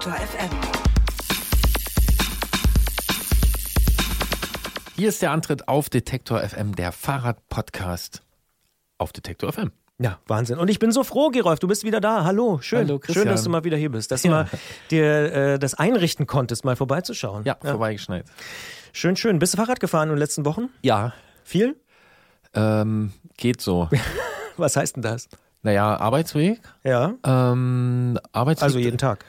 Detektor 0.00 0.14
FM. 0.14 0.50
Hier 4.96 5.08
ist 5.10 5.20
der 5.20 5.30
Antritt 5.32 5.68
auf 5.68 5.90
Detektor 5.90 6.40
FM, 6.40 6.74
der 6.74 6.92
Fahrrad-Podcast 6.92 8.22
auf 8.96 9.12
Detektor 9.12 9.52
FM. 9.52 9.72
Ja, 9.98 10.18
Wahnsinn. 10.26 10.56
Und 10.58 10.68
ich 10.70 10.78
bin 10.78 10.90
so 10.90 11.04
froh, 11.04 11.28
Gerolf, 11.28 11.58
du 11.58 11.68
bist 11.68 11.84
wieder 11.84 12.00
da. 12.00 12.24
Hallo, 12.24 12.60
schön. 12.62 12.78
Hallo, 12.88 12.98
Christian. 12.98 13.24
schön, 13.24 13.30
dass 13.30 13.44
du 13.44 13.50
mal 13.50 13.64
wieder 13.64 13.76
hier 13.76 13.90
bist, 13.90 14.10
dass 14.10 14.22
Ja. 14.22 14.30
du 14.30 14.36
mal 14.36 14.48
dir 14.90 15.32
äh, 15.34 15.58
das 15.58 15.74
einrichten 15.74 16.26
konntest, 16.26 16.64
mal 16.64 16.76
vorbeizuschauen. 16.76 17.44
Ja, 17.44 17.56
vorbeigeschneit. 17.60 18.24
Schön, 18.94 19.16
schön. 19.16 19.38
Bist 19.38 19.52
du 19.52 19.58
Fahrrad 19.58 19.80
gefahren 19.80 20.08
in 20.08 20.14
den 20.14 20.18
letzten 20.18 20.46
Wochen? 20.46 20.70
Ja, 20.80 21.12
Viel? 21.44 21.76
ähm, 22.54 23.12
geht 23.36 23.60
so. 23.60 23.90
Was 24.56 24.76
heißt 24.76 24.96
denn 24.96 25.02
das? 25.02 25.28
Naja, 25.62 25.94
Arbeitsweg. 25.98 26.58
Ja, 26.84 27.12
Ähm, 27.22 28.18
Arbeitsweg. 28.32 28.62
also 28.64 28.78
jeden 28.78 28.96
Tag. 28.96 29.26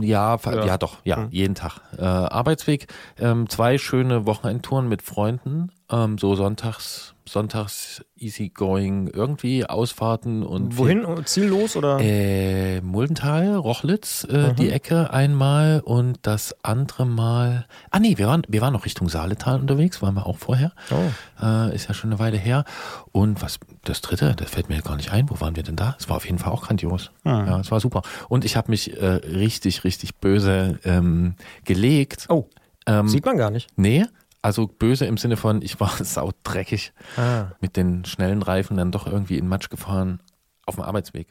Ja, 0.00 0.36
Ja. 0.44 0.64
ja. 0.64 0.78
doch, 0.78 0.98
ja, 1.04 1.16
Mhm. 1.18 1.28
jeden 1.30 1.54
Tag. 1.54 1.80
Äh, 1.96 2.02
Arbeitsweg, 2.02 2.86
ähm, 3.18 3.48
zwei 3.48 3.78
schöne 3.78 4.26
Wochenendtouren 4.26 4.88
mit 4.88 5.02
Freunden, 5.02 5.70
ähm, 5.92 6.16
so 6.18 6.34
sonntags, 6.34 7.14
sonntags 7.28 8.02
easygoing, 8.16 9.08
irgendwie 9.08 9.64
Ausfahrten 9.66 10.42
und 10.42 10.76
Wohin? 10.78 11.04
Ziellos 11.26 11.76
oder? 11.76 11.98
Äh, 12.00 12.80
Muldental, 12.80 13.54
Rochlitz, 13.56 14.26
äh, 14.28 14.48
Mhm. 14.50 14.56
die 14.56 14.70
Ecke 14.70 15.12
einmal 15.12 15.80
und 15.84 16.18
das 16.22 16.56
andere 16.64 17.04
Mal. 17.06 17.66
Ah 17.90 17.98
nee, 18.00 18.16
wir 18.18 18.26
waren, 18.26 18.42
wir 18.48 18.60
waren 18.60 18.72
noch 18.72 18.84
Richtung 18.86 19.08
Saaletal 19.08 19.60
unterwegs, 19.60 20.02
waren 20.02 20.14
wir 20.14 20.26
auch 20.26 20.38
vorher. 20.38 20.72
Oh. 20.90 21.44
Äh, 21.44 21.74
ist 21.74 21.88
ja 21.88 21.94
schon 21.94 22.10
eine 22.10 22.18
Weile 22.18 22.38
her. 22.38 22.64
Und 23.12 23.42
was 23.42 23.58
das 23.84 24.00
dritte, 24.00 24.34
das 24.34 24.50
fällt 24.50 24.68
mir 24.68 24.80
gar 24.82 24.96
nicht 24.96 25.12
ein. 25.12 25.28
Wo 25.30 25.40
waren 25.40 25.54
wir 25.56 25.62
denn 25.62 25.76
da? 25.76 25.96
Es 25.98 26.08
war 26.08 26.16
auf 26.16 26.24
jeden 26.24 26.38
Fall 26.38 26.52
auch 26.52 26.62
grandios. 26.62 27.10
Mhm. 27.24 27.30
Ja, 27.30 27.60
es 27.60 27.70
war 27.70 27.80
super. 27.80 28.02
Und 28.28 28.44
ich 28.44 28.56
habe 28.56 28.70
mich 28.70 28.96
äh, 29.00 29.06
richtig, 29.06 29.84
richtig 29.84 30.16
böse 30.16 30.78
ähm, 30.84 31.34
gelegt. 31.64 32.26
Oh, 32.30 32.46
Ähm, 32.86 33.06
sieht 33.08 33.24
man 33.26 33.36
gar 33.36 33.50
nicht. 33.50 33.68
nee, 33.76 34.04
also 34.42 34.66
böse 34.66 35.06
im 35.06 35.16
Sinne 35.16 35.36
von, 35.36 35.62
ich 35.62 35.78
war 35.80 35.90
saudreckig 36.04 36.92
Ah. 37.16 37.46
mit 37.60 37.76
den 37.76 38.04
schnellen 38.04 38.42
Reifen 38.42 38.76
dann 38.76 38.92
doch 38.92 39.06
irgendwie 39.06 39.38
in 39.38 39.48
Matsch 39.48 39.70
gefahren 39.70 40.20
auf 40.66 40.74
dem 40.76 40.84
Arbeitsweg. 40.84 41.28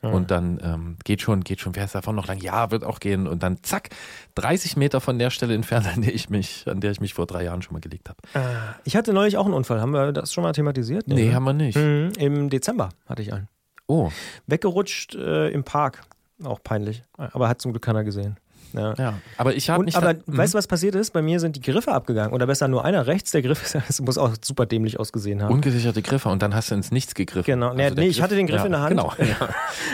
Und 0.00 0.30
dann 0.30 0.60
ähm, 0.62 0.96
geht 1.02 1.22
schon, 1.22 1.42
geht 1.42 1.58
schon, 1.60 1.74
wer 1.74 1.84
ist 1.84 1.92
davon 1.96 2.14
noch 2.14 2.28
lang? 2.28 2.38
Ja, 2.38 2.70
wird 2.70 2.84
auch 2.84 3.00
gehen. 3.00 3.26
Und 3.26 3.42
dann 3.42 3.64
zack, 3.64 3.88
30 4.36 4.76
Meter 4.76 5.00
von 5.00 5.18
der 5.18 5.30
Stelle 5.30 5.54
entfernt, 5.54 5.88
an 5.92 6.02
der 6.02 6.14
ich 6.14 6.30
mich, 6.30 6.66
an 6.68 6.80
der 6.80 6.92
ich 6.92 7.00
mich 7.00 7.14
vor 7.14 7.26
drei 7.26 7.42
Jahren 7.42 7.62
schon 7.62 7.72
mal 7.72 7.80
gelegt 7.80 8.08
habe. 8.08 8.78
Ich 8.84 8.94
hatte 8.94 9.12
neulich 9.12 9.36
auch 9.38 9.44
einen 9.44 9.54
Unfall. 9.54 9.80
Haben 9.80 9.90
wir 9.92 10.12
das 10.12 10.32
schon 10.32 10.44
mal 10.44 10.52
thematisiert? 10.52 11.08
Nee, 11.08 11.24
ne? 11.30 11.34
haben 11.34 11.42
wir 11.42 11.52
nicht. 11.52 11.76
Mhm, 11.76 12.12
Im 12.16 12.48
Dezember 12.48 12.90
hatte 13.08 13.22
ich 13.22 13.32
einen. 13.32 13.48
Oh, 13.88 14.12
Weggerutscht 14.46 15.16
äh, 15.16 15.48
im 15.48 15.64
Park. 15.64 16.02
Auch 16.44 16.62
peinlich. 16.62 17.02
Aber 17.16 17.48
hat 17.48 17.60
zum 17.60 17.72
Glück 17.72 17.82
keiner 17.82 18.04
gesehen. 18.04 18.36
Ja. 18.72 18.94
ja. 18.94 19.14
Aber 19.36 19.54
ich 19.54 19.70
habe 19.70 19.80
Und, 19.80 19.86
nicht. 19.86 19.96
aber 19.96 20.14
weißt 20.26 20.54
du, 20.54 20.58
was 20.58 20.66
passiert 20.66 20.94
ist? 20.94 21.12
Bei 21.12 21.22
mir 21.22 21.40
sind 21.40 21.56
die 21.56 21.60
Griffe 21.60 21.92
abgegangen. 21.92 22.32
Oder 22.32 22.46
besser 22.46 22.68
nur 22.68 22.84
einer 22.84 23.06
rechts. 23.06 23.30
Der 23.30 23.42
Griff 23.42 23.72
das 23.72 24.00
muss 24.02 24.18
auch 24.18 24.34
super 24.42 24.66
dämlich 24.66 25.00
ausgesehen 25.00 25.42
haben. 25.42 25.52
Ungesicherte 25.52 26.02
Griffe 26.02 26.28
und 26.28 26.42
dann 26.42 26.54
hast 26.54 26.70
du 26.70 26.74
ins 26.74 26.90
Nichts 26.90 27.14
gegriffen. 27.14 27.46
Genau. 27.46 27.72
Nee, 27.74 27.84
Also 27.84 27.94
nee, 27.96 28.06
ich 28.08 28.20
hatte 28.22 28.34
den 28.36 28.46
Griff 28.46 28.60
ja, 28.60 28.66
in 28.66 28.72
der 28.72 28.80
Hand. 28.80 28.90
Genau. 28.90 29.12
Ja. 29.18 29.36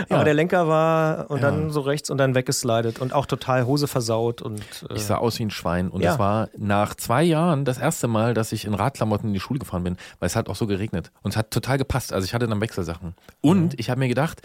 Aber 0.09 0.19
Ja. 0.19 0.25
der 0.25 0.35
Lenker 0.35 0.67
war 0.69 1.31
und 1.31 1.41
Ja. 1.43 1.51
dann 1.51 1.71
so 1.71 1.81
rechts 1.81 2.11
und 2.11 2.19
dann 2.19 2.35
weggeslidet 2.35 2.99
und 3.01 3.13
auch 3.13 3.27
total 3.27 3.67
Hose 3.67 3.87
versaut 3.89 4.43
und 4.43 4.61
äh, 4.91 4.95
Ich 4.95 5.05
sah 5.05 5.17
aus 5.17 5.39
wie 5.39 5.45
ein 5.45 5.51
Schwein 5.51 5.89
und 5.89 6.03
Ja. 6.03 6.11
das 6.11 6.19
war 6.19 6.49
nach 6.57 6.95
zwei 6.95 7.23
Jahren 7.23 7.65
das 7.65 7.79
erste 7.79 8.09
Mal, 8.09 8.35
dass 8.35 8.53
ich 8.53 8.65
in 8.65 8.75
Radklamotten 8.75 9.29
in 9.29 9.35
die 9.35 9.41
Schule 9.41 9.59
gefahren 9.61 9.85
bin, 9.85 9.97
weil 10.19 10.27
es 10.27 10.37
hat 10.37 10.49
auch 10.49 10.57
so 10.57 10.67
geregnet 10.67 11.11
und 11.23 11.31
es 11.33 11.37
hat 11.37 11.51
total 11.51 11.79
gepasst. 11.79 12.13
Also 12.13 12.25
ich 12.25 12.35
hatte 12.35 12.49
dann 12.49 12.61
Wechselsachen 12.61 13.15
und 13.41 13.63
Mhm. 13.65 13.71
ich 13.77 13.91
habe 13.91 13.99
mir 14.01 14.09
gedacht, 14.09 14.43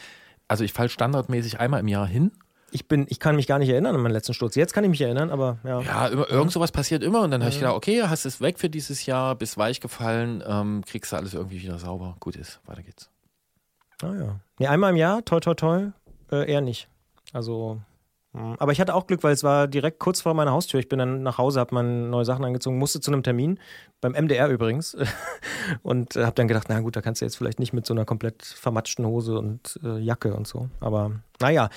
also 0.48 0.64
ich 0.64 0.74
falle 0.74 0.90
standardmäßig 0.90 1.60
einmal 1.60 1.80
im 1.80 1.88
Jahr 1.88 2.08
hin. 2.08 2.32
Ich 2.72 2.88
bin, 2.88 3.06
ich 3.10 3.20
kann 3.20 3.36
mich 3.36 3.48
gar 3.48 3.60
nicht 3.60 3.70
erinnern 3.70 3.96
an 3.96 4.02
meinen 4.02 4.14
letzten 4.14 4.34
Sturz. 4.34 4.56
Jetzt 4.56 4.74
kann 4.74 4.84
ich 4.84 4.90
mich 4.90 5.02
erinnern, 5.02 5.30
aber 5.30 5.58
ja. 5.64 5.82
Ja, 5.82 6.08
immer, 6.08 6.30
irgend 6.30 6.52
sowas 6.52 6.72
passiert 6.72 7.04
immer 7.04 7.22
und 7.22 7.32
dann 7.32 7.42
habe 7.42 7.52
ich 7.52 7.60
gedacht, 7.60 7.76
okay, 7.76 8.04
hast 8.04 8.26
es 8.26 8.42
weg 8.42 8.60
für 8.60 8.70
dieses 8.70 9.06
Jahr, 9.06 9.36
bist 9.36 9.58
weich 9.58 9.80
gefallen, 9.82 10.44
ähm, 10.46 10.84
kriegst 10.86 11.12
du 11.12 11.16
alles 11.18 11.34
irgendwie 11.34 11.62
wieder 11.62 11.80
sauber. 11.80 12.16
Gut 12.20 12.36
ist, 12.36 12.60
weiter 12.66 12.84
geht's. 12.84 13.10
Ah, 14.02 14.14
ja. 14.18 14.40
Nee, 14.60 14.68
einmal 14.68 14.92
im 14.92 14.96
Jahr, 14.96 15.24
toi 15.26 15.40
toi 15.40 15.54
toi, 15.54 15.92
äh, 16.32 16.50
eher 16.50 16.62
nicht. 16.62 16.88
Also, 17.34 17.82
mh. 18.34 18.56
aber 18.60 18.72
ich 18.72 18.80
hatte 18.80 18.96
auch 18.96 19.08
Glück, 19.08 19.24
weil 19.24 19.34
es 19.34 19.44
war 19.44 19.68
direkt 19.68 20.00
kurz 20.00 20.22
vor 20.22 20.34
meiner 20.34 20.52
Haustür. 20.52 20.80
Ich 20.80 20.90
bin 20.90 21.00
dann 21.00 21.22
nach 21.22 21.38
Hause, 21.38 21.60
habe 21.60 21.76
meine 21.76 22.08
neue 22.08 22.26
Sachen 22.26 22.46
angezogen, 22.46 22.78
musste 22.78 23.02
zu 23.02 23.12
einem 23.12 23.24
Termin, 23.24 23.60
beim 24.02 24.14
MDR 24.14 24.48
übrigens. 24.48 24.96
Und 25.84 26.16
äh, 26.16 26.26
habe 26.26 26.36
dann 26.36 26.48
gedacht, 26.48 26.68
na 26.70 26.80
gut, 26.80 26.96
da 26.96 27.02
kannst 27.02 27.22
du 27.22 27.26
jetzt 27.26 27.38
vielleicht 27.38 27.60
nicht 27.60 27.74
mit 27.74 27.86
so 27.86 27.94
einer 27.94 28.06
komplett 28.06 28.44
vermatschten 28.44 29.06
Hose 29.06 29.38
und 29.38 29.80
äh, 29.84 30.00
Jacke 30.00 30.34
und 30.34 30.48
so. 30.48 30.70
Aber 30.80 31.12
naja, 31.42 31.70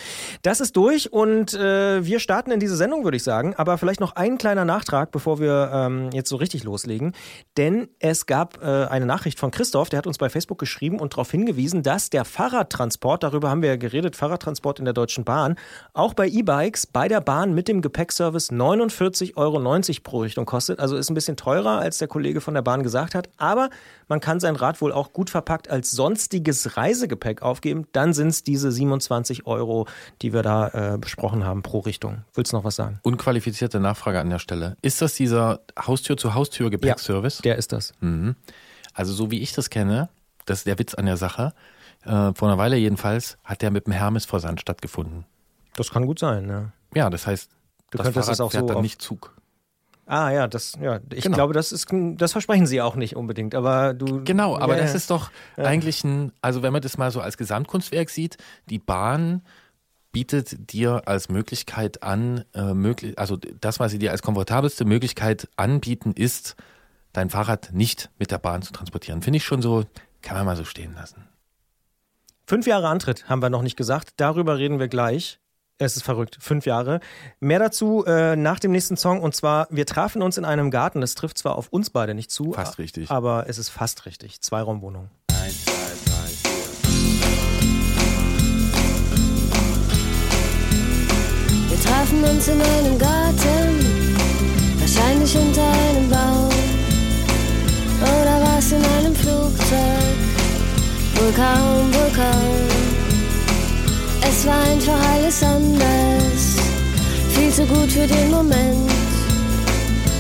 das 0.42 0.60
ist 0.60 0.76
durch 0.76 1.12
und 1.12 1.54
äh, 1.54 2.04
wir 2.04 2.18
starten 2.18 2.50
in 2.50 2.60
diese 2.60 2.76
Sendung, 2.76 3.04
würde 3.04 3.16
ich 3.16 3.22
sagen. 3.22 3.54
Aber 3.56 3.78
vielleicht 3.78 4.00
noch 4.00 4.16
ein 4.16 4.38
kleiner 4.38 4.64
Nachtrag, 4.64 5.10
bevor 5.10 5.38
wir 5.38 5.70
ähm, 5.72 6.10
jetzt 6.12 6.28
so 6.28 6.36
richtig 6.36 6.64
loslegen. 6.64 7.12
Denn 7.56 7.88
es 8.00 8.26
gab 8.26 8.62
äh, 8.62 8.86
eine 8.86 9.06
Nachricht 9.06 9.38
von 9.38 9.50
Christoph, 9.50 9.88
der 9.88 9.98
hat 9.98 10.06
uns 10.06 10.18
bei 10.18 10.28
Facebook 10.28 10.58
geschrieben 10.58 10.98
und 10.98 11.12
darauf 11.12 11.30
hingewiesen, 11.30 11.82
dass 11.82 12.10
der 12.10 12.24
Fahrradtransport, 12.24 13.22
darüber 13.22 13.50
haben 13.50 13.62
wir 13.62 13.70
ja 13.70 13.76
geredet, 13.76 14.16
Fahrradtransport 14.16 14.78
in 14.78 14.84
der 14.84 14.94
Deutschen 14.94 15.24
Bahn, 15.24 15.56
auch 15.92 16.14
bei 16.14 16.28
E-Bikes 16.28 16.86
bei 16.86 17.08
der 17.08 17.20
Bahn 17.20 17.54
mit 17.54 17.68
dem 17.68 17.82
Gepäckservice 17.82 18.50
49,90 18.50 19.36
Euro 19.36 20.00
pro 20.02 20.20
Richtung 20.20 20.44
kostet. 20.44 20.80
Also 20.80 20.96
ist 20.96 21.10
ein 21.10 21.14
bisschen 21.14 21.36
teurer, 21.36 21.78
als 21.78 21.98
der 21.98 22.08
Kollege 22.08 22.40
von 22.40 22.54
der 22.54 22.62
Bahn 22.62 22.82
gesagt 22.82 23.14
hat. 23.14 23.28
Aber 23.36 23.70
man 24.08 24.20
kann 24.20 24.40
sein 24.40 24.56
Rad 24.56 24.80
wohl 24.80 24.92
auch 24.92 25.12
gut 25.12 25.30
verpackt 25.30 25.70
als 25.70 25.90
sonstiges 25.90 26.76
Reisegepäck 26.76 27.42
aufgeben. 27.42 27.86
Dann 27.92 28.12
sind 28.12 28.28
es 28.28 28.42
diese 28.42 28.72
27 28.72 29.46
Euro, 29.46 29.51
die 30.22 30.32
wir 30.32 30.42
da 30.42 30.68
äh, 30.68 30.98
besprochen 30.98 31.44
haben 31.44 31.62
pro 31.62 31.80
Richtung. 31.80 32.24
Willst 32.34 32.52
du 32.52 32.56
noch 32.56 32.64
was 32.64 32.76
sagen? 32.76 33.00
Unqualifizierte 33.02 33.80
Nachfrage 33.80 34.20
an 34.20 34.30
der 34.30 34.38
Stelle. 34.38 34.76
Ist 34.82 35.02
das 35.02 35.14
dieser 35.14 35.60
Haustür-zu-Haustür-Gepäckservice? 35.78 37.38
Der 37.38 37.56
ist 37.56 37.72
das. 37.72 37.92
Mhm. 38.00 38.36
Also 38.94 39.12
so 39.12 39.30
wie 39.30 39.40
ich 39.40 39.52
das 39.52 39.70
kenne, 39.70 40.08
das 40.46 40.58
ist 40.58 40.66
der 40.66 40.78
Witz 40.78 40.94
an 40.94 41.06
der 41.06 41.16
Sache, 41.16 41.52
äh, 42.04 42.32
vor 42.34 42.48
einer 42.48 42.58
Weile 42.58 42.76
jedenfalls, 42.76 43.38
hat 43.44 43.62
der 43.62 43.70
mit 43.70 43.86
dem 43.86 43.92
Hermes-Versand 43.92 44.60
stattgefunden. 44.60 45.24
Das 45.74 45.90
kann 45.90 46.06
gut 46.06 46.18
sein, 46.18 46.48
ja. 46.48 46.72
Ja, 46.94 47.08
das 47.08 47.26
heißt, 47.26 47.50
Du 47.92 47.98
das 47.98 48.06
könntest 48.06 48.24
Fahrrad 48.24 48.30
das 48.30 48.40
auch 48.40 48.50
fährt 48.50 48.68
so 48.68 48.74
dann 48.74 48.82
nicht 48.82 49.02
Zug. 49.02 49.34
Ah 50.06 50.30
ja, 50.30 50.48
das, 50.48 50.74
ja, 50.80 51.00
ich 51.12 51.22
Genau. 51.22 51.36
glaube, 51.36 51.54
das 51.54 51.72
ist, 51.72 51.86
das 51.90 52.32
versprechen 52.32 52.66
sie 52.66 52.80
auch 52.80 52.96
nicht 52.96 53.16
unbedingt, 53.16 53.54
aber 53.54 53.94
du. 53.94 54.24
Genau, 54.24 54.56
aber 54.58 54.74
ja, 54.76 54.82
das 54.82 54.90
ja. 54.90 54.96
ist 54.96 55.10
doch 55.10 55.30
eigentlich 55.56 56.02
ein, 56.04 56.32
also 56.42 56.62
wenn 56.62 56.72
man 56.72 56.82
das 56.82 56.98
mal 56.98 57.10
so 57.10 57.20
als 57.20 57.36
Gesamtkunstwerk 57.36 58.10
sieht, 58.10 58.36
die 58.68 58.78
Bahn 58.78 59.42
bietet 60.10 60.72
dir 60.72 61.02
als 61.06 61.28
Möglichkeit 61.28 62.02
an, 62.02 62.44
äh, 62.54 62.74
möglich, 62.74 63.18
also 63.18 63.36
das, 63.36 63.80
was 63.80 63.92
sie 63.92 63.98
dir 63.98 64.10
als 64.10 64.22
komfortabelste 64.22 64.84
Möglichkeit 64.84 65.48
anbieten, 65.56 66.12
ist, 66.12 66.56
dein 67.12 67.30
Fahrrad 67.30 67.72
nicht 67.72 68.10
mit 68.18 68.30
der 68.30 68.38
Bahn 68.38 68.62
zu 68.62 68.72
transportieren. 68.72 69.22
Finde 69.22 69.38
ich 69.38 69.44
schon 69.44 69.62
so, 69.62 69.84
kann 70.20 70.36
man 70.36 70.46
mal 70.46 70.56
so 70.56 70.64
stehen 70.64 70.94
lassen. 70.94 71.28
Fünf 72.46 72.66
Jahre 72.66 72.88
Antritt 72.88 73.28
haben 73.28 73.40
wir 73.40 73.50
noch 73.50 73.62
nicht 73.62 73.76
gesagt. 73.76 74.14
Darüber 74.16 74.58
reden 74.58 74.78
wir 74.78 74.88
gleich. 74.88 75.38
Es 75.78 75.96
ist 75.96 76.02
verrückt. 76.02 76.38
Fünf 76.40 76.66
Jahre. 76.66 77.00
Mehr 77.40 77.58
dazu 77.58 78.04
äh, 78.06 78.36
nach 78.36 78.60
dem 78.60 78.72
nächsten 78.72 78.96
Song. 78.96 79.20
Und 79.20 79.34
zwar, 79.34 79.66
wir 79.70 79.86
trafen 79.86 80.22
uns 80.22 80.38
in 80.38 80.44
einem 80.44 80.70
Garten. 80.70 81.00
Das 81.00 81.14
trifft 81.14 81.38
zwar 81.38 81.56
auf 81.56 81.68
uns 81.68 81.90
beide 81.90 82.14
nicht 82.14 82.30
zu. 82.30 82.52
Fast 82.52 82.78
richtig. 82.78 83.10
Aber 83.10 83.46
es 83.48 83.58
ist 83.58 83.68
fast 83.68 84.06
richtig. 84.06 84.40
Zweiraumwohnung. 84.40 85.08
Wir 91.68 91.80
trafen 91.80 92.22
uns 92.24 92.48
in 92.48 92.60
einem 92.60 92.98
Garten, 92.98 93.80
wahrscheinlich 94.78 95.36
unter 95.36 95.62
einem 95.62 96.08
Baum. 96.08 96.50
Oder 98.02 98.40
was 98.42 98.72
in 98.72 98.84
einem 98.84 99.14
Flugzeug, 99.14 100.16
wohl 101.14 101.32
kaum, 101.32 101.92
wohl 101.92 102.10
kaum. 102.14 102.81
Es 104.34 104.46
war 104.46 104.62
einfach 104.62 104.98
alles 105.12 105.42
anders, 105.42 106.56
viel 107.34 107.50
zu 107.52 107.66
gut 107.66 107.92
für 107.92 108.06
den 108.06 108.30
Moment. 108.30 108.90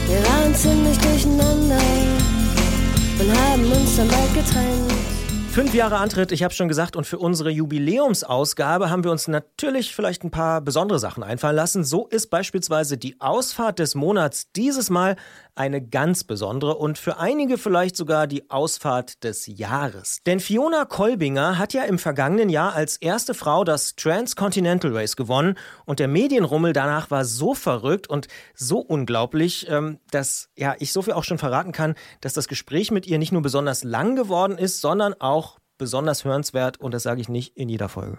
Wir 0.06 0.22
waren 0.28 0.54
ziemlich 0.54 0.98
durcheinander 0.98 1.80
und 3.18 3.40
haben 3.40 3.72
uns 3.72 3.96
dann 3.96 4.08
bald 4.08 4.34
getrennt. 4.34 4.92
Fünf 5.50 5.74
Jahre 5.74 5.96
Antritt, 5.96 6.30
ich 6.30 6.42
habe 6.42 6.52
schon 6.52 6.68
gesagt, 6.68 6.94
und 6.94 7.06
für 7.06 7.18
unsere 7.18 7.50
Jubiläumsausgabe 7.50 8.90
haben 8.90 9.02
wir 9.02 9.10
uns 9.10 9.28
natürlich 9.28 9.94
vielleicht 9.94 10.24
ein 10.24 10.30
paar 10.30 10.60
besondere 10.60 10.98
Sachen 10.98 11.22
einfallen 11.22 11.56
lassen. 11.56 11.82
So 11.82 12.06
ist 12.06 12.28
beispielsweise 12.28 12.98
die 12.98 13.18
Ausfahrt 13.18 13.78
des 13.78 13.94
Monats 13.94 14.52
dieses 14.52 14.90
Mal 14.90 15.16
eine 15.54 15.82
ganz 15.86 16.24
besondere 16.24 16.76
und 16.76 16.98
für 16.98 17.18
einige 17.18 17.58
vielleicht 17.58 17.96
sogar 17.96 18.26
die 18.26 18.50
Ausfahrt 18.50 19.22
des 19.24 19.46
Jahres. 19.46 20.18
Denn 20.26 20.40
Fiona 20.40 20.84
Kolbinger 20.84 21.58
hat 21.58 21.74
ja 21.74 21.84
im 21.84 21.98
vergangenen 21.98 22.48
Jahr 22.48 22.74
als 22.74 22.96
erste 22.96 23.34
Frau 23.34 23.64
das 23.64 23.94
Transcontinental 23.96 24.96
Race 24.96 25.16
gewonnen 25.16 25.58
und 25.84 25.98
der 25.98 26.08
Medienrummel 26.08 26.72
danach 26.72 27.10
war 27.10 27.24
so 27.24 27.54
verrückt 27.54 28.08
und 28.08 28.28
so 28.54 28.78
unglaublich, 28.78 29.68
ähm, 29.68 29.98
dass 30.10 30.48
ja 30.56 30.74
ich 30.78 30.92
so 30.92 31.02
viel 31.02 31.12
auch 31.12 31.24
schon 31.24 31.38
verraten 31.38 31.72
kann, 31.72 31.94
dass 32.20 32.32
das 32.32 32.48
Gespräch 32.48 32.90
mit 32.90 33.06
ihr 33.06 33.18
nicht 33.18 33.32
nur 33.32 33.42
besonders 33.42 33.84
lang 33.84 34.16
geworden 34.16 34.56
ist, 34.58 34.80
sondern 34.80 35.14
auch 35.14 35.58
besonders 35.78 36.24
hörenswert 36.24 36.78
und 36.80 36.94
das 36.94 37.02
sage 37.02 37.20
ich 37.20 37.28
nicht 37.28 37.56
in 37.56 37.68
jeder 37.68 37.88
Folge. 37.88 38.18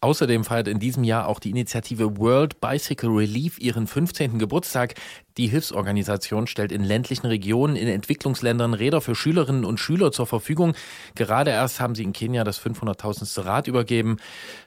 Außerdem 0.00 0.44
feiert 0.44 0.68
in 0.68 0.78
diesem 0.78 1.02
Jahr 1.02 1.26
auch 1.26 1.40
die 1.40 1.50
Initiative 1.50 2.18
World 2.18 2.60
Bicycle 2.60 3.10
Relief 3.10 3.58
ihren 3.58 3.88
15. 3.88 4.38
Geburtstag. 4.38 4.94
Die 5.36 5.48
Hilfsorganisation 5.48 6.46
stellt 6.46 6.70
in 6.70 6.84
ländlichen 6.84 7.26
Regionen, 7.26 7.74
in 7.74 7.88
Entwicklungsländern 7.88 8.74
Räder 8.74 9.00
für 9.00 9.16
Schülerinnen 9.16 9.64
und 9.64 9.80
Schüler 9.80 10.12
zur 10.12 10.28
Verfügung. 10.28 10.74
Gerade 11.16 11.50
erst 11.50 11.80
haben 11.80 11.96
sie 11.96 12.04
in 12.04 12.12
Kenia 12.12 12.44
das 12.44 12.60
500.000. 12.60 13.44
Rad 13.44 13.66
übergeben. 13.66 14.18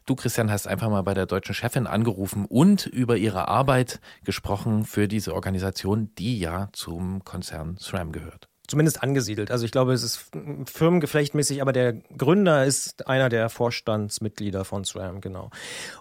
Du, 0.06 0.16
Christian, 0.16 0.52
hast 0.52 0.68
einfach 0.68 0.90
mal 0.90 1.04
bei 1.04 1.14
der 1.14 1.28
deutschen 1.28 1.56
Chefin 1.56 1.88
angerufen 1.88 2.46
und 2.46 2.86
über 2.86 3.16
ihre 3.16 3.48
Arbeit 3.48 4.02
gesprochen 4.26 4.84
für 4.84 5.08
diese 5.08 5.34
Organisation, 5.34 6.12
die 6.18 6.40
ja 6.40 6.68
zum 6.74 7.24
Konzern 7.24 7.78
SRAM 7.78 8.12
gehört 8.12 8.51
zumindest 8.72 9.04
angesiedelt. 9.04 9.52
Also 9.52 9.66
ich 9.66 9.72
glaube, 9.72 9.94
es 9.94 10.02
ist 10.02 10.26
firmengeflechtmäßig, 10.66 11.62
aber 11.62 11.74
der 11.74 11.94
Gründer 12.18 12.66
ist 12.66 13.08
einer 13.08 13.30
der 13.30 13.50
Vorstandsmitglieder 13.50 14.66
von 14.66 14.84
SRAM, 14.84 15.22
genau. 15.22 15.52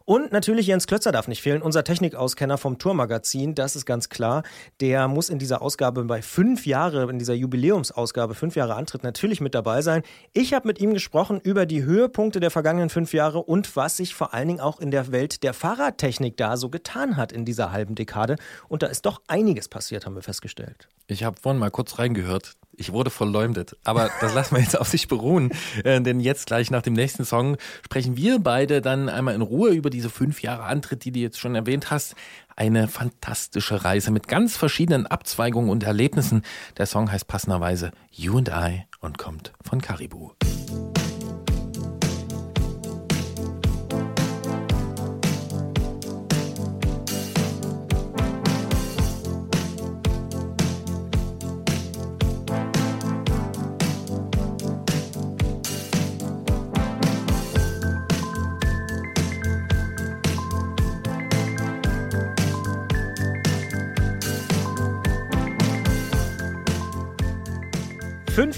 Und 0.04 0.32
natürlich 0.32 0.68
Jens 0.68 0.86
Klötzer 0.86 1.12
darf 1.12 1.28
nicht 1.28 1.42
fehlen, 1.42 1.60
unser 1.62 1.84
Technikauskenner 1.84 2.56
vom 2.58 2.78
Tourmagazin, 2.78 3.54
das 3.54 3.76
ist 3.76 3.84
ganz 3.84 4.08
klar. 4.08 4.44
Der 4.80 5.08
muss 5.08 5.28
in 5.28 5.38
dieser 5.38 5.60
Ausgabe 5.62 6.04
bei 6.04 6.22
fünf 6.22 6.64
Jahre, 6.64 7.10
in 7.10 7.18
dieser 7.18 7.34
Jubiläumsausgabe, 7.34 8.34
fünf 8.34 8.56
Jahre 8.56 8.76
Antritt 8.76 9.02
natürlich 9.02 9.40
mit 9.40 9.54
dabei 9.54 9.82
sein. 9.82 10.02
Ich 10.32 10.54
habe 10.54 10.68
mit 10.68 10.80
ihm 10.80 10.94
gesprochen 10.94 11.40
über 11.42 11.66
die 11.66 11.82
Höhepunkte 11.82 12.40
der 12.40 12.50
vergangenen 12.50 12.88
fünf 12.88 13.12
Jahre 13.12 13.42
und 13.42 13.76
was 13.76 13.96
sich 13.96 14.14
vor 14.14 14.32
allen 14.32 14.48
Dingen 14.48 14.60
auch 14.60 14.80
in 14.80 14.90
der 14.90 15.10
Welt 15.12 15.42
der 15.42 15.54
Fahrradtechnik 15.54 16.36
da 16.36 16.56
so 16.56 16.70
getan 16.70 17.16
hat 17.16 17.32
in 17.32 17.44
dieser 17.44 17.72
halben 17.72 17.96
Dekade. 17.96 18.36
Und 18.68 18.82
da 18.84 18.86
ist 18.86 19.06
doch 19.06 19.20
einiges 19.26 19.68
passiert, 19.68 20.06
haben 20.06 20.14
wir 20.14 20.22
festgestellt. 20.22 20.88
Ich 21.08 21.24
habe 21.24 21.36
vorhin 21.40 21.58
mal 21.58 21.72
kurz 21.72 21.98
reingehört. 21.98 22.56
Ich 22.80 22.92
wurde 22.92 23.10
verleumdet. 23.10 23.76
Aber 23.84 24.10
das 24.22 24.32
lassen 24.32 24.56
wir 24.56 24.62
jetzt 24.62 24.80
auf 24.80 24.88
sich 24.88 25.06
beruhen. 25.06 25.52
Äh, 25.84 26.00
denn 26.00 26.18
jetzt 26.18 26.46
gleich 26.46 26.70
nach 26.70 26.80
dem 26.80 26.94
nächsten 26.94 27.26
Song 27.26 27.58
sprechen 27.84 28.16
wir 28.16 28.38
beide 28.38 28.80
dann 28.80 29.10
einmal 29.10 29.34
in 29.34 29.42
Ruhe 29.42 29.72
über 29.72 29.90
diese 29.90 30.08
fünf 30.08 30.40
Jahre 30.40 30.62
Antritt, 30.62 31.04
die 31.04 31.12
du 31.12 31.20
jetzt 31.20 31.38
schon 31.38 31.54
erwähnt 31.54 31.90
hast. 31.90 32.14
Eine 32.56 32.88
fantastische 32.88 33.84
Reise 33.84 34.10
mit 34.10 34.28
ganz 34.28 34.56
verschiedenen 34.56 35.06
Abzweigungen 35.06 35.68
und 35.68 35.82
Erlebnissen. 35.82 36.42
Der 36.78 36.86
Song 36.86 37.12
heißt 37.12 37.28
passenderweise 37.28 37.90
You 38.12 38.38
and 38.38 38.48
I 38.48 38.84
und 39.00 39.18
kommt 39.18 39.52
von 39.62 39.82
Caribou. 39.82 40.32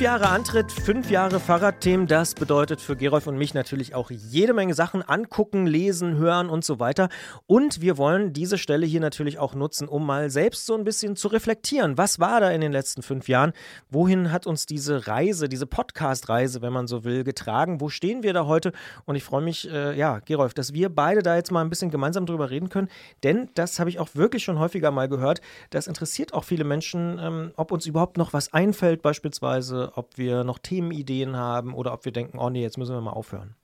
Jahre 0.02 0.30
Antritt, 0.30 0.72
fünf 0.72 1.10
Jahre 1.10 1.38
Fahrradthemen, 1.38 2.08
das 2.08 2.34
bedeutet 2.34 2.80
für 2.80 2.96
Gerolf 2.96 3.28
und 3.28 3.38
mich 3.38 3.54
natürlich 3.54 3.94
auch 3.94 4.10
jede 4.10 4.52
Menge 4.52 4.74
Sachen 4.74 5.00
angucken, 5.00 5.64
lesen, 5.64 6.16
hören 6.16 6.48
und 6.48 6.64
so 6.64 6.80
weiter. 6.80 7.08
Und 7.46 7.80
wir 7.80 7.98
wollen 7.98 8.32
diese 8.32 8.58
Stelle 8.58 8.84
hier 8.84 9.00
natürlich 9.00 9.38
auch 9.38 9.54
nutzen, 9.54 9.86
um 9.86 10.04
mal 10.04 10.28
selbst 10.28 10.66
so 10.66 10.74
ein 10.74 10.82
bisschen 10.82 11.14
zu 11.14 11.28
reflektieren. 11.28 11.98
Was 11.98 12.18
war 12.18 12.40
da 12.40 12.50
in 12.50 12.60
den 12.60 12.72
letzten 12.72 13.02
fünf 13.02 13.28
Jahren? 13.28 13.52
Wohin 13.90 14.32
hat 14.32 14.44
uns 14.44 14.66
diese 14.66 15.06
Reise, 15.06 15.48
diese 15.48 15.66
Podcast-Reise, 15.68 16.62
wenn 16.62 16.72
man 16.72 16.88
so 16.88 17.04
will, 17.04 17.22
getragen? 17.22 17.80
Wo 17.80 17.88
stehen 17.88 18.24
wir 18.24 18.32
da 18.32 18.46
heute? 18.46 18.72
Und 19.04 19.14
ich 19.14 19.22
freue 19.22 19.42
mich, 19.42 19.70
äh, 19.70 19.96
ja, 19.96 20.18
Gerolf, 20.18 20.52
dass 20.52 20.72
wir 20.72 20.88
beide 20.88 21.22
da 21.22 21.36
jetzt 21.36 21.52
mal 21.52 21.60
ein 21.60 21.70
bisschen 21.70 21.92
gemeinsam 21.92 22.26
drüber 22.26 22.50
reden 22.50 22.70
können. 22.70 22.88
Denn 23.22 23.50
das 23.54 23.78
habe 23.78 23.88
ich 23.88 24.00
auch 24.00 24.08
wirklich 24.14 24.42
schon 24.42 24.58
häufiger 24.58 24.90
mal 24.90 25.08
gehört. 25.08 25.40
Das 25.70 25.86
interessiert 25.86 26.34
auch 26.34 26.42
viele 26.42 26.64
Menschen, 26.64 27.20
ähm, 27.20 27.52
ob 27.54 27.70
uns 27.70 27.86
überhaupt 27.86 28.16
noch 28.16 28.32
was 28.32 28.52
einfällt, 28.52 29.00
beispielsweise 29.00 29.82
Weise, 29.82 29.91
ob 29.94 30.18
wir 30.18 30.44
noch 30.44 30.58
Themenideen 30.58 31.36
haben 31.36 31.74
oder 31.74 31.92
ob 31.92 32.04
wir 32.04 32.12
denken, 32.12 32.38
oh 32.38 32.50
nee, 32.50 32.62
jetzt 32.62 32.78
müssen 32.78 32.94
wir 32.94 33.00
mal 33.00 33.10
aufhören. 33.10 33.54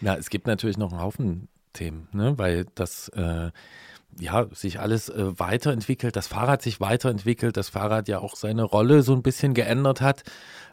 Ja, 0.00 0.16
es 0.16 0.30
gibt 0.30 0.48
natürlich 0.48 0.78
noch 0.78 0.90
einen 0.90 1.00
Haufen 1.00 1.48
Themen, 1.72 2.08
ne? 2.12 2.36
weil 2.36 2.66
das 2.74 3.08
äh, 3.10 3.50
ja 4.18 4.46
sich 4.52 4.80
alles 4.80 5.08
äh, 5.08 5.38
weiterentwickelt, 5.38 6.16
das 6.16 6.26
Fahrrad 6.26 6.60
sich 6.60 6.80
weiterentwickelt, 6.80 7.56
das 7.56 7.70
Fahrrad 7.70 8.08
ja 8.08 8.18
auch 8.18 8.36
seine 8.36 8.64
Rolle 8.64 9.02
so 9.02 9.14
ein 9.14 9.22
bisschen 9.22 9.54
geändert 9.54 10.00
hat. 10.00 10.22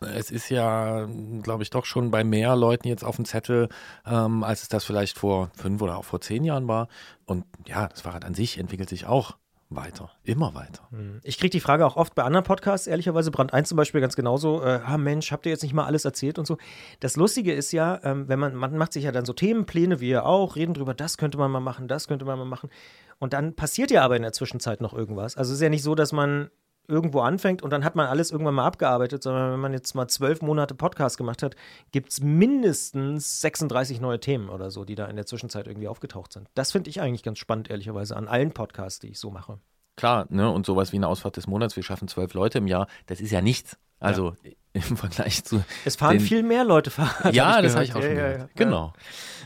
Es 0.01 0.31
ist 0.31 0.49
ja, 0.49 1.07
glaube 1.41 1.63
ich, 1.63 1.69
doch 1.69 1.85
schon 1.85 2.11
bei 2.11 2.23
mehr 2.23 2.55
Leuten 2.55 2.87
jetzt 2.87 3.03
auf 3.03 3.15
dem 3.15 3.25
Zettel, 3.25 3.69
ähm, 4.05 4.43
als 4.43 4.63
es 4.63 4.69
das 4.69 4.83
vielleicht 4.83 5.17
vor 5.17 5.51
fünf 5.55 5.81
oder 5.81 5.97
auch 5.97 6.05
vor 6.05 6.21
zehn 6.21 6.43
Jahren 6.43 6.67
war. 6.67 6.87
Und 7.25 7.45
ja, 7.65 7.87
das 7.87 8.01
Fahrrad 8.01 8.25
an 8.25 8.33
sich 8.33 8.57
entwickelt 8.57 8.89
sich 8.89 9.05
auch 9.05 9.37
weiter, 9.69 10.11
immer 10.23 10.55
weiter. 10.55 10.87
Hm. 10.91 11.19
Ich 11.23 11.37
kriege 11.37 11.51
die 11.51 11.59
Frage 11.59 11.85
auch 11.85 11.95
oft 11.95 12.15
bei 12.15 12.23
anderen 12.23 12.43
Podcasts, 12.43 12.87
ehrlicherweise, 12.87 13.29
Brand 13.29 13.53
1 13.53 13.69
zum 13.69 13.75
Beispiel 13.75 14.01
ganz 14.01 14.15
genauso, 14.15 14.63
äh, 14.63 14.79
ah 14.83 14.97
Mensch, 14.97 15.31
habt 15.31 15.45
ihr 15.45 15.51
jetzt 15.51 15.61
nicht 15.61 15.73
mal 15.73 15.85
alles 15.85 16.05
erzählt 16.05 16.39
und 16.39 16.45
so. 16.45 16.57
Das 16.99 17.15
Lustige 17.15 17.53
ist 17.53 17.71
ja, 17.71 17.99
ähm, 18.03 18.27
wenn 18.27 18.39
man, 18.39 18.55
man 18.55 18.77
macht 18.77 18.93
sich 18.93 19.03
ja 19.03 19.11
dann 19.11 19.25
so 19.25 19.33
Themenpläne, 19.33 19.99
wie 19.99 20.09
ihr 20.09 20.25
auch, 20.25 20.55
reden 20.55 20.73
drüber, 20.73 20.93
das 20.93 21.17
könnte 21.17 21.37
man 21.37 21.51
mal 21.51 21.59
machen, 21.59 21.87
das 21.87 22.07
könnte 22.07 22.25
man 22.25 22.39
mal 22.39 22.45
machen. 22.45 22.69
Und 23.19 23.33
dann 23.33 23.55
passiert 23.55 23.91
ja 23.91 24.03
aber 24.03 24.15
in 24.15 24.23
der 24.23 24.33
Zwischenzeit 24.33 24.81
noch 24.81 24.93
irgendwas. 24.93 25.37
Also 25.37 25.51
es 25.51 25.57
ist 25.57 25.63
ja 25.63 25.69
nicht 25.69 25.83
so, 25.83 25.93
dass 25.93 26.13
man 26.13 26.49
irgendwo 26.89 27.21
anfängt 27.21 27.61
und 27.61 27.71
dann 27.71 27.83
hat 27.83 27.95
man 27.95 28.07
alles 28.07 28.31
irgendwann 28.31 28.55
mal 28.55 28.65
abgearbeitet, 28.65 29.23
sondern 29.23 29.53
wenn 29.53 29.59
man 29.59 29.73
jetzt 29.73 29.93
mal 29.93 30.07
zwölf 30.07 30.41
Monate 30.41 30.75
Podcast 30.75 31.17
gemacht 31.17 31.43
hat, 31.43 31.55
gibt 31.91 32.11
es 32.11 32.21
mindestens 32.21 33.41
36 33.41 34.01
neue 34.01 34.19
Themen 34.19 34.49
oder 34.49 34.71
so, 34.71 34.83
die 34.85 34.95
da 34.95 35.05
in 35.05 35.15
der 35.15 35.25
Zwischenzeit 35.25 35.67
irgendwie 35.67 35.87
aufgetaucht 35.87 36.33
sind. 36.33 36.47
Das 36.55 36.71
finde 36.71 36.89
ich 36.89 36.99
eigentlich 37.01 37.23
ganz 37.23 37.39
spannend, 37.39 37.69
ehrlicherweise, 37.69 38.15
an 38.15 38.27
allen 38.27 38.51
Podcasts, 38.51 38.99
die 38.99 39.09
ich 39.09 39.19
so 39.19 39.31
mache. 39.31 39.59
Klar, 39.95 40.27
ne? 40.29 40.49
Und 40.49 40.65
sowas 40.65 40.91
wie 40.91 40.97
eine 40.97 41.07
Ausfahrt 41.07 41.37
des 41.37 41.47
Monats, 41.47 41.75
wir 41.75 41.83
schaffen 41.83 42.07
zwölf 42.07 42.33
Leute 42.33 42.57
im 42.57 42.67
Jahr, 42.67 42.87
das 43.05 43.21
ist 43.21 43.31
ja 43.31 43.41
nichts. 43.41 43.77
Also 43.99 44.35
ja. 44.43 44.51
im 44.73 44.97
Vergleich 44.97 45.43
zu. 45.43 45.63
Es 45.83 45.95
fahren 45.95 46.19
viel 46.19 46.43
mehr 46.43 46.63
Leute 46.63 46.91
Fahrrad. 46.91 47.33
Ja, 47.33 47.55
hab 47.55 47.63
das 47.63 47.73
habe 47.73 47.85
ich 47.85 47.95
auch 47.95 48.01
schon 48.01 48.15
gehört. 48.15 48.49
Genau. 48.55 48.93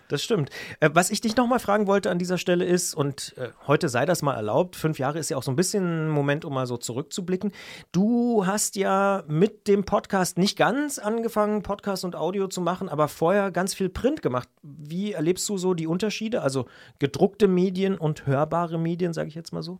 Das 0.09 0.21
stimmt. 0.21 0.49
Äh, 0.81 0.89
was 0.93 1.09
ich 1.09 1.21
dich 1.21 1.37
nochmal 1.37 1.59
fragen 1.59 1.87
wollte 1.87 2.11
an 2.11 2.19
dieser 2.19 2.37
Stelle 2.37 2.65
ist, 2.65 2.93
und 2.93 3.33
äh, 3.37 3.49
heute 3.67 3.87
sei 3.87 4.05
das 4.05 4.21
mal 4.21 4.35
erlaubt, 4.35 4.75
fünf 4.75 4.99
Jahre 4.99 5.17
ist 5.17 5.29
ja 5.29 5.37
auch 5.37 5.43
so 5.43 5.51
ein 5.51 5.55
bisschen 5.55 6.07
ein 6.07 6.09
Moment, 6.09 6.43
um 6.43 6.53
mal 6.53 6.67
so 6.67 6.77
zurückzublicken. 6.77 7.51
Du 7.93 8.45
hast 8.45 8.75
ja 8.75 9.23
mit 9.27 9.67
dem 9.67 9.85
Podcast 9.85 10.37
nicht 10.37 10.57
ganz 10.57 10.99
angefangen, 10.99 11.63
Podcast 11.63 12.03
und 12.03 12.15
Audio 12.15 12.47
zu 12.47 12.59
machen, 12.59 12.89
aber 12.89 13.07
vorher 13.07 13.49
ganz 13.49 13.73
viel 13.73 13.89
Print 13.89 14.21
gemacht. 14.21 14.49
Wie 14.61 15.13
erlebst 15.13 15.47
du 15.47 15.57
so 15.57 15.73
die 15.73 15.87
Unterschiede? 15.87 16.41
Also 16.41 16.67
gedruckte 16.99 17.47
Medien 17.47 17.97
und 17.97 18.27
hörbare 18.27 18.77
Medien, 18.77 19.13
sage 19.13 19.29
ich 19.29 19.35
jetzt 19.35 19.53
mal 19.53 19.63
so? 19.63 19.79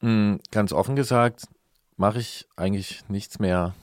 Mm, 0.00 0.36
ganz 0.50 0.72
offen 0.72 0.96
gesagt, 0.96 1.46
mache 2.00 2.18
ich 2.18 2.46
eigentlich 2.56 3.06
nichts 3.08 3.38
mehr 3.38 3.74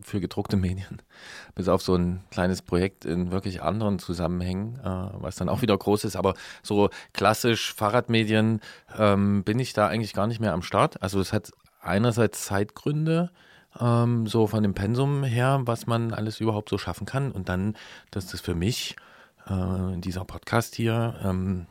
für 0.00 0.20
gedruckte 0.20 0.56
Medien, 0.56 1.02
bis 1.54 1.68
auf 1.68 1.82
so 1.82 1.94
ein 1.94 2.24
kleines 2.30 2.62
Projekt 2.62 3.04
in 3.04 3.30
wirklich 3.30 3.62
anderen 3.62 3.98
Zusammenhängen, 3.98 4.78
äh, 4.82 5.10
was 5.20 5.36
dann 5.36 5.50
auch 5.50 5.60
wieder 5.60 5.76
groß 5.76 6.04
ist. 6.04 6.16
Aber 6.16 6.34
so 6.62 6.88
klassisch 7.12 7.74
Fahrradmedien 7.74 8.60
ähm, 8.96 9.44
bin 9.44 9.58
ich 9.58 9.74
da 9.74 9.86
eigentlich 9.86 10.14
gar 10.14 10.26
nicht 10.26 10.40
mehr 10.40 10.54
am 10.54 10.62
Start. 10.62 11.02
Also 11.02 11.20
es 11.20 11.34
hat 11.34 11.50
einerseits 11.82 12.46
Zeitgründe, 12.46 13.30
ähm, 13.78 14.26
so 14.26 14.46
von 14.46 14.62
dem 14.62 14.72
Pensum 14.72 15.22
her, 15.22 15.60
was 15.64 15.86
man 15.86 16.14
alles 16.14 16.40
überhaupt 16.40 16.70
so 16.70 16.78
schaffen 16.78 17.04
kann. 17.04 17.30
Und 17.32 17.50
dann, 17.50 17.76
dass 18.10 18.28
das 18.28 18.40
für 18.40 18.54
mich, 18.54 18.96
äh, 19.46 19.98
dieser 19.98 20.24
Podcast 20.24 20.74
hier, 20.74 21.16
ähm, 21.22 21.66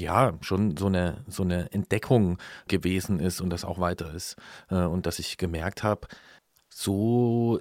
ja, 0.00 0.34
schon 0.40 0.76
so 0.76 0.86
eine, 0.86 1.24
so 1.28 1.42
eine 1.42 1.72
Entdeckung 1.72 2.38
gewesen 2.68 3.20
ist 3.20 3.40
und 3.40 3.50
das 3.50 3.64
auch 3.64 3.78
weiter 3.78 4.12
ist. 4.14 4.36
Äh, 4.70 4.76
und 4.76 5.06
dass 5.06 5.18
ich 5.18 5.36
gemerkt 5.36 5.82
habe, 5.82 6.08
so 6.68 7.60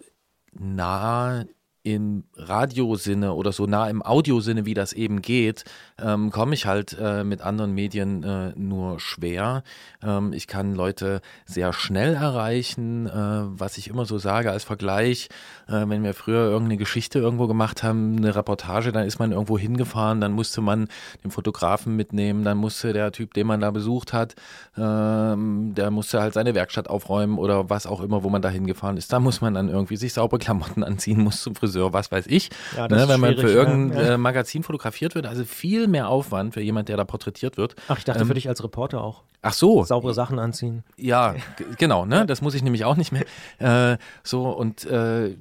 nah 0.53 1.46
im 1.88 2.25
Radiosinne 2.36 3.34
oder 3.34 3.53
so 3.53 3.65
nah 3.65 3.89
im 3.89 4.06
Audiosinne, 4.06 4.65
wie 4.65 4.74
das 4.74 4.91
eben 4.91 5.22
geht, 5.22 5.63
ähm, 5.98 6.32
komme 6.32 6.53
ich 6.53 6.65
halt 6.65 6.98
äh, 7.00 7.24
mit 7.24 7.39
anderen 7.39 7.74
Medien 7.74 8.24
äh, 8.24 8.51
nur 8.58 9.00
schwer. 9.00 9.63
Ähm, 10.03 10.34
ich 10.34 10.48
kann 10.48 10.75
Leute 10.75 11.22
sehr 11.46 11.72
schnell 11.72 12.15
erreichen, 12.15 13.08
äh, 13.08 13.12
was 13.13 13.77
ich 13.77 13.88
immer 13.88 14.03
so 14.03 14.17
sage 14.17 14.51
als 14.51 14.65
Vergleich. 14.65 15.29
Äh, 15.67 15.86
wenn 15.88 16.03
wir 16.03 16.13
früher 16.13 16.41
irgendeine 16.41 16.75
Geschichte 16.75 17.20
irgendwo 17.20 17.48
gemacht 17.48 17.84
haben, 17.84 18.17
eine 18.17 18.36
Reportage, 18.36 18.91
dann 18.91 19.06
ist 19.06 19.20
man 19.20 19.32
irgendwo 19.32 19.58
hingefahren, 19.58 20.20
dann 20.20 20.34
musste 20.34 20.60
man 20.60 20.89
den 21.24 21.32
Fotografen 21.32 21.96
mitnehmen, 21.96 22.44
dann 22.44 22.58
musste 22.58 22.91
der 22.91 23.13
Typ, 23.13 23.34
den 23.34 23.48
man 23.48 23.62
da 23.62 23.72
besucht 23.72 24.12
hat, 24.12 24.36
ähm, 24.77 25.74
der 25.74 25.89
musste 25.89 26.20
halt 26.20 26.34
seine 26.34 26.53
Werkstatt 26.53 26.89
aufräumen 26.89 27.38
oder 27.38 27.70
was 27.70 27.88
auch 27.88 28.01
immer, 28.01 28.25
wo 28.25 28.29
man 28.29 28.41
da 28.41 28.50
hingefahren 28.50 28.98
ist. 28.98 29.13
Da 29.13 29.22
muss 29.22 29.39
man 29.39 29.53
dann 29.53 29.70
irgendwie 29.70 29.96
sich 29.96 30.12
saubere 30.12 30.39
Klamotten 30.39 30.84
anziehen, 30.98 31.24
muss 31.24 31.41
zum 31.41 31.56
Friseur 31.56 31.76
Friseur, 31.77 31.93
was 31.93 32.12
weiß 32.12 32.27
ich. 32.27 32.50
Ja, 32.75 32.88
ne, 32.88 33.07
wenn 33.07 33.19
man 33.19 33.36
für 33.36 33.41
schwierig, 33.41 33.55
irgendein 33.55 34.05
ja. 34.05 34.13
äh, 34.13 34.17
Magazin 34.17 34.63
fotografiert 34.63 35.15
wird, 35.15 35.25
also 35.25 35.46
viel 35.46 35.88
mehr 35.88 36.10
Aufwand 36.10 36.53
für 36.53 36.62
jemand, 36.62 36.89
der 36.89 36.98
da 36.98 37.03
porträtiert 37.03 37.57
wird. 37.57 37.75
Ach, 37.88 37.98
ich 37.98 38.03
dachte 38.03 38.22
Ähm, 38.22 38.27
für 38.27 38.34
dich 38.34 38.50
als 38.50 38.63
Reporter 38.63 39.01
auch. 39.01 39.24
Ach 39.41 39.53
so, 39.53 39.84
Saubere 39.84 40.13
Sachen 40.13 40.39
anziehen. 40.39 40.84
ja, 40.98 41.36
genau, 41.77 42.05
ne? 42.05 42.25
Das 42.25 42.41
muss 42.41 42.55
ich 42.55 42.63
nämlich 42.63 42.86
auch 42.86 42.96
nicht 42.96 43.12
mehr. 43.12 43.25
Äh, 43.60 43.98
so 44.24 44.50
und 44.50 44.86
äh, 44.86 45.36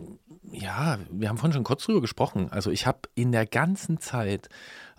ja, 0.53 0.99
wir 1.11 1.29
haben 1.29 1.39
vorhin 1.39 1.53
schon 1.53 1.65
kurz 1.65 1.85
drüber 1.85 2.01
gesprochen. 2.01 2.49
Also 2.51 2.71
ich 2.71 2.87
habe 2.87 3.01
in 3.15 3.33
der 3.33 3.47
ganzen 3.47 3.99
Zeit, 3.99 4.49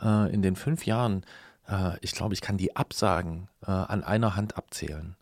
äh, 0.02 0.34
in 0.34 0.42
den 0.42 0.56
fünf 0.56 0.86
Jahren, 0.86 1.24
äh, 1.70 1.92
ich 2.02 2.14
glaube, 2.14 2.34
ich 2.34 2.42
kann 2.42 2.58
die 2.58 2.76
Absagen 2.76 3.48
äh, 3.66 3.72
an 3.72 4.04
einer 4.04 4.36
Hand 4.36 4.58
abzählen. 4.58 5.16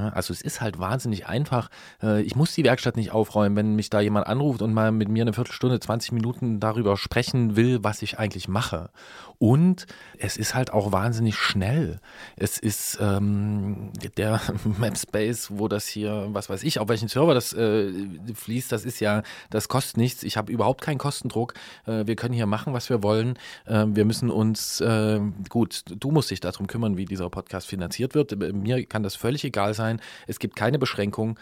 Also 0.00 0.32
es 0.32 0.40
ist 0.40 0.60
halt 0.60 0.78
wahnsinnig 0.78 1.26
einfach. 1.26 1.68
Äh, 2.02 2.22
Ich 2.22 2.34
muss 2.34 2.54
die 2.54 2.64
Werkstatt 2.64 2.96
nicht 2.96 3.12
aufräumen, 3.12 3.56
wenn 3.56 3.74
mich 3.76 3.90
da 3.90 4.00
jemand 4.00 4.26
anruft 4.26 4.62
und 4.62 4.72
mal 4.72 4.90
mit 4.92 5.08
mir 5.08 5.22
eine 5.22 5.32
Viertelstunde, 5.32 5.80
20 5.80 6.12
Minuten 6.12 6.60
darüber 6.60 6.96
sprechen 6.96 7.56
will, 7.56 7.82
was 7.82 8.02
ich 8.02 8.18
eigentlich 8.18 8.48
mache. 8.48 8.90
Und 9.38 9.86
es 10.18 10.36
ist 10.36 10.54
halt 10.54 10.72
auch 10.72 10.92
wahnsinnig 10.92 11.36
schnell. 11.36 11.98
Es 12.36 12.58
ist 12.58 12.98
ähm, 13.00 13.90
der 14.16 14.40
Mapspace, 14.78 15.50
wo 15.58 15.66
das 15.68 15.88
hier, 15.88 16.28
was 16.30 16.48
weiß 16.48 16.62
ich, 16.62 16.78
auf 16.78 16.88
welchen 16.88 17.08
Server 17.08 17.34
das 17.34 17.52
äh, 17.52 17.92
fließt, 18.34 18.70
das 18.70 18.84
ist 18.84 19.00
ja, 19.00 19.22
das 19.50 19.68
kostet 19.68 19.96
nichts. 19.96 20.22
Ich 20.22 20.36
habe 20.36 20.52
überhaupt 20.52 20.80
keinen 20.80 20.98
Kostendruck. 20.98 21.54
Äh, 21.86 22.06
wir 22.06 22.14
können 22.14 22.34
hier 22.34 22.46
machen, 22.46 22.72
was 22.72 22.88
wir 22.88 23.02
wollen. 23.02 23.36
Äh, 23.66 23.86
wir 23.88 24.04
müssen 24.04 24.30
uns, 24.30 24.80
äh, 24.80 25.20
gut, 25.48 25.84
du 25.88 26.12
musst 26.12 26.30
dich 26.30 26.38
darum 26.40 26.66
kümmern, 26.68 26.96
wie 26.96 27.04
dieser 27.04 27.28
Podcast 27.28 27.66
finanziert 27.66 28.14
wird. 28.14 28.38
Mir 28.38 28.86
kann 28.86 29.02
das 29.02 29.16
völlig 29.16 29.42
egal 29.44 29.74
sein. 29.74 29.81
Es 30.26 30.38
gibt 30.38 30.56
keine 30.56 30.78
Beschränkung, 30.78 31.38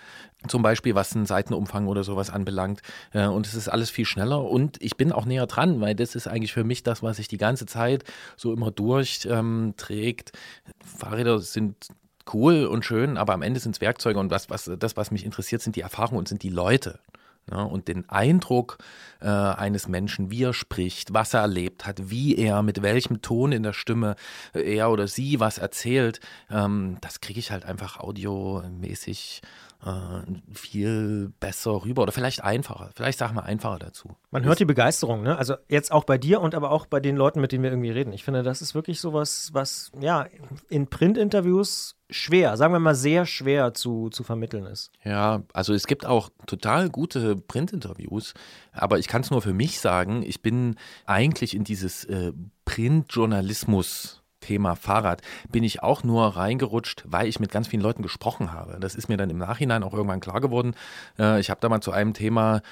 zum 0.49 0.63
Beispiel 0.63 0.95
was 0.95 1.15
einen 1.15 1.27
Seitenumfang 1.27 1.87
oder 1.87 2.05
sowas 2.05 2.31
anbelangt. 2.31 2.81
Äh, 3.13 3.27
und 3.27 3.47
es 3.47 3.55
ist 3.55 3.69
alles 3.69 3.91
viel 3.91 4.05
schneller 4.05 4.43
und 4.43 4.81
ich 4.83 4.97
bin 4.97 5.13
auch 5.13 5.25
näher 5.27 5.47
dran, 5.47 5.81
weil 5.81 5.95
das 5.95 6.15
ist 6.15 6.27
eigentlich 6.27 6.53
für 6.53 6.65
mich 6.65 6.83
das, 6.83 7.03
was 7.03 7.19
sich 7.19 7.29
die 7.29 7.39
ganze 7.39 7.67
Zeit 7.67 8.05
so 8.37 8.53
immer 8.53 8.71
durchträgt. 8.71 10.33
Ähm. 10.33 10.75
Fahrräder 10.99 11.39
sind 11.39 11.89
cool 12.33 12.67
und 12.67 12.85
schön, 12.85 13.17
aber 13.17 13.33
am 13.33 13.43
Ende 13.43 13.61
sind 13.61 13.77
es 13.77 13.81
Werkzeuge 13.81 14.19
und 14.19 14.31
was, 14.31 14.51
was, 14.51 14.71
das, 14.79 14.97
was 14.97 15.11
mich 15.11 15.25
interessiert, 15.25 15.63
sind 15.63 15.77
die 15.77 15.81
Erfahrungen 15.81 16.19
und 16.19 16.29
sind 16.29 16.43
die 16.43 16.51
Leute. 16.51 17.01
Ja, 17.51 17.63
und 17.63 17.89
den 17.89 18.09
Eindruck 18.09 18.79
äh, 19.21 19.27
eines 19.27 19.89
Menschen, 19.89 20.31
wie 20.31 20.45
er 20.45 20.55
spricht, 20.55 21.13
was 21.13 21.35
er 21.35 21.41
erlebt 21.41 21.85
hat, 21.87 22.11
wie 22.11 22.37
er, 22.37 22.63
mit 22.63 22.83
welchem 22.83 23.23
Ton 23.23 23.51
in 23.51 23.65
der 23.65 23.73
Stimme 23.73 24.15
äh, 24.55 24.77
er 24.77 24.91
oder 24.91 25.09
sie 25.09 25.41
was 25.41 25.59
erzählt, 25.59 26.21
ähm, 26.49 26.99
das 27.01 27.21
kriege 27.21 27.41
ich 27.41 27.51
halt 27.51 27.65
einfach 27.65 27.99
audiomäßig 27.99 29.43
äh, 29.85 30.53
viel 30.53 31.33
besser 31.41 31.85
rüber 31.85 32.03
oder 32.03 32.13
vielleicht 32.13 32.45
einfacher. 32.45 32.91
Vielleicht 32.95 33.19
sagen 33.19 33.35
wir 33.35 33.45
einfacher 33.45 33.79
dazu. 33.79 34.17
Man 34.31 34.45
hört 34.45 34.59
die 34.61 34.65
Begeisterung, 34.65 35.23
ne? 35.23 35.39
Also 35.39 35.55
jetzt 35.69 35.93
auch 35.93 36.05
bei 36.05 36.19
dir 36.19 36.41
und 36.41 36.55
aber 36.55 36.71
auch 36.71 36.87
bei 36.87 37.01
den 37.01 37.17
Leuten, 37.17 37.41
mit 37.41 37.53
denen 37.53 37.63
wir 37.63 37.71
irgendwie 37.71 37.91
reden. 37.91 38.13
Ich 38.13 38.25
finde, 38.25 38.43
das 38.43 38.63
ist 38.63 38.75
wirklich 38.75 39.01
sowas, 39.01 39.51
was 39.53 39.91
ja 39.99 40.27
in 40.69 40.87
Printinterviews 40.87 41.97
schwer, 42.11 42.57
sagen 42.57 42.75
wir 42.75 42.81
mal 42.81 42.95
sehr 42.95 43.25
schwer 43.25 43.73
zu, 43.73 44.11
zu 44.11 44.23
vermitteln 44.23 44.67
ist. 44.67 44.91
Ja, 45.05 45.43
also 45.53 45.73
es 45.73 45.87
gibt 45.87 46.05
auch 46.05 46.31
total 46.47 46.91
gute 46.91 47.37
Printinterviews, 47.37 48.35
aber 48.73 48.99
ich 48.99 49.09
kann 49.09 49.23
es 49.23 49.31
nur 49.31 49.43
für 49.43 49.55
mich 49.55 49.81
sagen, 49.81 50.23
ich 50.23 50.43
bin 50.43 50.77
eigentlich 51.07 51.55
in 51.55 51.65
dieses 51.65 52.05
äh, 52.05 52.33
Printjournalismus 52.65 54.20
Thema 54.41 54.75
Fahrrad 54.75 55.23
bin 55.51 55.65
ich 55.65 55.83
auch 55.83 56.03
nur 56.03 56.37
reingerutscht, 56.37 57.05
weil 57.07 57.29
ich 57.29 57.41
mit 57.41 57.51
ganz 57.51 57.69
vielen 57.69 57.83
Leuten 57.83 58.03
gesprochen 58.03 58.53
habe. 58.53 58.79
Das 58.81 58.95
ist 58.95 59.09
mir 59.09 59.17
dann 59.17 59.31
im 59.31 59.39
Nachhinein 59.39 59.83
auch 59.83 59.93
irgendwann 59.93 60.21
klar 60.21 60.41
geworden. 60.41 60.75
Äh, 61.19 61.41
ich 61.41 61.51
habe 61.51 61.61
da 61.61 61.69
mal 61.69 61.81
zu 61.81 61.93
einem 61.93 62.15
Thema, 62.15 62.63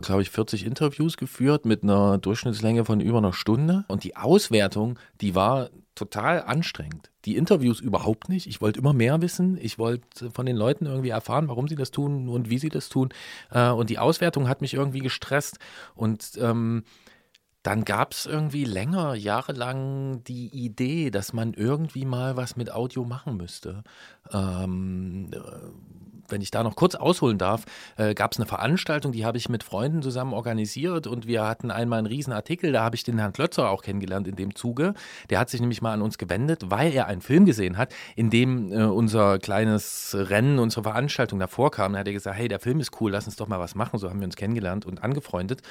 glaube 0.00 0.22
ich, 0.22 0.30
40 0.30 0.64
Interviews 0.66 1.16
geführt 1.16 1.64
mit 1.64 1.82
einer 1.82 2.18
Durchschnittslänge 2.18 2.84
von 2.84 3.00
über 3.00 3.18
einer 3.18 3.32
Stunde. 3.32 3.84
Und 3.88 4.04
die 4.04 4.16
Auswertung, 4.16 4.98
die 5.20 5.34
war 5.34 5.70
total 5.94 6.42
anstrengend. 6.42 7.10
Die 7.24 7.36
Interviews 7.36 7.80
überhaupt 7.80 8.28
nicht. 8.28 8.46
Ich 8.46 8.60
wollte 8.60 8.78
immer 8.78 8.92
mehr 8.92 9.20
wissen. 9.20 9.58
Ich 9.60 9.78
wollte 9.78 10.30
von 10.30 10.46
den 10.46 10.56
Leuten 10.56 10.86
irgendwie 10.86 11.08
erfahren, 11.08 11.48
warum 11.48 11.66
sie 11.66 11.74
das 11.74 11.90
tun 11.90 12.28
und 12.28 12.48
wie 12.50 12.58
sie 12.58 12.68
das 12.68 12.88
tun. 12.88 13.08
Äh, 13.50 13.70
Und 13.70 13.90
die 13.90 13.98
Auswertung 13.98 14.48
hat 14.48 14.60
mich 14.60 14.74
irgendwie 14.74 15.00
gestresst. 15.00 15.58
Und 15.94 16.38
ähm, 16.40 16.84
dann 17.62 17.84
gab 17.84 18.12
es 18.12 18.26
irgendwie 18.26 18.64
länger, 18.64 19.14
jahrelang 19.14 20.22
die 20.24 20.48
Idee, 20.48 21.10
dass 21.10 21.32
man 21.32 21.54
irgendwie 21.54 22.04
mal 22.04 22.36
was 22.36 22.56
mit 22.56 22.72
Audio 22.72 23.04
machen 23.04 23.36
müsste. 23.36 23.82
Ähm, 24.30 25.30
äh, 25.32 25.38
wenn 26.30 26.40
ich 26.40 26.50
da 26.50 26.62
noch 26.62 26.76
kurz 26.76 26.94
ausholen 26.94 27.38
darf, 27.38 27.64
äh, 27.96 28.14
gab 28.14 28.32
es 28.32 28.38
eine 28.38 28.46
Veranstaltung, 28.46 29.12
die 29.12 29.24
habe 29.24 29.38
ich 29.38 29.48
mit 29.48 29.62
Freunden 29.62 30.02
zusammen 30.02 30.32
organisiert 30.32 31.06
und 31.06 31.26
wir 31.26 31.46
hatten 31.46 31.70
einmal 31.70 31.98
einen 31.98 32.06
riesen 32.06 32.32
Artikel, 32.32 32.72
da 32.72 32.82
habe 32.82 32.96
ich 32.96 33.04
den 33.04 33.18
Herrn 33.18 33.32
Klötzer 33.32 33.70
auch 33.70 33.82
kennengelernt 33.82 34.28
in 34.28 34.36
dem 34.36 34.54
Zuge. 34.54 34.94
Der 35.30 35.38
hat 35.38 35.50
sich 35.50 35.60
nämlich 35.60 35.82
mal 35.82 35.92
an 35.92 36.02
uns 36.02 36.18
gewendet, 36.18 36.70
weil 36.70 36.92
er 36.92 37.06
einen 37.06 37.20
Film 37.20 37.44
gesehen 37.44 37.76
hat, 37.76 37.94
in 38.16 38.30
dem 38.30 38.72
äh, 38.72 38.84
unser 38.84 39.38
kleines 39.38 40.14
Rennen, 40.18 40.58
unsere 40.58 40.82
Veranstaltung 40.82 41.38
davor 41.38 41.70
kam. 41.70 41.92
Da 41.92 42.00
hat 42.00 42.06
er 42.06 42.12
gesagt, 42.12 42.36
hey, 42.36 42.48
der 42.48 42.60
Film 42.60 42.80
ist 42.80 43.00
cool, 43.00 43.10
lass 43.10 43.26
uns 43.26 43.36
doch 43.36 43.48
mal 43.48 43.60
was 43.60 43.74
machen. 43.74 43.98
So 43.98 44.08
haben 44.10 44.20
wir 44.20 44.26
uns 44.26 44.36
kennengelernt 44.36 44.86
und 44.86 45.02
angefreundet. 45.02 45.62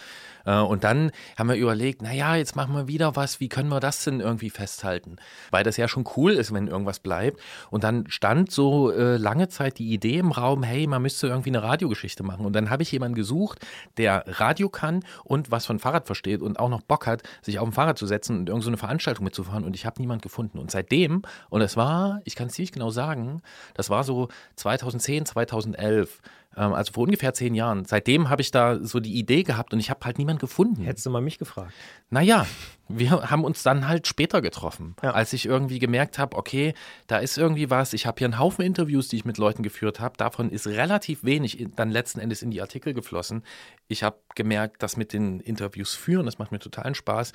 Äh, 0.46 0.60
und 0.60 0.84
dann 0.84 1.12
haben 1.38 1.50
wir 1.50 1.56
überlegt, 1.56 2.02
naja, 2.02 2.36
jetzt 2.36 2.56
machen 2.56 2.74
wir 2.74 2.88
wieder 2.88 3.16
was, 3.16 3.40
wie 3.40 3.50
können 3.50 3.70
wir 3.70 3.80
das 3.80 4.04
denn 4.04 4.20
irgendwie 4.20 4.50
festhalten? 4.50 5.18
Weil 5.52 5.64
das 5.64 5.78
ja 5.78 5.88
schon 5.88 6.06
cool 6.16 6.34
ist, 6.34 6.54
wenn 6.54 6.68
irgendwas 6.68 7.00
bleibt. 7.00 7.40
Und 7.70 7.84
dann 7.84 8.10
stand 8.10 8.52
so 8.52 8.92
äh, 8.92 9.18
lange 9.18 9.50
Zeit 9.50 9.78
die 9.78 9.94
Idee 9.94 10.18
im 10.18 10.32
Raum, 10.32 10.47
hey, 10.64 10.88
man 10.88 11.02
müsste 11.02 11.28
irgendwie 11.28 11.50
eine 11.50 11.64
Radiogeschichte 11.64 12.24
machen. 12.24 12.46
Und 12.46 12.54
dann 12.54 12.70
habe 12.70 12.84
ich 12.84 12.92
jemanden 12.92 13.16
gesucht, 13.16 13.66
der 13.98 14.24
Radio 14.28 14.70
kann 14.70 15.04
und 15.24 15.52
was 15.52 15.66
von 15.66 15.80
Fahrrad 15.80 16.06
versteht 16.06 16.42
und 16.42 16.60
auch 16.60 16.70
noch 16.70 16.82
Bock 16.82 17.08
hat, 17.08 17.24
sich 17.42 17.60
auf 17.60 17.68
ein 17.68 17.74
Fahrrad 17.74 17.98
zu 17.98 18.08
setzen 18.08 18.40
und 18.40 18.50
irgendeine 18.50 18.78
so 18.78 18.80
Veranstaltung 18.80 19.26
mitzufahren. 19.26 19.64
Und 19.64 19.76
ich 19.76 19.86
habe 19.86 20.02
niemand 20.02 20.22
gefunden. 20.22 20.60
Und 20.60 20.72
seitdem, 20.72 21.24
und 21.50 21.62
es 21.62 21.78
war, 21.78 22.22
ich 22.24 22.36
kann 22.36 22.48
es 22.48 22.54
ziemlich 22.54 22.72
genau 22.72 22.90
sagen, 22.90 23.42
das 23.74 23.90
war 23.90 24.04
so 24.04 24.30
2010, 24.56 25.26
2011, 25.26 26.22
ähm, 26.22 26.22
also 26.58 26.92
vor 26.94 27.04
ungefähr 27.04 27.34
zehn 27.34 27.54
Jahren. 27.54 27.86
Seitdem 27.86 28.30
habe 28.30 28.42
ich 28.42 28.52
da 28.52 28.80
so 28.84 29.00
die 29.00 29.14
Idee 29.14 29.44
gehabt 29.44 29.74
und 29.74 29.80
ich 29.80 29.90
habe 29.90 30.04
halt 30.06 30.18
niemand 30.18 30.40
gefunden. 30.40 30.84
Hättest 30.84 31.06
du 31.06 31.10
mal 31.10 31.22
mich 31.22 31.38
gefragt. 31.38 31.72
Naja, 32.10 32.48
wir 32.90 33.12
haben 33.30 33.44
uns 33.44 33.64
dann 33.64 33.88
halt 33.88 34.08
später 34.08 34.42
getroffen, 34.42 34.96
Ja. 35.04 35.12
als 35.12 35.34
ich 35.34 35.46
irgendwie 35.46 35.80
gemerkt 35.80 36.18
habe, 36.20 36.36
okay, 36.36 36.74
da 37.06 37.18
ist 37.18 37.38
irgendwie 37.38 37.70
was. 37.70 37.94
Ich 37.94 38.06
habe 38.06 38.18
hier 38.18 38.26
einen 38.26 38.40
Haufen 38.40 38.66
Interviews, 38.66 39.08
die 39.08 39.18
ich 39.18 39.26
mit 39.26 39.38
Leuten 39.38 39.62
geführt 39.62 40.00
habe. 40.00 40.18
Davon 40.18 40.50
ist 40.50 40.66
relativ 40.68 41.24
wenig 41.24 41.68
dann 41.76 41.92
letzten 41.92 42.20
Endes 42.20 42.42
in 42.42 42.50
die 42.52 42.62
Artikel 42.62 42.94
geflossen. 42.94 43.44
Ich 43.88 44.04
habe 44.04 44.18
gemerkt, 44.36 44.82
dass 44.82 44.98
mit 44.98 45.14
den 45.14 45.40
Interviews 45.40 45.94
führen, 45.94 46.26
das 46.26 46.40
macht 46.40 46.52
mir 46.52 46.60
totalen 46.60 46.96
Spaß. 46.96 47.34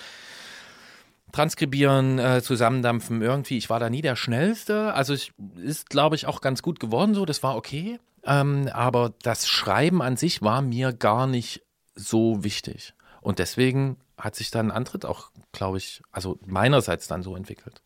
Transkribieren, 1.33 2.19
äh, 2.19 2.43
zusammendampfen, 2.43 3.23
irgendwie. 3.23 3.57
Ich 3.57 3.71
war 3.71 3.81
da 3.81 3.89
nie 3.89 4.03
der 4.03 4.17
Schnellste. 4.17 4.93
Also 4.93 5.15
ich, 5.15 5.33
ist, 5.57 5.89
glaube 5.89 6.15
ich, 6.15 6.27
auch 6.27 6.43
ganz 6.43 6.61
gut 6.61 6.79
geworden 6.79 7.15
so. 7.15 7.25
Das 7.25 7.43
war 7.43 7.57
okay. 7.57 7.99
Ähm, 8.25 8.69
aber 8.73 9.15
das 9.23 9.49
Schreiben 9.49 10.03
an 10.03 10.17
sich 10.17 10.43
war 10.43 10.63
mir 10.63 10.93
gar 10.93 11.27
nicht 11.27 11.63
so 11.95 12.45
wichtig. 12.45 12.95
Und 13.21 13.39
deswegen 13.39 13.99
hat 14.17 14.37
sich 14.37 14.51
dann 14.51 14.71
Antritt 14.71 15.05
auch, 15.05 15.31
glaube 15.53 15.79
ich, 15.79 16.03
also 16.11 16.39
meinerseits 16.47 17.09
dann 17.09 17.23
so 17.23 17.37
entwickelt. 17.37 17.83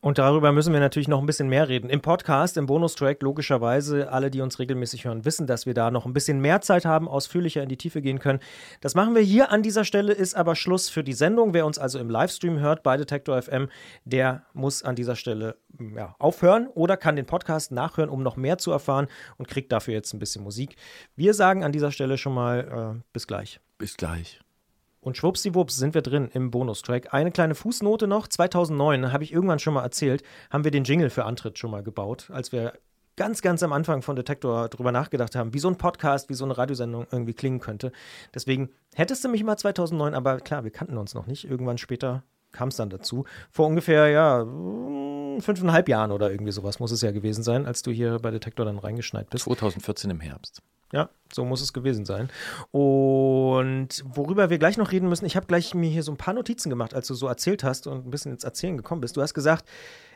Und 0.00 0.18
darüber 0.18 0.52
müssen 0.52 0.72
wir 0.72 0.78
natürlich 0.78 1.08
noch 1.08 1.18
ein 1.18 1.26
bisschen 1.26 1.48
mehr 1.48 1.68
reden. 1.68 1.90
Im 1.90 2.00
Podcast, 2.00 2.56
im 2.56 2.66
Bonustrack, 2.66 3.20
logischerweise, 3.20 4.12
alle, 4.12 4.30
die 4.30 4.40
uns 4.40 4.60
regelmäßig 4.60 5.04
hören, 5.04 5.24
wissen, 5.24 5.48
dass 5.48 5.66
wir 5.66 5.74
da 5.74 5.90
noch 5.90 6.06
ein 6.06 6.12
bisschen 6.12 6.40
mehr 6.40 6.60
Zeit 6.60 6.84
haben, 6.84 7.08
ausführlicher 7.08 7.64
in 7.64 7.68
die 7.68 7.76
Tiefe 7.76 8.00
gehen 8.00 8.20
können. 8.20 8.38
Das 8.80 8.94
machen 8.94 9.16
wir 9.16 9.22
hier 9.22 9.50
an 9.50 9.62
dieser 9.62 9.84
Stelle, 9.84 10.12
ist 10.12 10.36
aber 10.36 10.54
Schluss 10.54 10.88
für 10.88 11.02
die 11.02 11.14
Sendung. 11.14 11.52
Wer 11.52 11.66
uns 11.66 11.78
also 11.78 11.98
im 11.98 12.10
Livestream 12.10 12.60
hört 12.60 12.84
bei 12.84 12.96
Detektor 12.96 13.42
FM, 13.42 13.68
der 14.04 14.44
muss 14.52 14.84
an 14.84 14.94
dieser 14.94 15.16
Stelle 15.16 15.56
mm, 15.78 15.98
ja, 15.98 16.14
aufhören 16.20 16.68
oder 16.68 16.96
kann 16.96 17.16
den 17.16 17.26
Podcast 17.26 17.72
nachhören, 17.72 18.08
um 18.08 18.22
noch 18.22 18.36
mehr 18.36 18.58
zu 18.58 18.70
erfahren 18.70 19.08
und 19.36 19.48
kriegt 19.48 19.72
dafür 19.72 19.94
jetzt 19.94 20.12
ein 20.12 20.20
bisschen 20.20 20.44
Musik. 20.44 20.76
Wir 21.16 21.34
sagen 21.34 21.64
an 21.64 21.72
dieser 21.72 21.90
Stelle 21.90 22.18
schon 22.18 22.34
mal 22.34 22.94
äh, 22.98 23.02
bis 23.12 23.26
gleich. 23.26 23.58
Bis 23.78 23.96
gleich. 23.96 24.40
Und 25.08 25.16
schwuppsiwupps 25.16 25.78
sind 25.78 25.94
wir 25.94 26.02
drin 26.02 26.28
im 26.34 26.50
Bonustrack. 26.50 27.14
Eine 27.14 27.30
kleine 27.30 27.54
Fußnote 27.54 28.06
noch. 28.06 28.28
2009, 28.28 29.10
habe 29.10 29.24
ich 29.24 29.32
irgendwann 29.32 29.58
schon 29.58 29.72
mal 29.72 29.82
erzählt, 29.82 30.22
haben 30.50 30.64
wir 30.64 30.70
den 30.70 30.84
Jingle 30.84 31.08
für 31.08 31.24
Antritt 31.24 31.58
schon 31.58 31.70
mal 31.70 31.82
gebaut, 31.82 32.30
als 32.30 32.52
wir 32.52 32.74
ganz, 33.16 33.40
ganz 33.40 33.62
am 33.62 33.72
Anfang 33.72 34.02
von 34.02 34.16
Detektor 34.16 34.68
drüber 34.68 34.92
nachgedacht 34.92 35.34
haben, 35.34 35.54
wie 35.54 35.60
so 35.60 35.68
ein 35.68 35.78
Podcast, 35.78 36.28
wie 36.28 36.34
so 36.34 36.44
eine 36.44 36.58
Radiosendung 36.58 37.06
irgendwie 37.10 37.32
klingen 37.32 37.58
könnte. 37.58 37.90
Deswegen 38.34 38.68
hättest 38.94 39.24
du 39.24 39.30
mich 39.30 39.42
mal 39.42 39.56
2009, 39.56 40.12
aber 40.12 40.40
klar, 40.40 40.64
wir 40.64 40.70
kannten 40.70 40.98
uns 40.98 41.14
noch 41.14 41.26
nicht. 41.26 41.48
Irgendwann 41.48 41.78
später 41.78 42.22
kam 42.52 42.68
es 42.68 42.76
dann 42.76 42.90
dazu. 42.90 43.24
Vor 43.50 43.66
ungefähr, 43.66 44.08
ja, 44.08 44.44
mm, 44.44 45.40
fünfeinhalb 45.40 45.88
Jahren 45.88 46.12
oder 46.12 46.30
irgendwie 46.30 46.52
sowas 46.52 46.80
muss 46.80 46.92
es 46.92 47.00
ja 47.00 47.12
gewesen 47.12 47.42
sein, 47.42 47.64
als 47.64 47.80
du 47.80 47.90
hier 47.90 48.18
bei 48.18 48.30
Detektor 48.30 48.66
dann 48.66 48.78
reingeschneit 48.78 49.30
bist. 49.30 49.44
2014 49.44 50.10
im 50.10 50.20
Herbst. 50.20 50.60
Ja, 50.92 51.10
so 51.32 51.44
muss 51.44 51.60
es 51.60 51.72
gewesen 51.72 52.04
sein. 52.04 52.30
Und 52.70 54.02
worüber 54.06 54.48
wir 54.50 54.58
gleich 54.58 54.78
noch 54.78 54.92
reden 54.92 55.08
müssen, 55.08 55.26
ich 55.26 55.36
habe 55.36 55.46
gleich 55.46 55.74
mir 55.74 55.90
hier 55.90 56.02
so 56.02 56.12
ein 56.12 56.16
paar 56.16 56.34
Notizen 56.34 56.70
gemacht, 56.70 56.94
als 56.94 57.08
du 57.08 57.14
so 57.14 57.26
erzählt 57.26 57.62
hast 57.62 57.86
und 57.86 58.06
ein 58.06 58.10
bisschen 58.10 58.32
ins 58.32 58.44
Erzählen 58.44 58.76
gekommen 58.76 59.00
bist. 59.00 59.16
Du 59.16 59.22
hast 59.22 59.34
gesagt, 59.34 59.68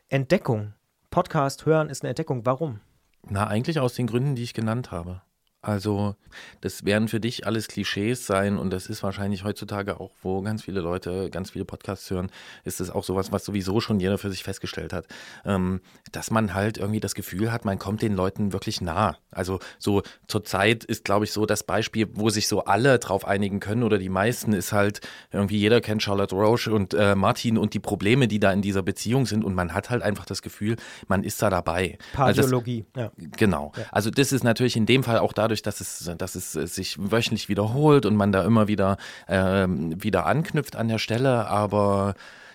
Entdeckung. 0.09 0.75
Podcast 1.11 1.67
hören 1.67 1.91
ist 1.91 2.02
eine 2.02 2.09
Entdeckung. 2.11 2.47
Warum? 2.47 2.81
Na, 3.29 3.47
eigentlich 3.47 3.79
aus 3.81 3.95
den 3.95 4.07
Gründen, 4.07 4.35
die 4.35 4.43
ich 4.43 4.55
genannt 4.55 4.91
habe. 4.91 5.21
Also, 5.64 6.16
das 6.61 6.85
werden 6.85 7.07
für 7.07 7.21
dich 7.21 7.47
alles 7.47 7.69
Klischees 7.69 8.26
sein 8.26 8.59
und 8.59 8.71
das 8.73 8.87
ist 8.87 9.04
wahrscheinlich 9.04 9.45
heutzutage 9.45 10.00
auch, 10.00 10.11
wo 10.21 10.42
ganz 10.42 10.62
viele 10.64 10.81
Leute 10.81 11.31
ganz 11.31 11.50
viele 11.50 11.64
Podcasts 11.64 12.11
hören, 12.11 12.31
ist 12.64 12.81
es 12.81 12.90
auch 12.90 13.04
sowas, 13.04 13.31
was 13.31 13.45
sowieso 13.45 13.81
schon 13.81 14.00
jeder 14.00 14.19
für 14.19 14.28
sich 14.28 14.42
festgestellt 14.42 14.92
hat, 14.92 15.07
ähm, 15.45 15.81
dass 16.11 16.33
man 16.33 16.52
halt 16.52 16.78
irgendwie 16.78 16.99
das 16.99 17.14
Gefühl 17.14 17.52
hat, 17.52 17.64
man 17.64 17.78
kommt 17.78 18.02
den 18.02 18.14
Leuten 18.14 18.52
wirklich 18.52 18.81
nah. 18.81 19.16
Also, 19.31 19.61
so 19.78 20.02
zur 20.26 20.42
Zeit 20.42 20.83
ist, 20.83 21.04
glaube 21.04 21.26
ich, 21.26 21.33
so 21.33 21.47
das 21.47 21.62
Beispiel, 21.62 22.09
wo 22.12 22.28
sich 22.28 22.49
so 22.49 22.64
alle 22.64 22.99
drauf 22.99 23.25
einigen 23.25 23.61
können 23.61 23.85
oder 23.85 23.99
die 23.99 24.09
meisten, 24.09 24.54
ist 24.54 24.73
halt 24.73 25.00
irgendwie 25.31 25.59
jeder 25.59 25.81
kennt 25.81 26.02
Charlotte 26.02 26.35
Roche 26.35 26.73
und 26.73 26.92
äh, 26.92 27.14
Martin 27.14 27.57
und 27.57 27.73
die 27.73 27.78
Probleme, 27.78 28.26
die 28.26 28.40
da 28.40 28.52
in 28.52 28.62
dieser 28.62 28.83
Beziehung 28.83 29.26
sind 29.26 29.45
und 29.45 29.54
man 29.54 29.75
hat 29.75 29.90
halt 29.90 30.02
einfach 30.02 30.26
das 30.26 30.42
Gefühl, 30.42 30.75
man 31.07 31.23
ist 31.23 31.40
da 31.40 31.50
dabei. 31.50 31.99
Pardiologie, 32.14 32.85
also 32.95 33.11
das, 33.14 33.25
ja. 33.25 33.28
Genau. 33.37 33.71
Ja. 33.76 33.85
Also, 33.92 34.11
das 34.11 34.33
ist 34.33 34.42
natürlich 34.42 34.76
in 34.76 34.87
dem 34.87 35.04
Fall 35.04 35.21
auch 35.21 35.33
dadurch, 35.33 35.51
dadurch, 35.52 35.62
dass 35.62 35.80
es, 35.80 36.11
dass 36.18 36.35
es 36.35 36.52
sich 36.52 36.97
wöchentlich 36.99 37.49
wiederholt 37.49 38.06
und 38.06 38.16
man 38.16 38.32
da 38.32 38.44
immer 38.44 38.68
wieder, 38.68 38.97
äh, 39.26 39.66
wieder 39.68 40.26
anknüpft 40.26 40.76
an 40.76 40.88
der 40.88 40.99
Stelle. 40.99 41.47
Aber 41.49 42.14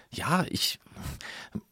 ja, 0.10 0.46
ich, 0.50 0.80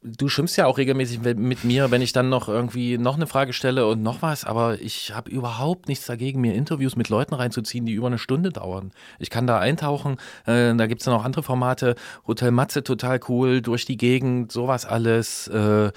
du 0.03 0.27
schimpfst 0.29 0.57
ja 0.57 0.65
auch 0.65 0.77
regelmäßig 0.77 1.21
mit 1.21 1.63
mir, 1.63 1.89
wenn 1.89 2.01
ich 2.01 2.11
dann 2.11 2.29
noch 2.29 2.47
irgendwie 2.47 2.97
noch 2.97 3.15
eine 3.15 3.27
Frage 3.27 3.53
stelle 3.53 3.87
und 3.87 4.03
noch 4.03 4.21
was, 4.21 4.43
aber 4.43 4.81
ich 4.81 5.13
habe 5.15 5.31
überhaupt 5.31 5.87
nichts 5.87 6.05
dagegen, 6.05 6.41
mir 6.41 6.53
Interviews 6.53 6.95
mit 6.95 7.09
Leuten 7.09 7.33
reinzuziehen, 7.33 7.85
die 7.85 7.93
über 7.93 8.07
eine 8.07 8.17
Stunde 8.17 8.51
dauern. 8.51 8.91
Ich 9.19 9.29
kann 9.29 9.47
da 9.47 9.59
eintauchen, 9.59 10.17
äh, 10.45 10.75
da 10.75 10.87
gibt 10.87 11.01
es 11.01 11.05
dann 11.05 11.13
auch 11.13 11.23
andere 11.23 11.43
Formate, 11.43 11.95
Hotel 12.27 12.51
Matze 12.51 12.83
total 12.83 13.19
cool, 13.29 13.61
durch 13.61 13.85
die 13.85 13.97
Gegend, 13.97 14.51
sowas 14.51 14.85
alles, 14.85 15.47
äh, 15.47 15.91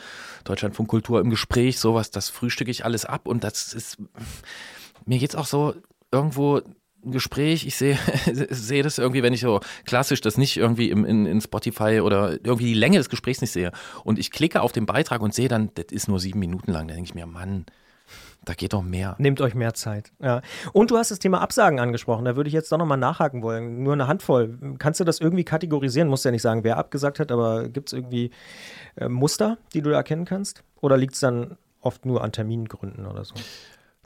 Deutschlandfunk 0.44 0.88
Kultur 0.88 1.20
im 1.20 1.30
Gespräch, 1.30 1.78
sowas, 1.78 2.10
das 2.10 2.30
frühstücke 2.30 2.70
ich 2.70 2.84
alles 2.84 3.04
ab 3.04 3.26
und 3.26 3.44
das 3.44 3.72
ist 3.74 3.98
mir 5.08 5.18
geht 5.18 5.30
es 5.30 5.36
auch 5.36 5.46
so 5.46 5.74
irgendwo 6.12 6.60
ein 7.04 7.12
Gespräch, 7.12 7.66
ich 7.66 7.76
sehe 7.76 7.98
sehe 8.32 8.82
das 8.82 8.98
irgendwie, 8.98 9.22
wenn 9.22 9.32
ich 9.32 9.40
so 9.40 9.60
klassisch 9.84 10.20
das 10.20 10.36
nicht 10.36 10.56
irgendwie 10.56 10.90
im, 10.90 11.04
in, 11.04 11.26
in 11.26 11.40
Spotify 11.40 12.00
oder 12.00 12.32
irgendwie 12.44 12.66
die 12.66 12.74
Länge 12.74 12.98
des 12.98 13.08
Gesprächs 13.08 13.40
nicht 13.40 13.52
sehe 13.52 13.72
und 14.04 14.18
ich 14.18 14.30
klicke 14.30 14.62
auf 14.62 14.72
den 14.72 14.86
Beitrag 14.86 15.20
und 15.22 15.34
sehe 15.34 15.48
dann, 15.48 15.70
das 15.74 15.86
ist 15.90 16.08
nur 16.08 16.20
sieben 16.20 16.40
Minuten 16.40 16.72
lang, 16.72 16.88
da 16.88 16.94
denke 16.94 17.08
ich 17.08 17.14
mir, 17.14 17.26
Mann, 17.26 17.66
da 18.44 18.54
geht 18.54 18.72
doch 18.72 18.82
mehr. 18.82 19.16
Nehmt 19.18 19.40
euch 19.40 19.54
mehr 19.54 19.74
Zeit. 19.74 20.12
Ja. 20.20 20.40
Und 20.72 20.90
du 20.90 20.96
hast 20.96 21.10
das 21.10 21.18
Thema 21.18 21.40
Absagen 21.40 21.80
angesprochen. 21.80 22.24
Da 22.24 22.36
würde 22.36 22.48
ich 22.48 22.54
jetzt 22.54 22.70
doch 22.72 22.78
nochmal 22.78 22.96
nachhaken 22.96 23.42
wollen. 23.42 23.82
Nur 23.82 23.92
eine 23.92 24.06
Handvoll. 24.06 24.56
Kannst 24.78 25.00
du 25.00 25.04
das 25.04 25.20
irgendwie 25.20 25.44
kategorisieren? 25.44 26.08
Musst 26.08 26.24
ja 26.24 26.30
nicht 26.30 26.40
sagen, 26.40 26.64
wer 26.64 26.78
abgesagt 26.78 27.18
hat, 27.18 27.30
aber 27.30 27.68
gibt 27.68 27.90
es 27.90 27.92
irgendwie 27.92 28.30
äh, 28.96 29.08
Muster, 29.08 29.58
die 29.74 29.82
du 29.82 29.90
erkennen 29.90 30.24
kannst? 30.24 30.62
Oder 30.80 30.96
liegt 30.96 31.14
es 31.14 31.20
dann 31.20 31.58
oft 31.80 32.06
nur 32.06 32.22
an 32.22 32.32
Termingründen 32.32 33.06
oder 33.06 33.24
so? 33.24 33.34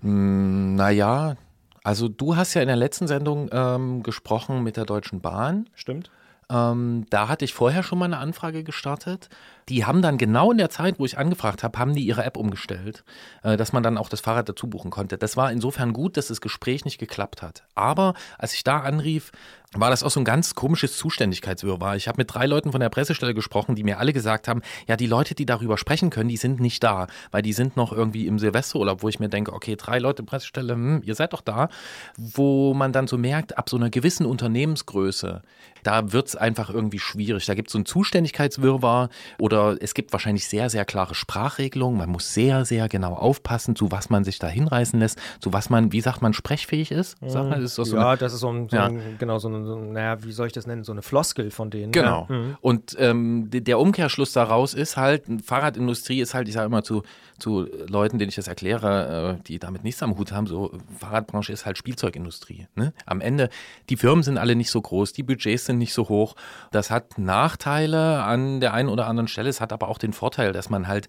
Hm, 0.02 0.74
naja, 0.74 1.36
also 1.84 2.08
du 2.08 2.36
hast 2.36 2.54
ja 2.54 2.62
in 2.62 2.68
der 2.68 2.76
letzten 2.76 3.06
Sendung 3.06 3.48
ähm, 3.52 4.02
gesprochen 4.02 4.62
mit 4.62 4.76
der 4.76 4.84
Deutschen 4.84 5.20
Bahn. 5.20 5.68
Stimmt. 5.74 6.10
Ähm, 6.50 7.06
da 7.10 7.28
hatte 7.28 7.44
ich 7.44 7.54
vorher 7.54 7.82
schon 7.82 7.98
mal 7.98 8.04
eine 8.06 8.18
Anfrage 8.18 8.62
gestartet. 8.62 9.28
Die 9.68 9.84
haben 9.84 10.02
dann 10.02 10.18
genau 10.18 10.52
in 10.52 10.58
der 10.58 10.70
Zeit, 10.70 10.98
wo 10.98 11.04
ich 11.04 11.18
angefragt 11.18 11.62
habe, 11.62 11.78
haben 11.78 11.94
die 11.94 12.04
ihre 12.04 12.24
App 12.24 12.36
umgestellt, 12.36 13.04
äh, 13.42 13.56
dass 13.56 13.72
man 13.72 13.82
dann 13.82 13.98
auch 13.98 14.08
das 14.08 14.20
Fahrrad 14.20 14.48
dazu 14.48 14.68
buchen 14.68 14.90
konnte. 14.90 15.18
Das 15.18 15.36
war 15.36 15.52
insofern 15.52 15.92
gut, 15.92 16.16
dass 16.16 16.28
das 16.28 16.40
Gespräch 16.40 16.84
nicht 16.84 16.98
geklappt 16.98 17.42
hat. 17.42 17.64
Aber 17.74 18.14
als 18.38 18.54
ich 18.54 18.64
da 18.64 18.80
anrief, 18.80 19.32
war 19.74 19.90
das 19.90 20.02
auch 20.02 20.10
so 20.10 20.20
ein 20.20 20.24
ganz 20.24 20.54
komisches 20.54 20.96
Zuständigkeitswirrwarr. 20.96 21.96
Ich 21.96 22.08
habe 22.08 22.18
mit 22.18 22.32
drei 22.32 22.46
Leuten 22.46 22.72
von 22.72 22.80
der 22.80 22.90
Pressestelle 22.90 23.32
gesprochen, 23.32 23.74
die 23.74 23.84
mir 23.84 23.98
alle 23.98 24.12
gesagt 24.12 24.46
haben, 24.46 24.60
ja, 24.86 24.96
die 24.96 25.06
Leute, 25.06 25.34
die 25.34 25.46
darüber 25.46 25.78
sprechen 25.78 26.10
können, 26.10 26.28
die 26.28 26.36
sind 26.36 26.60
nicht 26.60 26.82
da, 26.84 27.06
weil 27.30 27.42
die 27.42 27.54
sind 27.54 27.76
noch 27.76 27.92
irgendwie 27.92 28.26
im 28.26 28.38
Silvesterurlaub, 28.38 29.02
wo 29.02 29.08
ich 29.08 29.18
mir 29.18 29.30
denke, 29.30 29.52
okay, 29.52 29.76
drei 29.76 29.98
Leute 29.98 30.22
Pressestelle, 30.22 30.74
hm, 30.74 31.02
ihr 31.04 31.14
seid 31.14 31.32
doch 31.32 31.40
da, 31.40 31.68
wo 32.16 32.74
man 32.74 32.92
dann 32.92 33.06
so 33.06 33.16
merkt, 33.16 33.56
ab 33.56 33.70
so 33.70 33.76
einer 33.76 33.88
gewissen 33.88 34.26
Unternehmensgröße, 34.26 35.42
da 35.82 36.12
wird 36.12 36.28
es 36.28 36.36
einfach 36.36 36.70
irgendwie 36.70 36.98
schwierig. 36.98 37.46
Da 37.46 37.54
gibt 37.54 37.68
es 37.68 37.72
so 37.72 37.78
ein 37.78 37.86
Zuständigkeitswirrwarr 37.86 39.08
oder 39.38 39.51
es 39.52 39.94
gibt 39.94 40.12
wahrscheinlich 40.12 40.48
sehr, 40.48 40.70
sehr 40.70 40.84
klare 40.84 41.14
Sprachregelungen. 41.14 41.98
Man 41.98 42.10
muss 42.10 42.34
sehr, 42.34 42.64
sehr 42.64 42.88
genau 42.88 43.14
aufpassen, 43.14 43.76
zu 43.76 43.90
was 43.90 44.10
man 44.10 44.24
sich 44.24 44.38
da 44.38 44.48
hinreißen 44.48 44.98
lässt, 44.98 45.18
zu 45.40 45.52
was 45.52 45.70
man, 45.70 45.92
wie 45.92 46.00
sagt 46.00 46.22
man, 46.22 46.32
sprechfähig 46.32 46.90
ist. 46.90 47.16
Sagt 47.20 47.50
man, 47.50 47.62
ist 47.62 47.78
das 47.78 47.88
so 47.88 47.96
ja, 47.96 48.10
eine, 48.10 48.18
das 48.18 48.32
ist 48.32 48.40
so 48.40 48.50
ein, 48.50 48.68
so 48.68 48.76
ja. 48.76 48.86
ein 48.86 49.16
genau, 49.18 49.38
so 49.38 49.48
ein, 49.48 49.64
so, 49.64 49.76
naja, 49.76 50.22
wie 50.24 50.32
soll 50.32 50.46
ich 50.46 50.52
das 50.52 50.66
nennen, 50.66 50.84
so 50.84 50.92
eine 50.92 51.02
Floskel 51.02 51.50
von 51.50 51.70
denen. 51.70 51.92
Genau. 51.92 52.26
Ja. 52.28 52.36
Mhm. 52.36 52.56
Und 52.60 52.96
ähm, 52.98 53.48
der 53.50 53.78
Umkehrschluss 53.78 54.32
daraus 54.32 54.74
ist 54.74 54.96
halt, 54.96 55.24
Fahrradindustrie 55.44 56.20
ist 56.20 56.34
halt, 56.34 56.48
ich 56.48 56.54
sage 56.54 56.66
immer 56.66 56.82
zu, 56.82 57.02
zu 57.42 57.66
Leuten, 57.88 58.18
denen 58.18 58.28
ich 58.30 58.36
das 58.36 58.46
erkläre, 58.46 59.38
äh, 59.38 59.42
die 59.42 59.58
damit 59.58 59.84
nichts 59.84 60.02
am 60.02 60.16
Hut 60.16 60.32
haben, 60.32 60.46
so 60.46 60.72
Fahrradbranche 60.98 61.52
ist 61.52 61.66
halt 61.66 61.76
Spielzeugindustrie. 61.76 62.68
Ne? 62.76 62.94
Am 63.04 63.20
Ende, 63.20 63.50
die 63.90 63.96
Firmen 63.96 64.22
sind 64.22 64.38
alle 64.38 64.54
nicht 64.54 64.70
so 64.70 64.80
groß, 64.80 65.12
die 65.12 65.22
Budgets 65.22 65.66
sind 65.66 65.78
nicht 65.78 65.92
so 65.92 66.08
hoch. 66.08 66.36
Das 66.70 66.90
hat 66.90 67.18
Nachteile 67.18 68.22
an 68.22 68.60
der 68.60 68.72
einen 68.72 68.88
oder 68.88 69.06
anderen 69.08 69.28
Stelle. 69.28 69.50
Es 69.50 69.60
hat 69.60 69.72
aber 69.72 69.88
auch 69.88 69.98
den 69.98 70.12
Vorteil, 70.12 70.52
dass 70.52 70.70
man 70.70 70.88
halt 70.88 71.08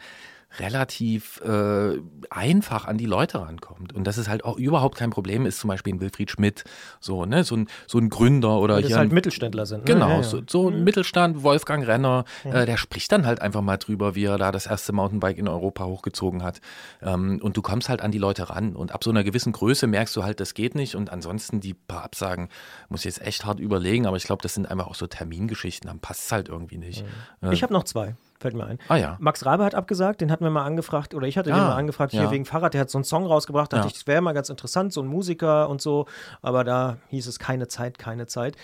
relativ 0.59 1.41
äh, 1.41 1.99
einfach 2.29 2.85
an 2.85 2.97
die 2.97 3.05
Leute 3.05 3.41
rankommt. 3.41 3.93
Und 3.93 4.05
dass 4.05 4.17
es 4.17 4.27
halt 4.27 4.45
auch 4.45 4.57
überhaupt 4.57 4.97
kein 4.97 5.09
Problem 5.09 5.45
ist, 5.45 5.59
zum 5.59 5.67
Beispiel 5.67 5.93
ein 5.93 6.01
Wilfried 6.01 6.31
Schmidt, 6.31 6.63
so, 6.99 7.25
ne, 7.25 7.43
so 7.43 7.55
ein, 7.55 7.67
so 7.87 7.97
ein 7.97 8.09
Gründer 8.09 8.59
oder 8.59 8.75
Weil 8.75 8.83
das 8.83 8.95
halt 8.95 9.11
Mittelständler 9.11 9.65
sind. 9.65 9.79
Ne? 9.79 9.93
Genau, 9.93 10.09
ja, 10.09 10.15
ja. 10.17 10.23
So, 10.23 10.41
so, 10.47 10.69
ein 10.69 10.79
mhm. 10.79 10.83
Mittelstand, 10.83 11.43
Wolfgang 11.43 11.87
Renner, 11.87 12.25
ja. 12.43 12.61
äh, 12.61 12.65
der 12.65 12.77
spricht 12.77 13.11
dann 13.11 13.25
halt 13.25 13.41
einfach 13.41 13.61
mal 13.61 13.77
drüber, 13.77 14.15
wie 14.15 14.25
er 14.25 14.37
da 14.37 14.51
das 14.51 14.65
erste 14.65 14.93
Mountainbike 14.93 15.37
in 15.37 15.47
Europa 15.47 15.85
hochgezogen 15.85 16.43
hat. 16.43 16.61
Ähm, 17.01 17.39
und 17.41 17.57
du 17.57 17.61
kommst 17.61 17.89
halt 17.89 18.01
an 18.01 18.11
die 18.11 18.19
Leute 18.19 18.49
ran. 18.49 18.75
Und 18.75 18.91
ab 18.91 19.03
so 19.03 19.09
einer 19.09 19.23
gewissen 19.23 19.53
Größe 19.53 19.87
merkst 19.87 20.15
du 20.15 20.23
halt, 20.23 20.39
das 20.39 20.53
geht 20.53 20.75
nicht. 20.75 20.95
Und 20.95 21.11
ansonsten 21.11 21.59
die 21.59 21.73
paar 21.73 22.03
Absagen, 22.03 22.49
muss 22.89 23.01
ich 23.01 23.05
jetzt 23.05 23.21
echt 23.21 23.45
hart 23.45 23.59
überlegen, 23.59 24.05
aber 24.05 24.17
ich 24.17 24.23
glaube, 24.23 24.41
das 24.41 24.53
sind 24.53 24.69
einfach 24.69 24.87
auch 24.87 24.95
so 24.95 25.07
Termingeschichten, 25.07 25.87
dann 25.87 25.99
passt 25.99 26.25
es 26.25 26.31
halt 26.31 26.49
irgendwie 26.49 26.77
nicht. 26.77 27.03
Mhm. 27.41 27.51
Ich 27.51 27.63
habe 27.63 27.73
noch 27.73 27.83
zwei 27.83 28.15
fällt 28.43 28.55
mir 28.55 28.65
ein. 28.65 28.77
Ah 28.87 28.97
ja. 28.97 29.17
Max 29.19 29.45
Rabe 29.45 29.63
hat 29.63 29.73
abgesagt, 29.73 30.21
den 30.21 30.31
hatten 30.31 30.43
wir 30.43 30.51
mal 30.51 30.63
angefragt, 30.63 31.15
oder 31.15 31.25
ich 31.25 31.37
hatte 31.37 31.51
ah, 31.51 31.55
den 31.55 31.63
mal 31.63 31.75
angefragt, 31.75 32.11
hier 32.11 32.23
ja. 32.23 32.31
wegen 32.31 32.45
Fahrrad, 32.45 32.75
der 32.75 32.81
hat 32.81 32.89
so 32.91 32.99
einen 32.99 33.05
Song 33.05 33.25
rausgebracht, 33.25 33.73
dachte 33.73 33.85
ja. 33.85 33.87
ich, 33.87 33.93
das 33.93 34.05
wäre 34.05 34.21
mal 34.21 34.33
ganz 34.33 34.49
interessant, 34.49 34.93
so 34.93 35.01
ein 35.01 35.07
Musiker 35.07 35.69
und 35.69 35.81
so, 35.81 36.05
aber 36.41 36.63
da 36.63 36.97
hieß 37.07 37.25
es 37.27 37.39
keine 37.39 37.67
Zeit, 37.67 37.97
keine 37.97 38.27
Zeit. 38.27 38.55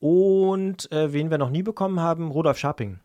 Und 0.00 0.92
äh, 0.92 1.12
wen 1.12 1.30
wir 1.30 1.38
noch 1.38 1.50
nie 1.50 1.62
bekommen 1.62 2.00
haben, 2.00 2.30
Rudolf 2.30 2.58
Scharping. 2.58 3.00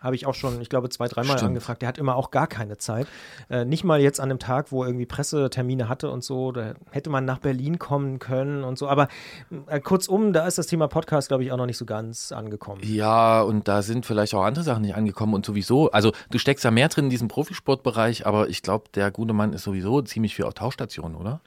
Habe 0.00 0.16
ich 0.16 0.26
auch 0.26 0.34
schon, 0.34 0.60
ich 0.60 0.68
glaube, 0.68 0.88
zwei, 0.88 1.08
dreimal 1.08 1.38
angefragt. 1.38 1.82
Der 1.82 1.88
hat 1.88 1.98
immer 1.98 2.16
auch 2.16 2.30
gar 2.30 2.46
keine 2.46 2.78
Zeit. 2.78 3.06
Äh, 3.50 3.64
nicht 3.64 3.84
mal 3.84 4.00
jetzt 4.00 4.18
an 4.18 4.30
einem 4.30 4.38
Tag, 4.38 4.72
wo 4.72 4.82
er 4.82 4.88
irgendwie 4.88 5.06
Pressetermine 5.06 5.88
hatte 5.88 6.10
und 6.10 6.24
so. 6.24 6.52
Da 6.52 6.74
hätte 6.90 7.10
man 7.10 7.24
nach 7.24 7.38
Berlin 7.38 7.78
kommen 7.78 8.18
können 8.18 8.64
und 8.64 8.78
so. 8.78 8.88
Aber 8.88 9.08
äh, 9.66 9.78
kurzum, 9.80 10.32
da 10.32 10.46
ist 10.46 10.58
das 10.58 10.66
Thema 10.66 10.88
Podcast, 10.88 11.28
glaube 11.28 11.44
ich, 11.44 11.52
auch 11.52 11.56
noch 11.56 11.66
nicht 11.66 11.78
so 11.78 11.84
ganz 11.84 12.32
angekommen. 12.32 12.80
Ja, 12.84 13.42
und 13.42 13.68
da 13.68 13.82
sind 13.82 14.06
vielleicht 14.06 14.34
auch 14.34 14.42
andere 14.42 14.64
Sachen 14.64 14.82
nicht 14.82 14.94
angekommen 14.94 15.34
und 15.34 15.44
sowieso. 15.44 15.90
Also, 15.90 16.12
du 16.30 16.38
steckst 16.38 16.64
ja 16.64 16.70
mehr 16.70 16.88
drin 16.88 17.04
in 17.04 17.10
diesem 17.10 17.28
Profisportbereich, 17.28 18.26
aber 18.26 18.48
ich 18.48 18.62
glaube, 18.62 18.86
der 18.94 19.10
gute 19.10 19.34
Mann 19.34 19.52
ist 19.52 19.64
sowieso 19.64 20.00
ziemlich 20.02 20.34
viel 20.34 20.46
auf 20.46 20.54
Tauchstationen, 20.54 21.16
oder? 21.16 21.40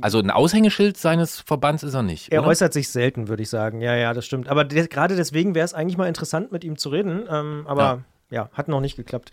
Also 0.00 0.18
ein 0.20 0.30
Aushängeschild 0.30 0.96
seines 0.96 1.40
Verbands 1.40 1.82
ist 1.82 1.94
er 1.94 2.02
nicht. 2.02 2.32
Er 2.32 2.40
oder? 2.40 2.48
äußert 2.50 2.72
sich 2.72 2.88
selten, 2.88 3.28
würde 3.28 3.42
ich 3.42 3.50
sagen. 3.50 3.80
Ja, 3.80 3.94
ja, 3.94 4.14
das 4.14 4.24
stimmt. 4.24 4.48
Aber 4.48 4.64
de 4.64 4.86
gerade 4.86 5.16
deswegen 5.16 5.54
wäre 5.54 5.64
es 5.64 5.74
eigentlich 5.74 5.96
mal 5.96 6.06
interessant, 6.06 6.52
mit 6.52 6.64
ihm 6.64 6.78
zu 6.78 6.90
reden. 6.90 7.24
Ähm, 7.28 7.64
aber 7.66 8.04
ja. 8.30 8.42
ja. 8.42 8.50
hat 8.52 8.68
noch 8.68 8.80
nicht 8.80 8.96
geklappt. 8.96 9.30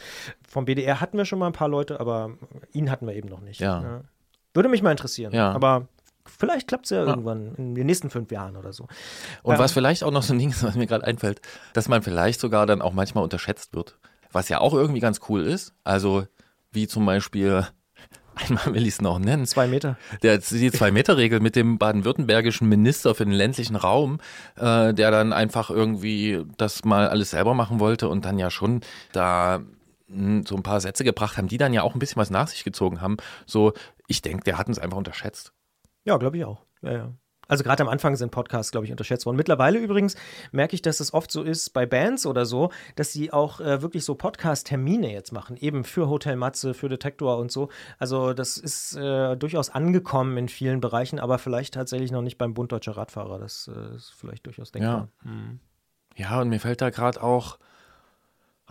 Vom 0.47 0.65
BDR 0.65 0.99
hatten 0.99 1.17
wir 1.17 1.25
schon 1.25 1.39
mal 1.39 1.47
ein 1.47 1.53
paar 1.53 1.69
Leute, 1.69 1.99
aber 1.99 2.31
ihn 2.73 2.89
hatten 2.89 3.05
wir 3.05 3.15
eben 3.15 3.29
noch 3.29 3.41
nicht. 3.41 3.59
Ja. 3.59 3.81
ja. 3.81 4.01
Würde 4.53 4.67
mich 4.67 4.81
mal 4.81 4.91
interessieren. 4.91 5.35
Aber 5.35 5.87
vielleicht 6.25 6.67
klappt 6.67 6.85
es 6.85 6.89
ja, 6.91 7.03
irgendwann 7.03 7.55
in 7.55 7.75
den 7.75 7.85
nächsten 7.85 8.09
fünf 8.09 8.31
Jahren 8.31 8.57
oder 8.57 8.73
so. 8.73 8.87
Und 9.43 9.53
ähm, 9.53 9.59
was 9.59 9.71
vielleicht 9.71 10.03
auch 10.03 10.11
noch 10.11 10.23
so 10.23 10.33
ein 10.33 10.39
Ding 10.39 10.49
ist, 10.49 10.63
was 10.63 10.75
mir 10.75 10.87
gerade 10.87 11.05
einfällt, 11.05 11.41
dass 11.73 11.87
man 11.87 12.01
vielleicht 12.01 12.39
sogar 12.39 12.65
dann 12.65 12.81
auch 12.81 12.93
manchmal 12.93 13.23
unterschätzt 13.23 13.73
wird. 13.73 13.97
Was 14.31 14.49
ja 14.49 14.59
auch 14.59 14.73
irgendwie 14.73 15.01
ganz 15.01 15.19
cool 15.29 15.41
ist. 15.41 15.73
Also 15.83 16.25
wie 16.71 16.87
zum 16.87 17.05
Beispiel 17.05 17.67
einmal 18.35 18.73
will 18.73 18.83
ich 18.83 18.93
es 18.95 19.01
noch 19.01 19.19
nennen, 19.19 19.45
Zwei 19.45 19.67
Meter. 19.67 19.97
der 20.21 20.37
die 20.37 20.71
Zwei-Meter-Regel 20.71 21.39
mit 21.39 21.55
dem 21.55 21.77
baden-württembergischen 21.77 22.67
Minister 22.67 23.13
für 23.15 23.25
den 23.25 23.33
ländlichen 23.33 23.75
Raum, 23.75 24.19
äh, 24.57 24.93
der 24.93 25.11
dann 25.11 25.33
einfach 25.33 25.69
irgendwie 25.69 26.43
das 26.57 26.83
mal 26.85 27.07
alles 27.09 27.31
selber 27.31 27.53
machen 27.53 27.79
wollte 27.79 28.09
und 28.09 28.25
dann 28.25 28.39
ja 28.39 28.49
schon 28.49 28.81
da 29.11 29.61
mh, 30.07 30.43
so 30.47 30.55
ein 30.55 30.63
paar 30.63 30.81
Sätze 30.81 31.03
gebracht 31.03 31.37
haben, 31.37 31.47
die 31.47 31.57
dann 31.57 31.73
ja 31.73 31.83
auch 31.83 31.93
ein 31.93 31.99
bisschen 31.99 32.19
was 32.19 32.29
nach 32.29 32.47
sich 32.47 32.63
gezogen 32.63 33.01
haben. 33.01 33.17
So, 33.45 33.73
ich 34.07 34.21
denke, 34.21 34.43
der 34.43 34.57
hat 34.57 34.67
uns 34.67 34.79
einfach 34.79 34.97
unterschätzt. 34.97 35.53
Ja, 36.05 36.17
glaube 36.17 36.37
ich 36.37 36.45
auch. 36.45 36.61
Ja, 36.81 36.91
ja. 36.91 37.13
Also 37.51 37.65
gerade 37.65 37.83
am 37.83 37.89
Anfang 37.89 38.15
sind 38.15 38.31
Podcasts, 38.31 38.71
glaube 38.71 38.85
ich, 38.85 38.91
unterschätzt 38.91 39.25
worden. 39.25 39.35
Mittlerweile 39.35 39.77
übrigens 39.77 40.15
merke 40.53 40.73
ich, 40.73 40.81
dass 40.81 41.01
es 41.01 41.13
oft 41.13 41.29
so 41.29 41.43
ist 41.43 41.71
bei 41.71 41.85
Bands 41.85 42.25
oder 42.25 42.45
so, 42.45 42.71
dass 42.95 43.11
sie 43.11 43.33
auch 43.33 43.59
äh, 43.59 43.81
wirklich 43.81 44.05
so 44.05 44.15
Podcast-Termine 44.15 45.11
jetzt 45.11 45.33
machen, 45.33 45.57
eben 45.57 45.83
für 45.83 46.07
Hotel 46.07 46.37
Matze, 46.37 46.73
für 46.73 46.87
Detektor 46.87 47.37
und 47.37 47.51
so. 47.51 47.67
Also 47.99 48.31
das 48.31 48.57
ist 48.57 48.95
äh, 48.95 49.35
durchaus 49.35 49.69
angekommen 49.69 50.37
in 50.37 50.47
vielen 50.47 50.79
Bereichen, 50.79 51.19
aber 51.19 51.39
vielleicht 51.39 51.73
tatsächlich 51.73 52.13
noch 52.13 52.21
nicht 52.21 52.37
beim 52.37 52.53
Bund 52.53 52.71
Deutscher 52.71 52.95
Radfahrer. 52.95 53.37
Das 53.37 53.69
äh, 53.69 53.97
ist 53.97 54.13
vielleicht 54.17 54.45
durchaus 54.45 54.71
denkbar. 54.71 55.09
Ja, 56.15 56.39
und 56.39 56.47
mir 56.47 56.61
fällt 56.61 56.79
da 56.79 56.89
gerade 56.89 57.21
auch 57.21 57.59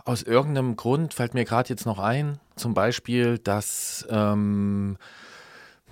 aus 0.05 0.23
irgendeinem 0.23 0.75
Grund, 0.75 1.13
fällt 1.13 1.35
mir 1.35 1.45
gerade 1.45 1.69
jetzt 1.69 1.85
noch 1.85 1.99
ein, 1.99 2.39
zum 2.55 2.73
Beispiel, 2.73 3.37
dass, 3.37 4.07
ähm, 4.09 4.97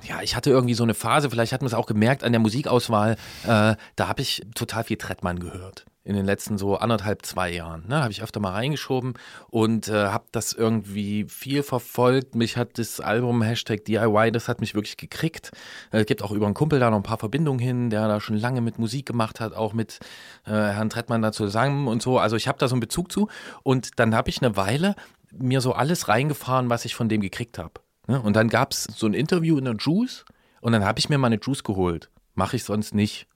ja, 0.03 0.21
ich 0.21 0.35
hatte 0.35 0.49
irgendwie 0.49 0.73
so 0.73 0.83
eine 0.83 0.93
Phase, 0.93 1.29
vielleicht 1.29 1.53
hat 1.53 1.61
man 1.61 1.67
es 1.67 1.73
auch 1.73 1.85
gemerkt 1.85 2.23
an 2.23 2.31
der 2.31 2.39
Musikauswahl, 2.39 3.13
äh, 3.43 3.75
da 3.95 4.07
habe 4.07 4.21
ich 4.21 4.41
total 4.55 4.83
viel 4.83 4.97
Trettmann 4.97 5.39
gehört. 5.39 5.85
In 6.05 6.15
den 6.15 6.25
letzten 6.25 6.57
so 6.57 6.77
anderthalb, 6.77 7.23
zwei 7.23 7.51
Jahren. 7.51 7.85
Ne, 7.87 8.01
habe 8.01 8.11
ich 8.11 8.23
öfter 8.23 8.39
mal 8.39 8.53
reingeschoben 8.53 9.13
und 9.49 9.89
äh, 9.89 10.07
habe 10.07 10.25
das 10.31 10.53
irgendwie 10.53 11.25
viel 11.29 11.61
verfolgt. 11.61 12.33
Mich 12.33 12.57
hat 12.57 12.79
das 12.79 12.99
Album 12.99 13.43
Hashtag 13.43 13.85
DIY, 13.85 14.31
das 14.31 14.47
hat 14.47 14.59
mich 14.59 14.73
wirklich 14.73 14.97
gekriegt. 14.97 15.51
Äh, 15.91 15.99
Es 15.99 16.05
gibt 16.07 16.23
auch 16.23 16.31
über 16.31 16.47
einen 16.47 16.55
Kumpel 16.55 16.79
da 16.79 16.89
noch 16.89 16.97
ein 16.97 17.03
paar 17.03 17.19
Verbindungen 17.19 17.59
hin, 17.59 17.89
der 17.91 18.07
da 18.07 18.21
schon 18.21 18.37
lange 18.37 18.61
mit 18.61 18.79
Musik 18.79 19.05
gemacht 19.05 19.39
hat, 19.39 19.53
auch 19.53 19.73
mit 19.73 19.99
äh, 20.45 20.51
Herrn 20.51 20.89
Trettmann 20.89 21.21
da 21.21 21.31
zusammen 21.31 21.87
und 21.87 22.01
so. 22.01 22.17
Also 22.17 22.37
ich 22.37 22.47
habe 22.47 22.57
da 22.57 22.67
so 22.67 22.73
einen 22.75 22.79
Bezug 22.79 23.11
zu. 23.11 23.27
Und 23.61 23.99
dann 23.99 24.15
habe 24.15 24.29
ich 24.29 24.41
eine 24.41 24.55
Weile 24.55 24.95
mir 25.31 25.61
so 25.61 25.73
alles 25.73 26.07
reingefahren, 26.07 26.69
was 26.71 26.85
ich 26.85 26.95
von 26.95 27.09
dem 27.09 27.21
gekriegt 27.21 27.59
habe. 27.59 27.73
Ne? 28.09 28.19
Und 28.19 28.35
dann 28.35 28.49
gab 28.49 28.71
es 28.71 28.85
so 28.85 29.05
ein 29.05 29.13
Interview 29.13 29.59
in 29.59 29.65
der 29.65 29.75
Juice 29.75 30.25
und 30.61 30.71
dann 30.71 30.83
habe 30.83 30.97
ich 30.97 31.09
mir 31.09 31.19
mal 31.19 31.27
eine 31.27 31.39
Juice 31.39 31.63
geholt. 31.63 32.09
Mache 32.33 32.55
ich 32.55 32.63
sonst 32.63 32.95
nicht. 32.95 33.27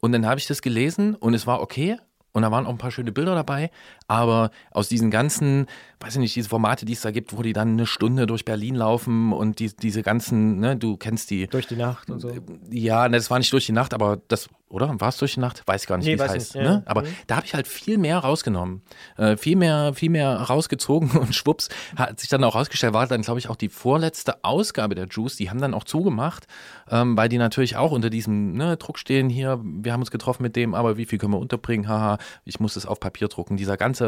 Und 0.00 0.12
dann 0.12 0.24
habe 0.24 0.40
ich 0.40 0.46
das 0.46 0.62
gelesen 0.62 1.14
und 1.14 1.34
es 1.34 1.46
war 1.46 1.60
okay. 1.60 1.98
Und 2.32 2.40
da 2.40 2.50
waren 2.50 2.64
auch 2.64 2.70
ein 2.70 2.78
paar 2.78 2.90
schöne 2.90 3.12
Bilder 3.12 3.34
dabei. 3.34 3.70
Aber 4.12 4.50
aus 4.72 4.88
diesen 4.90 5.10
ganzen, 5.10 5.66
weiß 6.00 6.14
ich 6.16 6.20
nicht, 6.20 6.36
diese 6.36 6.50
Formate, 6.50 6.84
die 6.84 6.92
es 6.92 7.00
da 7.00 7.10
gibt, 7.10 7.34
wo 7.34 7.40
die 7.40 7.54
dann 7.54 7.68
eine 7.72 7.86
Stunde 7.86 8.26
durch 8.26 8.44
Berlin 8.44 8.74
laufen 8.74 9.32
und 9.32 9.58
die, 9.58 9.74
diese 9.74 10.02
ganzen, 10.02 10.58
ne, 10.60 10.76
du 10.76 10.98
kennst 10.98 11.30
die. 11.30 11.46
Durch 11.46 11.66
die 11.66 11.76
Nacht 11.76 12.10
und 12.10 12.20
so. 12.20 12.30
Ja, 12.70 13.08
ne, 13.08 13.16
das 13.16 13.30
war 13.30 13.38
nicht 13.38 13.50
durch 13.54 13.64
die 13.64 13.72
Nacht, 13.72 13.94
aber 13.94 14.20
das, 14.28 14.50
oder? 14.68 15.00
War 15.00 15.08
es 15.08 15.16
durch 15.16 15.34
die 15.34 15.40
Nacht? 15.40 15.62
Weiß 15.66 15.86
gar 15.86 15.96
nicht, 15.96 16.06
Nee, 16.06 16.18
wie 16.18 16.22
es 16.22 16.28
heißt. 16.30 16.54
nicht, 16.56 16.64
ja. 16.64 16.70
Ne? 16.76 16.82
Aber 16.84 17.02
Mhm. 17.02 17.06
da 17.26 17.36
habe 17.36 17.46
ich 17.46 17.54
halt 17.54 17.66
viel 17.66 17.96
mehr 17.96 18.18
rausgenommen. 18.18 18.82
Äh, 19.16 19.36
viel 19.38 19.56
mehr, 19.56 19.94
viel 19.94 20.10
mehr 20.10 20.30
rausgezogen 20.34 21.10
und 21.16 21.34
schwupps 21.34 21.70
hat 21.96 22.20
sich 22.20 22.28
dann 22.28 22.44
auch 22.44 22.54
rausgestellt, 22.54 22.92
war 22.92 23.06
dann, 23.06 23.22
glaube 23.22 23.38
ich, 23.40 23.48
auch 23.48 23.56
die 23.56 23.70
vorletzte 23.70 24.44
Ausgabe 24.44 24.94
der 24.94 25.06
Juice. 25.08 25.36
Die 25.36 25.48
haben 25.48 25.60
dann 25.60 25.72
auch 25.72 25.84
zugemacht, 25.84 26.46
ähm, 26.90 27.16
weil 27.16 27.30
die 27.30 27.38
natürlich 27.38 27.76
auch 27.76 27.92
unter 27.92 28.10
diesem 28.10 28.52
ne, 28.58 28.76
Druck 28.76 28.98
stehen 28.98 29.30
hier, 29.30 29.58
wir 29.62 29.92
haben 29.94 30.00
uns 30.00 30.10
getroffen 30.10 30.42
mit 30.42 30.54
dem, 30.56 30.74
aber 30.74 30.98
wie 30.98 31.06
viel 31.06 31.18
können 31.18 31.32
wir 31.32 31.38
unterbringen? 31.38 31.88
Haha, 31.88 32.18
ich 32.44 32.60
muss 32.60 32.76
es 32.76 32.84
auf 32.84 32.98
Papier 33.00 33.28
drucken. 33.28 33.56
Dieser 33.56 33.76
ganze 33.76 34.01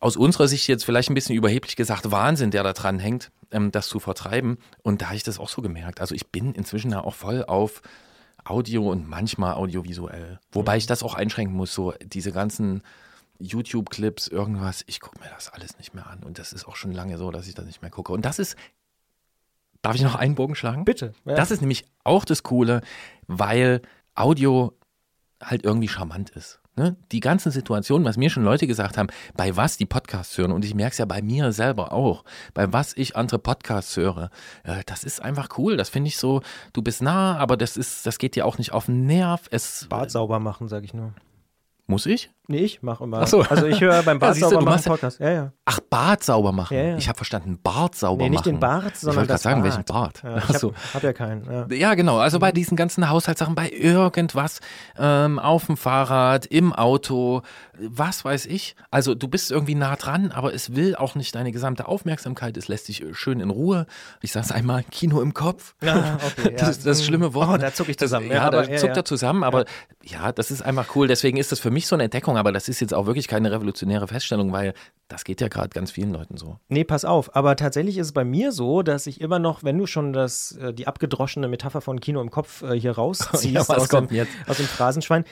aus 0.00 0.16
unserer 0.16 0.48
Sicht 0.48 0.68
jetzt 0.68 0.84
vielleicht 0.84 1.10
ein 1.10 1.14
bisschen 1.14 1.36
überheblich 1.36 1.76
gesagt, 1.76 2.10
Wahnsinn, 2.10 2.50
der 2.50 2.62
da 2.62 2.72
dran 2.72 2.98
hängt, 2.98 3.30
ähm, 3.50 3.72
das 3.72 3.88
zu 3.88 3.98
vertreiben. 3.98 4.58
Und 4.82 5.02
da 5.02 5.06
habe 5.06 5.16
ich 5.16 5.22
das 5.22 5.38
auch 5.38 5.48
so 5.48 5.62
gemerkt. 5.62 6.00
Also 6.00 6.14
ich 6.14 6.28
bin 6.28 6.52
inzwischen 6.52 6.90
ja 6.90 7.02
auch 7.02 7.14
voll 7.14 7.44
auf 7.44 7.82
Audio 8.44 8.90
und 8.90 9.08
manchmal 9.08 9.54
audiovisuell. 9.54 10.38
Wobei 10.52 10.76
ich 10.76 10.86
das 10.86 11.02
auch 11.02 11.14
einschränken 11.14 11.56
muss, 11.56 11.74
so 11.74 11.94
diese 12.04 12.32
ganzen 12.32 12.82
YouTube-Clips, 13.38 14.28
irgendwas, 14.28 14.84
ich 14.86 15.00
gucke 15.00 15.18
mir 15.20 15.30
das 15.34 15.52
alles 15.52 15.78
nicht 15.78 15.94
mehr 15.94 16.06
an. 16.06 16.22
Und 16.22 16.38
das 16.38 16.52
ist 16.52 16.66
auch 16.66 16.76
schon 16.76 16.92
lange 16.92 17.18
so, 17.18 17.30
dass 17.30 17.48
ich 17.48 17.54
das 17.54 17.66
nicht 17.66 17.82
mehr 17.82 17.90
gucke. 17.90 18.12
Und 18.12 18.24
das 18.24 18.38
ist, 18.38 18.56
darf 19.82 19.94
ich 19.94 20.02
noch 20.02 20.14
einen 20.14 20.34
Bogen 20.34 20.54
schlagen? 20.54 20.84
Bitte. 20.84 21.12
Ja. 21.24 21.34
Das 21.34 21.50
ist 21.50 21.60
nämlich 21.60 21.84
auch 22.04 22.24
das 22.24 22.42
Coole, 22.42 22.82
weil 23.26 23.82
Audio 24.14 24.78
halt 25.42 25.64
irgendwie 25.64 25.88
charmant 25.88 26.30
ist. 26.30 26.60
Ne? 26.76 26.96
Die 27.10 27.20
ganzen 27.20 27.50
Situationen, 27.50 28.06
was 28.06 28.18
mir 28.18 28.28
schon 28.28 28.44
Leute 28.44 28.66
gesagt 28.66 28.98
haben, 28.98 29.08
bei 29.34 29.56
was 29.56 29.78
die 29.78 29.86
Podcasts 29.86 30.36
hören, 30.36 30.52
und 30.52 30.64
ich 30.64 30.74
merke 30.74 30.92
es 30.92 30.98
ja 30.98 31.06
bei 31.06 31.22
mir 31.22 31.52
selber 31.52 31.92
auch, 31.92 32.24
bei 32.52 32.70
was 32.72 32.94
ich 32.96 33.16
andere 33.16 33.38
Podcasts 33.38 33.96
höre, 33.96 34.30
äh, 34.62 34.82
das 34.84 35.02
ist 35.02 35.22
einfach 35.22 35.48
cool. 35.56 35.76
Das 35.78 35.88
finde 35.88 36.08
ich 36.08 36.18
so, 36.18 36.42
du 36.74 36.82
bist 36.82 37.00
nah, 37.00 37.38
aber 37.38 37.56
das 37.56 37.78
ist, 37.78 38.06
das 38.06 38.18
geht 38.18 38.36
dir 38.36 38.44
auch 38.44 38.58
nicht 38.58 38.72
auf 38.72 38.86
den 38.86 39.06
Nerv. 39.06 39.48
Es 39.50 39.86
Bart 39.88 40.10
sauber 40.10 40.38
machen, 40.38 40.68
sage 40.68 40.84
ich 40.84 40.92
nur. 40.92 41.14
muss 41.86 42.04
ich? 42.04 42.30
Nee, 42.48 42.58
ich 42.58 42.82
mache 42.82 43.02
immer. 43.04 43.22
Ach 43.22 43.26
so. 43.26 43.40
Also 43.42 43.66
ich 43.66 43.80
höre 43.80 44.02
beim 44.02 44.16
Ja, 44.20 44.26
Bart 44.26 44.36
du, 44.36 44.40
sauber 44.40 44.58
du 44.58 44.64
machen 44.64 44.82
ja- 44.84 44.90
Podcast. 44.90 45.20
Ja, 45.20 45.30
ja. 45.30 45.52
Ach, 45.64 45.80
Bart 45.90 46.22
sauber 46.22 46.52
machen. 46.52 46.76
Ja, 46.76 46.82
ja. 46.84 46.96
Ich 46.96 47.08
habe 47.08 47.16
verstanden, 47.16 47.58
Bart 47.62 47.94
sauber 47.96 48.22
Nee, 48.22 48.30
machen. 48.30 48.32
nicht 48.32 48.46
den 48.46 48.60
Bart, 48.60 48.96
sondern 48.96 49.14
ich 49.24 49.28
wollte 49.28 49.32
das 49.32 49.42
gerade 49.42 49.54
sagen, 49.54 49.62
Bart. 49.62 49.72
welchen 49.72 49.84
Bart. 49.84 50.22
Ja, 50.22 50.36
ich 50.56 50.62
habe 50.62 50.74
hab 50.94 51.02
ja 51.02 51.12
keinen. 51.12 51.44
Ja. 51.44 51.66
Ja, 51.76 51.94
genau. 51.94 52.18
Also 52.18 52.38
bei 52.38 52.52
diesen 52.52 52.76
ganzen 52.76 53.08
Haushaltssachen, 53.10 53.54
bei 53.54 53.68
irgendwas, 53.70 54.60
ähm, 54.98 55.38
auf 55.38 55.66
dem 55.66 55.76
Fahrrad, 55.76 56.46
im 56.46 56.72
Auto, 56.72 57.42
was 57.78 58.24
weiß 58.24 58.46
ich. 58.46 58.76
Also 58.90 59.14
du 59.14 59.28
bist 59.28 59.50
irgendwie 59.50 59.74
nah 59.74 59.96
dran, 59.96 60.30
aber 60.32 60.54
es 60.54 60.74
will 60.76 60.94
auch 60.96 61.14
nicht 61.16 61.34
deine 61.34 61.50
gesamte 61.52 61.88
Aufmerksamkeit. 61.88 62.56
Es 62.56 62.68
lässt 62.68 62.88
dich 62.88 63.02
äh, 63.02 63.12
schön 63.14 63.40
in 63.40 63.50
Ruhe. 63.50 63.86
Ich 64.22 64.32
sag's 64.32 64.52
einmal, 64.52 64.84
Kino 64.84 65.20
im 65.20 65.34
Kopf. 65.34 65.74
Ja, 65.82 66.18
okay, 66.24 66.50
ja. 66.52 66.56
Das 66.58 66.70
ist 66.70 66.86
das 66.86 67.04
schlimme 67.04 67.34
Wort. 67.34 67.48
Oh, 67.50 67.56
da 67.56 67.74
zuck 67.74 67.88
ich 67.88 67.98
zusammen. 67.98 68.28
Ja, 68.28 68.34
Ja, 68.34 68.50
da 68.50 68.58
aber- 68.60 68.70
ja, 68.70 68.76
zuckt 68.78 68.96
ja. 68.96 69.02
er 69.02 69.04
zusammen, 69.04 69.42
aber 69.42 69.64
ja. 70.04 70.30
das 70.32 70.50
ist 70.50 70.62
einfach 70.62 70.94
cool. 70.94 71.08
Deswegen 71.08 71.36
ist 71.38 71.50
das 71.52 71.58
für 71.60 71.70
mich 71.70 71.86
so 71.86 71.96
eine 71.96 72.04
Entdeckung, 72.04 72.35
aber 72.36 72.52
das 72.52 72.68
ist 72.68 72.80
jetzt 72.80 72.94
auch 72.94 73.06
wirklich 73.06 73.28
keine 73.28 73.50
revolutionäre 73.50 74.08
Feststellung, 74.08 74.52
weil 74.52 74.74
das 75.08 75.24
geht 75.24 75.40
ja 75.40 75.48
gerade 75.48 75.68
ganz 75.68 75.90
vielen 75.90 76.12
Leuten 76.12 76.36
so. 76.36 76.58
Nee, 76.68 76.84
pass 76.84 77.04
auf. 77.04 77.34
Aber 77.36 77.56
tatsächlich 77.56 77.98
ist 77.98 78.08
es 78.08 78.12
bei 78.12 78.24
mir 78.24 78.52
so, 78.52 78.82
dass 78.82 79.06
ich 79.06 79.20
immer 79.20 79.38
noch, 79.38 79.64
wenn 79.64 79.78
du 79.78 79.86
schon 79.86 80.12
das, 80.12 80.52
äh, 80.52 80.72
die 80.72 80.86
abgedroschene 80.86 81.48
Metapher 81.48 81.80
von 81.80 82.00
Kino 82.00 82.20
im 82.20 82.30
Kopf 82.30 82.62
äh, 82.62 82.78
hier 82.78 82.92
rausziehst 82.92 83.44
Ja, 83.52 83.60
aus, 83.60 83.88
dem, 83.88 84.08
aus 84.46 84.56
dem 84.56 84.66
Phrasenschwein, 84.66 85.24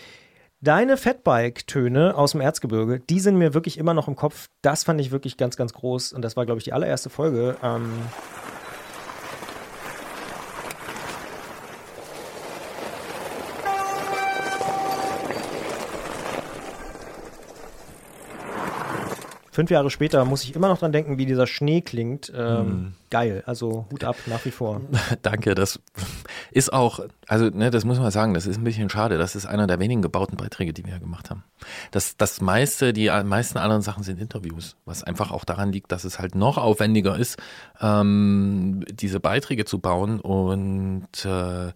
deine 0.60 0.96
Fatbike-Töne 0.96 2.16
aus 2.16 2.32
dem 2.32 2.40
Erzgebirge, 2.40 3.00
die 3.00 3.20
sind 3.20 3.36
mir 3.36 3.54
wirklich 3.54 3.78
immer 3.78 3.94
noch 3.94 4.08
im 4.08 4.16
Kopf. 4.16 4.48
Das 4.62 4.84
fand 4.84 5.00
ich 5.00 5.10
wirklich 5.10 5.36
ganz, 5.36 5.56
ganz 5.56 5.72
groß. 5.72 6.12
Und 6.12 6.22
das 6.22 6.36
war, 6.36 6.46
glaube 6.46 6.58
ich, 6.58 6.64
die 6.64 6.72
allererste 6.72 7.10
Folge. 7.10 7.56
Ähm, 7.62 7.92
Fünf 19.54 19.70
Jahre 19.70 19.88
später 19.88 20.24
muss 20.24 20.42
ich 20.42 20.56
immer 20.56 20.66
noch 20.66 20.78
dran 20.78 20.90
denken, 20.90 21.16
wie 21.16 21.26
dieser 21.26 21.46
Schnee 21.46 21.80
klingt. 21.80 22.32
Ähm, 22.36 22.94
Geil, 23.08 23.44
also 23.46 23.86
Hut 23.92 24.02
ab 24.02 24.16
nach 24.26 24.44
wie 24.44 24.50
vor. 24.50 24.80
Danke, 25.22 25.54
das 25.54 25.78
ist 26.50 26.72
auch, 26.72 26.98
also 27.28 27.50
ne, 27.50 27.70
das 27.70 27.84
muss 27.84 28.00
man 28.00 28.10
sagen, 28.10 28.34
das 28.34 28.46
ist 28.46 28.58
ein 28.58 28.64
bisschen 28.64 28.90
schade. 28.90 29.16
Das 29.16 29.36
ist 29.36 29.46
einer 29.46 29.68
der 29.68 29.78
wenigen 29.78 30.02
gebauten 30.02 30.36
Beiträge, 30.36 30.72
die 30.72 30.84
wir 30.84 30.98
gemacht 30.98 31.30
haben. 31.30 31.44
Das, 31.92 32.16
das 32.16 32.40
meiste, 32.40 32.92
die 32.92 33.08
meisten 33.24 33.56
anderen 33.56 33.82
Sachen 33.82 34.02
sind 34.02 34.20
Interviews, 34.20 34.74
was 34.86 35.04
einfach 35.04 35.30
auch 35.30 35.44
daran 35.44 35.70
liegt, 35.70 35.92
dass 35.92 36.02
es 36.02 36.18
halt 36.18 36.34
noch 36.34 36.58
aufwendiger 36.58 37.16
ist, 37.16 37.38
ähm, 37.80 38.84
diese 38.90 39.20
Beiträge 39.20 39.64
zu 39.66 39.78
bauen 39.78 40.18
und 40.18 41.24
äh, 41.24 41.70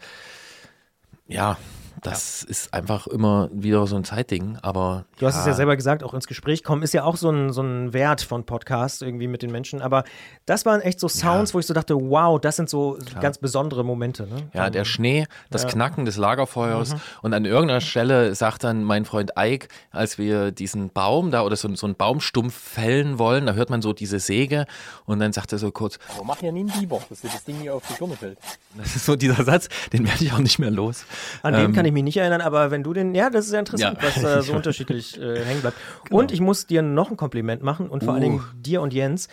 ja, 1.29 1.57
das 2.03 2.43
ist 2.43 2.73
einfach 2.75 3.07
immer 3.07 3.49
wieder 3.53 3.87
so 3.87 3.97
ein 3.97 4.05
Zeitding, 4.05 4.59
aber 4.63 5.05
Du 5.19 5.27
hast 5.27 5.39
es 5.39 5.47
ja 5.47 5.53
selber 5.53 5.77
gesagt, 5.77 6.03
auch 6.05 6.15
ins 6.15 6.27
Gespräch 6.27 6.63
kommen 6.63 6.83
ist 6.83 6.95
ja 6.95 7.05
auch 7.05 7.17
so 7.17 7.31
ein, 7.31 7.53
so 7.53 7.63
ein 7.63 7.93
Wert 7.93 8.21
von 8.21 8.45
Podcast 8.45 9.03
irgendwie 9.03 9.27
mit 9.27 9.43
den 9.43 9.51
Menschen. 9.51 9.83
Aber 9.83 10.05
das 10.47 10.65
waren 10.65 10.81
echt 10.81 11.01
so 11.01 11.09
Sounds, 11.09 11.55
wo 11.55 11.59
ich 11.59 11.67
so 11.67 11.75
dachte, 11.75 11.95
wow, 11.95 12.41
das 12.41 12.57
sind 12.57 12.69
so 12.69 12.99
ganz 13.21 13.39
besondere 13.39 13.85
Momente. 13.85 14.25
Ne? 14.25 14.49
Ja, 14.55 14.71
der 14.71 14.85
Schnee, 14.85 15.27
das 15.51 15.67
Knacken 15.67 16.05
des 16.05 16.17
Lagerfeuers. 16.17 16.95
Mhm. 16.95 17.01
Und 17.23 17.35
an 17.35 17.45
irgendeiner 17.45 17.81
Stelle 17.81 18.35
sagt 18.35 18.65
dann 18.65 18.85
mein 18.85 19.05
Freund 19.05 19.33
Ike, 19.39 19.69
als 19.91 20.19
wir 20.19 20.53
diesen 20.53 20.91
Baum 20.91 21.31
da 21.31 21.43
oder 21.43 21.57
so, 21.57 21.75
so 21.75 21.87
einen 21.87 21.97
Baumstumpf 21.97 22.55
fällen 22.55 23.19
wollen, 23.19 23.47
da 23.47 23.55
hört 23.55 23.71
man 23.71 23.83
so 23.83 23.93
diese 23.93 24.21
Säge 24.21 24.67
und 25.05 25.19
dann 25.19 25.33
sagt 25.33 25.53
er 25.53 25.59
so 25.59 25.71
kurz, 25.71 25.99
Aber 26.15 26.25
mach 26.25 26.41
ja 26.43 26.53
nie 26.53 26.61
einen 26.61 26.81
Biber, 26.81 27.01
dass 27.09 27.21
dir 27.21 27.31
das 27.31 27.45
Ding 27.45 27.57
hier 27.61 27.75
auf 27.75 27.83
die 27.89 27.95
Birne 27.95 28.17
fällt. 28.17 28.39
das 28.77 28.97
ist 28.97 29.07
so 29.07 29.17
dieser 29.17 29.45
Satz, 29.45 29.69
den 29.93 30.07
werde 30.07 30.25
ich 30.25 30.33
auch 30.33 30.39
nicht 30.39 30.59
mehr 30.59 30.71
los. 30.71 31.05
An 31.43 31.55
den 31.55 31.73
kann 31.73 31.85
ich 31.85 31.88
mich 31.93 32.03
nicht 32.05 32.17
erinnern, 32.17 32.41
aber 32.41 32.71
wenn 32.71 32.83
du 32.83 32.93
den, 32.93 33.15
ja, 33.15 33.31
das 33.31 33.47
ist 33.47 33.53
ja 33.53 33.59
interessant, 33.59 33.99
Ja. 34.01 34.07
was 34.09 34.21
da 34.21 34.43
so 34.43 34.53
unterschiedlich 34.57 35.21
äh, 35.21 35.45
hängen 35.45 35.61
bleibt. 35.61 35.77
Und 36.11 36.33
ich 36.33 36.41
muss 36.41 36.67
dir 36.67 36.83
noch 36.83 37.11
ein 37.11 37.17
Kompliment 37.17 37.63
machen 37.63 37.89
und 37.89 38.05
vor 38.05 38.15
allen 38.15 38.23
Dingen 38.23 38.45
dir 38.57 38.81
und 38.83 38.93
Jens. 38.95 39.29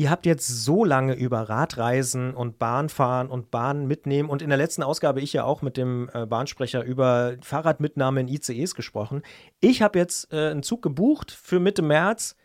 Ihr 0.00 0.10
habt 0.10 0.26
jetzt 0.26 0.46
so 0.46 0.84
lange 0.84 1.14
über 1.14 1.40
Radreisen 1.48 2.32
und 2.32 2.60
Bahnfahren 2.60 3.28
und 3.28 3.50
Bahn 3.50 3.86
mitnehmen 3.88 4.28
und 4.30 4.42
in 4.42 4.48
der 4.48 4.56
letzten 4.56 4.84
Ausgabe 4.84 5.20
ich 5.20 5.32
ja 5.32 5.42
auch 5.42 5.60
mit 5.60 5.76
dem 5.76 6.08
äh, 6.14 6.24
Bahnsprecher 6.24 6.84
über 6.84 7.34
Fahrradmitnahme 7.42 8.20
in 8.20 8.28
ICEs 8.28 8.76
gesprochen. 8.76 9.22
Ich 9.58 9.82
habe 9.82 9.98
jetzt 9.98 10.32
äh, 10.32 10.50
einen 10.50 10.62
Zug 10.62 10.82
gebucht 10.82 11.32
für 11.32 11.58
Mitte 11.58 11.82
März. 11.82 12.36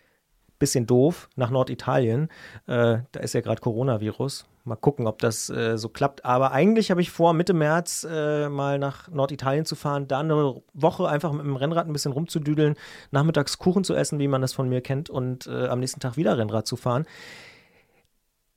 Bisschen 0.58 0.88
doof, 0.88 1.30
nach 1.36 1.52
Norditalien. 1.52 2.30
Äh, 2.66 3.00
da 3.12 3.20
ist 3.20 3.34
ja 3.34 3.42
gerade 3.42 3.62
Coronavirus. 3.62 4.46
Mal 4.64 4.76
gucken, 4.76 5.08
ob 5.08 5.20
das 5.20 5.50
äh, 5.50 5.78
so 5.78 5.90
klappt. 5.90 6.26
Aber 6.26 6.52
eigentlich 6.52 6.92
habe 6.92 7.02
ich 7.02 7.12
vor, 7.12 7.34
Mitte 7.34 7.54
März 7.54 8.08
äh, 8.10 8.50
mal 8.50 8.80
nach 8.80 9.10
Norditalien 9.10 9.66
zu 9.66 9.76
fahren, 9.76 10.08
da 10.08 10.20
eine 10.20 10.62
Woche 10.74 11.08
einfach 11.08 11.32
mit 11.32 11.46
dem 11.46 11.56
Rennrad 11.56 11.88
ein 11.88 11.94
bisschen 11.94 12.12
rumzudüdeln, 12.14 12.76
nachmittags 13.12 13.58
Kuchen 13.58 13.84
zu 13.84 13.94
essen, 13.94 14.20
wie 14.20 14.28
man 14.28 14.42
das 14.42 14.54
von 14.54 14.70
mir 14.70 14.82
kennt, 14.82 15.10
und 15.10 15.48
äh, 15.48 15.68
am 15.68 15.80
nächsten 15.80 16.00
Tag 16.00 16.18
wieder 16.18 16.38
Rennrad 16.38 16.68
zu 16.68 16.76
fahren. 16.76 17.06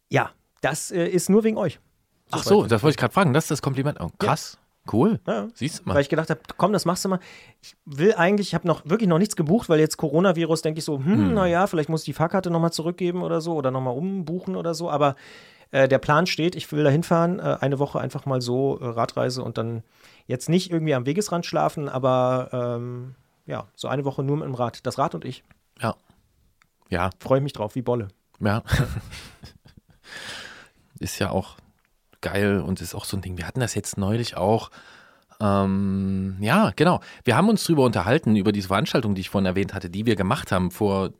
Ja, 0.09 0.31
das 0.61 0.91
äh, 0.91 1.07
ist 1.07 1.29
nur 1.29 1.45
wegen 1.45 1.57
euch. 1.57 1.81
Ach 2.31 2.43
so, 2.43 2.67
das 2.67 2.83
wollte 2.83 2.95
ich 2.95 2.99
gerade 2.99 3.15
fragen. 3.15 3.33
Das 3.33 3.45
ist 3.45 3.51
das 3.51 3.63
Kompliment. 3.63 4.01
Oh, 4.01 4.11
krass. 4.19 4.59
Cool. 4.93 5.21
Ja. 5.27 5.49
Siehst 5.55 5.81
du 5.81 5.87
Weil 5.87 5.95
mal. 5.95 6.01
ich 6.01 6.09
gedacht 6.09 6.31
habe, 6.31 6.41
komm, 6.57 6.73
das 6.73 6.85
machst 6.85 7.05
du 7.05 7.09
mal. 7.09 7.19
Ich 7.61 7.77
will 7.85 8.15
eigentlich, 8.15 8.49
ich 8.49 8.55
habe 8.55 8.69
noch 8.69 8.85
wirklich 8.85 9.09
noch 9.09 9.19
nichts 9.19 9.35
gebucht, 9.35 9.69
weil 9.69 9.81
jetzt 9.81 9.97
Coronavirus 9.97 10.63
denke 10.63 10.79
ich 10.79 10.85
so, 10.85 10.99
hm, 10.99 11.35
naja, 11.35 11.67
vielleicht 11.67 11.89
muss 11.89 12.03
ich 12.03 12.07
die 12.07 12.13
Fahrkarte 12.13 12.51
nochmal 12.51 12.73
zurückgeben 12.73 13.23
oder 13.23 13.41
so 13.41 13.55
oder 13.55 13.71
nochmal 13.71 13.97
umbuchen 13.97 14.55
oder 14.55 14.75
so. 14.75 14.89
Aber 14.91 15.17
äh, 15.71 15.89
der 15.89 15.99
Plan 15.99 16.27
steht, 16.27 16.55
ich 16.55 16.71
will 16.73 16.85
da 16.85 16.91
hinfahren, 16.91 17.39
äh, 17.39 17.59
eine 17.61 17.79
Woche 17.79 18.01
einfach 18.01 18.27
mal 18.27 18.41
so 18.41 18.79
äh, 18.81 18.87
Radreise 18.87 19.43
und 19.43 19.59
dann 19.59 19.83
jetzt 20.27 20.49
nicht 20.49 20.71
irgendwie 20.71 20.95
am 20.95 21.07
Wegesrand 21.07 21.47
schlafen, 21.47 21.89
aber 21.89 22.51
ähm, 22.53 23.15
ja, 23.47 23.67
so 23.75 23.89
eine 23.89 24.05
Woche 24.05 24.23
nur 24.23 24.37
mit 24.37 24.47
dem 24.47 24.55
Rad. 24.55 24.87
Das 24.87 24.99
Rad 24.99 25.15
und 25.15 25.25
ich. 25.25 25.45
Ja. 25.81 25.97
Ja, 26.89 27.11
Freue 27.19 27.39
ich 27.39 27.45
mich 27.45 27.53
drauf, 27.53 27.75
wie 27.75 27.83
Bolle. 27.83 28.09
ja. 28.41 28.63
ist 30.99 31.19
ja 31.19 31.31
auch 31.31 31.57
geil 32.21 32.61
und 32.61 32.81
ist 32.81 32.95
auch 32.95 33.05
so 33.05 33.17
ein 33.17 33.23
Ding. 33.23 33.39
Wir 33.39 33.47
hatten 33.47 33.61
das 33.61 33.75
jetzt 33.75 33.99
neulich 33.99 34.37
auch. 34.37 34.71
Ähm, 35.41 36.39
ja, 36.41 36.73
genau. 36.75 37.01
Wir 37.25 37.37
haben 37.37 37.49
uns 37.49 37.65
drüber 37.65 37.85
unterhalten, 37.85 38.37
über 38.37 38.53
diese 38.53 38.69
Veranstaltung, 38.69 39.15
die 39.15 39.21
ich 39.21 39.31
vorhin 39.31 39.47
erwähnt 39.47 39.75
hatte, 39.75 39.91
die 39.91 40.07
wir 40.07 40.17
gemacht 40.17 40.51
haben 40.53 40.71
vor 40.71 41.11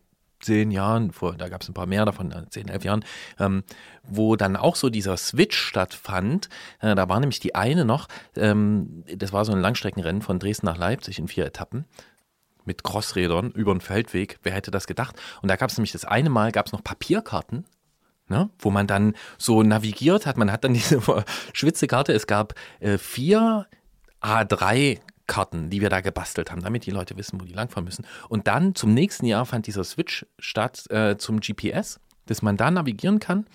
zehn 0.41 0.71
Jahren, 0.71 1.13
vor, 1.13 1.35
da 1.35 1.49
gab 1.49 1.63
es 1.63 1.69
ein 1.69 1.75
paar 1.75 1.87
mehr 1.87 2.05
davon, 2.05 2.33
äh, 2.33 2.49
zehn, 2.51 2.69
elf 2.69 2.85
Jahren, 2.85 3.05
ähm, 3.39 3.65
wo 4.03 4.37
dann 4.37 4.57
auch 4.57 4.77
so 4.77 4.91
dieser 4.91 5.17
Switch 5.17 5.57
stattfand. 5.57 6.49
Äh, 6.81 6.95
da 6.95 7.09
war 7.09 7.21
nämlich 7.21 7.41
die 7.41 7.55
eine 7.55 7.85
noch, 7.85 8.09
ähm, 8.37 9.05
das 9.15 9.33
war 9.33 9.45
so 9.45 9.53
ein 9.53 9.61
Langstreckenrennen 9.61 10.23
von 10.23 10.39
Dresden 10.39 10.67
nach 10.67 10.77
Leipzig 10.77 11.19
in 11.19 11.29
vier 11.29 11.47
Etappen 11.47 11.87
mit 12.67 12.83
Crossrädern 12.83 13.53
über 13.53 13.73
den 13.73 13.81
Feldweg. 13.81 14.39
Wer 14.43 14.53
hätte 14.53 14.71
das 14.71 14.87
gedacht? 14.87 15.17
Und 15.41 15.51
da 15.51 15.57
gab 15.57 15.71
es 15.71 15.79
nämlich 15.79 15.93
das 15.93 16.05
eine 16.05 16.31
Mal, 16.31 16.53
gab 16.53 16.67
es 16.67 16.73
noch 16.73 16.83
Papierkarten, 16.83 17.65
ne, 18.29 18.51
wo 18.59 18.71
man 18.71 18.87
dann 18.87 19.15
so 19.39 19.63
navigiert 19.63 20.27
hat. 20.27 20.37
Man 20.37 20.53
hat 20.53 20.65
dann 20.65 20.75
diese 20.75 21.01
Schwitzekarte. 21.53 22.13
Es 22.13 22.27
gab 22.27 22.55
äh, 22.81 22.99
vier 22.99 23.67
A3 24.21 24.99
Karten, 25.27 25.71
die 25.71 25.81
wir 25.81 25.91
da 25.91 26.01
gebastelt 26.01 26.51
haben, 26.51 26.63
damit 26.63 26.87
die 26.87 26.91
Leute 26.91 27.17
wissen, 27.17 27.41
wo 27.41 27.45
die 27.45 27.53
langfahren 27.53 27.85
müssen. 27.85 28.07
Und 28.29 28.47
dann 28.47 28.75
zum 28.75 28.95
nächsten 28.95 29.27
Jahr 29.27 29.45
fand 29.47 29.67
dieser 29.67 29.85
Switch 29.85 30.27
statt 30.39 30.85
äh, 30.91 31.17
zum 31.17 31.41
GPS, 31.41 32.01
dass 32.27 32.43
man 32.43 32.57
da 32.57 32.71
navigieren 32.71 33.19
kann. 33.19 33.47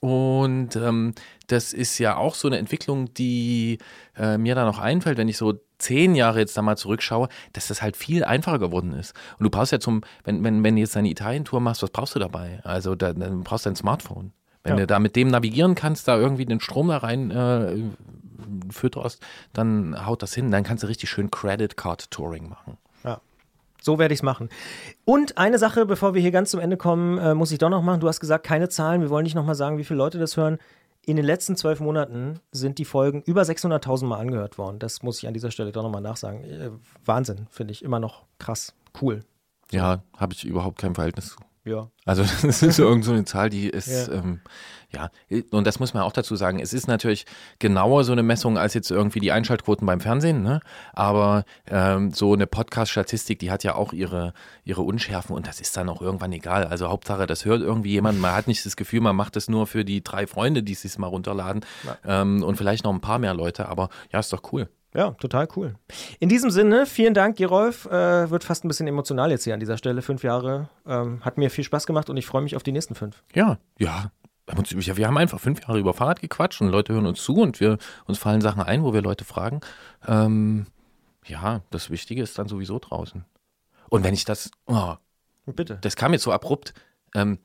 Und 0.00 0.76
ähm, 0.76 1.14
das 1.48 1.72
ist 1.74 1.98
ja 1.98 2.16
auch 2.16 2.34
so 2.34 2.48
eine 2.48 2.56
Entwicklung, 2.58 3.12
die 3.12 3.78
äh, 4.16 4.38
mir 4.38 4.54
da 4.54 4.64
noch 4.64 4.78
einfällt, 4.78 5.18
wenn 5.18 5.28
ich 5.28 5.36
so 5.36 5.60
zehn 5.76 6.14
Jahre 6.14 6.38
jetzt 6.40 6.56
da 6.56 6.62
mal 6.62 6.76
zurückschaue, 6.76 7.28
dass 7.52 7.68
das 7.68 7.82
halt 7.82 7.96
viel 7.98 8.24
einfacher 8.24 8.58
geworden 8.58 8.92
ist. 8.94 9.14
Und 9.38 9.44
du 9.44 9.50
brauchst 9.50 9.72
ja 9.72 9.80
zum, 9.80 10.00
wenn, 10.24 10.42
wenn, 10.42 10.64
wenn 10.64 10.74
du 10.76 10.80
jetzt 10.80 10.96
deine 10.96 11.10
Italien-Tour 11.10 11.60
machst, 11.60 11.82
was 11.82 11.90
brauchst 11.90 12.14
du 12.14 12.18
dabei? 12.18 12.60
Also 12.64 12.94
da, 12.94 13.12
dann 13.12 13.42
brauchst 13.42 13.66
du 13.66 13.70
ein 13.70 13.76
Smartphone. 13.76 14.32
Wenn 14.62 14.74
Ja. 14.74 14.80
du 14.80 14.86
da 14.86 14.98
mit 14.98 15.16
dem 15.16 15.28
navigieren 15.28 15.74
kannst, 15.74 16.08
da 16.08 16.16
irgendwie 16.18 16.46
den 16.46 16.60
Strom 16.60 16.88
da 16.88 16.98
rein 16.98 17.30
äh, 17.30 17.76
fütterst, 18.70 19.22
dann 19.52 20.06
haut 20.06 20.22
das 20.22 20.34
hin. 20.34 20.50
Dann 20.50 20.64
kannst 20.64 20.82
du 20.82 20.88
richtig 20.88 21.10
schön 21.10 21.30
Credit 21.30 21.76
Card 21.76 22.10
Touring 22.10 22.48
machen. 22.48 22.78
So 23.82 23.98
werde 23.98 24.12
ich 24.12 24.20
es 24.20 24.22
machen. 24.22 24.48
Und 25.04 25.38
eine 25.38 25.58
Sache, 25.58 25.86
bevor 25.86 26.14
wir 26.14 26.20
hier 26.20 26.30
ganz 26.30 26.50
zum 26.50 26.60
Ende 26.60 26.76
kommen, 26.76 27.18
äh, 27.18 27.34
muss 27.34 27.52
ich 27.52 27.58
doch 27.58 27.70
noch 27.70 27.82
machen. 27.82 28.00
Du 28.00 28.08
hast 28.08 28.20
gesagt, 28.20 28.44
keine 28.44 28.68
Zahlen. 28.68 29.00
Wir 29.00 29.10
wollen 29.10 29.24
nicht 29.24 29.34
nochmal 29.34 29.54
sagen, 29.54 29.78
wie 29.78 29.84
viele 29.84 29.98
Leute 29.98 30.18
das 30.18 30.36
hören. 30.36 30.58
In 31.06 31.16
den 31.16 31.24
letzten 31.24 31.56
zwölf 31.56 31.80
Monaten 31.80 32.40
sind 32.52 32.78
die 32.78 32.84
Folgen 32.84 33.22
über 33.22 33.42
600.000 33.42 34.04
Mal 34.04 34.18
angehört 34.18 34.58
worden. 34.58 34.78
Das 34.78 35.02
muss 35.02 35.18
ich 35.18 35.26
an 35.26 35.34
dieser 35.34 35.50
Stelle 35.50 35.72
doch 35.72 35.82
nochmal 35.82 36.02
nachsagen. 36.02 36.44
Äh, 36.44 36.70
Wahnsinn, 37.04 37.46
finde 37.50 37.72
ich. 37.72 37.82
Immer 37.82 38.00
noch 38.00 38.24
krass. 38.38 38.74
Cool. 39.00 39.24
Ja, 39.70 40.02
habe 40.16 40.34
ich 40.34 40.44
überhaupt 40.44 40.78
kein 40.78 40.94
Verhältnis 40.94 41.30
zu. 41.30 41.36
Ja. 41.64 41.90
Also 42.04 42.22
das 42.42 42.62
ist 42.62 42.78
irgend 42.78 43.04
so 43.04 43.12
eine 43.12 43.24
Zahl, 43.24 43.50
die 43.50 43.68
ist, 43.68 44.08
Ja. 44.08 44.14
ähm, 44.14 44.40
ja, 44.92 45.10
und 45.52 45.66
das 45.68 45.78
muss 45.78 45.94
man 45.94 46.02
auch 46.02 46.12
dazu 46.12 46.34
sagen, 46.34 46.58
es 46.58 46.72
ist 46.72 46.88
natürlich 46.88 47.24
genauer 47.60 48.02
so 48.02 48.10
eine 48.10 48.24
Messung 48.24 48.58
als 48.58 48.74
jetzt 48.74 48.90
irgendwie 48.90 49.20
die 49.20 49.30
Einschaltquoten 49.30 49.86
beim 49.86 50.00
Fernsehen, 50.00 50.42
ne? 50.42 50.60
aber 50.92 51.44
ähm, 51.68 52.10
so 52.12 52.32
eine 52.32 52.48
Podcast-Statistik, 52.48 53.38
die 53.38 53.52
hat 53.52 53.62
ja 53.62 53.76
auch 53.76 53.92
ihre, 53.92 54.32
ihre 54.64 54.82
Unschärfen 54.82 55.36
und 55.36 55.46
das 55.46 55.60
ist 55.60 55.76
dann 55.76 55.88
auch 55.88 56.02
irgendwann 56.02 56.32
egal. 56.32 56.64
Also 56.64 56.88
Hauptsache, 56.88 57.26
das 57.26 57.44
hört 57.44 57.62
irgendwie 57.62 57.90
jemand, 57.90 58.18
man 58.20 58.34
hat 58.34 58.48
nicht 58.48 58.66
das 58.66 58.74
Gefühl, 58.74 59.00
man 59.00 59.14
macht 59.14 59.36
das 59.36 59.48
nur 59.48 59.68
für 59.68 59.84
die 59.84 60.02
drei 60.02 60.26
Freunde, 60.26 60.64
die 60.64 60.74
sich 60.74 60.98
mal 60.98 61.06
runterladen 61.06 61.64
ähm, 62.04 62.42
und 62.42 62.56
vielleicht 62.56 62.82
noch 62.84 62.92
ein 62.92 63.00
paar 63.00 63.20
mehr 63.20 63.34
Leute, 63.34 63.68
aber 63.68 63.90
ja, 64.12 64.18
ist 64.18 64.32
doch 64.32 64.42
cool. 64.52 64.68
Ja, 64.94 65.12
total 65.12 65.46
cool. 65.56 65.74
In 66.18 66.28
diesem 66.28 66.50
Sinne, 66.50 66.84
vielen 66.84 67.14
Dank, 67.14 67.36
Gerolf. 67.36 67.86
Äh, 67.86 68.30
wird 68.30 68.42
fast 68.42 68.64
ein 68.64 68.68
bisschen 68.68 68.88
emotional 68.88 69.30
jetzt 69.30 69.44
hier 69.44 69.54
an 69.54 69.60
dieser 69.60 69.76
Stelle. 69.76 70.02
Fünf 70.02 70.24
Jahre. 70.24 70.68
Ähm, 70.86 71.24
hat 71.24 71.38
mir 71.38 71.50
viel 71.50 71.64
Spaß 71.64 71.86
gemacht 71.86 72.10
und 72.10 72.16
ich 72.16 72.26
freue 72.26 72.42
mich 72.42 72.56
auf 72.56 72.62
die 72.62 72.72
nächsten 72.72 72.94
fünf. 72.94 73.22
Ja, 73.34 73.58
ja. 73.78 74.10
Wir 74.46 75.06
haben 75.06 75.16
einfach 75.16 75.38
fünf 75.38 75.60
Jahre 75.60 75.78
über 75.78 75.94
Fahrrad 75.94 76.20
gequatscht 76.20 76.60
und 76.60 76.70
Leute 76.70 76.92
hören 76.92 77.06
uns 77.06 77.22
zu 77.22 77.36
und 77.36 77.60
wir 77.60 77.78
uns 78.06 78.18
fallen 78.18 78.40
Sachen 78.40 78.62
ein, 78.62 78.82
wo 78.82 78.92
wir 78.92 79.00
Leute 79.00 79.24
fragen. 79.24 79.60
Ähm, 80.08 80.66
ja, 81.24 81.60
das 81.70 81.88
Wichtige 81.90 82.20
ist 82.20 82.36
dann 82.36 82.48
sowieso 82.48 82.80
draußen. 82.80 83.24
Und 83.90 84.02
wenn 84.02 84.12
ich 84.12 84.24
das, 84.24 84.50
oh, 84.66 84.94
Bitte. 85.46 85.78
das 85.82 85.94
kam 85.94 86.12
jetzt 86.12 86.24
so 86.24 86.32
abrupt. 86.32 86.74
Ähm, 87.14 87.38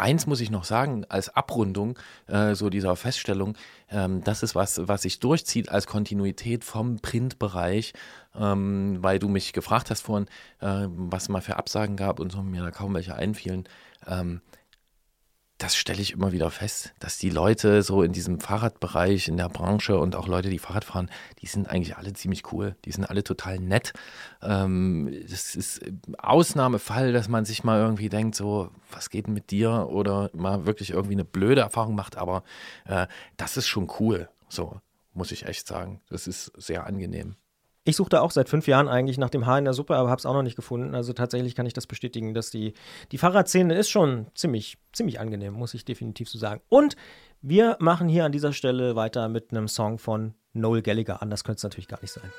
eins 0.00 0.26
muss 0.26 0.40
ich 0.40 0.50
noch 0.50 0.64
sagen, 0.64 1.04
als 1.08 1.34
Abrundung 1.34 1.98
äh, 2.26 2.54
so 2.54 2.70
dieser 2.70 2.96
Feststellung, 2.96 3.56
ähm, 3.90 4.22
das 4.24 4.42
ist 4.42 4.54
was, 4.54 4.80
was 4.88 5.02
sich 5.02 5.20
durchzieht 5.20 5.68
als 5.68 5.86
Kontinuität 5.86 6.64
vom 6.64 6.98
Printbereich, 7.00 7.92
ähm, 8.38 8.98
weil 9.00 9.18
du 9.18 9.28
mich 9.28 9.52
gefragt 9.52 9.90
hast 9.90 10.02
vorhin, 10.02 10.26
äh, 10.60 10.86
was 10.88 11.28
mal 11.28 11.40
für 11.40 11.56
Absagen 11.56 11.96
gab 11.96 12.20
und 12.20 12.32
so, 12.32 12.42
mir 12.42 12.62
da 12.62 12.70
kaum 12.70 12.94
welche 12.94 13.14
einfielen. 13.14 13.68
Ähm, 14.06 14.40
das 15.60 15.76
stelle 15.76 16.00
ich 16.00 16.12
immer 16.12 16.32
wieder 16.32 16.50
fest, 16.50 16.94
dass 17.00 17.18
die 17.18 17.28
Leute 17.28 17.82
so 17.82 18.02
in 18.02 18.12
diesem 18.12 18.40
Fahrradbereich, 18.40 19.28
in 19.28 19.36
der 19.36 19.50
Branche 19.50 19.98
und 19.98 20.16
auch 20.16 20.26
Leute, 20.26 20.48
die 20.48 20.58
Fahrrad 20.58 20.86
fahren, 20.86 21.10
die 21.42 21.46
sind 21.46 21.68
eigentlich 21.68 21.98
alle 21.98 22.14
ziemlich 22.14 22.50
cool. 22.50 22.76
Die 22.86 22.92
sind 22.92 23.04
alle 23.04 23.22
total 23.22 23.58
nett. 23.58 23.92
Ähm, 24.42 25.14
das 25.28 25.54
ist 25.54 25.82
Ausnahmefall, 26.16 27.12
dass 27.12 27.28
man 27.28 27.44
sich 27.44 27.62
mal 27.62 27.78
irgendwie 27.78 28.08
denkt, 28.08 28.36
so, 28.36 28.70
was 28.90 29.10
geht 29.10 29.26
denn 29.26 29.34
mit 29.34 29.50
dir? 29.50 29.88
Oder 29.90 30.30
mal 30.32 30.64
wirklich 30.64 30.90
irgendwie 30.90 31.14
eine 31.14 31.26
blöde 31.26 31.60
Erfahrung 31.60 31.94
macht. 31.94 32.16
Aber 32.16 32.42
äh, 32.86 33.06
das 33.36 33.58
ist 33.58 33.68
schon 33.68 33.90
cool. 34.00 34.30
So, 34.48 34.80
muss 35.12 35.30
ich 35.30 35.44
echt 35.44 35.66
sagen. 35.66 36.00
Das 36.08 36.26
ist 36.26 36.52
sehr 36.56 36.86
angenehm. 36.86 37.36
Ich 37.90 37.96
suchte 37.96 38.22
auch 38.22 38.30
seit 38.30 38.48
fünf 38.48 38.68
Jahren 38.68 38.86
eigentlich 38.86 39.18
nach 39.18 39.30
dem 39.30 39.46
Haar 39.46 39.58
in 39.58 39.64
der 39.64 39.74
Suppe, 39.74 39.96
aber 39.96 40.10
habe 40.10 40.20
es 40.20 40.24
auch 40.24 40.32
noch 40.32 40.44
nicht 40.44 40.54
gefunden. 40.54 40.94
Also 40.94 41.12
tatsächlich 41.12 41.56
kann 41.56 41.66
ich 41.66 41.72
das 41.72 41.88
bestätigen, 41.88 42.34
dass 42.34 42.48
die, 42.48 42.74
die 43.10 43.18
Fahrradszene 43.18 43.74
ist 43.74 43.90
schon 43.90 44.28
ziemlich, 44.36 44.78
ziemlich 44.92 45.18
angenehm, 45.18 45.54
muss 45.54 45.74
ich 45.74 45.84
definitiv 45.84 46.28
so 46.28 46.38
sagen. 46.38 46.60
Und 46.68 46.94
wir 47.42 47.76
machen 47.80 48.08
hier 48.08 48.24
an 48.24 48.30
dieser 48.30 48.52
Stelle 48.52 48.94
weiter 48.94 49.28
mit 49.28 49.50
einem 49.50 49.66
Song 49.66 49.98
von 49.98 50.34
Noel 50.52 50.82
Gallagher. 50.82 51.20
Anders 51.20 51.42
könnte 51.42 51.56
es 51.56 51.62
natürlich 51.64 51.88
gar 51.88 52.00
nicht 52.00 52.12
sein. 52.12 52.30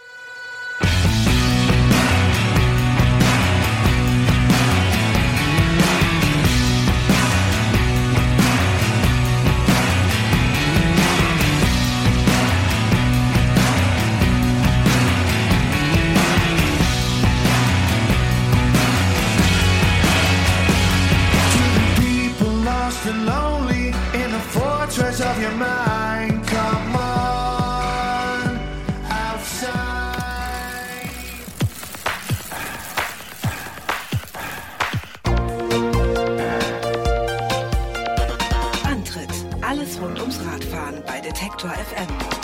Detektor 41.61 41.77
FM. 41.93 42.40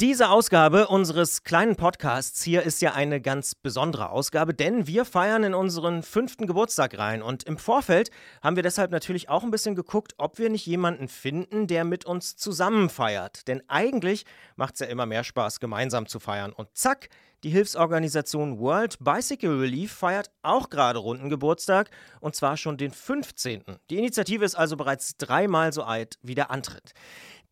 Diese 0.00 0.30
Ausgabe 0.30 0.86
unseres 0.86 1.42
kleinen 1.42 1.74
Podcasts 1.74 2.44
hier 2.44 2.62
ist 2.62 2.80
ja 2.82 2.92
eine 2.92 3.20
ganz 3.20 3.56
besondere 3.56 4.10
Ausgabe, 4.10 4.54
denn 4.54 4.86
wir 4.86 5.04
feiern 5.04 5.42
in 5.42 5.54
unseren 5.54 6.04
fünften 6.04 6.46
Geburtstag 6.46 6.96
rein. 6.96 7.20
Und 7.20 7.42
im 7.42 7.58
Vorfeld 7.58 8.12
haben 8.40 8.54
wir 8.54 8.62
deshalb 8.62 8.92
natürlich 8.92 9.28
auch 9.28 9.42
ein 9.42 9.50
bisschen 9.50 9.74
geguckt, 9.74 10.14
ob 10.16 10.38
wir 10.38 10.50
nicht 10.50 10.64
jemanden 10.66 11.08
finden, 11.08 11.66
der 11.66 11.82
mit 11.82 12.04
uns 12.04 12.36
zusammen 12.36 12.90
feiert. 12.90 13.48
Denn 13.48 13.60
eigentlich 13.66 14.24
macht 14.54 14.74
es 14.74 14.80
ja 14.80 14.86
immer 14.86 15.04
mehr 15.04 15.24
Spaß, 15.24 15.58
gemeinsam 15.58 16.06
zu 16.06 16.20
feiern. 16.20 16.52
Und 16.52 16.68
zack, 16.74 17.08
die 17.44 17.50
Hilfsorganisation 17.50 18.58
World 18.58 18.98
Bicycle 18.98 19.60
Relief 19.60 19.92
feiert 19.92 20.30
auch 20.42 20.70
gerade 20.70 20.98
runden 20.98 21.28
Geburtstag 21.28 21.88
und 22.20 22.34
zwar 22.34 22.56
schon 22.56 22.76
den 22.76 22.90
15. 22.90 23.62
Die 23.90 23.98
Initiative 23.98 24.44
ist 24.44 24.56
also 24.56 24.76
bereits 24.76 25.16
dreimal 25.18 25.72
so 25.72 25.84
alt 25.84 26.18
wie 26.20 26.34
der 26.34 26.50
Antritt. 26.50 26.94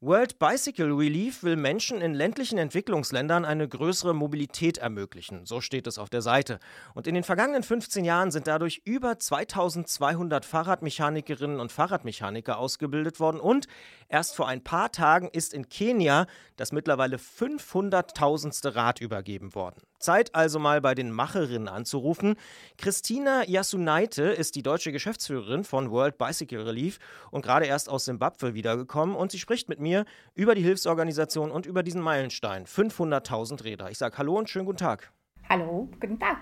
World 0.03 0.39
Bicycle 0.39 0.93
Relief 0.93 1.43
will 1.43 1.57
Menschen 1.57 2.03
in 2.03 2.13
ländlichen 2.13 2.59
Entwicklungsländern 2.59 3.47
eine 3.47 3.67
größere 3.67 4.15
Mobilität 4.15 4.77
ermöglichen. 4.77 5.47
So 5.47 5.63
steht 5.63 5.87
es 5.87 5.97
auf 5.97 6.11
der 6.11 6.21
Seite. 6.21 6.61
Und 6.93 7.07
in 7.07 7.15
den 7.15 7.25
vergangenen 7.25 7.63
15 7.63 8.05
Jahren 8.05 8.31
sind 8.31 8.47
dadurch 8.47 8.83
über 8.85 9.19
2200 9.19 10.45
Fahrradmechanikerinnen 10.45 11.59
und 11.61 11.73
Fahrradmechaniker 11.73 12.59
ausgebildet 12.59 13.21
worden. 13.21 13.41
Und 13.41 13.69
erst 14.11 14.37
vor 14.37 14.47
ein 14.47 14.63
paar 14.63 14.93
Tagen 14.93 15.31
ist 15.33 15.55
in 15.55 15.71
Kenia 15.71 16.27
das 16.57 16.73
mittlerweile 16.73 17.17
500.000. 17.17 18.75
Rad 18.75 19.01
übergeben 19.01 19.55
worden. 19.55 19.81
Zeit 19.99 20.35
also 20.35 20.59
mal 20.59 20.81
bei 20.81 20.95
den 20.95 21.11
Macherinnen 21.11 21.69
anzurufen. 21.69 22.37
Christina 22.79 23.45
Yasunaite 23.47 24.23
ist 24.23 24.55
die 24.55 24.63
deutsche 24.63 24.93
Geschäftsführerin 24.93 25.65
von 25.65 25.91
World 25.91 26.19
Bicycle 26.19 26.63
Relief 26.63 26.99
und 27.31 27.43
gerade 27.43 27.67
erst 27.67 27.89
aus 27.89 28.05
Simbabwe 28.05 28.55
wiedergekommen 28.55 29.17
und 29.17 29.33
sie 29.33 29.39
spricht 29.39 29.69
mit 29.69 29.81
mir 29.81 30.05
über 30.35 30.55
die 30.55 30.63
Hilfsorganisation 30.63 31.51
und 31.51 31.67
über 31.67 31.83
diesen 31.83 32.01
Meilenstein 32.01 32.67
500.000 32.67 33.65
Räder. 33.65 33.91
Ich 33.91 33.99
sage 33.99 34.19
Hallo 34.19 34.37
und 34.39 34.51
schönen 34.51 34.67
guten 34.67 34.79
Tag. 34.79 35.13
Hallo, 35.49 35.89
guten 36.01 36.19
Tag. 36.19 36.39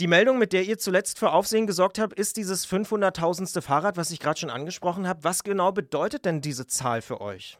Die 0.00 0.06
Meldung, 0.06 0.38
mit 0.38 0.52
der 0.52 0.62
ihr 0.62 0.78
zuletzt 0.78 1.18
für 1.18 1.32
Aufsehen 1.32 1.66
gesorgt 1.66 1.98
habt, 1.98 2.12
ist 2.12 2.36
dieses 2.36 2.68
500.000. 2.68 3.60
Fahrrad, 3.60 3.96
was 3.96 4.12
ich 4.12 4.20
gerade 4.20 4.38
schon 4.38 4.50
angesprochen 4.50 5.08
habe. 5.08 5.24
Was 5.24 5.42
genau 5.42 5.72
bedeutet 5.72 6.24
denn 6.24 6.40
diese 6.40 6.68
Zahl 6.68 7.02
für 7.02 7.20
euch? 7.20 7.58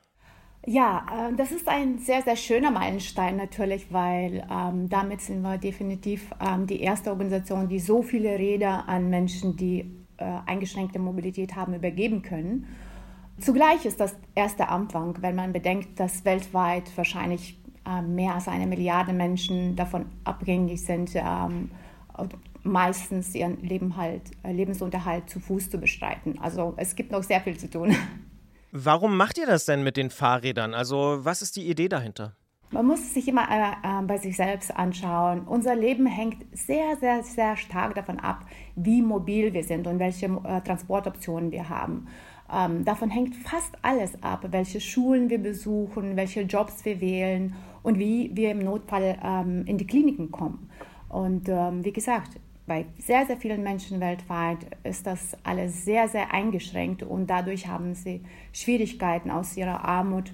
Ja, 0.67 1.07
äh, 1.31 1.35
das 1.37 1.53
ist 1.53 1.69
ein 1.69 1.99
sehr, 1.99 2.23
sehr 2.23 2.37
schöner 2.37 2.71
Meilenstein 2.71 3.37
natürlich, 3.37 3.93
weil 3.93 4.47
ähm, 4.51 4.89
damit 4.89 5.21
sind 5.21 5.43
wir 5.43 5.59
definitiv 5.59 6.31
ähm, 6.41 6.67
die 6.67 6.81
erste 6.81 7.11
Organisation, 7.11 7.69
die 7.69 7.79
so 7.81 8.03
viele 8.03 8.39
Räder 8.39 8.89
an 8.89 9.09
Menschen, 9.09 9.57
die 9.57 9.91
äh, 10.19 10.25
eingeschränkte 10.47 10.99
Mobilität 10.99 11.57
haben, 11.57 11.75
übergeben 11.75 12.23
können. 12.23 12.67
Zugleich 13.39 13.87
ist 13.87 14.01
das 14.01 14.17
erste 14.35 14.69
Anfang, 14.69 15.17
wenn 15.21 15.37
man 15.37 15.53
bedenkt, 15.53 16.01
dass 16.01 16.25
weltweit 16.25 16.91
wahrscheinlich 16.97 17.59
äh, 17.87 18.03
mehr 18.03 18.35
als 18.35 18.49
eine 18.49 18.67
Milliarde 18.67 19.13
Menschen 19.13 19.77
davon 19.77 20.07
abhängig 20.25 20.85
sind, 20.85 21.13
ähm, 21.15 21.71
meistens 22.65 23.35
ihren 23.35 23.63
Leben 23.63 23.97
halt, 23.97 24.23
äh, 24.43 24.53
Lebensunterhalt 24.53 25.31
zu 25.31 25.41
Fuß 25.41 25.71
zu 25.71 25.79
bestreiten. 25.79 26.39
Also 26.41 26.75
es 26.77 26.97
gibt 26.97 27.13
noch 27.13 27.23
sehr 27.23 27.41
viel 27.41 27.57
zu 27.57 27.71
tun. 27.71 27.95
Warum 28.71 29.17
macht 29.17 29.39
ihr 29.39 29.47
das 29.47 29.65
denn 29.65 29.83
mit 29.83 29.97
den 29.97 30.11
Fahrrädern? 30.11 30.75
Also, 30.75 31.19
was 31.23 31.41
ist 31.41 31.57
die 31.57 31.69
Idee 31.69 31.89
dahinter? 31.89 32.35
Man 32.71 32.87
muss 32.87 33.15
sich 33.15 33.27
immer 33.27 33.49
äh, 33.51 33.71
äh, 33.83 34.03
bei 34.03 34.19
sich 34.19 34.37
selbst 34.37 34.77
anschauen. 34.77 35.41
Unser 35.47 35.75
Leben 35.75 36.05
hängt 36.05 36.45
sehr, 36.53 36.97
sehr, 37.01 37.23
sehr 37.23 37.57
stark 37.57 37.95
davon 37.95 38.21
ab, 38.21 38.45
wie 38.77 39.01
mobil 39.01 39.55
wir 39.55 39.65
sind 39.65 39.87
und 39.87 39.99
welche 39.99 40.27
äh, 40.27 40.61
Transportoptionen 40.61 41.51
wir 41.51 41.71
haben. 41.71 42.09
Ähm, 42.53 42.85
davon 42.85 43.09
hängt 43.09 43.37
fast 43.37 43.75
alles 43.81 44.23
ab, 44.23 44.47
welche 44.51 44.83
Schulen 44.83 45.31
wir 45.31 45.39
besuchen, 45.39 46.17
welche 46.17 46.43
Jobs 46.43 46.85
wir 46.85 47.01
wählen 47.01 47.55
und 47.83 47.99
wie 47.99 48.31
wir 48.35 48.51
im 48.51 48.59
Notfall 48.59 49.19
ähm, 49.23 49.65
in 49.67 49.79
die 49.79 49.87
Kliniken 49.87 50.31
kommen. 50.31 50.69
Und 51.09 51.49
ähm, 51.49 51.87
wie 51.87 51.93
gesagt, 51.93 52.39
bei 52.69 52.87
sehr, 52.99 53.27
sehr 53.27 53.39
vielen 53.39 53.63
Menschen 53.63 53.99
weltweit 53.99 54.59
ist 54.85 55.07
das 55.07 55.37
alles 55.43 55.85
sehr, 55.85 56.09
sehr 56.09 56.33
eingeschränkt 56.33 57.03
und 57.03 57.29
dadurch 57.29 57.67
haben 57.67 57.95
sie 57.95 58.23
Schwierigkeiten 58.53 59.31
aus 59.31 59.57
ihrer 59.57 59.85
Armut 59.85 60.33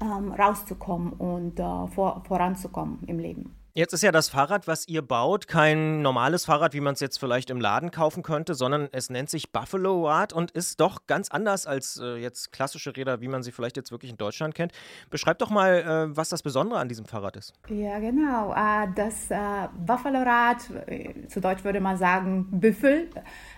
ähm, 0.00 0.30
rauszukommen 0.32 1.14
und 1.14 1.58
äh, 1.58 1.86
vor, 1.88 2.22
voranzukommen 2.28 2.98
im 3.06 3.18
Leben. 3.18 3.55
Jetzt 3.76 3.92
ist 3.92 4.02
ja 4.02 4.10
das 4.10 4.30
Fahrrad, 4.30 4.66
was 4.66 4.88
ihr 4.88 5.02
baut, 5.02 5.48
kein 5.48 6.00
normales 6.00 6.46
Fahrrad, 6.46 6.72
wie 6.72 6.80
man 6.80 6.94
es 6.94 7.00
jetzt 7.00 7.18
vielleicht 7.18 7.50
im 7.50 7.60
Laden 7.60 7.90
kaufen 7.90 8.22
könnte, 8.22 8.54
sondern 8.54 8.88
es 8.92 9.10
nennt 9.10 9.28
sich 9.28 9.52
Buffalo 9.52 10.08
Rad 10.08 10.32
und 10.32 10.50
ist 10.52 10.80
doch 10.80 11.06
ganz 11.06 11.30
anders 11.30 11.66
als 11.66 12.00
äh, 12.02 12.16
jetzt 12.16 12.54
klassische 12.54 12.96
Räder, 12.96 13.20
wie 13.20 13.28
man 13.28 13.42
sie 13.42 13.52
vielleicht 13.52 13.76
jetzt 13.76 13.92
wirklich 13.92 14.10
in 14.10 14.16
Deutschland 14.16 14.54
kennt. 14.54 14.72
Beschreibt 15.10 15.42
doch 15.42 15.50
mal, 15.50 16.08
äh, 16.10 16.16
was 16.16 16.30
das 16.30 16.42
Besondere 16.42 16.78
an 16.78 16.88
diesem 16.88 17.04
Fahrrad 17.04 17.36
ist. 17.36 17.52
Ja, 17.68 17.98
genau. 17.98 18.54
Äh, 18.54 18.88
das 18.94 19.30
äh, 19.30 19.68
Buffalo 19.86 20.22
Rad, 20.22 20.70
äh, 20.86 21.26
zu 21.28 21.42
Deutsch 21.42 21.62
würde 21.62 21.80
man 21.80 21.98
sagen 21.98 22.46
Büffel, 22.50 23.10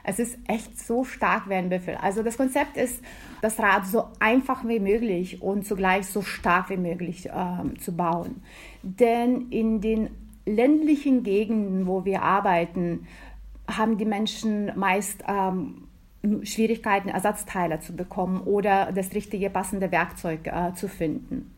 es 0.02 0.18
ist 0.18 0.36
echt 0.48 0.80
so 0.80 1.04
stark 1.04 1.48
wie 1.48 1.54
ein 1.54 1.68
Büffel. 1.68 1.94
Also 1.94 2.24
das 2.24 2.36
Konzept 2.36 2.76
ist, 2.76 3.04
das 3.40 3.56
Rad 3.60 3.86
so 3.86 4.08
einfach 4.18 4.66
wie 4.66 4.80
möglich 4.80 5.40
und 5.40 5.64
zugleich 5.64 6.08
so 6.08 6.22
stark 6.22 6.70
wie 6.70 6.76
möglich 6.76 7.28
ähm, 7.32 7.78
zu 7.78 7.92
bauen. 7.92 8.42
Denn 8.82 9.48
in 9.50 9.80
den 9.80 10.10
ländlichen 10.46 11.22
Gegenden, 11.22 11.86
wo 11.86 12.04
wir 12.04 12.22
arbeiten, 12.22 13.06
haben 13.68 13.98
die 13.98 14.06
Menschen 14.06 14.72
meist 14.76 15.22
ähm, 15.28 15.88
Schwierigkeiten, 16.42 17.08
Ersatzteile 17.08 17.80
zu 17.80 17.94
bekommen 17.94 18.40
oder 18.40 18.92
das 18.92 19.12
richtige 19.14 19.50
passende 19.50 19.92
Werkzeug 19.92 20.46
äh, 20.46 20.72
zu 20.74 20.88
finden. 20.88 21.54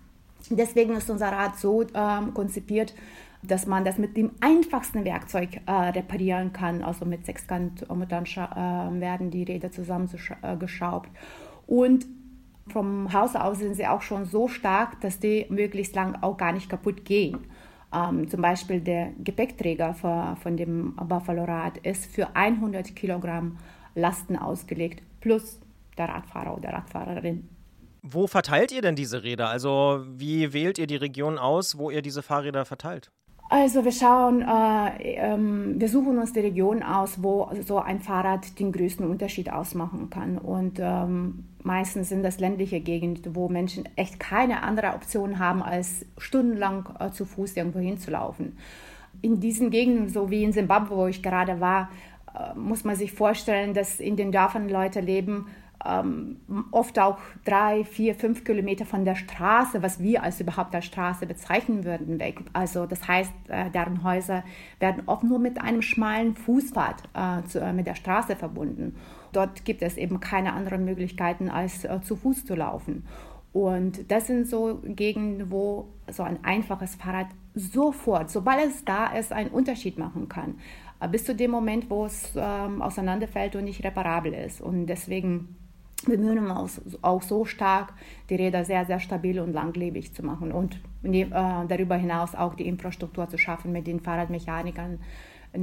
Deswegen 0.48 0.94
ist 0.94 1.10
unser 1.10 1.28
Rad 1.28 1.58
so 1.58 1.84
ähm, 1.94 2.34
konzipiert, 2.34 2.94
dass 3.42 3.66
man 3.66 3.84
das 3.84 3.98
mit 3.98 4.16
dem 4.16 4.32
einfachsten 4.40 5.04
Werkzeug 5.04 5.60
äh, 5.66 5.72
reparieren 5.72 6.52
kann. 6.52 6.82
Also 6.82 7.04
mit 7.04 7.24
Sechskantmuttern 7.24 8.24
äh, 8.24 9.00
werden 9.00 9.30
die 9.30 9.44
Räder 9.44 9.70
zusammengeschraubt. 9.70 11.08
Äh, 11.08 11.10
Und 11.66 12.06
vom 12.70 13.12
Haus 13.12 13.36
aus 13.36 13.58
sind 13.58 13.74
sie 13.74 13.86
auch 13.86 14.02
schon 14.02 14.24
so 14.24 14.48
stark, 14.48 15.00
dass 15.00 15.18
die 15.18 15.46
möglichst 15.48 15.94
lang 15.94 16.16
auch 16.22 16.36
gar 16.36 16.52
nicht 16.52 16.68
kaputt 16.68 17.04
gehen. 17.04 17.38
Ähm, 17.92 18.28
zum 18.28 18.40
Beispiel 18.40 18.80
der 18.80 19.10
Gepäckträger 19.22 19.94
für, 19.94 20.36
von 20.42 20.56
dem 20.56 20.94
Buffalo 20.96 21.44
Rad 21.44 21.78
ist 21.78 22.06
für 22.06 22.34
100 22.34 22.94
Kilogramm 22.94 23.58
Lasten 23.94 24.36
ausgelegt, 24.36 25.02
plus 25.20 25.58
der 25.98 26.08
Radfahrer 26.08 26.56
oder 26.56 26.72
Radfahrerin. 26.72 27.48
Wo 28.02 28.26
verteilt 28.26 28.72
ihr 28.72 28.80
denn 28.80 28.96
diese 28.96 29.22
Räder? 29.22 29.48
Also 29.48 30.04
wie 30.06 30.52
wählt 30.52 30.78
ihr 30.78 30.86
die 30.86 30.96
Region 30.96 31.38
aus, 31.38 31.76
wo 31.76 31.90
ihr 31.90 32.00
diese 32.00 32.22
Fahrräder 32.22 32.64
verteilt? 32.64 33.10
Also 33.52 33.84
wir 33.84 33.90
schauen, 33.90 34.42
äh, 34.42 35.16
ähm, 35.16 35.74
wir 35.80 35.88
suchen 35.88 36.18
uns 36.18 36.32
die 36.32 36.38
Region 36.38 36.84
aus, 36.84 37.20
wo 37.20 37.50
so 37.66 37.78
ein 37.80 37.98
Fahrrad 37.98 38.60
den 38.60 38.70
größten 38.70 39.04
Unterschied 39.04 39.52
ausmachen 39.52 40.08
kann. 40.08 40.38
Und 40.38 40.78
ähm, 40.78 41.46
meistens 41.64 42.10
sind 42.10 42.22
das 42.22 42.38
ländliche 42.38 42.78
Gegenden, 42.78 43.34
wo 43.34 43.48
Menschen 43.48 43.88
echt 43.96 44.20
keine 44.20 44.62
andere 44.62 44.94
Option 44.94 45.40
haben, 45.40 45.64
als 45.64 46.06
stundenlang 46.16 46.90
äh, 47.00 47.10
zu 47.10 47.24
Fuß 47.24 47.56
irgendwo 47.56 47.80
hinzulaufen. 47.80 48.56
In 49.20 49.40
diesen 49.40 49.70
Gegenden, 49.70 50.08
so 50.10 50.30
wie 50.30 50.44
in 50.44 50.52
Simbabwe, 50.52 50.96
wo 50.96 51.06
ich 51.08 51.20
gerade 51.20 51.58
war, 51.58 51.90
äh, 52.32 52.56
muss 52.56 52.84
man 52.84 52.94
sich 52.94 53.10
vorstellen, 53.10 53.74
dass 53.74 53.98
in 53.98 54.14
den 54.14 54.30
Dörfern 54.30 54.68
Leute 54.68 55.00
leben, 55.00 55.46
ähm, 55.84 56.36
oft 56.70 56.98
auch 56.98 57.18
drei, 57.44 57.84
vier, 57.84 58.14
fünf 58.14 58.44
Kilometer 58.44 58.84
von 58.84 59.04
der 59.04 59.14
Straße, 59.14 59.82
was 59.82 60.00
wir 60.00 60.22
als 60.22 60.40
überhaupt 60.40 60.74
als 60.74 60.84
Straße 60.86 61.26
bezeichnen 61.26 61.84
würden, 61.84 62.18
weg. 62.18 62.40
Also 62.52 62.86
das 62.86 63.06
heißt, 63.08 63.32
äh, 63.48 63.70
deren 63.70 64.04
Häuser 64.04 64.44
werden 64.78 65.04
oft 65.06 65.24
nur 65.24 65.38
mit 65.38 65.60
einem 65.60 65.82
schmalen 65.82 66.34
Fußpfad 66.34 67.02
äh, 67.14 67.46
zu, 67.46 67.60
äh, 67.60 67.72
mit 67.72 67.86
der 67.86 67.94
Straße 67.94 68.36
verbunden. 68.36 68.96
Dort 69.32 69.64
gibt 69.64 69.82
es 69.82 69.96
eben 69.96 70.20
keine 70.20 70.52
anderen 70.52 70.84
Möglichkeiten, 70.84 71.48
als 71.48 71.84
äh, 71.84 72.00
zu 72.02 72.16
Fuß 72.16 72.44
zu 72.44 72.54
laufen. 72.54 73.04
Und 73.52 74.10
das 74.10 74.26
sind 74.26 74.46
so 74.46 74.80
Gegenden, 74.84 75.50
wo 75.50 75.88
so 76.10 76.22
ein 76.22 76.44
einfaches 76.44 76.94
Fahrrad 76.94 77.26
sofort, 77.54 78.30
sobald 78.30 78.66
es 78.66 78.84
da 78.84 79.06
ist, 79.06 79.32
einen 79.32 79.50
Unterschied 79.50 79.98
machen 79.98 80.28
kann. 80.28 80.56
Äh, 81.00 81.08
bis 81.08 81.24
zu 81.24 81.34
dem 81.34 81.50
Moment, 81.50 81.90
wo 81.90 82.04
es 82.04 82.32
ähm, 82.36 82.82
auseinanderfällt 82.82 83.56
und 83.56 83.64
nicht 83.64 83.82
reparabel 83.82 84.34
ist. 84.34 84.60
Und 84.60 84.86
deswegen 84.86 85.56
bemühen 86.02 86.50
uns 86.50 86.80
auch 87.02 87.22
so 87.22 87.44
stark, 87.44 87.92
die 88.28 88.36
Räder 88.36 88.64
sehr, 88.64 88.84
sehr 88.84 89.00
stabil 89.00 89.40
und 89.40 89.52
langlebig 89.52 90.14
zu 90.14 90.24
machen 90.24 90.52
und 90.52 90.80
äh, 91.02 91.26
darüber 91.30 91.96
hinaus 91.96 92.34
auch 92.34 92.54
die 92.54 92.66
Infrastruktur 92.66 93.28
zu 93.28 93.38
schaffen 93.38 93.72
mit 93.72 93.86
den 93.86 94.00
Fahrradmechanikern, 94.00 94.98
äh, 95.52 95.58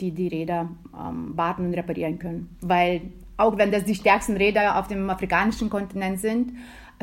die 0.00 0.12
die 0.12 0.28
Räder 0.28 0.68
ähm, 0.94 1.36
warten 1.36 1.66
und 1.66 1.74
reparieren 1.74 2.18
können. 2.18 2.56
Weil 2.60 3.02
auch 3.36 3.56
wenn 3.58 3.72
das 3.72 3.84
die 3.84 3.94
stärksten 3.94 4.36
Räder 4.36 4.78
auf 4.78 4.88
dem 4.88 5.08
afrikanischen 5.10 5.70
Kontinent 5.70 6.20
sind, 6.20 6.52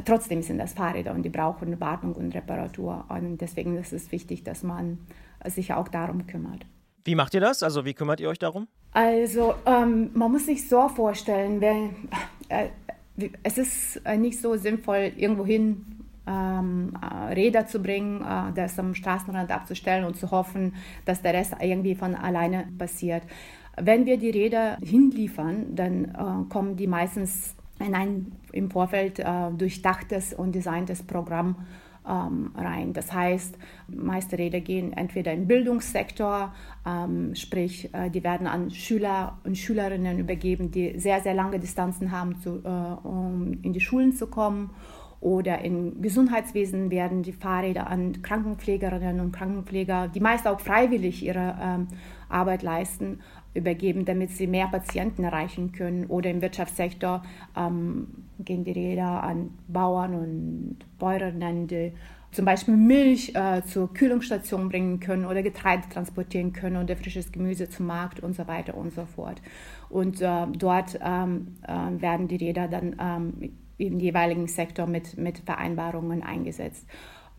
trotzdem 0.06 0.42
sind 0.42 0.58
das 0.58 0.74
Fahrräder 0.74 1.14
und 1.14 1.24
die 1.24 1.30
brauchen 1.30 1.80
Wartung 1.80 2.14
und 2.14 2.34
Reparatur. 2.34 3.06
Und 3.10 3.40
deswegen 3.40 3.78
ist 3.78 3.94
es 3.94 4.12
wichtig, 4.12 4.44
dass 4.44 4.64
man 4.64 5.00
sich 5.46 5.74
auch 5.74 5.88
darum 5.88 6.28
kümmert. 6.28 6.66
Wie 7.04 7.16
macht 7.16 7.34
ihr 7.34 7.42
das? 7.42 7.64
Also 7.64 7.86
wie 7.86 7.94
kümmert 7.94 8.20
ihr 8.20 8.30
euch 8.30 8.40
darum? 8.40 8.68
Also 8.94 9.56
ähm, 9.66 10.12
man 10.14 10.32
muss 10.32 10.46
sich 10.46 10.68
so 10.68 10.88
vorstellen, 10.90 11.62
wenn, 11.62 12.10
äh, 12.50 12.68
es 13.44 13.58
ist 13.58 14.02
nicht 14.18 14.40
so 14.40 14.56
sinnvoll, 14.56 15.12
irgendwohin 15.16 16.02
ähm, 16.28 16.94
äh, 17.02 17.34
Räder 17.34 17.66
zu 17.66 17.82
bringen, 17.82 18.22
äh, 18.22 18.54
das 18.54 18.78
am 18.80 18.94
Straßenrand 18.94 19.52
abzustellen 19.52 20.06
und 20.06 20.18
zu 20.18 20.32
hoffen, 20.32 20.76
dass 21.06 21.22
der 21.22 21.34
Rest 21.34 21.56
irgendwie 21.60 21.96
von 21.96 22.16
alleine 22.16 22.68
passiert. 22.78 23.24
Wenn 23.78 24.06
wir 24.06 24.18
die 24.18 24.30
Räder 24.30 24.78
hinliefern, 24.84 25.76
dann 25.76 26.06
äh, 26.06 26.50
kommen 26.50 26.76
die 26.76 26.88
meistens 26.88 27.56
in 27.80 27.96
ein 27.96 28.34
im 28.52 28.70
Vorfeld 28.70 29.20
äh, 29.20 29.24
durchdachtes 29.58 30.34
und 30.34 30.54
designtes 30.54 31.04
Programm 31.04 31.56
ähm, 32.08 32.52
rein. 32.56 32.94
Das 32.94 33.14
heißt, 33.14 33.58
meiste 33.88 34.38
Räder 34.38 34.60
gehen 34.60 34.94
entweder 34.94 35.34
im 35.34 35.48
Bildungssektor, 35.48 36.54
ähm, 36.86 37.36
sprich, 37.36 37.94
äh, 37.94 38.10
die 38.10 38.24
werden 38.24 38.48
an 38.48 38.72
Schüler 38.72 39.38
und 39.44 39.58
Schülerinnen 39.58 40.20
übergeben, 40.20 40.72
die 40.72 41.00
sehr, 41.00 41.22
sehr 41.22 41.34
lange 41.34 41.60
Distanzen 41.60 42.12
haben, 42.12 42.40
zu, 42.40 42.62
äh, 42.64 43.08
um 43.08 43.60
in 43.62 43.74
die 43.74 43.82
Schulen 43.82 44.14
zu 44.14 44.28
kommen. 44.28 44.72
Oder 45.20 45.64
im 45.64 46.02
Gesundheitswesen 46.02 46.90
werden 46.90 47.22
die 47.22 47.32
Fahrräder 47.32 47.88
an 47.88 48.24
Krankenpflegerinnen 48.24 49.20
und 49.20 49.32
Krankenpfleger, 49.32 50.08
die 50.08 50.20
meist 50.20 50.48
auch 50.48 50.60
freiwillig 50.60 51.24
ihre 51.24 51.56
ähm, 51.62 51.88
Arbeit 52.28 52.64
leisten, 52.64 53.20
übergeben, 53.54 54.06
damit 54.06 54.32
sie 54.32 54.48
mehr 54.48 54.68
Patienten 54.68 55.24
erreichen 55.24 55.72
können. 55.72 56.06
Oder 56.06 56.30
im 56.30 56.42
Wirtschaftssektor 56.42 57.24
ähm, 57.58 58.08
gehen 58.40 58.64
die 58.64 58.72
Räder 58.72 59.24
an 59.24 59.52
Bauern 59.68 60.14
und 60.16 60.78
Bäuerinnen, 60.98 61.68
die 61.68 61.92
zum 62.32 62.46
Beispiel 62.46 62.78
Milch 62.78 63.36
äh, 63.36 63.62
zur 63.64 63.94
Kühlungsstation 63.94 64.70
bringen 64.70 65.00
können 65.02 65.26
oder 65.26 65.44
Getreide 65.44 65.90
transportieren 65.90 66.54
können 66.54 66.82
oder 66.82 66.96
frisches 66.96 67.32
Gemüse 67.32 67.70
zum 67.70 67.88
Markt 67.88 68.22
und 68.22 68.36
so 68.36 68.48
weiter 68.48 68.76
und 68.76 68.94
so 68.94 69.06
fort. 69.06 69.42
Und 69.90 70.22
äh, 70.22 70.48
dort 70.58 70.98
ähm, 71.04 71.58
äh, 71.68 72.02
werden 72.02 72.30
die 72.30 72.38
Räder 72.38 72.70
dann 72.70 72.96
ähm, 73.00 73.52
im 73.78 74.00
jeweiligen 74.00 74.48
Sektor 74.48 74.88
mit, 74.88 75.18
mit 75.18 75.40
Vereinbarungen 75.40 76.24
eingesetzt. 76.24 76.88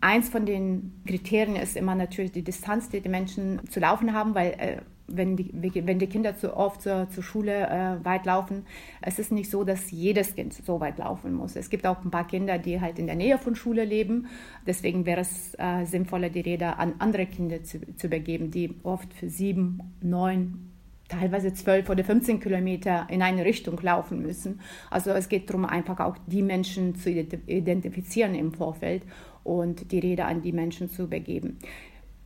Eins 0.02 0.28
von 0.28 0.46
den 0.46 1.00
Kriterien 1.06 1.54
ist 1.54 1.76
immer 1.76 1.94
natürlich 1.94 2.32
die 2.32 2.42
Distanz, 2.42 2.88
die 2.88 3.00
die 3.00 3.08
Menschen 3.08 3.60
zu 3.70 3.78
laufen 3.78 4.12
haben, 4.12 4.34
weil 4.34 4.50
äh, 4.58 4.76
wenn, 5.06 5.36
die, 5.36 5.52
wenn 5.86 6.00
die 6.00 6.08
Kinder 6.08 6.36
zu 6.36 6.56
oft 6.56 6.82
zur, 6.82 7.08
zur 7.08 7.22
Schule 7.22 7.68
äh, 7.68 8.04
weit 8.04 8.26
laufen, 8.26 8.66
es 9.00 9.20
ist 9.20 9.30
nicht 9.30 9.48
so, 9.48 9.62
dass 9.62 9.92
jedes 9.92 10.34
Kind 10.34 10.54
so 10.54 10.80
weit 10.80 10.98
laufen 10.98 11.32
muss. 11.32 11.54
Es 11.54 11.70
gibt 11.70 11.86
auch 11.86 12.04
ein 12.04 12.10
paar 12.10 12.26
Kinder, 12.26 12.58
die 12.58 12.80
halt 12.80 12.98
in 12.98 13.06
der 13.06 13.14
Nähe 13.14 13.38
von 13.38 13.54
Schule 13.54 13.84
leben. 13.84 14.26
Deswegen 14.66 15.06
wäre 15.06 15.20
es 15.20 15.54
äh, 15.58 15.84
sinnvoller, 15.84 16.30
die 16.30 16.40
Räder 16.40 16.80
an 16.80 16.94
andere 16.98 17.26
Kinder 17.26 17.62
zu, 17.62 17.78
zu 17.94 18.08
übergeben, 18.08 18.50
die 18.50 18.74
oft 18.82 19.14
für 19.14 19.28
sieben, 19.28 19.78
neun, 20.00 20.72
teilweise 21.08 21.52
zwölf 21.52 21.88
oder 21.90 22.02
15 22.02 22.40
Kilometer 22.40 23.06
in 23.10 23.22
eine 23.22 23.44
Richtung 23.44 23.78
laufen 23.82 24.22
müssen. 24.22 24.60
Also 24.90 25.10
es 25.10 25.28
geht 25.28 25.48
darum, 25.48 25.64
einfach 25.64 26.00
auch 26.00 26.16
die 26.26 26.42
Menschen 26.42 26.96
zu 26.96 27.10
identifizieren 27.10 28.34
im 28.34 28.52
Vorfeld 28.52 29.02
und 29.44 29.92
die 29.92 29.98
Räder 29.98 30.26
an 30.26 30.42
die 30.42 30.52
Menschen 30.52 30.90
zu 30.90 31.04
übergeben. 31.04 31.58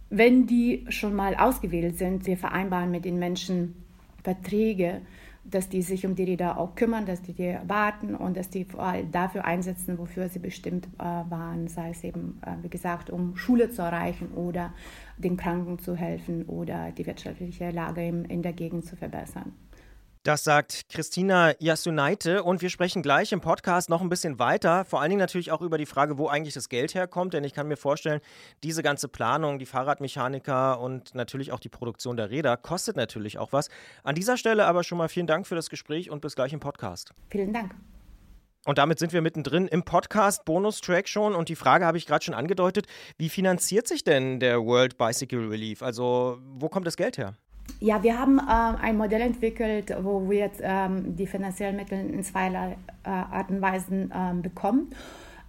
Wenn 0.09 0.47
die 0.47 0.85
schon 0.89 1.15
mal 1.15 1.35
ausgewählt 1.35 1.99
sind, 1.99 2.27
wir 2.27 2.37
vereinbaren 2.37 2.91
mit 2.91 3.05
den 3.05 3.19
Menschen 3.19 3.75
Verträge, 4.23 5.03
dass 5.51 5.69
die 5.69 5.83
sich 5.83 6.05
um 6.05 6.15
die 6.15 6.25
Räder 6.25 6.59
auch 6.59 6.75
kümmern, 6.75 7.07
dass 7.07 7.23
die 7.23 7.33
die 7.33 7.57
warten 7.67 8.15
und 8.15 8.37
dass 8.37 8.51
die 8.51 8.67
dafür 9.13 9.45
einsetzen, 9.45 9.99
wofür 9.99 10.29
sie 10.29 10.41
bestimmt 10.41 10.89
äh, 10.99 11.05
waren, 11.05 11.69
sei 11.69 11.91
es 11.91 12.03
eben, 12.03 12.41
äh, 12.45 12.63
wie 12.63 12.69
gesagt, 12.69 13.11
um 13.11 13.37
Schule 13.37 13.71
zu 13.71 13.83
erreichen 13.83 14.33
oder 14.33 14.73
den 15.17 15.37
Kranken 15.37 15.79
zu 15.79 15.95
helfen 15.95 16.45
oder 16.47 16.91
die 16.91 17.07
wirtschaftliche 17.07 17.71
Lage 17.71 18.07
in 18.07 18.43
der 18.43 18.53
Gegend 18.53 18.85
zu 18.85 18.97
verbessern. 18.97 19.53
Das 20.27 20.43
sagt 20.43 20.89
Christina 20.89 21.53
Yasunaite 21.61 22.43
und 22.43 22.61
wir 22.61 22.69
sprechen 22.69 23.01
gleich 23.01 23.31
im 23.31 23.41
Podcast 23.41 23.89
noch 23.89 24.01
ein 24.01 24.09
bisschen 24.09 24.41
weiter, 24.41 24.85
vor 24.85 25.01
allen 25.01 25.11
Dingen 25.11 25.21
natürlich 25.21 25.53
auch 25.53 25.61
über 25.61 25.79
die 25.79 25.87
Frage, 25.87 26.19
wo 26.19 26.27
eigentlich 26.27 26.53
das 26.53 26.69
Geld 26.69 26.97
herkommt, 26.97 27.33
denn 27.33 27.45
ich 27.45 27.55
kann 27.55 27.69
mir 27.69 27.77
vorstellen, 27.77 28.21
diese 28.65 28.83
ganze 28.83 29.07
Planung, 29.07 29.61
die 29.61 29.67
Fahrradmechaniker 29.67 30.81
und 30.81 31.15
natürlich 31.15 31.53
auch 31.53 31.61
die 31.61 31.69
Produktion 31.69 32.17
der 32.17 32.31
Räder 32.31 32.57
kostet 32.57 32.97
natürlich 32.97 33.39
auch 33.39 33.53
was. 33.53 33.69
An 34.03 34.17
dieser 34.17 34.37
Stelle 34.37 34.67
aber 34.67 34.83
schon 34.83 34.99
mal 34.99 35.09
vielen 35.09 35.29
Dank 35.29 35.47
für 35.47 35.55
das 35.55 35.71
Gespräch 35.71 36.11
und 36.11 36.23
bis 36.23 36.35
gleich 36.35 36.53
im 36.53 36.59
Podcast. 36.59 37.13
Vielen 37.31 37.53
Dank. 37.53 37.77
Und 38.65 38.79
damit 38.79 38.99
sind 38.99 39.13
wir 39.13 39.23
mittendrin 39.23 39.69
im 39.69 39.85
Podcast 39.85 40.45
Bonustrack 40.45 41.07
schon. 41.07 41.37
Und 41.37 41.51
die 41.51 41.55
Frage 41.55 41.87
habe 41.87 41.99
ich 41.99 42.07
gerade 42.07 42.25
schon 42.25 42.35
angedeutet: 42.35 42.87
Wie 43.17 43.29
finanziert 43.29 43.87
sich 43.87 44.03
denn 44.03 44.41
der 44.41 44.59
World 44.65 44.99
Bicycle 44.99 45.47
Relief? 45.47 45.85
Also, 45.85 46.41
wo 46.43 46.69
kommt 46.69 46.85
das 46.85 46.97
Geld 46.97 47.17
her? 47.17 47.37
Ja, 47.79 48.03
wir 48.03 48.19
haben 48.19 48.39
äh, 48.39 48.43
ein 48.43 48.97
Modell 48.97 49.21
entwickelt, 49.21 49.95
wo 50.01 50.31
wir 50.31 50.39
jetzt 50.39 50.61
ähm, 50.63 51.15
die 51.15 51.27
finanziellen 51.27 51.77
Mittel 51.77 51.99
in 51.99 52.23
zweierlei 52.23 52.77
äh, 53.05 53.09
Art 53.09 53.51
und 53.51 53.61
Weisen 53.61 54.11
äh, 54.11 54.35
bekommen. 54.41 54.91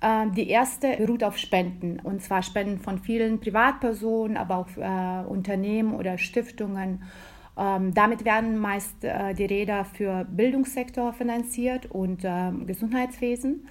Ähm, 0.01 0.33
die 0.33 0.49
erste 0.49 0.97
beruht 0.97 1.23
auf 1.23 1.37
Spenden, 1.37 1.99
und 2.03 2.21
zwar 2.21 2.43
Spenden 2.43 2.79
von 2.79 2.99
vielen 2.99 3.39
Privatpersonen, 3.39 4.37
aber 4.37 4.57
auch 4.57 4.67
äh, 4.77 5.27
Unternehmen 5.27 5.95
oder 5.95 6.17
Stiftungen. 6.17 7.03
Ähm, 7.57 7.93
damit 7.93 8.23
werden 8.23 8.57
meist 8.59 9.03
äh, 9.03 9.33
die 9.33 9.45
Räder 9.45 9.85
für 9.85 10.25
Bildungssektor 10.25 11.13
finanziert 11.13 11.87
und 11.89 12.21
ähm, 12.23 12.67
Gesundheitswesen. 12.67 13.67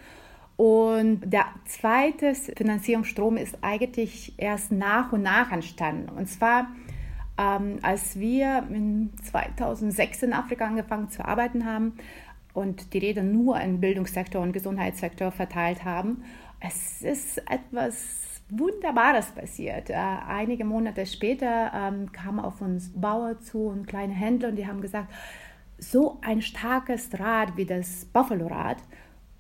Und 0.57 1.21
der 1.25 1.45
zweite 1.67 2.35
Finanzierungsstrom 2.35 3.37
ist 3.37 3.59
eigentlich 3.61 4.33
erst 4.39 4.73
nach 4.73 5.13
und 5.13 5.23
nach 5.23 5.53
entstanden. 5.53 6.09
Und 6.09 6.29
zwar 6.29 6.69
ähm, 7.39 7.79
als 7.83 8.19
wir 8.19 8.65
in 8.71 9.13
2006 9.23 10.23
in 10.25 10.33
Afrika 10.33 10.67
angefangen 10.67 11.11
zu 11.11 11.25
arbeiten 11.25 11.65
haben 11.67 11.95
und 12.55 12.95
die 12.95 12.99
Räder 12.99 13.23
nur 13.23 13.61
im 13.61 13.81
Bildungssektor 13.81 14.43
und 14.43 14.53
Gesundheitssektor 14.53 15.31
verteilt 15.31 15.85
haben, 15.85 16.25
es 16.61 17.03
ist 17.03 17.39
etwas 17.51 18.41
Wunderbares 18.49 19.27
passiert. 19.33 19.91
Äh, 19.91 19.95
einige 19.95 20.65
Monate 20.65 21.05
später 21.05 21.73
ähm, 21.75 22.13
kamen 22.13 22.41
auf 22.41 22.61
uns 22.61 22.93
Bauer 22.95 23.39
zu 23.41 23.67
und 23.67 23.87
kleine 23.87 24.15
Händler 24.15 24.51
und 24.51 24.57
die 24.57 24.67
haben 24.67 24.81
gesagt, 24.81 25.13
so 25.79 26.19
ein 26.23 26.41
starkes 26.43 27.11
Rad 27.19 27.57
wie 27.57 27.67
das 27.67 28.07
Buffalo-Rad, 28.07 28.79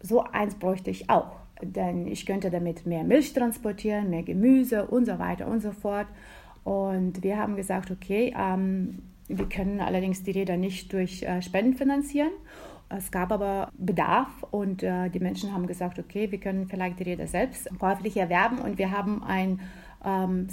so 0.00 0.22
eins 0.24 0.54
bräuchte 0.54 0.90
ich 0.90 1.08
auch. 1.08 1.36
Denn 1.62 2.06
ich 2.06 2.26
könnte 2.26 2.50
damit 2.50 2.84
mehr 2.84 3.04
Milch 3.04 3.32
transportieren, 3.32 4.10
mehr 4.10 4.22
Gemüse 4.22 4.86
und 4.86 5.06
so 5.06 5.18
weiter 5.18 5.46
und 5.46 5.60
so 5.60 5.72
fort. 5.72 6.06
Und 6.66 7.22
wir 7.22 7.38
haben 7.38 7.54
gesagt, 7.54 7.92
okay, 7.92 8.34
ähm, 8.36 8.98
wir 9.28 9.48
können 9.48 9.78
allerdings 9.78 10.24
die 10.24 10.32
Räder 10.32 10.56
nicht 10.56 10.92
durch 10.92 11.22
äh, 11.22 11.40
Spenden 11.40 11.74
finanzieren. 11.74 12.32
Es 12.88 13.12
gab 13.12 13.30
aber 13.30 13.70
Bedarf 13.78 14.42
und 14.50 14.82
äh, 14.82 15.08
die 15.08 15.20
Menschen 15.20 15.52
haben 15.52 15.68
gesagt, 15.68 16.00
okay, 16.00 16.32
wir 16.32 16.40
können 16.40 16.66
vielleicht 16.66 16.98
die 16.98 17.04
Räder 17.04 17.28
selbst 17.28 17.68
käuflich 17.78 18.16
erwerben 18.16 18.58
und 18.58 18.78
wir 18.78 18.90
haben 18.90 19.22
ein 19.22 19.60
ähm, 20.06 20.46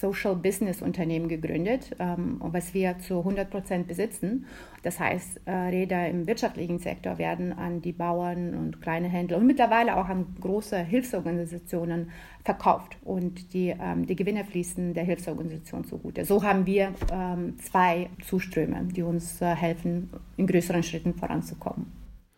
Social 0.00 0.34
Business 0.36 0.80
Unternehmen 0.80 1.28
gegründet, 1.28 1.94
ähm, 1.98 2.40
was 2.40 2.72
wir 2.72 2.98
zu 3.00 3.18
100 3.18 3.50
Prozent 3.50 3.86
besitzen. 3.86 4.46
Das 4.82 4.98
heißt, 4.98 5.42
äh, 5.44 5.50
Räder 5.50 6.08
im 6.08 6.26
wirtschaftlichen 6.26 6.78
Sektor 6.78 7.18
werden 7.18 7.52
an 7.52 7.82
die 7.82 7.92
Bauern 7.92 8.54
und 8.54 8.80
kleine 8.80 9.08
Händler 9.08 9.36
und 9.36 9.46
mittlerweile 9.46 9.96
auch 9.96 10.08
an 10.08 10.34
große 10.40 10.78
Hilfsorganisationen 10.78 12.10
verkauft 12.44 12.96
und 13.04 13.52
die, 13.52 13.74
ähm, 13.78 14.06
die 14.06 14.16
Gewinne 14.16 14.44
fließen 14.44 14.94
der 14.94 15.04
Hilfsorganisation 15.04 15.84
zugute. 15.84 16.24
So 16.24 16.42
haben 16.42 16.64
wir 16.64 16.94
ähm, 17.12 17.58
zwei 17.58 18.08
Zuströme, 18.24 18.84
die 18.84 19.02
uns 19.02 19.42
äh, 19.42 19.54
helfen, 19.54 20.08
in 20.38 20.46
größeren 20.46 20.82
Schritten 20.82 21.14
voranzukommen. 21.14 21.92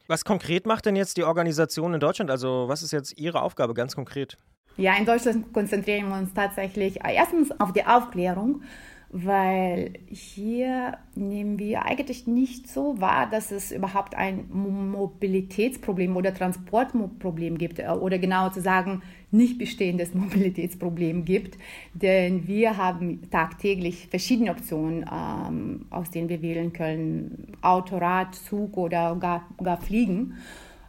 Was 0.08 0.24
konkret 0.24 0.66
macht 0.66 0.86
denn 0.86 0.96
jetzt 0.96 1.16
die 1.16 1.22
Organisation 1.22 1.94
in 1.94 2.00
Deutschland? 2.00 2.30
Also 2.30 2.64
was 2.66 2.82
ist 2.82 2.90
jetzt 2.90 3.16
Ihre 3.18 3.40
Aufgabe 3.40 3.72
ganz 3.72 3.94
konkret? 3.94 4.36
Ja, 4.76 4.96
in 4.96 5.04
Deutschland 5.04 5.52
konzentrieren 5.52 6.08
wir 6.08 6.16
uns 6.16 6.32
tatsächlich 6.32 7.04
äh, 7.04 7.14
erstens 7.14 7.50
auf 7.60 7.72
die 7.72 7.84
Aufklärung, 7.84 8.62
weil 9.10 9.92
hier 10.08 10.96
nehmen 11.14 11.58
wir 11.58 11.84
eigentlich 11.84 12.26
nicht 12.26 12.70
so 12.70 12.98
wahr, 12.98 13.28
dass 13.30 13.52
es 13.52 13.70
überhaupt 13.70 14.14
ein 14.14 14.46
Mobilitätsproblem 14.50 16.16
oder 16.16 16.32
Transportproblem 16.32 17.58
gibt 17.58 17.80
äh, 17.80 17.88
oder 17.88 18.18
genauer 18.18 18.52
zu 18.52 18.62
sagen, 18.62 19.02
nicht 19.30 19.58
bestehendes 19.58 20.14
Mobilitätsproblem 20.14 21.26
gibt, 21.26 21.58
denn 21.92 22.48
wir 22.48 22.78
haben 22.78 23.20
tagtäglich 23.30 24.08
verschiedene 24.08 24.52
Optionen, 24.52 25.04
ähm, 25.12 25.84
aus 25.90 26.10
denen 26.10 26.30
wir 26.30 26.40
wählen 26.40 26.72
können, 26.72 27.52
Autorad, 27.60 28.34
Zug 28.34 28.78
oder 28.78 29.16
gar, 29.16 29.46
gar 29.62 29.76
Fliegen. 29.76 30.34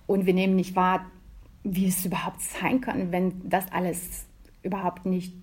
Und 0.07 0.25
wir 0.25 0.33
nehmen 0.33 0.55
nicht 0.55 0.75
wahr, 0.75 1.05
wie 1.63 1.87
es 1.87 2.05
überhaupt 2.05 2.41
sein 2.41 2.81
kann, 2.81 3.11
wenn 3.11 3.41
das 3.49 3.71
alles 3.71 4.25
überhaupt 4.63 5.05
nicht, 5.05 5.33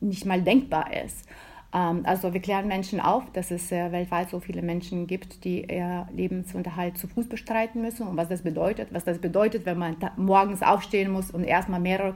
nicht 0.00 0.24
mal 0.24 0.42
denkbar 0.42 0.92
ist. 1.04 1.26
Ähm, 1.72 2.02
also 2.04 2.32
wir 2.32 2.40
klären 2.40 2.66
Menschen 2.66 3.00
auf, 3.00 3.30
dass 3.32 3.50
es 3.50 3.70
äh, 3.70 3.92
weltweit 3.92 4.30
so 4.30 4.40
viele 4.40 4.62
Menschen 4.62 5.06
gibt, 5.06 5.44
die 5.44 5.62
ihr 5.62 6.08
Lebensunterhalt 6.14 6.96
zu 6.96 7.08
Fuß 7.08 7.28
bestreiten 7.28 7.82
müssen 7.82 8.06
und 8.06 8.16
was 8.16 8.28
das 8.28 8.42
bedeutet. 8.42 8.88
Was 8.92 9.04
das 9.04 9.18
bedeutet, 9.18 9.66
wenn 9.66 9.78
man 9.78 9.96
morgens 10.16 10.62
aufstehen 10.62 11.10
muss 11.10 11.30
und 11.30 11.44
erstmal 11.44 11.80
mehrere 11.80 12.14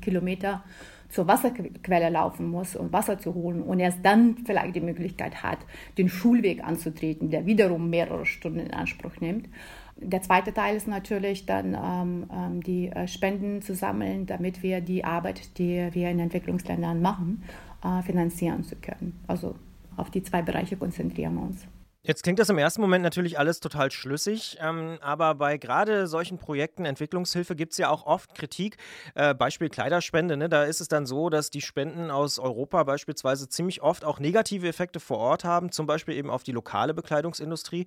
Kilometer 0.00 0.62
zur 1.08 1.28
Wasserquelle 1.28 2.08
laufen 2.08 2.50
muss, 2.50 2.74
um 2.74 2.92
Wasser 2.92 3.18
zu 3.18 3.34
holen 3.34 3.62
und 3.62 3.80
erst 3.80 3.98
dann 4.02 4.38
vielleicht 4.46 4.74
die 4.76 4.80
Möglichkeit 4.80 5.42
hat, 5.42 5.58
den 5.98 6.08
Schulweg 6.08 6.64
anzutreten, 6.64 7.30
der 7.30 7.44
wiederum 7.44 7.90
mehrere 7.90 8.24
Stunden 8.24 8.60
in 8.60 8.72
Anspruch 8.72 9.20
nimmt. 9.20 9.48
Der 9.96 10.22
zweite 10.22 10.52
Teil 10.52 10.76
ist 10.76 10.88
natürlich 10.88 11.46
dann 11.46 11.74
ähm, 11.74 12.30
ähm, 12.32 12.62
die 12.62 12.88
äh, 12.88 13.06
Spenden 13.06 13.62
zu 13.62 13.74
sammeln, 13.74 14.26
damit 14.26 14.62
wir 14.62 14.80
die 14.80 15.04
Arbeit, 15.04 15.58
die 15.58 15.88
wir 15.92 16.10
in 16.10 16.18
Entwicklungsländern 16.18 17.00
machen, 17.00 17.44
äh, 17.84 18.02
finanzieren 18.02 18.64
zu 18.64 18.76
können. 18.76 19.20
Also 19.26 19.54
auf 19.96 20.10
die 20.10 20.22
zwei 20.22 20.42
Bereiche 20.42 20.76
konzentrieren 20.76 21.34
wir 21.34 21.42
uns. 21.42 21.66
Jetzt 22.04 22.24
klingt 22.24 22.40
das 22.40 22.48
im 22.48 22.58
ersten 22.58 22.80
Moment 22.80 23.04
natürlich 23.04 23.38
alles 23.38 23.60
total 23.60 23.92
schlüssig, 23.92 24.58
ähm, 24.60 24.98
aber 25.02 25.36
bei 25.36 25.56
gerade 25.56 26.08
solchen 26.08 26.36
Projekten 26.36 26.84
Entwicklungshilfe 26.84 27.54
gibt 27.54 27.72
es 27.72 27.78
ja 27.78 27.90
auch 27.90 28.06
oft 28.06 28.34
Kritik. 28.34 28.76
Äh, 29.14 29.36
Beispiel 29.36 29.68
Kleiderspende, 29.68 30.36
ne? 30.36 30.48
da 30.48 30.64
ist 30.64 30.80
es 30.80 30.88
dann 30.88 31.06
so, 31.06 31.30
dass 31.30 31.50
die 31.50 31.60
Spenden 31.60 32.10
aus 32.10 32.40
Europa 32.40 32.82
beispielsweise 32.82 33.48
ziemlich 33.48 33.82
oft 33.82 34.04
auch 34.04 34.18
negative 34.18 34.66
Effekte 34.66 34.98
vor 34.98 35.18
Ort 35.18 35.44
haben, 35.44 35.70
zum 35.70 35.86
Beispiel 35.86 36.16
eben 36.16 36.28
auf 36.28 36.42
die 36.42 36.50
lokale 36.50 36.92
Bekleidungsindustrie. 36.92 37.86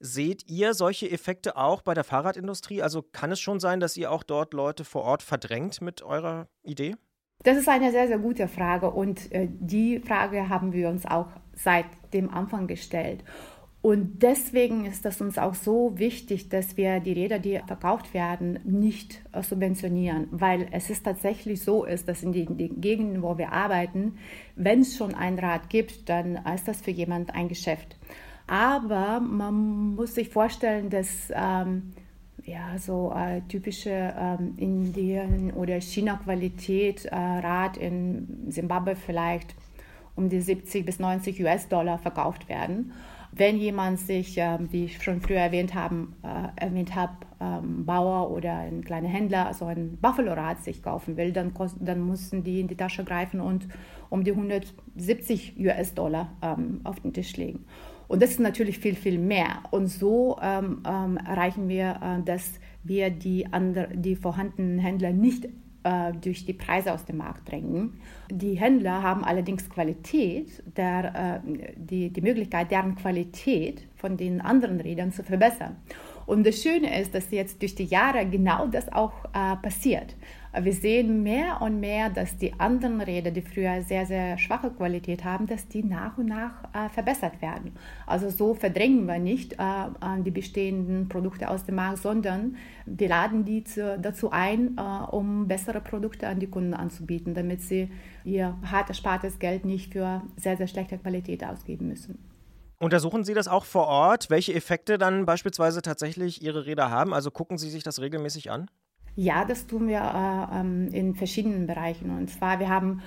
Seht 0.00 0.50
ihr 0.50 0.74
solche 0.74 1.08
Effekte 1.08 1.56
auch 1.56 1.82
bei 1.82 1.94
der 1.94 2.02
Fahrradindustrie? 2.02 2.82
Also 2.82 3.02
kann 3.02 3.30
es 3.30 3.38
schon 3.38 3.60
sein, 3.60 3.78
dass 3.78 3.96
ihr 3.96 4.10
auch 4.10 4.24
dort 4.24 4.54
Leute 4.54 4.84
vor 4.84 5.04
Ort 5.04 5.22
verdrängt 5.22 5.80
mit 5.80 6.02
eurer 6.02 6.48
Idee? 6.64 6.96
Das 7.44 7.56
ist 7.56 7.68
eine 7.68 7.90
sehr, 7.90 8.06
sehr 8.06 8.18
gute 8.18 8.46
Frage 8.46 8.90
und 8.90 9.30
äh, 9.32 9.48
die 9.48 10.00
Frage 10.00 10.48
haben 10.48 10.72
wir 10.72 10.88
uns 10.88 11.06
auch 11.06 11.28
seit 11.54 11.86
dem 12.12 12.30
Anfang 12.30 12.66
gestellt. 12.66 13.24
Und 13.82 14.22
deswegen 14.22 14.84
ist 14.86 15.04
es 15.06 15.20
uns 15.20 15.38
auch 15.38 15.54
so 15.54 15.98
wichtig, 15.98 16.48
dass 16.48 16.76
wir 16.76 17.00
die 17.00 17.14
Räder, 17.14 17.40
die 17.40 17.60
verkauft 17.66 18.14
werden, 18.14 18.60
nicht 18.62 19.20
äh, 19.32 19.42
subventionieren, 19.42 20.28
weil 20.30 20.68
es 20.70 20.88
ist 20.88 21.02
tatsächlich 21.02 21.60
so 21.62 21.84
ist, 21.84 22.06
dass 22.06 22.22
in 22.22 22.32
den, 22.32 22.56
den 22.56 22.80
Gegenden, 22.80 23.22
wo 23.22 23.36
wir 23.38 23.52
arbeiten, 23.52 24.18
wenn 24.54 24.82
es 24.82 24.96
schon 24.96 25.16
ein 25.16 25.36
Rad 25.36 25.68
gibt, 25.68 26.08
dann 26.08 26.36
ist 26.54 26.68
das 26.68 26.80
für 26.80 26.92
jemand 26.92 27.34
ein 27.34 27.48
Geschäft. 27.48 27.96
Aber 28.46 29.18
man 29.18 29.94
muss 29.96 30.14
sich 30.14 30.28
vorstellen, 30.28 30.88
dass 30.88 31.32
ähm, 31.34 31.92
ja, 32.44 32.78
so 32.78 33.12
äh, 33.16 33.40
typische 33.48 34.14
ähm, 34.16 34.54
Indien- 34.58 35.52
oder 35.54 35.80
China-Qualität 35.80 37.06
äh, 37.06 37.16
Rad 37.16 37.76
in 37.78 38.46
Simbabwe 38.48 38.94
vielleicht 38.94 39.56
um 40.14 40.28
die 40.28 40.40
70 40.40 40.84
bis 40.84 40.98
90 40.98 41.42
US-Dollar 41.42 41.98
verkauft 41.98 42.48
werden. 42.48 42.92
Wenn 43.34 43.56
jemand 43.56 43.98
sich, 43.98 44.36
äh, 44.36 44.58
wie 44.70 44.84
ich 44.84 45.02
schon 45.02 45.22
früher 45.22 45.38
erwähnt, 45.38 45.74
haben, 45.74 46.14
äh, 46.22 46.64
erwähnt 46.64 46.94
habe, 46.94 47.14
ähm, 47.40 47.86
Bauer 47.86 48.30
oder 48.30 48.58
ein 48.58 48.84
kleiner 48.84 49.08
Händler, 49.08 49.46
also 49.46 49.64
ein 49.64 49.96
Buffalo-Rad 49.96 50.62
sich 50.62 50.82
kaufen 50.82 51.16
will, 51.16 51.32
dann, 51.32 51.52
dann 51.80 52.06
müssen 52.06 52.44
die 52.44 52.60
in 52.60 52.68
die 52.68 52.76
Tasche 52.76 53.04
greifen 53.04 53.40
und 53.40 53.68
um 54.10 54.22
die 54.22 54.32
170 54.32 55.58
US-Dollar 55.58 56.30
ähm, 56.42 56.82
auf 56.84 57.00
den 57.00 57.14
Tisch 57.14 57.34
legen. 57.38 57.64
Und 58.06 58.22
das 58.22 58.32
ist 58.32 58.40
natürlich 58.40 58.78
viel, 58.78 58.94
viel 58.94 59.18
mehr. 59.18 59.62
Und 59.70 59.86
so 59.86 60.38
ähm, 60.42 60.82
ähm, 60.86 61.16
erreichen 61.16 61.70
wir, 61.70 61.98
äh, 62.02 62.22
dass 62.22 62.60
wir 62.84 63.08
die, 63.08 63.50
andre, 63.50 63.88
die 63.94 64.16
vorhandenen 64.16 64.78
Händler 64.78 65.14
nicht 65.14 65.48
durch 66.20 66.44
die 66.44 66.52
Preise 66.52 66.92
aus 66.92 67.04
dem 67.04 67.18
Markt 67.18 67.50
drängen. 67.50 68.00
Die 68.30 68.54
Händler 68.54 69.02
haben 69.02 69.24
allerdings 69.24 69.68
Qualität, 69.68 70.62
der, 70.76 71.42
äh, 71.44 71.70
die, 71.76 72.10
die 72.10 72.20
Möglichkeit, 72.20 72.70
deren 72.70 72.94
Qualität 72.94 73.82
von 73.96 74.16
den 74.16 74.40
anderen 74.40 74.80
Rädern 74.80 75.12
zu 75.12 75.22
verbessern. 75.22 75.76
Und 76.26 76.46
das 76.46 76.62
Schöne 76.62 77.00
ist, 77.00 77.14
dass 77.14 77.30
jetzt 77.30 77.60
durch 77.62 77.74
die 77.74 77.84
Jahre 77.84 78.24
genau 78.26 78.66
das 78.66 78.92
auch 78.92 79.24
äh, 79.34 79.56
passiert. 79.56 80.14
Wir 80.60 80.74
sehen 80.74 81.22
mehr 81.22 81.62
und 81.62 81.80
mehr, 81.80 82.10
dass 82.10 82.36
die 82.36 82.52
anderen 82.60 83.00
Räder, 83.00 83.30
die 83.30 83.40
früher 83.40 83.80
sehr, 83.80 84.04
sehr 84.04 84.36
schwache 84.36 84.70
Qualität 84.70 85.24
haben, 85.24 85.46
dass 85.46 85.66
die 85.66 85.82
nach 85.82 86.18
und 86.18 86.26
nach 86.26 86.64
äh, 86.74 86.90
verbessert 86.90 87.40
werden. 87.40 87.72
Also 88.06 88.28
so 88.28 88.52
verdrängen 88.52 89.06
wir 89.06 89.18
nicht 89.18 89.54
äh, 89.54 89.56
die 90.22 90.30
bestehenden 90.30 91.08
Produkte 91.08 91.48
aus 91.48 91.64
dem 91.64 91.76
Markt, 91.76 92.02
sondern 92.02 92.56
wir 92.84 93.08
laden 93.08 93.46
die 93.46 93.64
zu, 93.64 93.98
dazu 93.98 94.30
ein, 94.30 94.76
äh, 94.76 94.80
um 95.10 95.48
bessere 95.48 95.80
Produkte 95.80 96.28
an 96.28 96.38
die 96.38 96.48
Kunden 96.48 96.74
anzubieten, 96.74 97.32
damit 97.32 97.62
sie 97.62 97.90
ihr 98.22 98.58
hart 98.70 98.90
erspartes 98.90 99.38
Geld 99.38 99.64
nicht 99.64 99.94
für 99.94 100.20
sehr, 100.36 100.58
sehr 100.58 100.66
schlechte 100.66 100.98
Qualität 100.98 101.44
ausgeben 101.44 101.88
müssen. 101.88 102.18
Untersuchen 102.78 103.24
Sie 103.24 103.32
das 103.32 103.48
auch 103.48 103.64
vor 103.64 103.86
Ort, 103.86 104.28
welche 104.28 104.52
Effekte 104.52 104.98
dann 104.98 105.24
beispielsweise 105.24 105.80
tatsächlich 105.80 106.42
Ihre 106.42 106.66
Räder 106.66 106.90
haben? 106.90 107.14
Also 107.14 107.30
gucken 107.30 107.56
Sie 107.56 107.70
sich 107.70 107.84
das 107.84 108.00
regelmäßig 108.00 108.50
an? 108.50 108.68
Ja, 109.14 109.44
das 109.44 109.66
tun 109.66 109.88
wir 109.88 110.00
äh, 110.00 110.60
ähm, 110.60 110.88
in 110.92 111.14
verschiedenen 111.14 111.66
Bereichen. 111.66 112.10
Und 112.10 112.30
zwar, 112.30 112.60
wir 112.60 112.68
haben 112.68 113.02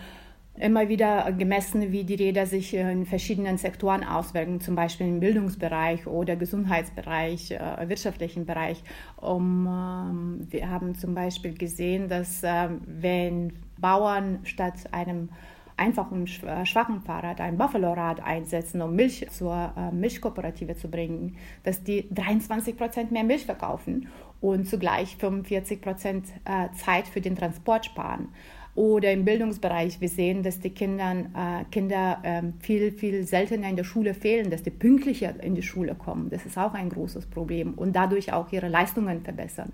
immer 0.57 0.87
wieder 0.87 1.31
gemessen, 1.33 1.91
wie 1.91 2.03
die 2.03 2.15
Räder 2.15 2.45
sich 2.45 2.73
in 2.73 3.05
verschiedenen 3.05 3.57
Sektoren 3.57 4.03
auswirken, 4.03 4.61
zum 4.61 4.75
Beispiel 4.75 5.07
im 5.07 5.19
Bildungsbereich 5.19 6.07
oder 6.07 6.35
Gesundheitsbereich, 6.35 7.51
äh, 7.51 7.89
wirtschaftlichen 7.89 8.45
Bereich. 8.45 8.81
Um, 9.17 9.67
ähm, 9.67 10.47
wir 10.49 10.69
haben 10.69 10.95
zum 10.95 11.13
Beispiel 11.15 11.55
gesehen, 11.55 12.07
dass 12.07 12.43
äh, 12.43 12.69
wenn 12.85 13.53
Bauern 13.77 14.39
statt 14.43 14.75
einem 14.91 15.29
einfachen 15.77 16.25
äh, 16.25 16.65
schwachen 16.65 17.01
Fahrrad 17.01 17.41
ein 17.41 17.57
Buffalo-Rad 17.57 18.21
einsetzen, 18.21 18.81
um 18.81 18.95
Milch 18.95 19.27
zur 19.31 19.73
äh, 19.75 19.91
Milchkooperative 19.93 20.77
zu 20.77 20.89
bringen, 20.89 21.35
dass 21.63 21.83
die 21.83 22.07
23 22.13 22.77
Prozent 22.77 23.11
mehr 23.11 23.23
Milch 23.23 23.45
verkaufen 23.45 24.07
und 24.41 24.67
zugleich 24.67 25.15
45 25.17 25.81
Prozent 25.81 26.25
äh, 26.45 26.73
Zeit 26.75 27.07
für 27.07 27.21
den 27.21 27.35
Transport 27.35 27.85
sparen. 27.85 28.29
Oder 28.75 29.13
im 29.13 29.23
Bildungsbereich, 29.23 30.01
wir 30.01 30.09
sehen, 30.09 30.43
dass 30.43 30.59
die 30.59 30.71
Kindern, 30.71 31.33
äh, 31.33 31.63
Kinder 31.71 32.19
äh, 32.23 32.41
viel, 32.59 32.91
viel 32.91 33.25
seltener 33.25 33.69
in 33.69 33.77
der 33.77 33.85
Schule 33.85 34.13
fehlen, 34.13 34.49
dass 34.49 34.63
die 34.63 34.69
pünktlicher 34.69 35.41
in 35.41 35.55
die 35.55 35.63
Schule 35.63 35.95
kommen. 35.95 36.29
Das 36.29 36.45
ist 36.45 36.57
auch 36.57 36.73
ein 36.73 36.89
großes 36.89 37.27
Problem 37.27 37.73
und 37.75 37.95
dadurch 37.95 38.33
auch 38.33 38.51
ihre 38.51 38.67
Leistungen 38.67 39.21
verbessern. 39.21 39.71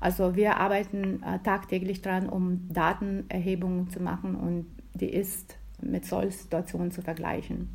Also 0.00 0.34
wir 0.34 0.56
arbeiten 0.56 1.22
äh, 1.22 1.40
tagtäglich 1.40 2.00
daran, 2.00 2.28
um 2.28 2.66
Datenerhebungen 2.72 3.90
zu 3.90 4.02
machen 4.02 4.34
und 4.34 4.66
die 4.94 5.10
ist 5.10 5.58
mit 5.82 6.06
solchen 6.06 6.30
Situationen 6.32 6.90
zu 6.90 7.02
vergleichen. 7.02 7.68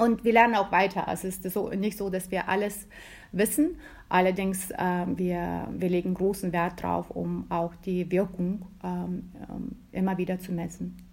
Und 0.00 0.24
wir 0.24 0.32
lernen 0.32 0.54
auch 0.54 0.72
weiter. 0.72 1.08
Also 1.08 1.28
es 1.28 1.38
ist 1.38 1.52
so, 1.52 1.68
nicht 1.68 1.98
so, 1.98 2.08
dass 2.08 2.30
wir 2.30 2.48
alles 2.48 2.88
wissen. 3.32 3.76
Allerdings, 4.08 4.70
äh, 4.70 5.06
wir, 5.06 5.68
wir 5.70 5.88
legen 5.88 6.14
großen 6.14 6.52
Wert 6.52 6.82
darauf, 6.82 7.10
um 7.10 7.44
auch 7.50 7.74
die 7.76 8.10
Wirkung 8.10 8.66
ähm, 8.82 9.30
ähm, 9.48 9.76
immer 9.92 10.16
wieder 10.16 10.38
zu 10.38 10.52
messen. 10.52 11.09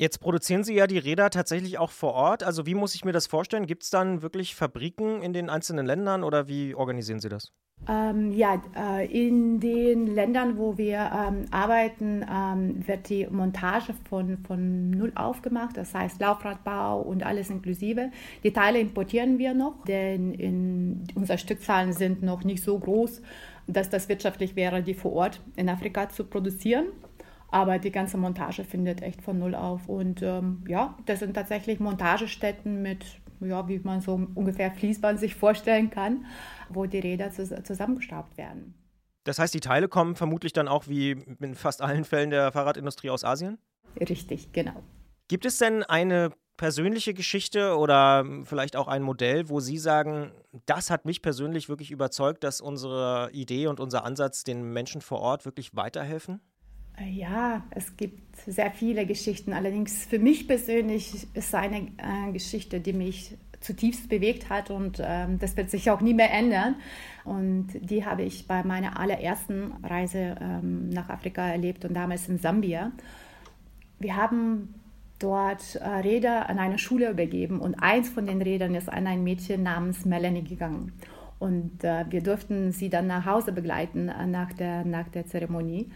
Jetzt 0.00 0.20
produzieren 0.20 0.62
Sie 0.62 0.74
ja 0.74 0.86
die 0.86 0.98
Räder 0.98 1.28
tatsächlich 1.28 1.76
auch 1.78 1.90
vor 1.90 2.14
Ort. 2.14 2.44
Also 2.44 2.66
wie 2.66 2.76
muss 2.76 2.94
ich 2.94 3.04
mir 3.04 3.10
das 3.10 3.26
vorstellen? 3.26 3.66
Gibt 3.66 3.82
es 3.82 3.90
dann 3.90 4.22
wirklich 4.22 4.54
Fabriken 4.54 5.22
in 5.22 5.32
den 5.32 5.50
einzelnen 5.50 5.86
Ländern 5.86 6.22
oder 6.22 6.46
wie 6.46 6.72
organisieren 6.76 7.18
Sie 7.18 7.28
das? 7.28 7.52
Ähm, 7.88 8.30
ja, 8.32 8.62
äh, 8.76 9.06
in 9.06 9.58
den 9.58 10.06
Ländern, 10.06 10.56
wo 10.56 10.78
wir 10.78 10.98
ähm, 10.98 11.46
arbeiten, 11.50 12.24
ähm, 12.30 12.86
wird 12.86 13.08
die 13.08 13.26
Montage 13.26 13.92
von, 14.08 14.38
von 14.38 14.90
null 14.90 15.10
aufgemacht, 15.16 15.76
das 15.76 15.92
heißt 15.94 16.20
Laufradbau 16.20 17.00
und 17.00 17.24
alles 17.24 17.50
inklusive. 17.50 18.12
Die 18.44 18.52
Teile 18.52 18.78
importieren 18.78 19.38
wir 19.38 19.52
noch, 19.52 19.84
denn 19.84 20.32
in, 20.32 21.08
unsere 21.16 21.38
Stückzahlen 21.38 21.92
sind 21.92 22.22
noch 22.22 22.44
nicht 22.44 22.62
so 22.62 22.78
groß, 22.78 23.20
dass 23.66 23.90
das 23.90 24.08
wirtschaftlich 24.08 24.54
wäre, 24.54 24.80
die 24.80 24.94
vor 24.94 25.12
Ort 25.12 25.40
in 25.56 25.68
Afrika 25.68 26.08
zu 26.08 26.24
produzieren. 26.24 26.86
Aber 27.50 27.78
die 27.78 27.90
ganze 27.90 28.18
Montage 28.18 28.64
findet 28.64 29.02
echt 29.02 29.22
von 29.22 29.38
null 29.38 29.54
auf. 29.54 29.88
Und 29.88 30.22
ähm, 30.22 30.64
ja, 30.68 30.96
das 31.06 31.20
sind 31.20 31.34
tatsächlich 31.34 31.80
Montagestätten 31.80 32.82
mit 32.82 33.04
ja, 33.40 33.68
wie 33.68 33.78
man 33.78 34.00
so 34.00 34.14
ungefähr 34.34 34.70
Fließband 34.70 35.18
sich 35.20 35.34
vorstellen 35.34 35.90
kann, 35.90 36.26
wo 36.68 36.86
die 36.86 36.98
Räder 36.98 37.30
zusammengestaubt 37.30 38.36
werden. 38.36 38.74
Das 39.24 39.38
heißt, 39.38 39.52
die 39.52 39.60
Teile 39.60 39.88
kommen 39.88 40.16
vermutlich 40.16 40.52
dann 40.52 40.68
auch 40.68 40.88
wie 40.88 41.10
in 41.10 41.54
fast 41.54 41.82
allen 41.82 42.04
Fällen 42.04 42.30
der 42.30 42.50
Fahrradindustrie 42.52 43.10
aus 43.10 43.24
Asien? 43.24 43.58
Richtig, 44.00 44.52
genau. 44.52 44.82
Gibt 45.28 45.44
es 45.44 45.58
denn 45.58 45.82
eine 45.82 46.30
persönliche 46.56 47.14
Geschichte 47.14 47.76
oder 47.76 48.24
vielleicht 48.44 48.74
auch 48.74 48.88
ein 48.88 49.02
Modell, 49.02 49.48
wo 49.48 49.60
Sie 49.60 49.78
sagen, 49.78 50.32
das 50.66 50.90
hat 50.90 51.04
mich 51.04 51.22
persönlich 51.22 51.68
wirklich 51.68 51.90
überzeugt, 51.90 52.42
dass 52.42 52.60
unsere 52.60 53.30
Idee 53.32 53.66
und 53.68 53.80
unser 53.80 54.04
Ansatz 54.04 54.44
den 54.44 54.72
Menschen 54.72 55.00
vor 55.00 55.20
Ort 55.20 55.44
wirklich 55.44 55.76
weiterhelfen? 55.76 56.40
Ja, 57.06 57.62
es 57.70 57.96
gibt 57.96 58.36
sehr 58.46 58.70
viele 58.70 59.06
Geschichten. 59.06 59.52
Allerdings 59.52 60.04
für 60.04 60.18
mich 60.18 60.48
persönlich 60.48 61.26
ist 61.34 61.54
eine 61.54 61.88
äh, 61.98 62.32
Geschichte, 62.32 62.80
die 62.80 62.92
mich 62.92 63.36
zutiefst 63.60 64.08
bewegt 64.08 64.50
hat 64.50 64.70
und 64.70 65.02
ähm, 65.04 65.38
das 65.38 65.56
wird 65.56 65.70
sich 65.70 65.90
auch 65.90 66.00
nie 66.00 66.14
mehr 66.14 66.32
ändern. 66.32 66.76
Und 67.24 67.68
die 67.72 68.04
habe 68.04 68.22
ich 68.22 68.46
bei 68.46 68.62
meiner 68.62 68.98
allerersten 68.98 69.72
Reise 69.82 70.36
ähm, 70.40 70.90
nach 70.90 71.08
Afrika 71.08 71.46
erlebt 71.46 71.84
und 71.84 71.94
damals 71.94 72.28
in 72.28 72.38
Sambia. 72.38 72.92
Wir 73.98 74.16
haben 74.16 74.74
dort 75.18 75.74
äh, 75.76 75.88
Räder 75.88 76.48
an 76.48 76.58
eine 76.58 76.78
Schule 76.78 77.10
übergeben 77.10 77.60
und 77.60 77.74
eins 77.74 78.08
von 78.08 78.26
den 78.26 78.40
Rädern 78.40 78.74
ist 78.74 78.88
an 78.88 79.06
ein 79.06 79.24
Mädchen 79.24 79.64
namens 79.64 80.04
Melanie 80.04 80.44
gegangen. 80.44 80.92
Und 81.40 81.82
äh, 81.84 82.04
wir 82.10 82.22
durften 82.22 82.72
sie 82.72 82.88
dann 82.88 83.06
nach 83.08 83.24
Hause 83.26 83.52
begleiten 83.52 84.08
äh, 84.08 84.26
nach, 84.26 84.52
der, 84.52 84.84
nach 84.84 85.08
der 85.08 85.26
Zeremonie. 85.26 85.90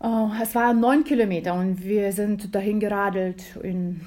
Oh, 0.00 0.30
es 0.40 0.54
waren 0.54 0.78
neun 0.78 1.02
Kilometer 1.02 1.54
und 1.54 1.84
wir 1.84 2.12
sind 2.12 2.54
dahin 2.54 2.78
geradelt. 2.78 3.56
In 3.64 4.00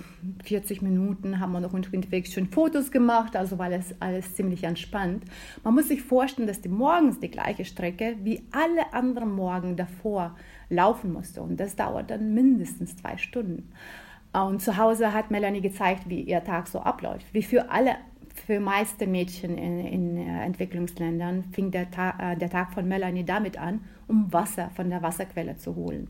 40 0.46 0.82
Minuten 0.82 1.42
haben 1.42 1.52
wir 1.52 1.60
noch 1.60 1.74
unterwegs 1.74 2.32
schon 2.32 2.48
Fotos 2.48 2.92
gemacht, 2.92 3.36
also 3.36 3.58
war 3.58 3.66
alles, 3.66 3.94
alles 4.00 4.34
ziemlich 4.34 4.64
entspannt. 4.64 5.26
Man 5.66 5.74
muss 5.74 5.90
sich 5.90 6.02
vorstellen, 6.02 6.48
dass 6.48 6.62
die 6.62 6.70
morgens 6.70 7.20
die 7.20 7.30
gleiche 7.30 7.66
Strecke 7.66 8.16
wie 8.24 8.42
alle 8.52 8.94
anderen 8.94 9.36
Morgen 9.36 9.76
davor 9.76 10.38
laufen 10.70 11.12
musste 11.12 11.42
und 11.42 11.60
das 11.60 11.76
dauert 11.76 12.10
dann 12.10 12.34
mindestens 12.34 12.96
zwei 12.96 13.18
Stunden. 13.18 13.70
Und 14.32 14.62
zu 14.62 14.78
Hause 14.78 15.14
hat 15.14 15.30
Melanie 15.30 15.60
gezeigt, 15.60 16.04
wie 16.08 16.22
ihr 16.22 16.42
Tag 16.42 16.70
so 16.70 16.80
abläuft. 16.80 17.26
Wie 17.34 17.44
für 17.44 17.70
alle, 17.70 17.98
für 18.48 18.62
meiste 18.62 19.08
Mädchen 19.08 19.58
in, 19.58 19.80
in 19.86 20.18
äh, 20.18 20.46
Entwicklungsländern 20.46 21.44
fing 21.52 21.70
der, 21.70 21.92
Ta 21.92 22.14
äh, 22.18 22.38
der 22.38 22.50
Tag 22.50 22.74
von 22.74 22.88
Melanie 22.88 23.26
damit 23.26 23.58
an, 23.58 23.82
um 24.12 24.32
Wasser 24.34 24.70
von 24.76 24.90
der 24.90 25.02
Wasserquelle 25.02 25.58
zu 25.58 25.76
holen. 25.76 26.10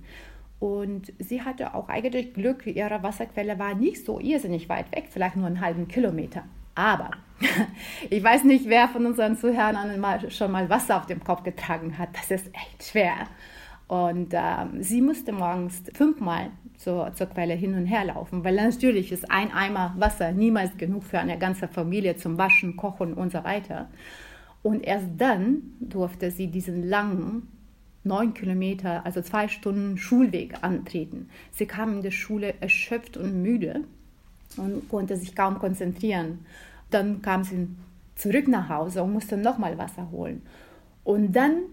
Und 0.59 1.13
sie 1.19 1.41
hatte 1.41 1.73
auch 1.73 1.87
eigentlich 1.87 2.33
Glück, 2.33 2.67
ihre 2.67 3.01
Wasserquelle 3.01 3.57
war 3.57 3.73
nicht 3.75 4.05
so 4.05 4.19
irrsinnig 4.19 4.69
weit 4.69 4.91
weg, 4.95 5.05
vielleicht 5.09 5.35
nur 5.35 5.47
einen 5.47 5.61
halben 5.61 5.87
Kilometer. 5.87 6.43
Aber 6.75 7.11
ich 8.09 8.23
weiß 8.23 8.43
nicht, 8.43 8.67
wer 8.67 8.87
von 8.87 9.05
unseren 9.05 9.37
Zuhörern 9.37 10.03
schon 10.29 10.51
mal 10.51 10.69
Wasser 10.69 10.97
auf 10.97 11.05
dem 11.05 11.23
Kopf 11.23 11.43
getragen 11.43 11.97
hat. 11.97 12.09
Das 12.13 12.31
ist 12.31 12.47
echt 12.53 12.83
schwer. 12.83 13.27
Und 13.87 14.33
ähm, 14.33 14.81
sie 14.81 15.01
musste 15.01 15.31
morgens 15.31 15.83
fünfmal 15.93 16.51
zur, 16.77 17.13
zur 17.13 17.27
Quelle 17.27 17.53
hin 17.53 17.75
und 17.75 17.85
her 17.85 18.05
laufen, 18.05 18.43
weil 18.43 18.55
natürlich 18.55 19.11
ist 19.11 19.29
ein 19.29 19.51
Eimer 19.51 19.93
Wasser 19.97 20.31
niemals 20.31 20.77
genug 20.77 21.03
für 21.03 21.19
eine 21.19 21.37
ganze 21.37 21.67
Familie 21.67 22.15
zum 22.15 22.37
Waschen, 22.37 22.77
Kochen 22.77 23.13
und 23.13 23.31
so 23.31 23.43
weiter. 23.43 23.89
Und 24.63 24.85
erst 24.85 25.07
dann 25.17 25.73
durfte 25.79 26.31
sie 26.31 26.47
diesen 26.47 26.87
langen 26.87 27.47
neun 28.03 28.33
Kilometer, 28.33 29.05
also 29.05 29.21
zwei 29.21 29.47
Stunden 29.47 29.97
Schulweg 29.97 30.63
antreten. 30.63 31.29
Sie 31.51 31.65
kam 31.65 31.97
in 31.97 32.01
der 32.01 32.11
Schule 32.11 32.55
erschöpft 32.59 33.17
und 33.17 33.41
müde 33.41 33.81
und 34.57 34.89
konnte 34.89 35.17
sich 35.17 35.35
kaum 35.35 35.59
konzentrieren. 35.59 36.45
Dann 36.89 37.21
kam 37.21 37.43
sie 37.43 37.67
zurück 38.15 38.47
nach 38.47 38.69
Hause 38.69 39.03
und 39.03 39.13
musste 39.13 39.37
nochmal 39.37 39.77
Wasser 39.77 40.09
holen. 40.11 40.41
Und 41.03 41.33
dann 41.33 41.63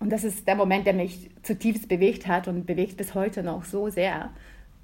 und 0.00 0.10
das 0.10 0.24
ist 0.24 0.46
der 0.46 0.54
Moment, 0.54 0.86
der 0.86 0.94
mich 0.94 1.30
zutiefst 1.42 1.88
bewegt 1.88 2.26
hat 2.26 2.46
und 2.46 2.66
bewegt 2.66 2.96
bis 2.96 3.14
heute 3.14 3.42
noch 3.42 3.64
so 3.64 3.88
sehr. 3.90 4.30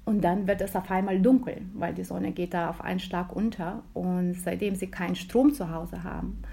Und 0.03 0.21
dann 0.23 0.45
wird 0.45 0.61
es 0.61 0.75
auf 0.75 0.91
einmal 0.91 1.19
dunkel, 1.21 1.61
weil 1.73 1.93
die 1.93 2.03
Sonne 2.03 2.31
geht 2.31 2.53
da 2.53 2.69
auf 2.69 2.81
einen 2.81 2.99
Schlag 2.99 3.35
unter. 3.35 3.81
Und 3.93 4.35
seitdem 4.35 4.75
sie 4.75 4.87
keinen 4.87 5.15
Strom 5.15 5.53
zu 5.53 5.71
Hause 5.71 6.03
haben, 6.03 6.43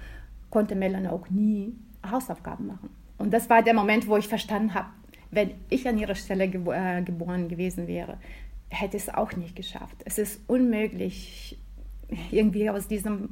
konnte 0.49 0.75
Melanie 0.75 1.09
auch 1.09 1.29
nie 1.29 1.75
Hausaufgaben 2.09 2.67
machen. 2.67 2.89
Und 3.17 3.31
das 3.31 3.49
war 3.49 3.63
der 3.63 3.73
Moment, 3.73 4.07
wo 4.07 4.17
ich 4.17 4.27
verstanden 4.27 4.73
habe, 4.73 4.89
wenn 5.31 5.51
ich 5.69 5.87
an 5.87 5.97
ihrer 5.97 6.15
Stelle 6.15 6.47
gebo 6.47 6.71
äh, 6.71 7.01
geboren 7.01 7.47
gewesen 7.47 7.87
wäre, 7.87 8.17
hätte 8.69 8.97
es 8.97 9.09
auch 9.09 9.33
nicht 9.33 9.55
geschafft. 9.55 9.97
Es 10.05 10.17
ist 10.17 10.41
unmöglich, 10.47 11.57
irgendwie 12.31 12.69
aus 12.69 12.87
diesem 12.87 13.29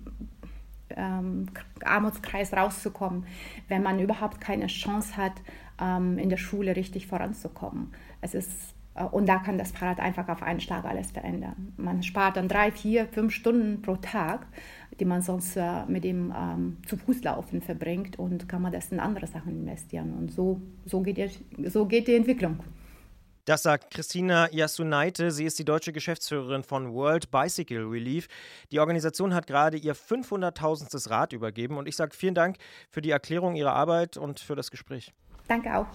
ähm, 0.90 1.48
Armutskreis 1.84 2.54
rauszukommen, 2.54 3.26
wenn 3.68 3.84
man 3.84 4.00
überhaupt 4.00 4.42
keine 4.42 4.68
Chance 4.68 5.18
hat, 5.18 5.34
ähm, 5.80 6.18
in 6.18 6.30
der 6.30 6.38
Schule 6.38 6.76
richtig 6.76 7.08
voranzukommen. 7.08 7.94
Es 8.22 8.34
ist 8.34 8.76
und 8.94 9.28
da 9.28 9.38
kann 9.38 9.58
das 9.58 9.72
Fahrrad 9.72 10.00
einfach 10.00 10.28
auf 10.28 10.44
einen 10.44 10.60
Schlag 10.60 10.86
alles 10.86 11.12
verändern. 11.12 11.74
Man 11.78 12.04
spart 12.04 12.36
dann 12.36 12.48
drei, 12.48 12.72
vier, 12.72 13.08
fünf 13.08 13.34
Stunden 13.34 13.82
pro 13.82 13.96
Tag, 13.96 14.48
die 15.00 15.06
man 15.06 15.22
sonst 15.22 15.56
äh, 15.56 15.86
mit 15.88 16.04
dem 16.04 16.34
ähm, 16.38 16.78
zu 16.86 16.98
Fuß 16.98 17.24
laufen 17.24 17.62
verbringt 17.62 18.20
und 18.20 18.50
kann 18.50 18.62
man 18.62 18.72
das 18.72 18.92
in 18.92 19.00
andere 19.00 19.28
Sachen 19.28 19.62
investieren. 19.62 20.14
Und 20.18 20.32
so, 20.32 20.62
so, 20.86 21.02
geht, 21.02 21.18
die, 21.18 21.70
so 21.70 21.86
geht 21.86 22.08
die 22.08 22.16
Entwicklung. 22.16 22.60
Das 23.46 23.64
sagt 23.64 23.92
Christina 23.92 24.50
Yasunaite. 24.52 25.32
Sie 25.32 25.46
ist 25.46 25.58
die 25.58 25.66
deutsche 25.66 25.94
Geschäftsführerin 25.94 26.64
von 26.64 26.94
World 26.94 27.32
Bicycle 27.32 27.88
Relief. 27.88 28.28
Die 28.72 28.80
Organisation 28.80 29.34
hat 29.34 29.48
gerade 29.48 29.78
ihr 29.78 29.96
500.000. 29.96 31.10
Rad 31.10 31.34
übergeben. 31.34 31.78
Und 31.78 31.88
ich 31.88 31.96
sage 31.96 32.16
vielen 32.16 32.36
Dank 32.36 32.58
für 32.90 33.02
die 33.02 33.10
Erklärung 33.10 33.56
Ihrer 33.56 33.74
Arbeit 33.74 34.18
und 34.18 34.40
für 34.40 34.56
das 34.56 34.70
Gespräch. 34.70 35.12
Danke 35.48 35.76
auch. 35.76 35.88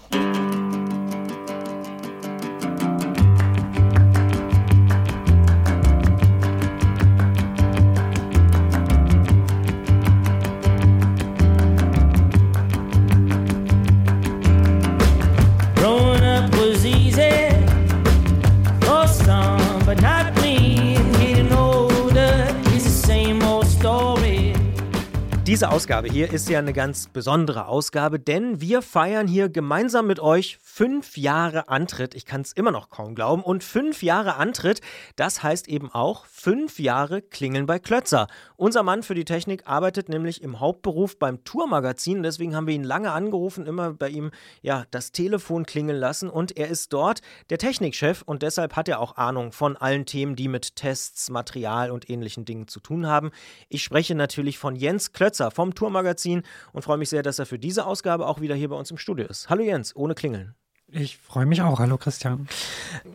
Diese 25.56 25.70
Ausgabe 25.70 26.10
hier 26.10 26.30
ist 26.30 26.50
ja 26.50 26.58
eine 26.58 26.74
ganz 26.74 27.08
besondere 27.08 27.66
Ausgabe, 27.66 28.20
denn 28.20 28.60
wir 28.60 28.82
feiern 28.82 29.26
hier 29.26 29.48
gemeinsam 29.48 30.06
mit 30.06 30.20
euch 30.20 30.58
fünf 30.62 31.16
Jahre 31.16 31.70
Antritt. 31.70 32.14
Ich 32.14 32.26
kann 32.26 32.42
es 32.42 32.52
immer 32.52 32.70
noch 32.70 32.90
kaum 32.90 33.14
glauben. 33.14 33.42
Und 33.42 33.64
fünf 33.64 34.02
Jahre 34.02 34.36
Antritt, 34.36 34.82
das 35.16 35.42
heißt 35.42 35.66
eben 35.68 35.90
auch 35.90 36.26
fünf 36.26 36.78
Jahre 36.78 37.22
Klingeln 37.22 37.64
bei 37.64 37.78
Klötzer. 37.78 38.26
Unser 38.56 38.82
Mann 38.82 39.02
für 39.02 39.14
die 39.14 39.24
Technik 39.24 39.66
arbeitet 39.66 40.10
nämlich 40.10 40.42
im 40.42 40.60
Hauptberuf 40.60 41.18
beim 41.18 41.42
Tourmagazin. 41.44 42.22
Deswegen 42.22 42.54
haben 42.54 42.66
wir 42.66 42.74
ihn 42.74 42.84
lange 42.84 43.12
angerufen, 43.12 43.64
immer 43.64 43.94
bei 43.94 44.10
ihm 44.10 44.32
ja 44.60 44.84
das 44.90 45.12
Telefon 45.12 45.64
klingeln 45.64 45.98
lassen. 45.98 46.28
Und 46.28 46.58
er 46.58 46.68
ist 46.68 46.92
dort 46.92 47.22
der 47.48 47.56
Technikchef 47.56 48.20
und 48.20 48.42
deshalb 48.42 48.76
hat 48.76 48.90
er 48.90 49.00
auch 49.00 49.16
Ahnung 49.16 49.52
von 49.52 49.78
allen 49.78 50.04
Themen, 50.04 50.36
die 50.36 50.48
mit 50.48 50.76
Tests, 50.76 51.30
Material 51.30 51.90
und 51.90 52.10
ähnlichen 52.10 52.44
Dingen 52.44 52.68
zu 52.68 52.80
tun 52.80 53.06
haben. 53.06 53.30
Ich 53.70 53.82
spreche 53.82 54.14
natürlich 54.14 54.58
von 54.58 54.76
Jens 54.76 55.12
Klötzer 55.12 55.45
vom 55.50 55.74
Tourmagazin 55.74 56.42
und 56.72 56.82
freue 56.82 56.98
mich 56.98 57.08
sehr, 57.08 57.22
dass 57.22 57.38
er 57.38 57.46
für 57.46 57.58
diese 57.58 57.86
Ausgabe 57.86 58.26
auch 58.26 58.40
wieder 58.40 58.54
hier 58.54 58.68
bei 58.68 58.76
uns 58.76 58.90
im 58.90 58.98
Studio 58.98 59.26
ist. 59.26 59.50
Hallo 59.50 59.62
Jens, 59.62 59.94
ohne 59.94 60.14
Klingeln. 60.14 60.54
Ich 60.88 61.16
freue 61.18 61.46
mich 61.46 61.62
auch. 61.62 61.80
Hallo 61.80 61.98
Christian. 61.98 62.46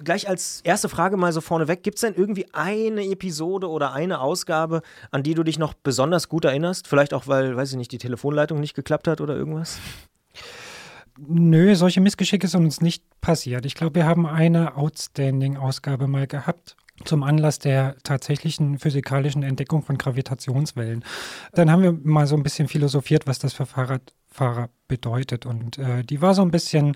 Gleich 0.04 0.28
als 0.28 0.60
erste 0.66 0.90
Frage 0.90 1.16
mal 1.16 1.32
so 1.32 1.40
vorneweg. 1.40 1.84
Gibt 1.84 1.98
es 1.98 2.02
denn 2.02 2.16
irgendwie 2.16 2.48
eine 2.52 3.06
Episode 3.06 3.70
oder 3.70 3.94
eine 3.94 4.20
Ausgabe, 4.20 4.82
an 5.10 5.24
die 5.24 5.36
du 5.36 5.44
dich 5.44 5.58
noch 5.58 5.74
besonders 5.74 6.28
gut 6.28 6.44
erinnerst? 6.44 6.88
Vielleicht 6.88 7.14
auch, 7.14 7.28
weil, 7.28 7.56
weiß 7.56 7.72
ich 7.72 7.78
nicht, 7.78 7.92
die 7.94 7.98
Telefonleitung 7.98 8.60
nicht 8.60 8.74
geklappt 8.74 9.08
hat 9.08 9.22
oder 9.22 9.36
irgendwas? 9.36 9.80
Nö, 11.18 11.74
solche 11.76 12.02
Missgeschicke 12.02 12.48
sind 12.48 12.66
uns 12.66 12.82
nicht 12.82 13.04
passiert. 13.22 13.66
Ich 13.66 13.76
glaube, 13.76 13.96
wir 13.96 14.06
haben 14.06 14.26
eine 14.26 14.76
Outstanding-Ausgabe 14.76 16.08
mal 16.08 16.28
gehabt 16.28 16.76
zum 17.06 17.24
Anlass 17.24 17.60
der 17.60 17.96
tatsächlichen 18.04 18.80
physikalischen 18.80 19.44
Entdeckung 19.44 19.84
von 19.84 19.98
Gravitationswellen. 19.98 21.04
Dann 21.54 21.72
haben 21.72 21.84
wir 21.84 21.92
mal 21.92 22.28
so 22.28 22.36
ein 22.36 22.44
bisschen 22.44 22.68
philosophiert, 22.68 23.28
was 23.28 23.40
das 23.40 23.54
für 23.54 23.66
Fahrradfahrer 23.66 24.70
bedeutet. 24.88 25.46
Und 25.46 25.78
äh, 25.78 26.04
die 26.04 26.22
war 26.22 26.34
so 26.34 26.42
ein 26.42 26.52
bisschen 26.52 26.96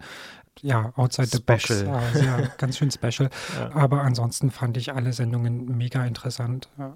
ja, 0.62 0.94
outside 0.96 1.28
the 1.28 1.38
special. 1.38 1.86
box. 1.86 2.14
Also, 2.14 2.26
ja, 2.26 2.38
ganz 2.58 2.78
schön 2.78 2.92
special. 2.92 3.30
ja. 3.60 3.76
Aber 3.76 4.02
ansonsten 4.02 4.52
fand 4.52 4.78
ich 4.78 4.94
alle 4.94 5.14
Sendungen 5.14 5.78
mega 5.78 6.06
interessant. 6.06 6.70
Ja. 6.78 6.96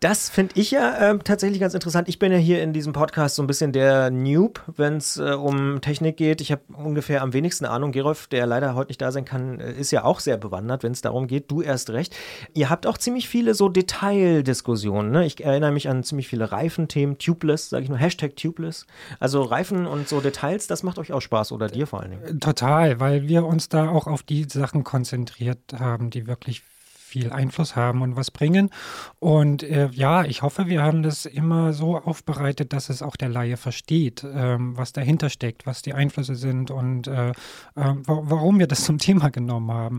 Das 0.00 0.30
finde 0.30 0.54
ich 0.58 0.70
ja 0.70 1.10
äh, 1.10 1.18
tatsächlich 1.18 1.60
ganz 1.60 1.74
interessant. 1.74 2.08
Ich 2.08 2.18
bin 2.18 2.32
ja 2.32 2.38
hier 2.38 2.62
in 2.62 2.72
diesem 2.72 2.94
Podcast 2.94 3.36
so 3.36 3.42
ein 3.42 3.46
bisschen 3.46 3.70
der 3.70 4.10
Noob, 4.10 4.64
wenn 4.74 4.96
es 4.96 5.18
äh, 5.18 5.32
um 5.32 5.82
Technik 5.82 6.16
geht. 6.16 6.40
Ich 6.40 6.50
habe 6.50 6.62
ungefähr 6.72 7.20
am 7.20 7.34
wenigsten 7.34 7.66
Ahnung. 7.66 7.92
Gerolf, 7.92 8.26
der 8.26 8.46
leider 8.46 8.74
heute 8.74 8.88
nicht 8.88 9.02
da 9.02 9.12
sein 9.12 9.26
kann, 9.26 9.60
äh, 9.60 9.72
ist 9.72 9.90
ja 9.90 10.04
auch 10.04 10.20
sehr 10.20 10.38
bewandert, 10.38 10.84
wenn 10.84 10.92
es 10.92 11.02
darum 11.02 11.26
geht. 11.26 11.50
Du 11.50 11.60
erst 11.60 11.90
recht. 11.90 12.16
Ihr 12.54 12.70
habt 12.70 12.86
auch 12.86 12.96
ziemlich 12.96 13.28
viele 13.28 13.52
so 13.52 13.68
Detaildiskussionen. 13.68 15.10
Ne? 15.10 15.26
Ich 15.26 15.44
erinnere 15.44 15.70
mich 15.70 15.86
an 15.86 16.02
ziemlich 16.02 16.28
viele 16.28 16.50
Reifenthemen. 16.50 17.18
Tubeless, 17.18 17.68
sage 17.68 17.82
ich 17.82 17.90
nur. 17.90 17.98
Hashtag 17.98 18.36
Tubeless. 18.36 18.86
Also 19.18 19.42
Reifen 19.42 19.86
und 19.86 20.08
so 20.08 20.22
Details, 20.22 20.66
das 20.66 20.82
macht 20.82 20.98
euch 20.98 21.12
auch 21.12 21.20
Spaß 21.20 21.52
oder 21.52 21.68
dir 21.68 21.86
vor 21.86 22.00
allen 22.00 22.12
Dingen. 22.12 22.40
Total, 22.40 23.00
weil 23.00 23.28
wir 23.28 23.44
uns 23.44 23.68
da 23.68 23.90
auch 23.90 24.06
auf 24.06 24.22
die 24.22 24.44
Sachen 24.44 24.82
konzentriert 24.82 25.74
haben, 25.78 26.08
die 26.08 26.26
wirklich 26.26 26.62
viel 27.10 27.32
Einfluss 27.32 27.74
haben 27.74 28.02
und 28.02 28.14
was 28.14 28.30
bringen. 28.30 28.70
Und 29.18 29.64
äh, 29.64 29.88
ja, 29.92 30.24
ich 30.24 30.42
hoffe, 30.42 30.68
wir 30.68 30.82
haben 30.82 31.02
das 31.02 31.26
immer 31.26 31.72
so 31.72 31.96
aufbereitet, 31.98 32.72
dass 32.72 32.88
es 32.88 33.02
auch 33.02 33.16
der 33.16 33.28
Laie 33.28 33.56
versteht, 33.56 34.24
ähm, 34.24 34.76
was 34.76 34.92
dahinter 34.92 35.28
steckt, 35.28 35.66
was 35.66 35.82
die 35.82 35.92
Einflüsse 35.92 36.36
sind 36.36 36.70
und 36.70 37.08
äh, 37.08 37.30
äh, 37.30 37.34
warum 37.74 38.60
wir 38.60 38.68
das 38.68 38.84
zum 38.84 38.98
Thema 38.98 39.30
genommen 39.30 39.72
haben. 39.72 39.98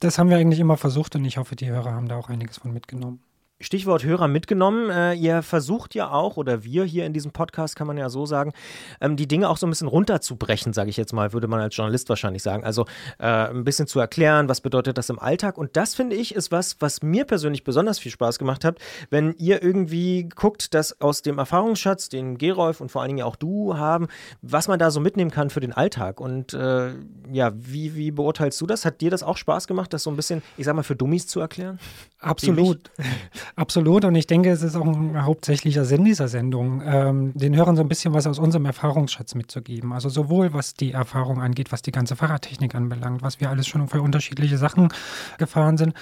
Das 0.00 0.18
haben 0.18 0.30
wir 0.30 0.38
eigentlich 0.38 0.60
immer 0.60 0.78
versucht 0.78 1.14
und 1.14 1.24
ich 1.26 1.36
hoffe, 1.36 1.56
die 1.56 1.68
Hörer 1.68 1.92
haben 1.92 2.08
da 2.08 2.16
auch 2.16 2.30
einiges 2.30 2.56
von 2.58 2.72
mitgenommen. 2.72 3.25
Stichwort 3.58 4.04
Hörer 4.04 4.28
mitgenommen. 4.28 4.90
Äh, 4.90 5.14
ihr 5.14 5.42
versucht 5.42 5.94
ja 5.94 6.10
auch, 6.10 6.36
oder 6.36 6.62
wir 6.62 6.84
hier 6.84 7.06
in 7.06 7.14
diesem 7.14 7.30
Podcast, 7.30 7.74
kann 7.74 7.86
man 7.86 7.96
ja 7.96 8.10
so 8.10 8.26
sagen, 8.26 8.52
ähm, 9.00 9.16
die 9.16 9.26
Dinge 9.26 9.48
auch 9.48 9.56
so 9.56 9.66
ein 9.66 9.70
bisschen 9.70 9.88
runterzubrechen, 9.88 10.74
sage 10.74 10.90
ich 10.90 10.98
jetzt 10.98 11.14
mal, 11.14 11.32
würde 11.32 11.48
man 11.48 11.60
als 11.60 11.74
Journalist 11.74 12.10
wahrscheinlich 12.10 12.42
sagen. 12.42 12.64
Also 12.64 12.84
äh, 13.18 13.26
ein 13.26 13.64
bisschen 13.64 13.86
zu 13.86 13.98
erklären, 13.98 14.50
was 14.50 14.60
bedeutet 14.60 14.98
das 14.98 15.08
im 15.08 15.18
Alltag. 15.18 15.56
Und 15.56 15.74
das 15.76 15.94
finde 15.94 16.16
ich 16.16 16.34
ist 16.34 16.52
was, 16.52 16.76
was 16.80 17.02
mir 17.02 17.24
persönlich 17.24 17.64
besonders 17.64 17.98
viel 17.98 18.12
Spaß 18.12 18.38
gemacht 18.38 18.62
hat, 18.62 18.78
wenn 19.08 19.32
ihr 19.38 19.62
irgendwie 19.62 20.28
guckt, 20.28 20.74
dass 20.74 21.00
aus 21.00 21.22
dem 21.22 21.38
Erfahrungsschatz, 21.38 22.10
den 22.10 22.36
Gerolf 22.36 22.82
und 22.82 22.90
vor 22.90 23.00
allen 23.00 23.08
Dingen 23.16 23.26
auch 23.26 23.36
du 23.36 23.78
haben, 23.78 24.08
was 24.42 24.68
man 24.68 24.78
da 24.78 24.90
so 24.90 25.00
mitnehmen 25.00 25.30
kann 25.30 25.48
für 25.48 25.60
den 25.60 25.72
Alltag. 25.72 26.20
Und 26.20 26.52
äh, 26.52 26.90
ja, 27.32 27.52
wie, 27.54 27.94
wie 27.96 28.10
beurteilst 28.10 28.60
du 28.60 28.66
das? 28.66 28.84
Hat 28.84 29.00
dir 29.00 29.10
das 29.10 29.22
auch 29.22 29.38
Spaß 29.38 29.66
gemacht, 29.66 29.94
das 29.94 30.02
so 30.02 30.10
ein 30.10 30.16
bisschen, 30.16 30.42
ich 30.58 30.66
sag 30.66 30.76
mal, 30.76 30.82
für 30.82 30.96
Dummies 30.96 31.26
zu 31.26 31.40
erklären? 31.40 31.78
Absolut. 32.20 32.90
Absolut. 33.54 34.04
Und 34.04 34.14
ich 34.14 34.26
denke, 34.26 34.50
es 34.50 34.62
ist 34.62 34.76
auch 34.76 34.86
ein 34.86 35.24
hauptsächlicher 35.24 35.84
Sinn 35.84 36.04
dieser 36.04 36.28
Sendung, 36.28 36.82
ähm, 36.84 37.32
den 37.34 37.54
Hörern 37.54 37.76
so 37.76 37.82
ein 37.82 37.88
bisschen 37.88 38.12
was 38.14 38.26
aus 38.26 38.38
unserem 38.38 38.64
Erfahrungsschatz 38.66 39.34
mitzugeben. 39.34 39.92
Also 39.92 40.08
sowohl 40.08 40.52
was 40.52 40.74
die 40.74 40.92
Erfahrung 40.92 41.40
angeht, 41.40 41.72
was 41.72 41.82
die 41.82 41.92
ganze 41.92 42.16
Fahrradtechnik 42.16 42.74
anbelangt, 42.74 43.22
was 43.22 43.40
wir 43.40 43.50
alles 43.50 43.66
schon 43.66 43.88
für 43.88 44.02
unterschiedliche 44.02 44.58
Sachen 44.58 44.88
gefahren 45.38 45.76
sind, 45.76 45.94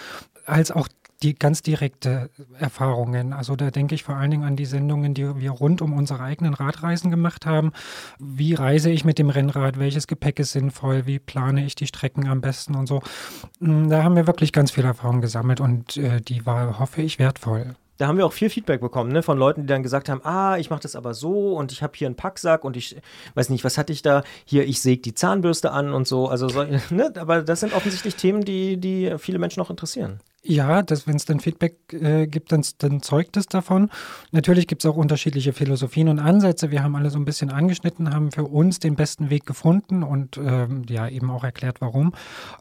als 0.46 0.70
auch 0.70 0.88
die 1.22 1.34
ganz 1.34 1.62
direkte 1.62 2.30
Erfahrungen. 2.58 3.32
Also 3.32 3.56
da 3.56 3.70
denke 3.70 3.94
ich 3.94 4.04
vor 4.04 4.16
allen 4.16 4.30
Dingen 4.30 4.44
an 4.44 4.56
die 4.56 4.66
Sendungen, 4.66 5.14
die 5.14 5.40
wir 5.40 5.50
rund 5.50 5.82
um 5.82 5.92
unsere 5.92 6.20
eigenen 6.20 6.54
Radreisen 6.54 7.10
gemacht 7.10 7.46
haben. 7.46 7.72
Wie 8.18 8.54
reise 8.54 8.90
ich 8.90 9.04
mit 9.04 9.18
dem 9.18 9.30
Rennrad? 9.30 9.78
Welches 9.78 10.06
Gepäck 10.06 10.38
ist 10.38 10.52
sinnvoll? 10.52 11.06
Wie 11.06 11.18
plane 11.18 11.64
ich 11.64 11.74
die 11.74 11.86
Strecken 11.86 12.28
am 12.28 12.40
besten 12.40 12.74
und 12.74 12.86
so? 12.86 13.02
Mm, 13.60 13.88
da 13.88 14.02
haben 14.02 14.16
wir 14.16 14.26
wirklich 14.26 14.52
ganz 14.52 14.70
viel 14.70 14.84
Erfahrung 14.84 15.20
gesammelt 15.20 15.60
und 15.60 15.96
äh, 15.96 16.20
die 16.20 16.44
war, 16.46 16.78
hoffe 16.78 17.02
ich, 17.02 17.18
wertvoll 17.18 17.74
da 17.96 18.08
haben 18.08 18.18
wir 18.18 18.26
auch 18.26 18.32
viel 18.32 18.50
Feedback 18.50 18.80
bekommen, 18.80 19.12
ne, 19.12 19.22
von 19.22 19.38
Leuten, 19.38 19.62
die 19.62 19.66
dann 19.66 19.82
gesagt 19.82 20.08
haben, 20.08 20.20
ah, 20.24 20.56
ich 20.58 20.70
mache 20.70 20.80
das 20.80 20.96
aber 20.96 21.14
so 21.14 21.56
und 21.56 21.70
ich 21.70 21.82
habe 21.82 21.92
hier 21.96 22.08
einen 22.08 22.16
Packsack 22.16 22.64
und 22.64 22.76
ich 22.76 22.96
weiß 23.34 23.50
nicht, 23.50 23.64
was 23.64 23.78
hatte 23.78 23.92
ich 23.92 24.02
da? 24.02 24.24
Hier, 24.44 24.66
ich 24.66 24.80
säge 24.80 25.02
die 25.02 25.14
Zahnbürste 25.14 25.70
an 25.70 25.92
und 25.92 26.08
so. 26.08 26.28
Also, 26.28 26.48
so, 26.48 26.64
ne, 26.90 27.12
aber 27.16 27.42
das 27.42 27.60
sind 27.60 27.72
offensichtlich 27.72 28.16
Themen, 28.16 28.44
die, 28.44 28.78
die 28.78 29.14
viele 29.18 29.38
Menschen 29.38 29.62
auch 29.62 29.70
interessieren. 29.70 30.20
Ja, 30.46 30.82
wenn 31.06 31.16
es 31.16 31.24
dann 31.24 31.40
Feedback 31.40 31.90
äh, 31.92 32.26
gibt, 32.26 32.52
dann, 32.52 32.62
dann, 32.76 33.00
zeugt 33.00 33.38
es 33.38 33.46
davon. 33.46 33.90
Natürlich 34.30 34.66
gibt 34.66 34.84
es 34.84 34.90
auch 34.90 34.96
unterschiedliche 34.96 35.54
Philosophien 35.54 36.08
und 36.08 36.18
Ansätze. 36.18 36.70
Wir 36.70 36.82
haben 36.82 36.96
alle 36.96 37.08
so 37.08 37.18
ein 37.18 37.24
bisschen 37.24 37.50
angeschnitten, 37.50 38.12
haben 38.12 38.30
für 38.30 38.44
uns 38.44 38.78
den 38.78 38.94
besten 38.94 39.30
Weg 39.30 39.46
gefunden 39.46 40.02
und 40.02 40.36
ähm, 40.36 40.82
ja 40.86 41.08
eben 41.08 41.30
auch 41.30 41.44
erklärt, 41.44 41.80
warum. 41.80 42.12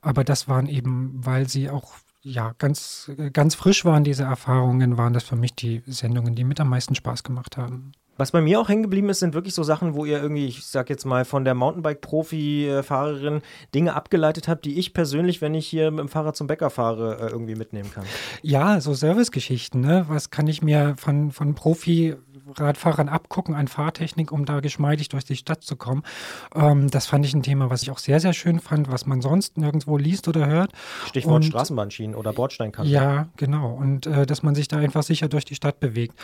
Aber 0.01 0.23
das 0.23 0.47
waren 0.47 0.67
eben, 0.67 1.25
weil 1.25 1.49
sie 1.49 1.69
auch 1.69 1.91
ja, 2.21 2.53
ganz, 2.57 3.11
ganz 3.34 3.53
frisch 3.53 3.84
waren 3.84 4.05
diese 4.05 4.23
Erfahrungen, 4.23 4.97
waren 4.97 5.11
das 5.11 5.25
für 5.25 5.36
mich 5.36 5.53
die 5.53 5.84
Sendungen, 5.86 6.36
die 6.36 6.45
mit 6.45 6.61
am 6.61 6.69
meisten 6.69 6.95
Spaß 6.95 7.23
gemacht 7.23 7.57
haben. 7.57 7.91
Was 8.16 8.32
bei 8.32 8.41
mir 8.41 8.59
auch 8.59 8.70
hängen 8.70 8.84
geblieben 8.84 9.09
ist, 9.09 9.20
sind 9.20 9.34
wirklich 9.34 9.55
so 9.55 9.64
Sachen, 9.64 9.95
wo 9.95 10.05
ihr 10.05 10.22
irgendwie, 10.22 10.45
ich 10.45 10.66
sag 10.66 10.89
jetzt 10.89 11.03
mal, 11.03 11.26
von 11.26 11.45
der 11.45 11.55
Mountainbike-Profi-Fahrerin 11.55 13.41
Dinge 13.74 13.95
abgeleitet 13.95 14.47
habt, 14.47 14.66
die 14.66 14.78
ich 14.78 14.93
persönlich, 14.93 15.41
wenn 15.41 15.55
ich 15.55 15.66
hier 15.66 15.89
mit 15.89 16.01
dem 16.01 16.09
Fahrrad 16.09 16.36
zum 16.36 16.45
Bäcker 16.45 16.70
fahre, 16.70 17.18
äh, 17.20 17.32
irgendwie 17.32 17.55
mitnehmen 17.55 17.89
kann. 17.91 18.03
Ja, 18.43 18.80
so 18.82 18.93
Servicegeschichten, 18.93 19.82
ne? 19.82 20.05
Was 20.09 20.30
kann 20.30 20.47
ich 20.47 20.61
mir 20.61 20.93
von, 20.97 21.32
von 21.32 21.55
Profi 21.55 22.16
Radfahrern 22.56 23.10
abgucken 23.10 23.56
an 23.56 23.68
Fahrtechnik, 23.68 24.32
um 24.32 24.46
da 24.46 24.60
geschmeidig 24.60 25.10
durch 25.10 25.26
die 25.26 25.36
Stadt 25.36 25.64
zu 25.64 25.76
kommen. 25.76 26.04
Ähm, 26.56 26.89
das 26.89 27.06
fand 27.06 27.26
ich 27.26 27.34
ein 27.34 27.44
Thema, 27.44 27.70
was 27.70 27.84
ich 27.84 27.91
auch 27.91 27.98
sehr, 27.98 28.20
sehr 28.20 28.34
schön 28.34 28.60
fand, 28.60 28.91
was 28.91 29.06
man 29.06 29.22
sonst 29.22 29.58
nirgendwo 29.58 29.98
liest 29.98 30.28
oder 30.28 30.48
hört. 30.48 30.72
Stichwort 31.08 31.36
und, 31.36 31.46
Straßenbahnschienen 31.46 32.16
oder 32.16 32.34
Bordsteinkanten. 32.34 32.91
Ja, 32.91 33.28
genau. 33.38 33.74
Und 33.74 34.06
äh, 34.08 34.26
dass 34.26 34.44
man 34.44 34.56
sich 34.56 34.68
da 34.68 34.78
einfach 34.78 35.04
sicher 35.04 35.28
durch 35.28 35.46
die 35.46 35.56
Stadt 35.56 35.80
bewegt. 35.80 36.16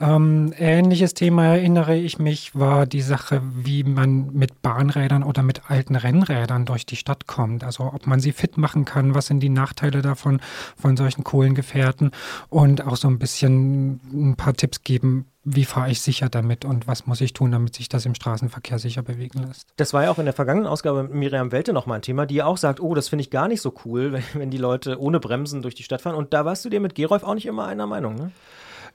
Ähm, 0.00 0.52
ähnliches 0.56 1.14
Thema 1.14 1.44
erinnere 1.44 1.96
ich 1.96 2.18
mich, 2.18 2.54
war 2.54 2.86
die 2.86 3.02
Sache, 3.02 3.42
wie 3.42 3.84
man 3.84 4.32
mit 4.32 4.62
Bahnrädern 4.62 5.22
oder 5.22 5.42
mit 5.42 5.70
alten 5.70 5.96
Rennrädern 5.96 6.64
durch 6.64 6.86
die 6.86 6.96
Stadt 6.96 7.26
kommt. 7.26 7.64
Also 7.64 7.84
ob 7.84 8.06
man 8.06 8.20
sie 8.20 8.32
fit 8.32 8.56
machen 8.56 8.84
kann, 8.84 9.14
was 9.14 9.26
sind 9.26 9.40
die 9.40 9.48
Nachteile 9.48 10.02
davon, 10.02 10.40
von 10.76 10.96
solchen 10.96 11.24
Kohlengefährten 11.24 12.10
und 12.48 12.86
auch 12.86 12.96
so 12.96 13.08
ein 13.08 13.18
bisschen 13.18 14.00
ein 14.12 14.36
paar 14.36 14.54
Tipps 14.54 14.82
geben, 14.82 15.26
wie 15.48 15.64
fahre 15.64 15.90
ich 15.92 16.02
sicher 16.02 16.28
damit 16.28 16.64
und 16.64 16.88
was 16.88 17.06
muss 17.06 17.20
ich 17.20 17.32
tun, 17.32 17.52
damit 17.52 17.76
sich 17.76 17.88
das 17.88 18.04
im 18.04 18.16
Straßenverkehr 18.16 18.80
sicher 18.80 19.02
bewegen 19.02 19.44
lässt. 19.44 19.68
Das 19.76 19.94
war 19.94 20.02
ja 20.02 20.10
auch 20.10 20.18
in 20.18 20.24
der 20.24 20.34
vergangenen 20.34 20.66
Ausgabe 20.66 21.04
mit 21.04 21.14
Miriam 21.14 21.52
Welte 21.52 21.72
nochmal 21.72 22.00
ein 22.00 22.02
Thema, 22.02 22.26
die 22.26 22.42
auch 22.42 22.56
sagt, 22.56 22.80
oh, 22.80 22.94
das 22.94 23.08
finde 23.08 23.22
ich 23.22 23.30
gar 23.30 23.46
nicht 23.46 23.60
so 23.62 23.72
cool, 23.84 24.12
wenn, 24.12 24.24
wenn, 24.34 24.50
die 24.50 24.58
Leute 24.58 25.00
ohne 25.00 25.20
Bremsen 25.20 25.62
durch 25.62 25.76
die 25.76 25.84
Stadt 25.84 26.02
fahren. 26.02 26.16
Und 26.16 26.34
da 26.34 26.44
warst 26.44 26.64
du 26.64 26.68
dir 26.68 26.80
mit 26.80 26.96
Gerolf 26.96 27.22
auch 27.22 27.34
nicht 27.34 27.46
immer 27.46 27.66
einer 27.66 27.86
Meinung, 27.86 28.16
ne? 28.16 28.32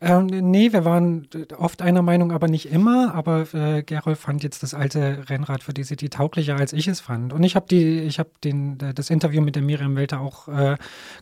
Ähm, 0.02 0.26
nee, 0.26 0.74
wir 0.74 0.84
waren 0.84 1.28
oft 1.58 1.84
einer 1.84 2.02
Meinung, 2.02 2.32
aber 2.32 2.48
nicht 2.48 2.72
immer. 2.72 3.14
Aber 3.14 3.46
äh, 3.54 3.84
Gerolf 3.84 4.20
fand 4.20 4.42
jetzt 4.42 4.64
das 4.64 4.74
alte 4.74 5.30
Rennrad 5.30 5.62
für 5.62 5.74
die 5.74 5.84
City 5.84 6.10
tauglicher, 6.10 6.56
als 6.56 6.74
ich 6.74 6.88
es 6.88 7.00
fand. 7.00 7.34
Und 7.34 7.44
ich 7.44 7.56
habe 7.56 7.68
die, 7.70 8.00
ich 8.00 8.18
habe 8.18 8.32
den, 8.44 8.80
das 8.80 9.12
Interview 9.12 9.42
mit 9.42 9.56
der 9.56 9.62
Miriam 9.62 9.96
Welter 9.96 10.20
auch 10.20 10.48
äh, 10.48 10.76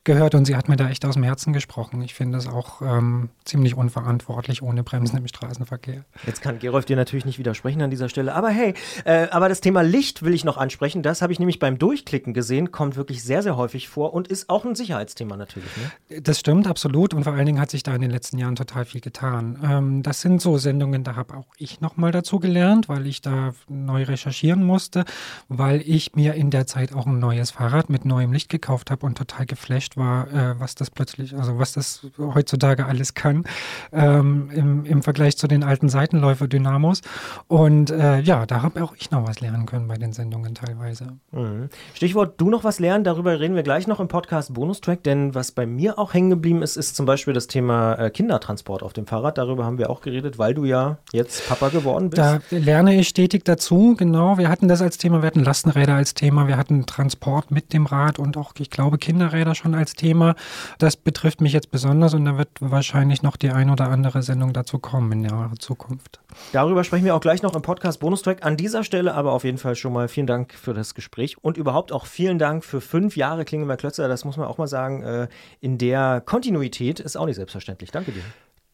gehört 0.05 0.33
und 0.33 0.45
sie 0.45 0.55
hat 0.55 0.69
mir 0.69 0.77
da 0.77 0.89
echt 0.89 1.03
aus 1.03 1.15
dem 1.15 1.23
Herzen 1.23 1.51
gesprochen. 1.51 2.01
Ich 2.01 2.13
finde 2.13 2.37
es 2.37 2.47
auch 2.47 2.81
ähm, 2.81 3.29
ziemlich 3.43 3.75
unverantwortlich 3.75 4.61
ohne 4.61 4.83
Bremsen 4.83 5.17
im 5.17 5.27
Straßenverkehr. 5.27 6.05
Jetzt 6.25 6.41
kann 6.41 6.59
Gerolf 6.59 6.85
dir 6.85 6.95
natürlich 6.95 7.25
nicht 7.25 7.37
widersprechen 7.37 7.81
an 7.81 7.89
dieser 7.89 8.07
Stelle. 8.07 8.33
Aber 8.33 8.49
hey, 8.49 8.75
äh, 9.03 9.27
aber 9.31 9.49
das 9.49 9.59
Thema 9.59 9.81
Licht 9.81 10.23
will 10.23 10.33
ich 10.33 10.45
noch 10.45 10.55
ansprechen. 10.55 11.03
Das 11.03 11.21
habe 11.21 11.33
ich 11.33 11.39
nämlich 11.39 11.59
beim 11.59 11.77
Durchklicken 11.79 12.33
gesehen, 12.33 12.71
kommt 12.71 12.95
wirklich 12.95 13.23
sehr, 13.23 13.43
sehr 13.43 13.57
häufig 13.57 13.89
vor 13.89 14.13
und 14.13 14.29
ist 14.29 14.49
auch 14.49 14.63
ein 14.63 14.75
Sicherheitsthema 14.75 15.35
natürlich. 15.35 15.69
Ne? 16.09 16.21
Das 16.21 16.39
stimmt, 16.39 16.65
absolut. 16.65 17.13
Und 17.13 17.25
vor 17.25 17.33
allen 17.33 17.45
Dingen 17.45 17.59
hat 17.59 17.71
sich 17.71 17.83
da 17.83 17.93
in 17.93 18.01
den 18.01 18.11
letzten 18.11 18.37
Jahren 18.37 18.55
total 18.55 18.68
total 18.69 18.85
viel 18.85 19.01
getan. 19.01 19.57
Ähm, 19.63 20.03
das 20.03 20.21
sind 20.21 20.41
so 20.41 20.57
Sendungen, 20.57 21.03
da 21.03 21.15
habe 21.15 21.35
auch 21.35 21.47
ich 21.57 21.81
nochmal 21.81 22.11
dazu 22.11 22.39
gelernt, 22.39 22.87
weil 22.87 23.07
ich 23.07 23.21
da 23.21 23.53
neu 23.67 24.03
recherchieren 24.03 24.63
musste, 24.63 25.05
weil 25.47 25.81
ich 25.85 26.15
mir 26.15 26.35
in 26.35 26.51
der 26.51 26.67
Zeit 26.67 26.93
auch 26.93 27.07
ein 27.07 27.19
neues 27.19 27.51
Fahrrad 27.51 27.89
mit 27.89 28.05
neuem 28.05 28.31
Licht 28.31 28.49
gekauft 28.49 28.91
habe 28.91 29.05
und 29.05 29.17
total 29.17 29.45
geflasht 29.45 29.97
war, 29.97 30.27
äh, 30.31 30.59
was 30.59 30.75
das 30.75 30.91
plötzlich, 30.91 31.35
also 31.35 31.57
was 31.57 31.73
das 31.73 32.07
heutzutage 32.17 32.85
alles 32.85 33.15
kann 33.15 33.43
ähm, 33.91 34.51
im, 34.53 34.85
im 34.85 35.01
Vergleich 35.01 35.37
zu 35.37 35.47
den 35.47 35.63
alten 35.63 35.89
Seitenläufer-Dynamos. 35.89 37.01
Und 37.47 37.89
äh, 37.89 38.19
ja, 38.19 38.45
da 38.45 38.61
habe 38.61 38.83
auch 38.83 38.95
ich 38.95 39.09
noch 39.09 39.27
was 39.27 39.41
lernen 39.41 39.65
können 39.65 39.87
bei 39.87 39.95
den 39.95 40.13
Sendungen 40.13 40.53
teilweise. 40.53 41.17
Mhm. 41.31 41.69
Stichwort 41.95 42.39
du 42.39 42.49
noch 42.49 42.63
was 42.63 42.79
lernen, 42.79 43.03
darüber 43.03 43.39
reden 43.39 43.55
wir 43.55 43.63
gleich 43.63 43.87
noch 43.87 43.99
im 43.99 44.07
Podcast 44.07 44.53
Bonustrack, 44.53 45.03
denn 45.03 45.33
was 45.33 45.51
bei 45.51 45.65
mir 45.65 45.97
auch 45.97 46.13
hängen 46.13 46.29
geblieben 46.29 46.61
ist, 46.61 46.77
ist 46.77 46.95
zum 46.95 47.07
Beispiel 47.07 47.33
das 47.33 47.47
Thema 47.47 47.95
äh, 47.95 48.09
Kindertransport. 48.11 48.58
Transport 48.59 48.83
auf 48.83 48.93
dem 48.93 49.07
Fahrrad. 49.07 49.37
Darüber 49.37 49.65
haben 49.65 49.77
wir 49.77 49.89
auch 49.89 50.01
geredet, 50.01 50.37
weil 50.37 50.53
du 50.53 50.65
ja 50.65 50.97
jetzt 51.13 51.47
Papa 51.47 51.69
geworden 51.69 52.09
bist. 52.09 52.21
Da 52.21 52.41
lerne 52.49 52.99
ich 52.99 53.07
stetig 53.07 53.45
dazu, 53.45 53.95
genau. 53.97 54.37
Wir 54.37 54.49
hatten 54.49 54.67
das 54.67 54.81
als 54.81 54.97
Thema, 54.97 55.21
wir 55.21 55.27
hatten 55.27 55.43
Lastenräder 55.43 55.95
als 55.95 56.13
Thema, 56.13 56.47
wir 56.47 56.57
hatten 56.57 56.85
Transport 56.85 57.51
mit 57.51 57.71
dem 57.71 57.85
Rad 57.85 58.19
und 58.19 58.35
auch, 58.35 58.53
ich 58.59 58.69
glaube, 58.69 58.97
Kinderräder 58.97 59.55
schon 59.55 59.75
als 59.75 59.93
Thema. 59.93 60.35
Das 60.77 60.97
betrifft 60.97 61.39
mich 61.39 61.53
jetzt 61.53 61.71
besonders 61.71 62.13
und 62.13 62.25
da 62.25 62.37
wird 62.37 62.49
wahrscheinlich 62.59 63.23
noch 63.23 63.37
die 63.37 63.51
ein 63.51 63.69
oder 63.69 63.89
andere 63.89 64.23
Sendung 64.23 64.51
dazu 64.51 64.77
kommen 64.77 65.11
in 65.13 65.23
der 65.23 65.51
Zukunft. 65.59 66.19
Darüber 66.51 66.83
sprechen 66.83 67.05
wir 67.05 67.15
auch 67.15 67.21
gleich 67.21 67.41
noch 67.41 67.55
im 67.55 67.61
Podcast 67.61 67.99
Bonustrack. 68.01 68.45
An 68.45 68.57
dieser 68.57 68.83
Stelle 68.83 69.13
aber 69.13 69.31
auf 69.31 69.43
jeden 69.45 69.57
Fall 69.57 69.75
schon 69.75 69.93
mal 69.93 70.07
vielen 70.07 70.27
Dank 70.27 70.53
für 70.53 70.73
das 70.73 70.93
Gespräch 70.93 71.37
und 71.41 71.57
überhaupt 71.57 71.91
auch 71.91 72.05
vielen 72.05 72.39
Dank 72.39 72.65
für 72.65 72.81
fünf 72.81 73.15
Jahre 73.15 73.45
Klingelmer 73.45 73.77
Klötzer. 73.77 74.07
Das 74.07 74.25
muss 74.25 74.37
man 74.37 74.47
auch 74.47 74.57
mal 74.57 74.67
sagen. 74.67 75.01
Äh, 75.03 75.27
in 75.61 75.77
der 75.77 76.21
Kontinuität 76.25 76.99
ist 76.99 77.17
auch 77.17 77.25
nicht 77.25 77.37
selbstverständlich. 77.37 77.91
Danke 77.91 78.11
dir. 78.11 78.23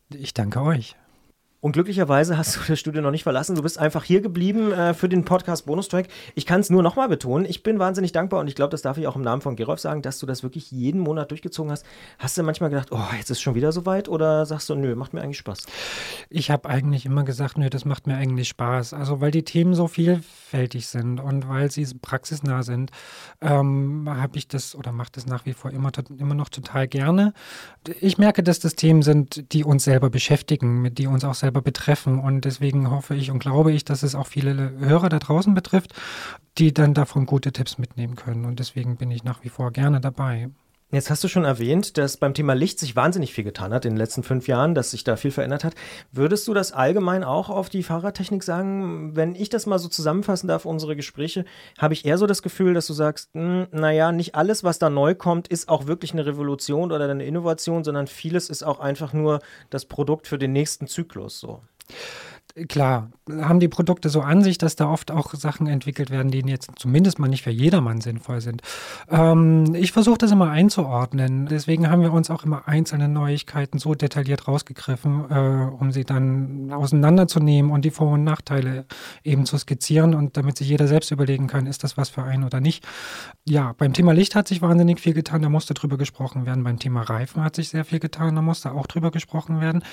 Ich 0.09 0.33
danke 0.33 0.61
euch. 0.61 0.95
Und 1.65 1.71
glücklicherweise 1.71 2.37
hast 2.37 2.55
du 2.55 2.59
das 2.67 2.79
Studio 2.79 3.01
noch 3.01 3.09
nicht 3.09 3.23
verlassen. 3.23 3.55
Du 3.55 3.63
bist 3.63 3.79
einfach 3.79 4.03
hier 4.03 4.21
geblieben 4.21 4.71
äh, 4.71 4.93
für 4.93 5.09
den 5.09 5.25
Podcast 5.25 5.65
Bonustrack. 5.65 6.05
Ich 6.35 6.45
kann 6.45 6.59
es 6.59 6.69
nur 6.69 6.83
nochmal 6.83 7.09
betonen. 7.09 7.43
Ich 7.49 7.63
bin 7.63 7.79
wahnsinnig 7.79 8.11
dankbar 8.11 8.39
und 8.41 8.47
ich 8.47 8.53
glaube, 8.53 8.69
das 8.69 8.83
darf 8.83 8.99
ich 8.99 9.07
auch 9.07 9.15
im 9.15 9.23
Namen 9.23 9.41
von 9.41 9.55
Gerolf 9.55 9.79
sagen, 9.79 10.03
dass 10.03 10.19
du 10.19 10.27
das 10.27 10.43
wirklich 10.43 10.69
jeden 10.69 11.01
Monat 11.01 11.31
durchgezogen 11.31 11.71
hast. 11.71 11.83
Hast 12.19 12.37
du 12.37 12.43
manchmal 12.43 12.69
gedacht, 12.69 12.89
oh, 12.91 13.01
jetzt 13.17 13.31
ist 13.31 13.41
schon 13.41 13.55
wieder 13.55 13.71
so 13.71 13.87
weit 13.87 14.07
oder 14.07 14.45
sagst 14.45 14.69
du, 14.69 14.75
nö, 14.75 14.93
macht 14.93 15.15
mir 15.15 15.23
eigentlich 15.23 15.39
Spaß? 15.39 15.65
Ich 16.29 16.51
habe 16.51 16.69
eigentlich 16.69 17.07
immer 17.07 17.23
gesagt, 17.23 17.57
nö, 17.57 17.67
das 17.67 17.83
macht 17.83 18.05
mir 18.05 18.15
eigentlich 18.15 18.49
Spaß. 18.49 18.93
Also, 18.93 19.19
weil 19.19 19.31
die 19.31 19.41
Themen 19.43 19.73
so 19.73 19.87
vielfältig 19.87 20.85
sind 20.85 21.19
und 21.19 21.49
weil 21.49 21.71
sie 21.71 21.87
praxisnah 21.99 22.61
sind, 22.61 22.91
ähm, 23.41 24.07
habe 24.07 24.37
ich 24.37 24.47
das 24.47 24.75
oder 24.75 24.91
mache 24.91 25.13
das 25.13 25.25
nach 25.25 25.47
wie 25.47 25.53
vor 25.53 25.71
immer, 25.71 25.89
immer 26.19 26.35
noch 26.35 26.49
total 26.49 26.87
gerne. 26.87 27.33
Ich 28.01 28.19
merke, 28.19 28.43
dass 28.43 28.59
das 28.59 28.75
Themen 28.75 29.01
sind, 29.01 29.51
die 29.51 29.63
uns 29.63 29.83
selber 29.83 30.11
beschäftigen, 30.11 30.93
die 30.93 31.07
uns 31.07 31.23
auch 31.23 31.33
selber 31.33 31.54
selber 31.55 31.61
betreffen. 31.61 32.19
Und 32.19 32.45
deswegen 32.45 32.89
hoffe 32.91 33.15
ich 33.15 33.31
und 33.31 33.39
glaube 33.39 33.71
ich, 33.71 33.85
dass 33.85 34.03
es 34.03 34.15
auch 34.15 34.27
viele 34.27 34.71
Hörer 34.79 35.09
da 35.09 35.19
draußen 35.19 35.53
betrifft, 35.53 35.93
die 36.57 36.73
dann 36.73 36.93
davon 36.93 37.25
gute 37.25 37.51
Tipps 37.51 37.77
mitnehmen 37.77 38.15
können. 38.15 38.45
Und 38.45 38.59
deswegen 38.59 38.97
bin 38.97 39.11
ich 39.11 39.23
nach 39.23 39.43
wie 39.43 39.49
vor 39.49 39.71
gerne 39.71 40.01
dabei. 40.01 40.49
Jetzt 40.91 41.09
hast 41.09 41.23
du 41.23 41.27
schon 41.27 41.45
erwähnt, 41.45 41.97
dass 41.97 42.17
beim 42.17 42.35
Thema 42.35 42.53
Licht 42.53 42.77
sich 42.77 42.95
wahnsinnig 42.95 43.33
viel 43.33 43.43
getan 43.43 43.73
hat 43.73 43.85
in 43.85 43.93
den 43.93 43.97
letzten 43.97 44.21
fünf 44.21 44.47
Jahren, 44.47 44.75
dass 44.75 44.91
sich 44.91 45.03
da 45.03 45.15
viel 45.15 45.31
verändert 45.31 45.63
hat. 45.63 45.73
Würdest 46.11 46.47
du 46.47 46.53
das 46.53 46.71
allgemein 46.73 47.23
auch 47.23 47.49
auf 47.49 47.69
die 47.69 47.81
Fahrradtechnik 47.81 48.43
sagen? 48.43 49.15
Wenn 49.15 49.33
ich 49.33 49.49
das 49.49 49.65
mal 49.65 49.79
so 49.79 49.89
zusammenfassen 49.89 50.47
darf, 50.47 50.63
unsere 50.63 50.95
Gespräche, 50.95 51.43
habe 51.79 51.95
ich 51.95 52.05
eher 52.05 52.19
so 52.19 52.27
das 52.27 52.43
Gefühl, 52.43 52.75
dass 52.75 52.85
du 52.85 52.93
sagst, 52.93 53.31
hm, 53.33 53.65
naja, 53.71 54.11
nicht 54.11 54.35
alles, 54.35 54.63
was 54.63 54.77
da 54.77 54.91
neu 54.91 55.15
kommt, 55.15 55.47
ist 55.47 55.69
auch 55.69 55.87
wirklich 55.87 56.13
eine 56.13 56.27
Revolution 56.27 56.91
oder 56.91 57.09
eine 57.09 57.25
Innovation, 57.25 57.83
sondern 57.83 58.05
vieles 58.05 58.49
ist 58.49 58.63
auch 58.63 58.79
einfach 58.79 59.11
nur 59.11 59.39
das 59.71 59.85
Produkt 59.85 60.27
für 60.27 60.37
den 60.37 60.53
nächsten 60.53 60.85
Zyklus. 60.85 61.39
So 61.39 61.61
klar, 62.67 63.11
haben 63.29 63.59
die 63.59 63.67
Produkte 63.67 64.07
so 64.07 64.21
an 64.21 64.41
sich, 64.41 64.57
dass 64.57 64.75
da 64.75 64.89
oft 64.89 65.11
auch 65.11 65.33
Sachen 65.33 65.67
entwickelt 65.67 66.09
werden, 66.09 66.31
die 66.31 66.39
jetzt 66.39 66.71
zumindest 66.77 67.19
mal 67.19 67.27
nicht 67.27 67.43
für 67.43 67.49
jedermann 67.49 67.99
sinnvoll 67.99 68.39
sind. 68.39 68.61
Ähm, 69.09 69.75
ich 69.75 69.91
versuche 69.91 70.19
das 70.19 70.31
immer 70.31 70.49
einzuordnen. 70.49 71.47
Deswegen 71.47 71.89
haben 71.89 72.01
wir 72.01 72.13
uns 72.13 72.29
auch 72.29 72.45
immer 72.45 72.67
einzelne 72.67 73.09
Neuigkeiten 73.09 73.77
so 73.77 73.93
detailliert 73.93 74.47
rausgegriffen, 74.47 75.25
äh, 75.29 75.69
um 75.79 75.91
sie 75.91 76.05
dann 76.05 76.71
auseinanderzunehmen 76.71 77.71
und 77.71 77.83
die 77.83 77.91
Vor- 77.91 78.13
und 78.13 78.23
Nachteile 78.23 78.85
eben 79.23 79.45
zu 79.45 79.57
skizzieren 79.57 80.15
und 80.15 80.37
damit 80.37 80.57
sich 80.57 80.69
jeder 80.69 80.87
selbst 80.87 81.11
überlegen 81.11 81.47
kann, 81.47 81.67
ist 81.67 81.83
das 81.83 81.97
was 81.97 82.09
für 82.09 82.23
einen 82.23 82.45
oder 82.45 82.61
nicht. 82.61 82.85
Ja, 83.43 83.73
beim 83.77 83.91
Thema 83.91 84.13
Licht 84.13 84.33
hat 84.35 84.47
sich 84.47 84.61
wahnsinnig 84.61 85.01
viel 85.01 85.13
getan, 85.13 85.41
da 85.41 85.49
musste 85.49 85.73
drüber 85.73 85.97
gesprochen 85.97 86.45
werden. 86.45 86.63
Beim 86.63 86.79
Thema 86.79 87.01
Reifen 87.01 87.43
hat 87.43 87.55
sich 87.55 87.69
sehr 87.69 87.83
viel 87.83 87.99
getan, 87.99 88.35
da 88.35 88.41
musste 88.41 88.71
auch 88.71 88.87
drüber 88.87 89.11
gesprochen 89.11 89.59
werden. 89.59 89.83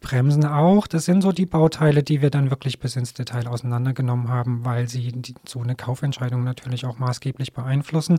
Bremsen 0.00 0.46
auch, 0.46 0.86
das 0.86 1.04
sind 1.04 1.20
so 1.20 1.32
die 1.32 1.46
Bauteile, 1.46 2.05
die 2.08 2.22
wir 2.22 2.30
dann 2.30 2.50
wirklich 2.50 2.78
bis 2.78 2.96
ins 2.96 3.14
Detail 3.14 3.46
auseinandergenommen 3.48 4.28
haben, 4.28 4.64
weil 4.64 4.88
sie 4.88 5.12
die, 5.12 5.34
so 5.46 5.60
eine 5.60 5.74
Kaufentscheidung 5.74 6.44
natürlich 6.44 6.86
auch 6.86 6.98
maßgeblich 6.98 7.52
beeinflussen. 7.52 8.18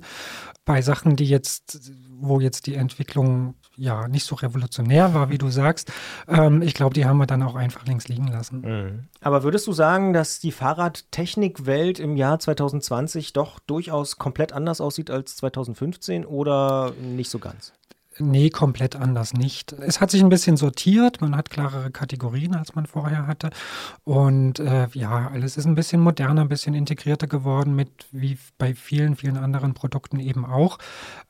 Bei 0.65 0.81
Sachen, 0.81 1.15
die 1.15 1.25
jetzt, 1.25 1.91
wo 2.19 2.39
jetzt 2.39 2.67
die 2.67 2.75
Entwicklung 2.75 3.55
ja 3.75 4.07
nicht 4.07 4.25
so 4.25 4.35
revolutionär 4.35 5.13
war, 5.13 5.29
wie 5.29 5.37
du 5.37 5.49
sagst, 5.49 5.91
ähm, 6.27 6.61
ich 6.61 6.73
glaube, 6.73 6.93
die 6.93 7.05
haben 7.05 7.17
wir 7.17 7.27
dann 7.27 7.43
auch 7.43 7.55
einfach 7.55 7.85
links 7.85 8.07
liegen 8.07 8.27
lassen. 8.27 8.61
Mhm. 8.61 9.07
Aber 9.21 9.43
würdest 9.43 9.67
du 9.67 9.71
sagen, 9.71 10.13
dass 10.13 10.39
die 10.39 10.51
Fahrradtechnikwelt 10.51 11.99
im 11.99 12.17
Jahr 12.17 12.39
2020 12.39 13.33
doch 13.33 13.59
durchaus 13.59 14.17
komplett 14.17 14.53
anders 14.53 14.81
aussieht 14.81 15.09
als 15.11 15.35
2015 15.37 16.25
oder 16.25 16.93
nicht 17.01 17.29
so 17.29 17.39
ganz? 17.39 17.73
Nee, 18.19 18.49
komplett 18.49 18.95
anders 18.95 19.33
nicht. 19.33 19.73
Es 19.73 20.01
hat 20.01 20.09
sich 20.09 20.21
ein 20.21 20.29
bisschen 20.29 20.57
sortiert, 20.57 21.21
man 21.21 21.35
hat 21.35 21.49
klarere 21.49 21.91
Kategorien, 21.91 22.55
als 22.55 22.73
man 22.73 22.85
vorher 22.85 23.27
hatte. 23.27 23.51
Und 24.03 24.59
äh, 24.59 24.87
ja, 24.93 25.29
alles 25.31 25.57
ist 25.57 25.65
ein 25.65 25.75
bisschen 25.75 26.01
moderner, 26.01 26.41
ein 26.41 26.49
bisschen 26.49 26.73
integrierter 26.73 27.27
geworden, 27.27 27.75
mit 27.75 27.89
wie 28.11 28.37
bei 28.57 28.73
vielen, 28.73 29.15
vielen 29.15 29.37
anderen 29.37 29.73
Produkten 29.73 30.19
eben 30.19 30.45
auch. 30.45 30.79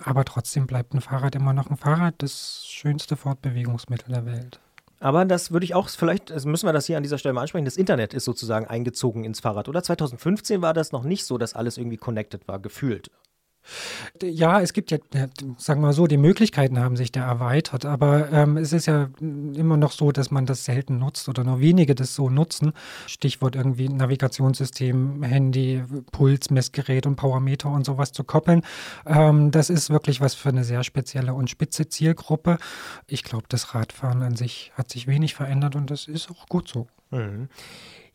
Aber 0.04 0.24
trotzdem 0.24 0.66
bleibt 0.66 0.94
ein 0.94 1.02
Fahrrad 1.02 1.36
immer 1.36 1.54
noch 1.54 1.70
ein 1.70 1.78
Fahrrad, 1.78 2.16
das 2.20 2.64
schönste 2.66 3.18
Fortbewegungsmittel 3.18 4.14
der 4.14 4.26
Welt. 4.26 4.60
Aber 5.00 5.26
das 5.26 5.52
würde 5.52 5.64
ich 5.64 5.76
auch, 5.76 5.90
vielleicht 5.90 6.32
also 6.32 6.50
müssen 6.50 6.68
wir 6.68 6.74
das 6.74 6.88
hier 6.88 6.98
an 6.98 7.04
dieser 7.04 7.18
Stelle 7.18 7.34
mal 7.34 7.42
ansprechen, 7.42 7.66
das 7.66 7.78
Internet 7.78 8.14
ist 8.14 8.26
sozusagen 8.26 8.66
eingezogen 8.66 9.26
ins 9.26 9.42
Fahrrad. 9.42 9.70
Oder 9.70 9.84
2015 9.84 10.62
war 10.62 10.74
das 10.74 10.92
noch 10.92 11.04
nicht 11.04 11.26
so, 11.26 11.38
dass 11.38 11.54
alles 11.54 11.78
irgendwie 11.78 11.98
connected 11.98 12.48
war, 12.48 12.60
gefühlt. 12.60 13.12
Ja, 14.22 14.62
es 14.62 14.74
gibt 14.74 14.92
ja, 14.92 14.98
sagen 15.58 15.82
wir 15.82 15.88
mal 15.88 15.94
so, 15.94 16.08
die 16.08 16.18
Möglichkeiten 16.18 16.80
haben 16.80 16.96
sich 16.96 17.12
da 17.12 17.26
erweitert, 17.26 17.86
aber 17.86 18.32
ähm, 18.32 18.58
es 18.58 18.74
ist 18.74 18.86
ja 18.86 19.10
immer 19.22 19.78
noch 19.78 19.92
so, 19.92 20.12
dass 20.12 20.32
man 20.32 20.46
das 20.46 20.66
selten 20.66 21.00
nutzt 21.00 21.30
oder 21.30 21.44
nur 21.44 21.60
wenige 21.60 21.96
das 21.96 22.16
so 22.16 22.30
nutzen. 22.30 22.74
Stichwort 23.08 23.56
irgendwie 23.56 23.90
Navigationssystem, 23.90 25.24
Handy, 25.24 25.84
Pulsmessgerät 26.12 27.06
und 27.06 27.16
Powermeter 27.16 27.70
und 27.70 27.86
sowas 27.86 28.12
zu 28.12 28.24
koppeln. 28.24 28.62
Ähm, 29.06 29.52
das 29.52 29.70
ist 29.70 29.90
wirklich 29.90 30.22
was 30.22 30.34
für 30.34 30.50
eine 30.50 30.64
sehr 30.64 30.84
spezielle 30.84 31.34
und 31.34 31.50
spitze 31.50 31.88
Zielgruppe. 31.90 32.58
Ich 33.08 33.24
glaube, 33.24 33.46
das 33.50 33.76
Radfahren 33.76 34.22
an 34.22 34.36
sich 34.36 34.72
hat 34.76 34.90
sich 34.90 35.08
wenig 35.08 35.36
verändert 35.36 35.76
und 35.76 35.92
das 35.92 36.08
ist 36.08 36.30
auch 36.30 36.48
gut 36.48 36.68
so. 36.68 36.88
Mhm. 37.12 37.50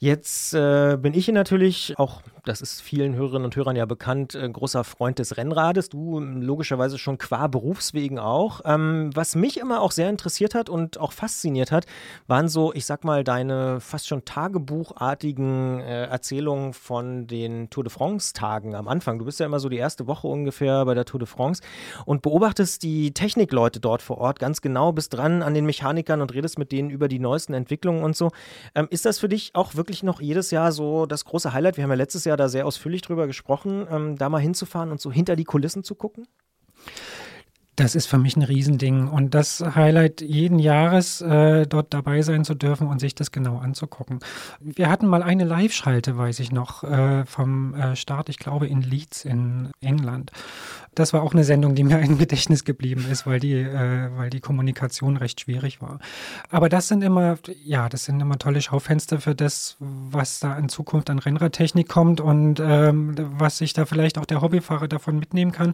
Jetzt 0.03 0.53
äh, 0.53 0.99
bin 1.01 1.15
ich 1.15 1.29
natürlich 1.29 1.95
auch, 1.97 2.23
das 2.45 2.61
ist 2.61 2.83
vielen 2.83 3.15
Hörerinnen 3.15 3.45
und 3.45 3.55
Hörern 3.55 3.77
ja 3.77 3.87
bekannt, 3.87 4.35
äh, 4.35 4.49
großer 4.49 4.83
Freund 4.83 5.21
des 5.21 5.37
Rennrades. 5.37 5.91
Du 5.91 6.19
ähm, 6.19 6.43
logischerweise 6.43 6.99
schon 6.99 7.19
qua 7.19 7.47
Berufswegen 7.47 8.19
auch. 8.19 8.63
Ähm, 8.65 9.11
was 9.15 9.37
mich 9.37 9.61
immer 9.61 9.81
auch 9.81 9.93
sehr 9.93 10.11
interessiert 10.11 10.57
hat 10.57 10.69
und 10.69 10.99
auch 10.99 11.13
fasziniert 11.13 11.71
hat, 11.71 11.87
waren 12.27 12.49
so, 12.49 12.75
ich 12.75 12.85
sag 12.85 13.05
mal, 13.05 13.23
deine 13.23 13.79
fast 13.79 14.09
schon 14.09 14.25
tagebuchartigen 14.25 15.79
äh, 15.79 16.07
Erzählungen 16.07 16.73
von 16.73 17.29
den 17.29 17.71
Tour 17.71 17.85
de 17.85 17.93
France-Tagen 17.93 18.75
am 18.75 18.89
Anfang. 18.89 19.21
Du 19.21 19.25
bist 19.25 19.39
ja 19.39 19.47
immer 19.47 19.61
so 19.61 19.69
die 19.69 19.77
erste 19.77 20.09
Woche 20.09 20.27
ungefähr 20.27 20.85
bei 20.85 20.95
der 20.95 21.05
Tour 21.05 21.21
de 21.21 21.29
France 21.29 21.63
und 22.07 22.23
beobachtest 22.23 22.83
die 22.83 23.15
Technikleute 23.15 23.79
dort 23.79 24.03
vor 24.03 24.19
Ort 24.19 24.41
ganz 24.41 24.61
genau, 24.61 24.91
bist 24.91 25.15
dran 25.15 25.45
an 25.45 25.55
den 25.55 25.65
Mechanikern 25.65 26.21
und 26.21 26.35
redest 26.35 26.59
mit 26.59 26.73
denen 26.73 26.91
über 26.91 27.07
die 27.07 27.21
neuesten 27.21 27.55
Entwicklungen 27.55 28.03
und 28.03 28.17
so. 28.17 28.33
Ähm, 28.75 28.89
ist 28.91 29.05
das 29.05 29.21
für 29.21 29.29
dich 29.29 29.53
auch 29.55 29.77
wirklich 29.77 29.92
wirklich 29.93 30.05
noch 30.05 30.23
jedes 30.23 30.51
Jahr 30.51 30.73
so 30.73 31.05
das 31.05 31.27
große 31.27 31.53
Highlight? 31.53 31.77
Wir 31.77 31.85
haben 31.85 31.91
ja 31.91 31.97
letztes 31.97 32.25
Jahr 32.25 32.39
da 32.39 32.49
sehr 32.49 32.67
ausführlich 32.67 33.03
drüber 33.03 33.27
gesprochen, 33.27 33.87
ähm, 33.91 34.17
da 34.17 34.31
mal 34.31 34.41
hinzufahren 34.41 34.91
und 34.91 35.03
so 35.03 35.13
hinter 35.13 35.37
die 35.37 35.45
Kulissen 35.45 35.85
zu 35.85 35.95
gucken? 35.95 36.27
Das 37.77 37.95
ist 37.95 38.07
für 38.07 38.19
mich 38.19 38.37
ein 38.37 38.43
Riesending 38.43 39.09
und 39.09 39.35
das 39.35 39.61
Highlight 39.61 40.21
jeden 40.21 40.59
Jahres 40.59 41.23
äh, 41.23 41.67
dort 41.67 41.95
dabei 41.95 42.21
sein 42.21 42.45
zu 42.45 42.55
dürfen 42.55 42.87
und 42.87 42.99
sich 42.99 43.15
das 43.15 43.33
genau 43.33 43.59
anzugucken. 43.59 44.21
Wir 44.61 44.91
hatten 44.91 45.07
mal 45.07 45.23
eine 45.23 45.45
Live-Schalte, 45.45 46.19
weiß 46.19 46.41
ich 46.41 46.53
noch, 46.53 46.85
äh, 46.85 47.25
vom 47.25 47.75
äh, 47.75 47.97
Start, 47.97 48.29
ich 48.29 48.39
glaube 48.39 48.67
in 48.67 48.83
Leeds 48.83 49.25
in 49.25 49.71
England. 49.81 50.33
Das 50.95 51.15
war 51.15 51.23
auch 51.23 51.33
eine 51.33 51.45
Sendung, 51.45 51.75
die 51.75 51.85
mir 51.85 51.99
im 52.03 52.19
Gedächtnis 52.19 52.65
geblieben 52.65 53.07
ist, 53.11 53.27
weil 53.27 53.41
die, 53.41 53.55
äh, 53.55 54.11
weil 54.17 54.29
die 54.29 54.41
Kommunikation 54.41 55.17
recht 55.17 55.41
schwierig 55.41 55.81
war. 55.81 55.99
Aber 56.51 56.69
das 56.69 56.89
sind 56.89 57.03
immer, 57.03 57.39
ja, 57.65 57.89
das 57.89 58.05
sind 58.05 58.21
immer 58.21 58.39
tolle 58.39 58.61
Schaufenster 58.61 59.19
für 59.19 59.35
das, 59.35 59.77
was 59.79 60.41
da 60.41 60.59
in 60.59 60.69
Zukunft 60.69 61.09
an 61.09 61.19
Rennradtechnik 61.19 61.89
kommt 61.89 62.21
und 62.21 62.61
ähm, 62.61 63.15
was 63.39 63.59
sich 63.59 63.73
da 63.73 63.87
vielleicht 63.87 64.19
auch 64.19 64.27
der 64.27 64.43
Hobbyfahrer 64.43 64.89
davon 64.89 65.19
mitnehmen 65.19 65.53
kann. 65.53 65.73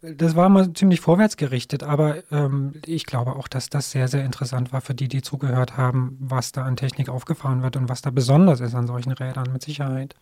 Das 0.00 0.34
war 0.34 0.48
mal 0.48 0.72
ziemlich 0.72 1.00
vorwärts 1.00 1.25
vorwärtsgerichtet, 1.26 1.82
aber 1.82 2.22
ähm, 2.30 2.74
ich 2.86 3.04
glaube 3.06 3.36
auch, 3.36 3.48
dass 3.48 3.68
das 3.68 3.90
sehr, 3.90 4.08
sehr 4.08 4.24
interessant 4.24 4.72
war 4.72 4.80
für 4.80 4.94
die, 4.94 5.08
die 5.08 5.22
zugehört 5.22 5.76
haben, 5.76 6.16
was 6.20 6.52
da 6.52 6.64
an 6.64 6.76
Technik 6.76 7.08
aufgefahren 7.08 7.62
wird 7.62 7.76
und 7.76 7.88
was 7.88 8.02
da 8.02 8.10
besonders 8.10 8.60
ist 8.60 8.74
an 8.74 8.86
solchen 8.86 9.12
Rädern 9.12 9.52
mit 9.52 9.62
Sicherheit. 9.62 10.14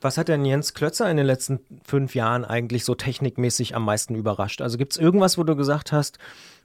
Was 0.00 0.16
hat 0.16 0.28
denn 0.28 0.44
Jens 0.44 0.74
Klötzer 0.74 1.10
in 1.10 1.16
den 1.16 1.26
letzten 1.26 1.58
fünf 1.84 2.14
Jahren 2.14 2.44
eigentlich 2.44 2.84
so 2.84 2.94
technikmäßig 2.94 3.74
am 3.74 3.84
meisten 3.84 4.14
überrascht? 4.14 4.62
Also 4.62 4.78
gibt 4.78 4.92
es 4.92 4.98
irgendwas, 4.98 5.38
wo 5.38 5.42
du 5.42 5.56
gesagt 5.56 5.92
hast, 5.92 6.18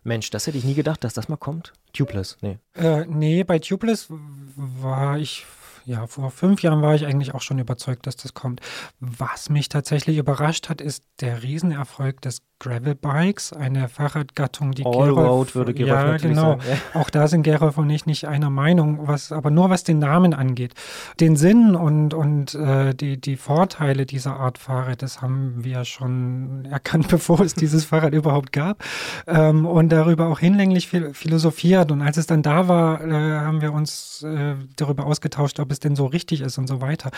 Mensch, 0.04 0.30
das 0.30 0.48
hätte 0.48 0.58
ich 0.58 0.66
nie 0.66 0.76
gedacht, 0.76 1.04
dass 1.04 1.14
das 1.14 1.30
mal 1.30 1.38
kommt? 1.38 1.74
Tubeless, 1.94 2.38
nee. 2.42 2.58
Äh, 2.76 3.06
nee, 3.08 3.44
bei 3.44 3.60
Tubeless 3.60 4.08
war 4.10 5.18
ich 5.18 5.46
ja, 5.86 6.08
vor 6.08 6.32
fünf 6.32 6.62
Jahren 6.62 6.82
war 6.82 6.96
ich 6.96 7.06
eigentlich 7.06 7.34
auch 7.34 7.42
schon 7.42 7.60
überzeugt, 7.60 8.08
dass 8.08 8.16
das 8.16 8.34
kommt. 8.34 8.62
Was 9.02 9.50
mich 9.50 9.68
tatsächlich 9.68 10.18
überrascht 10.18 10.70
hat, 10.70 10.80
ist 10.80 11.04
der 11.20 11.44
Riesenerfolg 11.44 12.22
des 12.22 12.42
Gravel 12.64 12.96
Bikes, 12.96 13.52
eine 13.52 13.90
Fahrradgattung, 13.90 14.72
die 14.72 14.86
Allroad 14.86 15.54
würde 15.54 15.74
Gerolf 15.74 16.22
Ja, 16.24 16.30
genau. 16.30 16.42
Sagen, 16.42 16.62
ja. 16.70 16.78
Auch 17.02 17.10
da 17.10 17.28
sind 17.28 17.44
Gerolf 17.44 17.78
und 17.78 17.90
ich 17.90 18.06
nicht 18.06 18.26
einer 18.26 18.50
Meinung, 18.50 19.06
was 19.06 19.34
aber 19.34 19.52
nur 19.52 19.70
was 19.70 19.84
den 19.84 20.00
Namen 20.00 20.34
angeht. 20.34 20.74
Den 21.20 21.36
Sinn 21.36 21.76
und, 21.76 22.14
und 22.14 22.56
äh, 22.56 22.94
die, 22.96 23.20
die 23.20 23.36
Vorteile 23.36 24.06
dieser 24.06 24.38
Art 24.38 24.58
Fahrrad, 24.58 25.02
das 25.02 25.22
haben 25.22 25.56
wir 25.58 25.84
schon 25.84 26.66
erkannt, 26.72 27.08
bevor 27.10 27.42
es 27.42 27.54
dieses 27.54 27.84
Fahrrad 27.84 28.14
überhaupt 28.14 28.54
gab. 28.54 28.82
Ähm, 29.28 29.66
und 29.66 29.90
darüber 29.90 30.28
auch 30.28 30.40
hinlänglich 30.40 30.88
philosophiert. 30.88 31.92
Und 31.92 32.02
als 32.02 32.16
es 32.16 32.28
dann 32.28 32.44
da 32.44 32.70
war, 32.70 33.04
äh, 33.04 33.12
haben 33.12 33.60
wir 33.60 33.74
uns 33.74 34.24
äh, 34.24 34.56
darüber 34.78 35.06
ausgetauscht, 35.06 35.60
ob 35.60 35.70
es 35.70 35.82
denn 35.82 35.98
so 35.98 36.06
richtig 36.06 36.40
ist 36.40 36.58
und 36.58 36.68
so 36.68 36.80
weiter. 36.80 37.12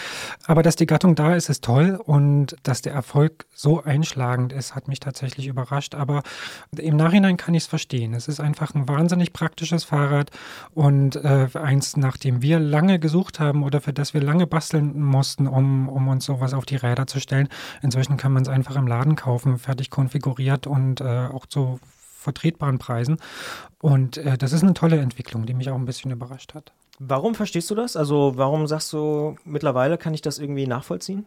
Aber 0.48 0.64
dass 0.64 0.76
die 0.76 0.88
Gattung 0.88 1.14
da 1.14 1.36
ist, 1.36 1.50
ist 1.50 1.64
toll. 1.64 2.00
Und 2.04 2.56
dass 2.64 2.82
der 2.82 2.93
Erfolg 2.93 3.46
so 3.54 3.84
einschlagend 3.84 4.52
ist, 4.52 4.74
hat 4.74 4.88
mich 4.88 5.00
tatsächlich 5.00 5.35
tatsächlich 5.36 5.48
überrascht, 5.48 5.96
aber 5.96 6.24
im 6.78 6.96
Nachhinein 6.96 7.38
kann 7.38 7.54
ich 7.54 7.64
es 7.64 7.68
verstehen. 7.68 8.14
Es 8.14 8.28
ist 8.28 8.40
einfach 8.40 8.74
ein 8.74 8.88
wahnsinnig 8.88 9.34
praktisches 9.34 9.84
Fahrrad 9.84 10.32
und 10.74 11.16
äh, 11.18 11.48
eins, 11.54 11.98
nach 11.98 12.18
dem 12.18 12.42
wir 12.42 12.60
lange 12.60 13.00
gesucht 13.00 13.40
haben 13.40 13.64
oder 13.64 13.82
für 13.82 13.94
das 13.94 14.14
wir 14.14 14.22
lange 14.22 14.48
basteln 14.48 15.02
mussten, 15.02 15.48
um, 15.48 15.90
um 15.90 16.08
uns 16.08 16.26
sowas 16.26 16.54
auf 16.54 16.66
die 16.66 16.78
Räder 16.78 17.08
zu 17.08 17.20
stellen. 17.20 17.50
Inzwischen 17.82 18.18
kann 18.18 18.32
man 18.32 18.44
es 18.44 18.50
einfach 18.50 18.76
im 18.76 18.88
Laden 18.88 19.16
kaufen, 19.16 19.58
fertig 19.58 19.90
konfiguriert 19.90 20.68
und 20.68 21.02
äh, 21.02 21.28
auch 21.28 21.46
zu 21.46 21.80
vertretbaren 22.18 22.80
Preisen. 22.80 23.18
Und 23.82 24.18
äh, 24.18 24.38
das 24.38 24.54
ist 24.54 24.64
eine 24.64 24.74
tolle 24.74 25.00
Entwicklung, 25.00 25.46
die 25.46 25.54
mich 25.54 25.70
auch 25.70 25.76
ein 25.76 25.86
bisschen 25.86 26.12
überrascht 26.12 26.54
hat. 26.56 26.72
Warum 26.98 27.36
verstehst 27.36 27.70
du 27.70 27.76
das? 27.76 27.98
Also 27.98 28.34
warum 28.38 28.68
sagst 28.68 28.94
du, 28.94 29.36
mittlerweile 29.44 29.98
kann 29.98 30.14
ich 30.14 30.22
das 30.22 30.40
irgendwie 30.40 30.66
nachvollziehen? 30.66 31.26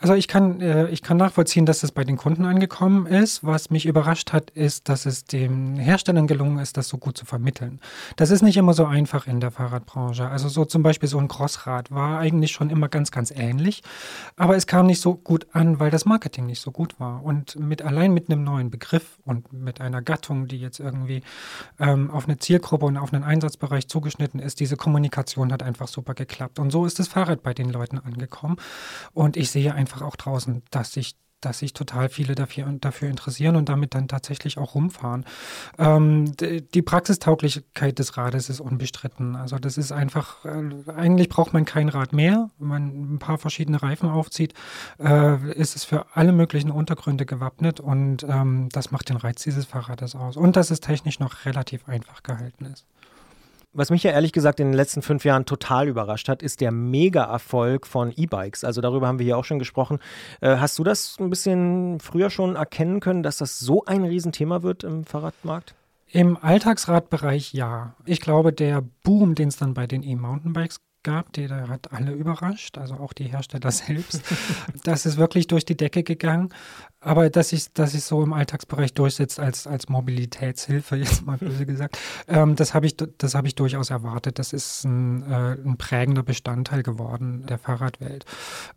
Also 0.00 0.14
ich 0.14 0.28
kann, 0.28 0.60
äh, 0.60 0.88
ich 0.88 1.02
kann 1.02 1.16
nachvollziehen, 1.16 1.66
dass 1.66 1.82
es 1.82 1.92
bei 1.92 2.04
den 2.04 2.16
Kunden 2.16 2.44
angekommen 2.44 3.06
ist. 3.06 3.44
Was 3.44 3.70
mich 3.70 3.86
überrascht 3.86 4.32
hat, 4.32 4.50
ist, 4.50 4.88
dass 4.88 5.06
es 5.06 5.24
den 5.24 5.76
Herstellern 5.76 6.26
gelungen 6.26 6.58
ist, 6.58 6.76
das 6.76 6.88
so 6.88 6.98
gut 6.98 7.16
zu 7.16 7.24
vermitteln. 7.24 7.80
Das 8.16 8.30
ist 8.30 8.42
nicht 8.42 8.56
immer 8.56 8.74
so 8.74 8.84
einfach 8.84 9.26
in 9.26 9.40
der 9.40 9.50
Fahrradbranche. 9.50 10.28
Also 10.28 10.48
so 10.48 10.64
zum 10.64 10.82
Beispiel 10.82 11.08
so 11.08 11.18
ein 11.18 11.28
Crossrad 11.28 11.90
war 11.90 12.18
eigentlich 12.18 12.52
schon 12.52 12.70
immer 12.70 12.88
ganz, 12.88 13.10
ganz 13.10 13.30
ähnlich, 13.30 13.82
aber 14.36 14.56
es 14.56 14.66
kam 14.66 14.86
nicht 14.86 15.00
so 15.00 15.14
gut 15.14 15.46
an, 15.52 15.80
weil 15.80 15.90
das 15.90 16.04
Marketing 16.04 16.46
nicht 16.46 16.60
so 16.60 16.70
gut 16.70 17.00
war. 17.00 17.24
Und 17.24 17.58
mit 17.58 17.82
allein 17.82 18.12
mit 18.12 18.30
einem 18.30 18.44
neuen 18.44 18.70
Begriff 18.70 19.18
und 19.24 19.52
mit 19.52 19.80
einer 19.80 20.02
Gattung, 20.02 20.48
die 20.48 20.58
jetzt 20.58 20.80
irgendwie 20.80 21.22
ähm, 21.78 22.10
auf 22.10 22.26
eine 22.26 22.38
Zielgruppe 22.38 22.86
und 22.86 22.96
auf 22.96 23.12
einen 23.12 23.24
Einsatzbereich 23.24 23.88
zugeschnitten 23.88 24.40
ist, 24.40 24.60
diese 24.60 24.76
Kommunikation 24.76 25.52
hat 25.52 25.62
einfach 25.62 25.88
super 25.88 26.14
geklappt. 26.14 26.58
Und 26.58 26.70
so 26.70 26.84
ist 26.86 26.98
das 26.98 27.08
Fahrrad 27.08 27.42
bei 27.42 27.54
den 27.54 27.70
Leuten 27.70 27.98
angekommen. 27.98 28.56
Und 29.12 29.36
ich 29.38 29.50
sehe 29.50 29.74
einfach 29.74 30.02
auch 30.02 30.16
draußen, 30.16 30.62
dass 30.70 30.92
sich 30.92 31.16
dass 31.40 31.60
sich 31.60 31.72
total 31.72 32.08
viele 32.08 32.34
dafür, 32.34 32.66
dafür 32.80 33.08
interessieren 33.08 33.56
und 33.56 33.68
damit 33.68 33.94
dann 33.94 34.08
tatsächlich 34.08 34.58
auch 34.58 34.74
rumfahren. 34.74 35.24
Ähm, 35.78 36.32
die 36.36 36.82
Praxistauglichkeit 36.82 37.98
des 37.98 38.16
Rades 38.16 38.50
ist 38.50 38.60
unbestritten. 38.60 39.36
Also 39.36 39.58
das 39.58 39.78
ist 39.78 39.92
einfach, 39.92 40.44
äh, 40.44 40.90
eigentlich 40.90 41.28
braucht 41.28 41.52
man 41.52 41.64
kein 41.64 41.88
Rad 41.88 42.12
mehr. 42.12 42.50
Wenn 42.58 42.68
man 42.68 43.14
ein 43.14 43.18
paar 43.18 43.38
verschiedene 43.38 43.80
Reifen 43.82 44.08
aufzieht, 44.08 44.54
äh, 44.98 45.52
ist 45.52 45.76
es 45.76 45.84
für 45.84 46.06
alle 46.14 46.32
möglichen 46.32 46.70
Untergründe 46.70 47.24
gewappnet 47.24 47.78
und 47.78 48.24
ähm, 48.28 48.68
das 48.72 48.90
macht 48.90 49.08
den 49.08 49.16
Reiz 49.16 49.42
dieses 49.42 49.64
Fahrrades 49.64 50.16
aus. 50.16 50.36
Und 50.36 50.56
dass 50.56 50.70
es 50.70 50.80
technisch 50.80 51.20
noch 51.20 51.44
relativ 51.44 51.88
einfach 51.88 52.22
gehalten 52.24 52.64
ist. 52.64 52.84
Was 53.78 53.90
mich 53.90 54.02
ja 54.02 54.10
ehrlich 54.10 54.32
gesagt 54.32 54.58
in 54.58 54.66
den 54.66 54.74
letzten 54.74 55.02
fünf 55.02 55.24
Jahren 55.24 55.46
total 55.46 55.86
überrascht 55.86 56.28
hat, 56.28 56.42
ist 56.42 56.60
der 56.60 56.72
Mega-Erfolg 56.72 57.86
von 57.86 58.12
E-Bikes. 58.16 58.64
Also 58.64 58.80
darüber 58.80 59.06
haben 59.06 59.20
wir 59.20 59.24
hier 59.24 59.38
auch 59.38 59.44
schon 59.44 59.60
gesprochen. 59.60 60.00
Äh, 60.40 60.56
hast 60.56 60.80
du 60.80 60.82
das 60.82 61.14
ein 61.20 61.30
bisschen 61.30 62.00
früher 62.00 62.28
schon 62.28 62.56
erkennen 62.56 62.98
können, 62.98 63.22
dass 63.22 63.36
das 63.36 63.60
so 63.60 63.84
ein 63.84 64.02
Riesenthema 64.02 64.64
wird 64.64 64.82
im 64.82 65.04
Fahrradmarkt? 65.04 65.76
Im 66.08 66.36
Alltagsradbereich 66.36 67.52
ja. 67.52 67.94
Ich 68.04 68.20
glaube, 68.20 68.52
der 68.52 68.82
Boom, 69.04 69.36
den 69.36 69.46
es 69.46 69.58
dann 69.58 69.74
bei 69.74 69.86
den 69.86 70.02
E-Mountainbikes 70.02 70.80
gab, 71.02 71.32
der 71.32 71.68
hat 71.68 71.92
alle 71.92 72.12
überrascht, 72.12 72.78
also 72.78 72.94
auch 72.94 73.12
die 73.12 73.24
Hersteller 73.24 73.70
selbst. 73.72 74.22
das 74.84 75.06
ist 75.06 75.16
wirklich 75.16 75.46
durch 75.46 75.64
die 75.64 75.76
Decke 75.76 76.02
gegangen. 76.02 76.50
Aber 77.00 77.30
dass 77.30 77.50
sich 77.50 77.72
dass 77.72 77.94
ich 77.94 78.02
so 78.02 78.24
im 78.24 78.32
Alltagsbereich 78.32 78.92
durchsetzt 78.92 79.38
als, 79.38 79.68
als 79.68 79.88
Mobilitätshilfe, 79.88 80.96
jetzt 80.96 81.24
mal 81.24 81.38
böse 81.38 81.64
gesagt, 81.64 81.96
ähm, 82.26 82.56
das 82.56 82.74
habe 82.74 82.86
ich, 82.86 82.96
hab 83.22 83.46
ich 83.46 83.54
durchaus 83.54 83.90
erwartet. 83.90 84.38
Das 84.38 84.52
ist 84.52 84.84
ein, 84.84 85.22
äh, 85.30 85.52
ein 85.52 85.76
prägender 85.78 86.24
Bestandteil 86.24 86.82
geworden 86.82 87.46
der 87.46 87.58
Fahrradwelt. 87.58 88.24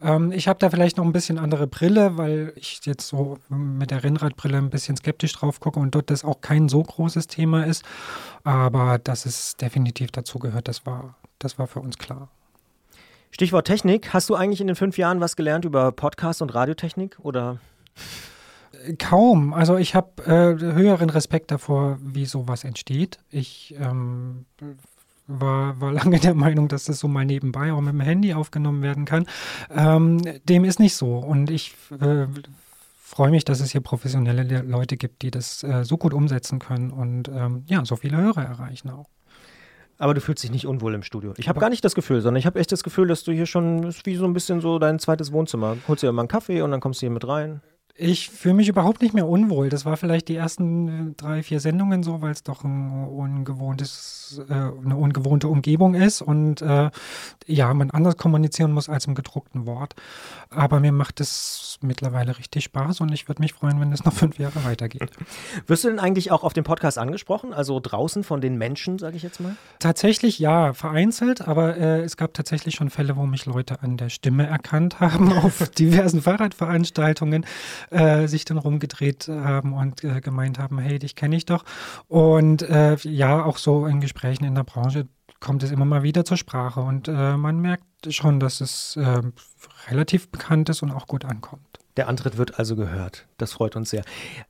Ähm, 0.01 0.32
ich 0.32 0.47
habe 0.47 0.59
da 0.59 0.69
vielleicht 0.69 0.97
noch 0.97 1.05
ein 1.05 1.13
bisschen 1.13 1.39
andere 1.39 1.65
Brille, 1.65 2.17
weil 2.17 2.53
ich 2.55 2.82
jetzt 2.86 3.07
so 3.07 3.39
mit 3.49 3.89
der 3.89 4.03
Rennradbrille 4.03 4.57
ein 4.57 4.69
bisschen 4.69 4.95
skeptisch 4.97 5.34
drauf 5.34 5.59
gucke 5.59 5.80
und 5.80 5.95
dort 5.95 6.11
das 6.11 6.24
auch 6.24 6.41
kein 6.41 6.69
so 6.69 6.84
großes 6.84 7.26
Thema 7.26 7.65
ist. 7.65 7.84
Aber 8.43 8.99
dass 8.99 9.26
es 9.26 9.55
definitiv 9.57 10.11
dazu 10.11 10.38
gehört, 10.38 10.67
das 10.67 10.86
war, 10.86 11.15
das 11.43 11.59
war 11.59 11.67
für 11.67 11.79
uns 11.79 11.97
klar. 11.97 12.29
Stichwort 13.31 13.65
Technik. 13.65 14.13
Hast 14.13 14.29
du 14.29 14.35
eigentlich 14.35 14.61
in 14.61 14.67
den 14.67 14.75
fünf 14.75 14.97
Jahren 14.97 15.21
was 15.21 15.35
gelernt 15.35 15.65
über 15.65 15.91
Podcast 15.91 16.41
und 16.41 16.53
Radiotechnik 16.53 17.17
oder? 17.19 17.59
Kaum. 18.97 19.53
Also 19.53 19.77
ich 19.77 19.95
habe 19.95 20.23
äh, 20.23 20.59
höheren 20.59 21.09
Respekt 21.09 21.51
davor, 21.51 21.97
wie 22.01 22.25
sowas 22.25 22.63
entsteht. 22.63 23.19
Ich 23.29 23.75
ähm, 23.79 24.45
war, 25.27 25.79
war 25.79 25.91
lange 25.93 26.19
der 26.19 26.33
Meinung, 26.33 26.67
dass 26.67 26.85
das 26.85 26.99
so 26.99 27.07
mal 27.07 27.25
nebenbei 27.25 27.71
auch 27.71 27.81
mit 27.81 27.93
dem 27.93 28.01
Handy 28.01 28.33
aufgenommen 28.33 28.81
werden 28.81 29.05
kann. 29.05 29.25
Ähm, 29.69 30.21
dem 30.45 30.65
ist 30.65 30.79
nicht 30.79 30.95
so. 30.95 31.17
Und 31.17 31.49
ich 31.49 31.75
äh, 32.01 32.27
freue 32.97 33.31
mich, 33.31 33.45
dass 33.45 33.59
es 33.59 33.71
hier 33.71 33.81
professionelle 33.81 34.61
Leute 34.61 34.97
gibt, 34.97 35.21
die 35.21 35.31
das 35.31 35.63
äh, 35.63 35.83
so 35.83 35.97
gut 35.97 36.13
umsetzen 36.13 36.59
können 36.59 36.91
und 36.91 37.27
ähm, 37.29 37.63
ja, 37.67 37.83
so 37.85 37.95
viele 37.95 38.17
Hörer 38.17 38.43
erreichen 38.43 38.89
auch. 38.89 39.07
Aber 40.02 40.16
du 40.16 40.20
fühlst 40.20 40.43
dich 40.43 40.49
nicht 40.49 40.66
unwohl 40.66 40.95
im 40.95 41.04
Studio. 41.04 41.32
Ich 41.38 41.47
habe 41.47 41.60
gar 41.60 41.70
nicht 41.70 41.86
das 41.86 41.93
Gefühl, 41.93 42.22
sondern 42.22 42.39
ich 42.39 42.47
habe 42.47 42.60
echt 42.60 42.72
das 42.72 42.82
Gefühl, 42.82 43.08
dass 43.08 43.24
du 43.24 43.32
hier 43.32 43.45
schon, 43.45 43.84
ist 43.84 44.04
wie 44.08 44.16
so 44.16 44.26
ein 44.26 44.34
bisschen 44.34 44.60
so 44.60 44.80
dein 44.80 44.97
zweites 44.97 45.32
Wohnzimmer. 45.32 45.78
Holst 45.88 46.02
dir 46.02 46.12
mal 46.12 46.24
einen 46.24 46.28
Kaffee 46.28 46.64
und 46.64 46.72
dann 46.72 46.80
kommst 46.80 47.02
du 47.02 47.06
hier 47.06 47.12
mit 47.12 47.28
rein. 47.28 47.62
Ich 48.04 48.32
fühle 48.32 48.56
mich 48.56 48.68
überhaupt 48.68 49.04
nicht 49.04 49.14
mehr 49.14 49.28
unwohl. 49.28 49.70
Das 49.70 49.86
war 49.86 49.95
vielleicht 49.95 50.28
die 50.28 50.36
ersten 50.36 50.88
äh, 51.12 51.14
drei, 51.16 51.43
vier 51.43 51.60
Sendungen 51.60 52.02
so, 52.02 52.20
weil 52.20 52.32
es 52.32 52.41
doch 52.41 52.64
ein 52.64 53.06
ungewohntes, 53.06 54.41
äh, 54.49 54.54
eine 54.54 54.95
ungewohnte 54.95 55.47
Umgebung 55.47 55.93
ist 55.93 56.24
und 56.24 56.64
äh, 56.64 56.89
ja, 57.45 57.72
man 57.76 57.91
anders 57.91 58.18
kommunizieren 58.18 58.72
muss 58.72 58.89
als 58.89 59.06
im 59.06 59.14
gedruckten 59.14 59.68
Wort. 59.68 59.93
Aber 60.49 60.80
mir 60.80 60.91
macht 60.91 61.22
es 61.22 61.78
mittlerweile 61.82 62.39
richtig 62.39 62.64
Spaß 62.64 63.02
und 63.02 63.12
ich 63.12 63.28
würde 63.28 63.39
mich 63.39 63.54
freuen, 63.54 63.80
wenn 63.80 63.91
es 63.91 64.04
noch 64.04 64.14
fünf 64.22 64.39
Jahre 64.39 64.64
weitergeht. 64.66 65.12
Wirst 65.68 65.84
du 65.84 65.89
denn 65.89 65.99
eigentlich 65.99 66.32
auch 66.32 66.43
auf 66.43 66.54
dem 66.54 66.64
Podcast 66.64 66.97
angesprochen? 66.97 67.54
Also 67.54 67.80
draußen 67.80 68.24
von 68.24 68.41
den 68.41 68.58
Menschen, 68.58 68.97
sage 68.97 69.16
ich 69.16 69.22
jetzt 69.22 69.39
mal? 69.39 69.56
Tatsächlich 69.78 70.39
ja, 70.39 70.74
vereinzelt, 70.74 71.47
aber 71.47 71.78
äh, 71.78 72.02
es 72.02 72.18
gab 72.18 72.34
tatsächlich 72.34 72.74
schon 72.74 72.89
Fälle, 72.89 73.16
wo 73.16 73.28
mich 73.28 73.45
Leute 73.45 73.84
an 73.84 73.97
der 73.97 74.10
Stimme 74.10 74.47
erkannt 74.47 74.99
haben 74.99 75.32
auf 75.38 75.70
diversen 75.70 76.24
Fahrradveranstaltungen 76.24 77.45
äh, 77.91 78.27
sich 78.27 78.45
dann 78.45 78.57
rumgedreht 78.57 79.27
haben 79.27 79.73
und 79.73 80.03
äh, 80.03 80.21
gemeint 80.21 80.59
haben, 80.59 80.79
hey, 80.79 80.97
dich 80.97 81.15
kenne 81.15 81.35
ich 81.35 81.45
doch. 81.45 81.63
Und 82.07 82.63
äh, 82.63 82.95
ja, 83.03 83.43
auch 83.43 83.57
so 83.57 83.85
in 83.85 84.01
Gesprächen 84.01 84.45
in 84.45 84.55
der 84.55 84.63
Branche 84.63 85.07
kommt 85.39 85.63
es 85.63 85.71
immer 85.71 85.85
mal 85.85 86.03
wieder 86.03 86.23
zur 86.23 86.37
Sprache 86.37 86.81
und 86.81 87.07
äh, 87.07 87.35
man 87.35 87.59
merkt 87.59 87.85
schon, 88.09 88.39
dass 88.39 88.61
es 88.61 88.95
äh, 88.95 89.21
relativ 89.89 90.29
bekannt 90.29 90.69
ist 90.69 90.83
und 90.83 90.91
auch 90.91 91.07
gut 91.07 91.25
ankommt. 91.25 91.70
Der 91.97 92.07
Antritt 92.07 92.37
wird 92.37 92.57
also 92.57 92.75
gehört. 92.75 93.25
Das 93.37 93.53
freut 93.53 93.75
uns 93.75 93.89
sehr. 93.89 94.03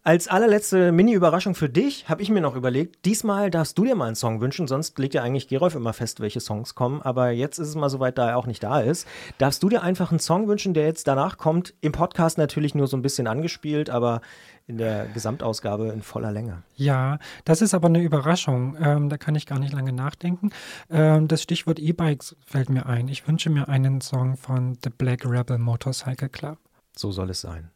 Als 0.04 0.28
allerletzte 0.28 0.92
Mini-Überraschung 0.92 1.56
für 1.56 1.70
dich 1.70 2.08
habe 2.08 2.22
ich 2.22 2.30
mir 2.30 2.42
noch 2.42 2.56
überlegt, 2.56 3.06
diesmal 3.06 3.50
darfst 3.50 3.78
du 3.78 3.86
dir 3.86 3.96
mal 3.96 4.06
einen 4.06 4.16
Song 4.16 4.42
wünschen, 4.42 4.68
sonst 4.68 4.98
legt 5.00 5.14
ja 5.14 5.24
eigentlich 5.24 5.48
Gerolf 5.48 5.76
immer 5.76 5.94
fest, 5.94 6.20
welche 6.20 6.40
Songs 6.40 6.76
kommen. 6.76 7.02
Aber 7.02 7.32
jetzt 7.32 7.58
ist 7.58 7.70
es 7.70 7.76
mal 7.76 7.90
soweit, 7.90 8.18
da 8.18 8.30
er 8.30 8.38
auch 8.38 8.46
nicht 8.48 8.64
da 8.64 8.80
ist. 8.80 9.08
Darfst 9.38 9.64
du 9.64 9.70
dir 9.70 9.82
einfach 9.82 10.12
einen 10.12 10.20
Song 10.20 10.48
wünschen, 10.48 10.74
der 10.74 10.86
jetzt 10.86 11.08
danach 11.08 11.38
kommt? 11.38 11.74
Im 11.82 11.92
Podcast 11.92 12.38
natürlich 12.38 12.76
nur 12.76 12.88
so 12.88 12.96
ein 12.96 13.02
bisschen 13.02 13.28
angespielt, 13.28 13.90
aber 13.90 14.22
in 14.68 14.78
der 14.78 15.08
Gesamtausgabe 15.08 15.88
in 15.88 16.02
voller 16.02 16.32
Länge. 16.32 16.64
Ja, 16.76 17.20
das 17.44 17.62
ist 17.62 17.74
aber 17.74 17.88
eine 17.88 18.02
Überraschung. 18.02 18.78
Ähm, 18.82 19.10
da 19.10 19.18
kann 19.18 19.36
ich 19.36 19.46
gar 19.46 19.60
nicht 19.60 19.74
lange 19.74 19.92
nachdenken. 19.94 20.52
Ähm, 20.90 21.28
das 21.28 21.42
Stichwort 21.42 21.80
E-Bikes 21.80 22.36
fällt 22.46 22.70
mir 22.70 22.86
ein. 22.86 23.08
Ich 23.08 23.28
wünsche 23.28 23.50
mir 23.50 23.68
einen 23.68 24.02
Song 24.02 24.38
von 24.38 24.78
The 24.84 24.90
Black 24.90 25.26
Rebel 25.26 25.58
Motorcycle 25.58 26.30
Club. 26.30 26.58
So 26.96 27.12
soll 27.12 27.30
es 27.30 27.42
sein. 27.42 27.72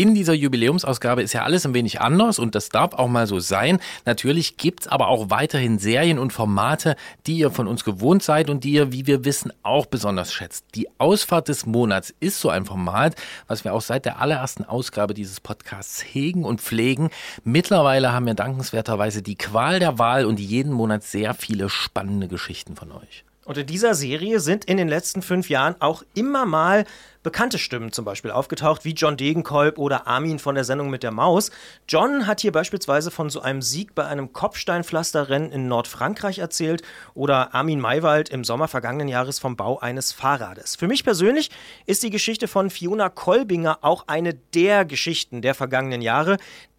In 0.00 0.14
dieser 0.14 0.32
Jubiläumsausgabe 0.32 1.20
ist 1.20 1.34
ja 1.34 1.42
alles 1.42 1.66
ein 1.66 1.74
wenig 1.74 2.00
anders 2.00 2.38
und 2.38 2.54
das 2.54 2.70
darf 2.70 2.94
auch 2.94 3.08
mal 3.08 3.26
so 3.26 3.38
sein. 3.38 3.80
Natürlich 4.06 4.56
gibt 4.56 4.80
es 4.80 4.88
aber 4.88 5.08
auch 5.08 5.28
weiterhin 5.28 5.78
Serien 5.78 6.18
und 6.18 6.32
Formate, 6.32 6.96
die 7.26 7.36
ihr 7.36 7.50
von 7.50 7.66
uns 7.66 7.84
gewohnt 7.84 8.22
seid 8.22 8.48
und 8.48 8.64
die 8.64 8.72
ihr, 8.72 8.92
wie 8.92 9.06
wir 9.06 9.26
wissen, 9.26 9.52
auch 9.62 9.84
besonders 9.84 10.32
schätzt. 10.32 10.64
Die 10.74 10.88
Ausfahrt 10.96 11.48
des 11.48 11.66
Monats 11.66 12.14
ist 12.18 12.40
so 12.40 12.48
ein 12.48 12.64
Format, 12.64 13.14
was 13.46 13.64
wir 13.64 13.74
auch 13.74 13.82
seit 13.82 14.06
der 14.06 14.20
allerersten 14.20 14.64
Ausgabe 14.64 15.12
dieses 15.12 15.38
Podcasts 15.38 16.02
hegen 16.02 16.46
und 16.46 16.62
pflegen. 16.62 17.10
Mittlerweile 17.44 18.12
haben 18.12 18.24
wir 18.24 18.34
dankenswerterweise 18.34 19.20
die 19.20 19.36
Qual 19.36 19.80
der 19.80 19.98
Wahl 19.98 20.24
und 20.24 20.40
jeden 20.40 20.72
Monat 20.72 21.02
sehr 21.02 21.34
viele 21.34 21.68
spannende 21.68 22.26
Geschichten 22.26 22.74
von 22.74 22.90
euch. 22.92 23.24
Und 23.50 23.58
in 23.58 23.66
dieser 23.66 23.94
Serie 23.94 24.38
sind 24.38 24.66
in 24.66 24.76
den 24.76 24.86
letzten 24.86 25.22
fünf 25.22 25.50
Jahren 25.50 25.74
auch 25.80 26.04
immer 26.14 26.46
mal 26.46 26.84
bekannte 27.24 27.58
Stimmen 27.58 27.90
zum 27.90 28.04
Beispiel 28.04 28.30
aufgetaucht, 28.30 28.84
wie 28.84 28.92
John 28.92 29.16
Degenkolb 29.16 29.76
oder 29.76 30.06
Armin 30.06 30.38
von 30.38 30.54
der 30.54 30.62
Sendung 30.62 30.88
mit 30.88 31.02
der 31.02 31.10
Maus. 31.10 31.50
John 31.88 32.28
hat 32.28 32.40
hier 32.40 32.52
beispielsweise 32.52 33.10
von 33.10 33.28
so 33.28 33.40
einem 33.40 33.60
Sieg 33.60 33.96
bei 33.96 34.06
einem 34.06 34.32
Kopfsteinpflasterrennen 34.32 35.50
in 35.50 35.66
Nordfrankreich 35.66 36.38
erzählt 36.38 36.82
oder 37.12 37.52
Armin 37.52 37.80
Maywald 37.80 38.28
im 38.28 38.44
Sommer 38.44 38.68
vergangenen 38.68 39.08
Jahres 39.08 39.40
vom 39.40 39.56
Bau 39.56 39.80
eines 39.80 40.12
Fahrrades. 40.12 40.76
Für 40.76 40.86
mich 40.86 41.02
persönlich 41.02 41.50
ist 41.86 42.04
die 42.04 42.10
Geschichte 42.10 42.46
von 42.46 42.70
Fiona 42.70 43.08
Kolbinger 43.08 43.78
auch 43.82 44.04
eine 44.06 44.34
der 44.54 44.84
Geschichten 44.84 45.42
der 45.42 45.56
vergangenen 45.56 46.02
Jahre. 46.02 46.36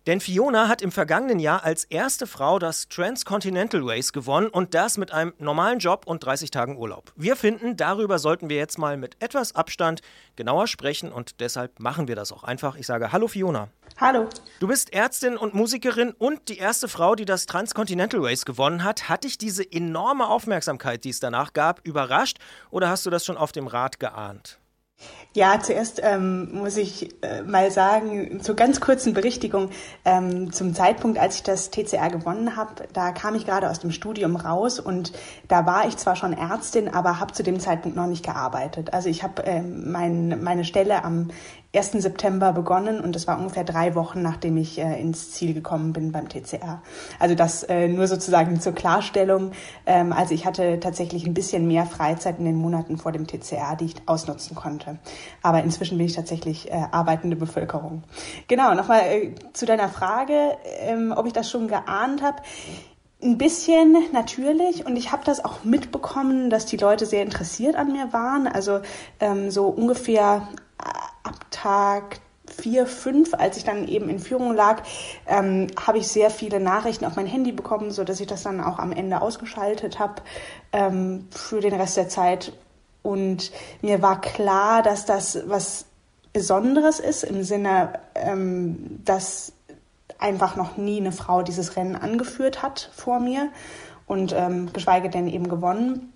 Denn 0.08 0.20
Fiona 0.20 0.68
hat 0.68 0.82
im 0.82 0.92
vergangenen 0.92 1.38
Jahr 1.38 1.64
als 1.64 1.84
erste 1.84 2.26
Frau 2.26 2.58
das 2.58 2.88
Transcontinental 2.88 3.82
Race 3.84 4.12
gewonnen 4.12 4.48
und 4.48 4.74
das 4.74 4.98
mit 4.98 5.12
einem 5.12 5.34
normalen 5.38 5.78
Job 5.78 6.08
und 6.08 6.26
30 6.26 6.50
Tagen 6.50 6.76
Urlaub. 6.76 7.14
Wir 7.16 7.36
finden, 7.36 7.78
darüber 7.78 8.18
sollten 8.18 8.50
wir 8.50 8.58
jetzt 8.58 8.80
mal 8.80 8.98
mit 8.98 9.22
etwas 9.22 9.54
Abstand 9.54 10.02
genauer 10.36 10.66
sprechen 10.66 11.12
und 11.12 11.40
deshalb 11.40 11.80
machen 11.80 12.08
wir 12.08 12.16
das 12.16 12.32
auch 12.32 12.44
einfach. 12.44 12.78
Ich 12.78 12.88
sage 12.88 13.12
Hallo 13.12 13.28
Fiona. 13.28 13.70
Hallo. 13.98 14.28
Du 14.60 14.68
bist 14.68 14.92
Ärztin 14.92 15.38
und 15.38 15.54
Musikerin 15.54 16.14
und 16.18 16.50
die 16.50 16.58
erste 16.58 16.88
Frau, 16.88 17.14
die 17.14 17.26
das 17.26 17.46
Transcontinental 17.46 18.26
Race 18.26 18.46
gewonnen 18.46 18.84
hat. 18.84 19.08
Hat 19.08 19.24
dich 19.24 19.38
diese 19.38 19.72
enorme 19.72 20.28
Aufmerksamkeit, 20.28 21.04
die 21.04 21.10
es 21.10 21.20
danach 21.20 21.54
gab, 21.54 21.86
überrascht 21.86 22.40
oder 22.72 22.90
hast 22.90 23.06
du 23.06 23.12
das 23.12 23.24
schon 23.24 23.38
auf 23.38 23.52
dem 23.52 23.68
Rad 23.68 24.00
geahnt? 24.00 24.61
Ja, 25.34 25.62
zuerst 25.62 26.02
ähm, 26.04 26.50
muss 26.54 26.76
ich 26.76 27.10
äh, 27.24 27.42
mal 27.44 27.72
sagen, 27.72 28.42
zur 28.42 28.58
ganz 28.58 28.82
kurzen 28.82 29.14
Berichtigung, 29.14 29.70
ähm, 30.04 30.52
zum 30.52 30.74
Zeitpunkt, 30.74 31.18
als 31.18 31.36
ich 31.36 31.44
das 31.44 31.72
TCR 31.72 32.10
gewonnen 32.10 32.58
habe, 32.58 32.84
da 32.92 33.14
kam 33.14 33.36
ich 33.36 33.46
gerade 33.46 33.70
aus 33.70 33.80
dem 33.80 33.92
Studium 33.92 34.36
raus 34.36 34.82
und 34.82 35.14
da 35.48 35.66
war 35.66 35.88
ich 35.88 35.96
zwar 35.96 36.18
schon 36.18 36.34
Ärztin, 36.34 36.90
aber 36.94 37.22
habe 37.22 37.32
zu 37.32 37.44
dem 37.44 37.62
Zeitpunkt 37.62 37.96
noch 37.96 38.08
nicht 38.08 38.26
gearbeitet. 38.26 38.94
Also 38.94 39.08
ich 39.08 39.24
habe 39.24 39.44
ähm, 39.44 39.90
mein, 39.90 40.44
meine 40.44 40.66
Stelle 40.66 41.06
am 41.06 41.30
1. 41.74 41.92
September 41.94 42.52
begonnen 42.52 43.00
und 43.00 43.16
das 43.16 43.28
war 43.28 43.40
ungefähr 43.40 43.64
drei 43.64 43.96
Wochen, 43.96 44.22
nachdem 44.22 44.58
ich 44.58 44.78
äh, 44.78 45.00
ins 45.00 45.32
Ziel 45.32 45.54
gekommen 45.54 45.94
bin 45.94 46.12
beim 46.12 46.28
TCR. 46.28 46.82
Also 47.18 47.34
das 47.34 47.64
äh, 47.64 47.88
nur 47.88 48.08
sozusagen 48.08 48.60
zur 48.60 48.74
Klarstellung. 48.74 49.52
Ähm, 49.86 50.12
also 50.12 50.34
ich 50.34 50.46
hatte 50.46 50.82
tatsächlich 50.82 51.26
ein 51.26 51.34
bisschen 51.34 51.68
mehr 51.68 51.86
Freizeit 51.86 52.40
in 52.40 52.46
den 52.46 52.58
Monaten 52.58 52.98
vor 52.98 53.14
dem 53.14 53.26
TCR, 53.26 53.78
die 53.80 53.86
ich 53.86 53.96
ausnutzen 54.06 54.54
konnte. 54.54 55.00
Aber 55.42 55.64
inzwischen 55.64 55.98
bin 55.98 56.08
ich 56.08 56.14
tatsächlich 56.14 56.70
äh, 56.70 56.74
arbeitende 56.92 57.38
Bevölkerung. 57.38 58.04
Genau, 58.50 58.74
nochmal 58.74 59.04
äh, 59.04 59.36
zu 59.54 59.66
deiner 59.66 59.88
Frage, 59.88 60.58
ähm, 60.82 61.14
ob 61.16 61.26
ich 61.26 61.34
das 61.34 61.50
schon 61.50 61.70
geahnt 61.70 62.22
habe. 62.22 62.42
Ein 63.24 63.38
bisschen 63.38 63.96
natürlich 64.12 64.86
und 64.86 64.98
ich 64.98 65.12
habe 65.12 65.24
das 65.24 65.46
auch 65.46 65.64
mitbekommen, 65.64 66.50
dass 66.50 66.66
die 66.66 66.78
Leute 66.78 67.06
sehr 67.06 67.22
interessiert 67.22 67.76
an 67.76 67.94
mir 67.94 68.12
waren. 68.12 68.48
Also 68.48 68.82
ähm, 69.20 69.52
so 69.52 69.68
ungefähr 69.68 70.48
ab 70.82 71.46
Tag 71.52 72.20
vier, 72.48 72.86
fünf, 72.86 73.34
als 73.34 73.58
ich 73.58 73.64
dann 73.64 73.88
eben 73.88 74.10
in 74.10 74.20
Führung 74.20 74.54
lag, 74.54 74.84
ähm, 75.28 75.68
habe 75.86 75.98
ich 75.98 76.08
sehr 76.08 76.30
viele 76.30 76.60
Nachrichten 76.60 77.06
auf 77.06 77.16
mein 77.16 77.26
Handy 77.28 77.52
bekommen, 77.52 77.92
so 77.92 78.04
dass 78.04 78.20
ich 78.20 78.28
das 78.28 78.44
dann 78.44 78.62
auch 78.62 78.80
am 78.80 78.92
Ende 78.92 79.22
ausgeschaltet 79.22 80.00
habe 80.00 80.22
ähm, 80.74 81.28
für 81.32 81.62
den 81.62 81.74
Rest 81.74 81.98
der 81.98 82.10
Zeit. 82.10 82.54
Und 83.04 83.52
mir 83.82 84.02
war 84.02 84.22
klar, 84.22 84.84
dass 84.84 85.06
das 85.06 85.40
was 85.48 85.86
Besonderes 86.34 87.00
ist 87.00 87.24
im 87.24 87.44
Sinne, 87.44 88.00
ähm, 88.16 89.02
dass 89.04 89.54
einfach 90.20 90.56
noch 90.56 90.78
nie 90.78 90.98
eine 90.98 91.12
Frau 91.12 91.42
dieses 91.42 91.76
Rennen 91.76 91.96
angeführt 91.96 92.62
hat 92.62 92.90
vor 92.94 93.20
mir 93.20 93.50
und 94.06 94.34
ähm, 94.34 94.72
geschweige 94.72 95.10
denn 95.10 95.28
eben 95.28 95.50
gewonnen. 95.50 96.14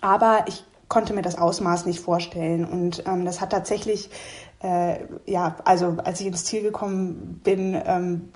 Aber 0.00 0.44
ich 0.46 0.64
konnte 0.90 1.14
mir 1.14 1.22
das 1.22 1.38
Ausmaß 1.38 1.86
nicht 1.86 2.00
vorstellen. 2.00 2.66
Und 2.66 3.04
ähm, 3.06 3.24
das 3.24 3.40
hat 3.40 3.50
tatsächlich, 3.50 4.10
äh, 4.62 4.96
ja, 5.24 5.56
also 5.64 5.96
als 6.04 6.20
ich 6.20 6.26
ins 6.26 6.44
Ziel 6.44 6.62
gekommen 6.62 7.40
bin, 7.42 7.80
ähm, 7.86 8.32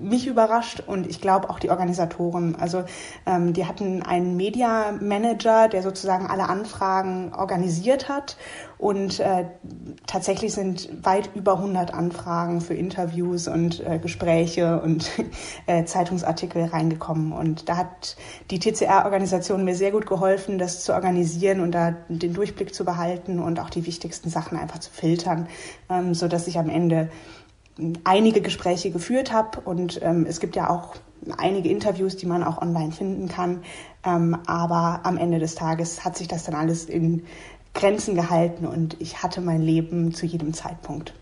mich 0.00 0.26
überrascht 0.26 0.82
und 0.86 1.06
ich 1.06 1.20
glaube 1.20 1.50
auch 1.50 1.58
die 1.58 1.70
Organisatoren. 1.70 2.56
Also 2.56 2.84
ähm, 3.26 3.52
die 3.52 3.66
hatten 3.66 4.02
einen 4.02 4.36
Media 4.36 4.92
Manager, 5.00 5.68
der 5.68 5.82
sozusagen 5.82 6.26
alle 6.26 6.48
Anfragen 6.48 7.32
organisiert 7.34 8.08
hat 8.08 8.36
und 8.78 9.18
äh, 9.20 9.46
tatsächlich 10.06 10.52
sind 10.52 10.88
weit 11.04 11.30
über 11.34 11.54
100 11.54 11.92
Anfragen 11.92 12.60
für 12.60 12.74
Interviews 12.74 13.48
und 13.48 13.84
äh, 13.84 13.98
Gespräche 13.98 14.80
und 14.80 15.10
äh, 15.66 15.84
Zeitungsartikel 15.84 16.64
reingekommen 16.64 17.32
und 17.32 17.68
da 17.68 17.76
hat 17.76 18.16
die 18.50 18.60
TCR-Organisation 18.60 19.64
mir 19.64 19.74
sehr 19.74 19.90
gut 19.90 20.06
geholfen, 20.06 20.58
das 20.58 20.84
zu 20.84 20.94
organisieren 20.94 21.60
und 21.60 21.72
da 21.72 21.96
den 22.08 22.32
Durchblick 22.32 22.74
zu 22.74 22.84
behalten 22.84 23.40
und 23.40 23.58
auch 23.60 23.70
die 23.70 23.84
wichtigsten 23.84 24.30
Sachen 24.30 24.56
einfach 24.56 24.78
zu 24.78 24.90
filtern, 24.90 25.48
ähm, 25.90 26.14
so 26.14 26.28
dass 26.28 26.46
ich 26.46 26.58
am 26.58 26.68
Ende 26.68 27.10
einige 28.04 28.40
Gespräche 28.40 28.90
geführt 28.90 29.32
habe 29.32 29.60
und 29.60 30.00
ähm, 30.02 30.26
es 30.28 30.40
gibt 30.40 30.56
ja 30.56 30.70
auch 30.70 30.94
einige 31.36 31.68
Interviews, 31.68 32.16
die 32.16 32.26
man 32.26 32.42
auch 32.42 32.60
online 32.60 32.92
finden 32.92 33.28
kann. 33.28 33.62
Ähm, 34.04 34.36
aber 34.46 35.00
am 35.04 35.16
Ende 35.16 35.38
des 35.38 35.54
Tages 35.54 36.04
hat 36.04 36.16
sich 36.16 36.28
das 36.28 36.44
dann 36.44 36.54
alles 36.54 36.84
in 36.84 37.24
Grenzen 37.78 38.14
gehalten 38.14 38.66
und 38.66 39.00
ich 39.00 39.22
hatte 39.22 39.40
mein 39.40 39.62
Leben 39.62 40.12
zu 40.12 40.26
jedem 40.26 40.52
Zeitpunkt. 40.52 41.14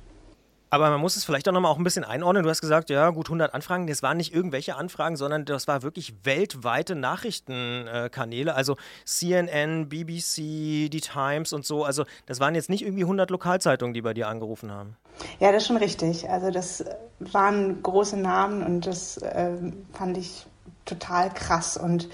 Aber 0.68 0.90
man 0.90 1.00
muss 1.00 1.16
es 1.16 1.24
vielleicht 1.24 1.48
auch 1.48 1.52
nochmal 1.52 1.70
auch 1.70 1.78
ein 1.78 1.84
bisschen 1.84 2.02
einordnen. 2.02 2.42
Du 2.42 2.50
hast 2.50 2.60
gesagt, 2.60 2.90
ja, 2.90 3.10
gut 3.10 3.26
100 3.28 3.54
Anfragen. 3.54 3.86
Das 3.86 4.02
waren 4.02 4.16
nicht 4.16 4.34
irgendwelche 4.34 4.74
Anfragen, 4.74 5.16
sondern 5.16 5.44
das 5.44 5.68
war 5.68 5.82
wirklich 5.82 6.14
weltweite 6.24 6.96
Nachrichtenkanäle. 6.96 8.54
Also 8.54 8.76
CNN, 9.04 9.88
BBC, 9.88 10.90
die 10.90 11.00
Times 11.00 11.52
und 11.52 11.64
so. 11.64 11.84
Also 11.84 12.04
das 12.26 12.40
waren 12.40 12.54
jetzt 12.56 12.68
nicht 12.68 12.82
irgendwie 12.82 13.04
100 13.04 13.30
Lokalzeitungen, 13.30 13.94
die 13.94 14.02
bei 14.02 14.12
dir 14.12 14.26
angerufen 14.26 14.72
haben. 14.72 14.96
Ja, 15.38 15.52
das 15.52 15.62
ist 15.62 15.68
schon 15.68 15.76
richtig. 15.76 16.28
Also 16.28 16.50
das 16.50 16.84
waren 17.20 17.82
große 17.82 18.16
Namen 18.16 18.64
und 18.64 18.86
das 18.86 19.18
äh, 19.18 19.52
fand 19.92 20.18
ich 20.18 20.46
total 20.84 21.32
krass 21.32 21.76
und 21.76 22.08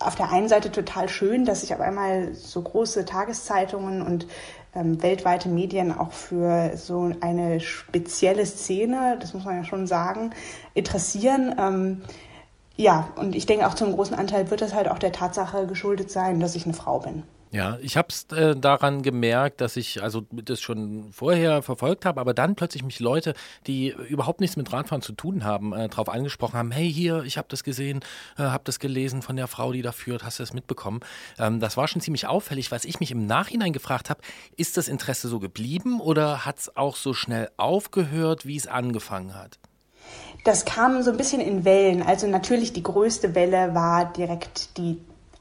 auf 0.00 0.14
der 0.16 0.32
einen 0.32 0.48
Seite 0.48 0.72
total 0.72 1.08
schön, 1.08 1.44
dass 1.44 1.60
sich 1.60 1.74
auf 1.74 1.80
einmal 1.80 2.34
so 2.34 2.60
große 2.62 3.04
Tageszeitungen 3.04 4.02
und 4.02 4.26
ähm, 4.74 5.02
weltweite 5.02 5.48
Medien 5.48 5.96
auch 5.96 6.12
für 6.12 6.76
so 6.76 7.12
eine 7.20 7.60
spezielle 7.60 8.46
Szene, 8.46 9.18
das 9.20 9.34
muss 9.34 9.44
man 9.44 9.56
ja 9.56 9.64
schon 9.64 9.86
sagen, 9.86 10.30
interessieren. 10.74 11.54
Ähm, 11.58 12.02
ja, 12.76 13.08
und 13.16 13.36
ich 13.36 13.46
denke 13.46 13.66
auch 13.66 13.74
zum 13.74 13.92
großen 13.92 14.16
Anteil 14.16 14.50
wird 14.50 14.62
das 14.62 14.74
halt 14.74 14.88
auch 14.88 14.98
der 14.98 15.12
Tatsache 15.12 15.66
geschuldet 15.66 16.10
sein, 16.10 16.40
dass 16.40 16.54
ich 16.54 16.64
eine 16.64 16.74
Frau 16.74 17.00
bin. 17.00 17.24
Ja, 17.52 17.78
ich 17.82 17.96
habe 17.96 18.08
es 18.10 18.26
äh, 18.30 18.54
daran 18.54 19.02
gemerkt, 19.02 19.60
dass 19.60 19.76
ich 19.76 20.04
also 20.04 20.24
das 20.30 20.60
schon 20.60 21.12
vorher 21.12 21.62
verfolgt 21.62 22.04
habe, 22.04 22.20
aber 22.20 22.32
dann 22.32 22.54
plötzlich 22.54 22.84
mich 22.84 23.00
Leute, 23.00 23.34
die 23.66 23.92
überhaupt 24.08 24.40
nichts 24.40 24.56
mit 24.56 24.72
Radfahren 24.72 25.02
zu 25.02 25.12
tun 25.12 25.42
haben, 25.42 25.72
äh, 25.72 25.88
darauf 25.88 26.08
angesprochen 26.08 26.56
haben, 26.56 26.70
hey 26.70 26.92
hier, 26.92 27.24
ich 27.24 27.38
habe 27.38 27.48
das 27.50 27.64
gesehen, 27.64 28.00
äh, 28.38 28.42
habe 28.42 28.62
das 28.64 28.78
gelesen 28.78 29.20
von 29.20 29.34
der 29.34 29.48
Frau, 29.48 29.72
die 29.72 29.82
da 29.82 29.90
führt, 29.90 30.22
hast 30.22 30.38
du 30.38 30.44
das 30.44 30.54
mitbekommen? 30.54 31.00
Ähm, 31.40 31.58
das 31.58 31.76
war 31.76 31.88
schon 31.88 32.00
ziemlich 32.00 32.28
auffällig, 32.28 32.70
was 32.70 32.84
ich 32.84 33.00
mich 33.00 33.10
im 33.10 33.26
Nachhinein 33.26 33.72
gefragt 33.72 34.10
habe, 34.10 34.20
ist 34.56 34.76
das 34.76 34.86
Interesse 34.86 35.26
so 35.26 35.40
geblieben 35.40 36.00
oder 36.00 36.46
hat 36.46 36.60
es 36.60 36.76
auch 36.76 36.94
so 36.94 37.14
schnell 37.14 37.50
aufgehört, 37.56 38.46
wie 38.46 38.56
es 38.56 38.68
angefangen 38.68 39.34
hat? 39.34 39.58
Das 40.44 40.64
kam 40.64 41.02
so 41.02 41.10
ein 41.10 41.16
bisschen 41.16 41.40
in 41.40 41.64
Wellen. 41.64 42.02
Also 42.02 42.28
natürlich 42.28 42.72
die 42.72 42.82
größte 42.82 43.34
Welle 43.34 43.74
war 43.74 44.12
direkt 44.12 44.78
die 44.78 44.98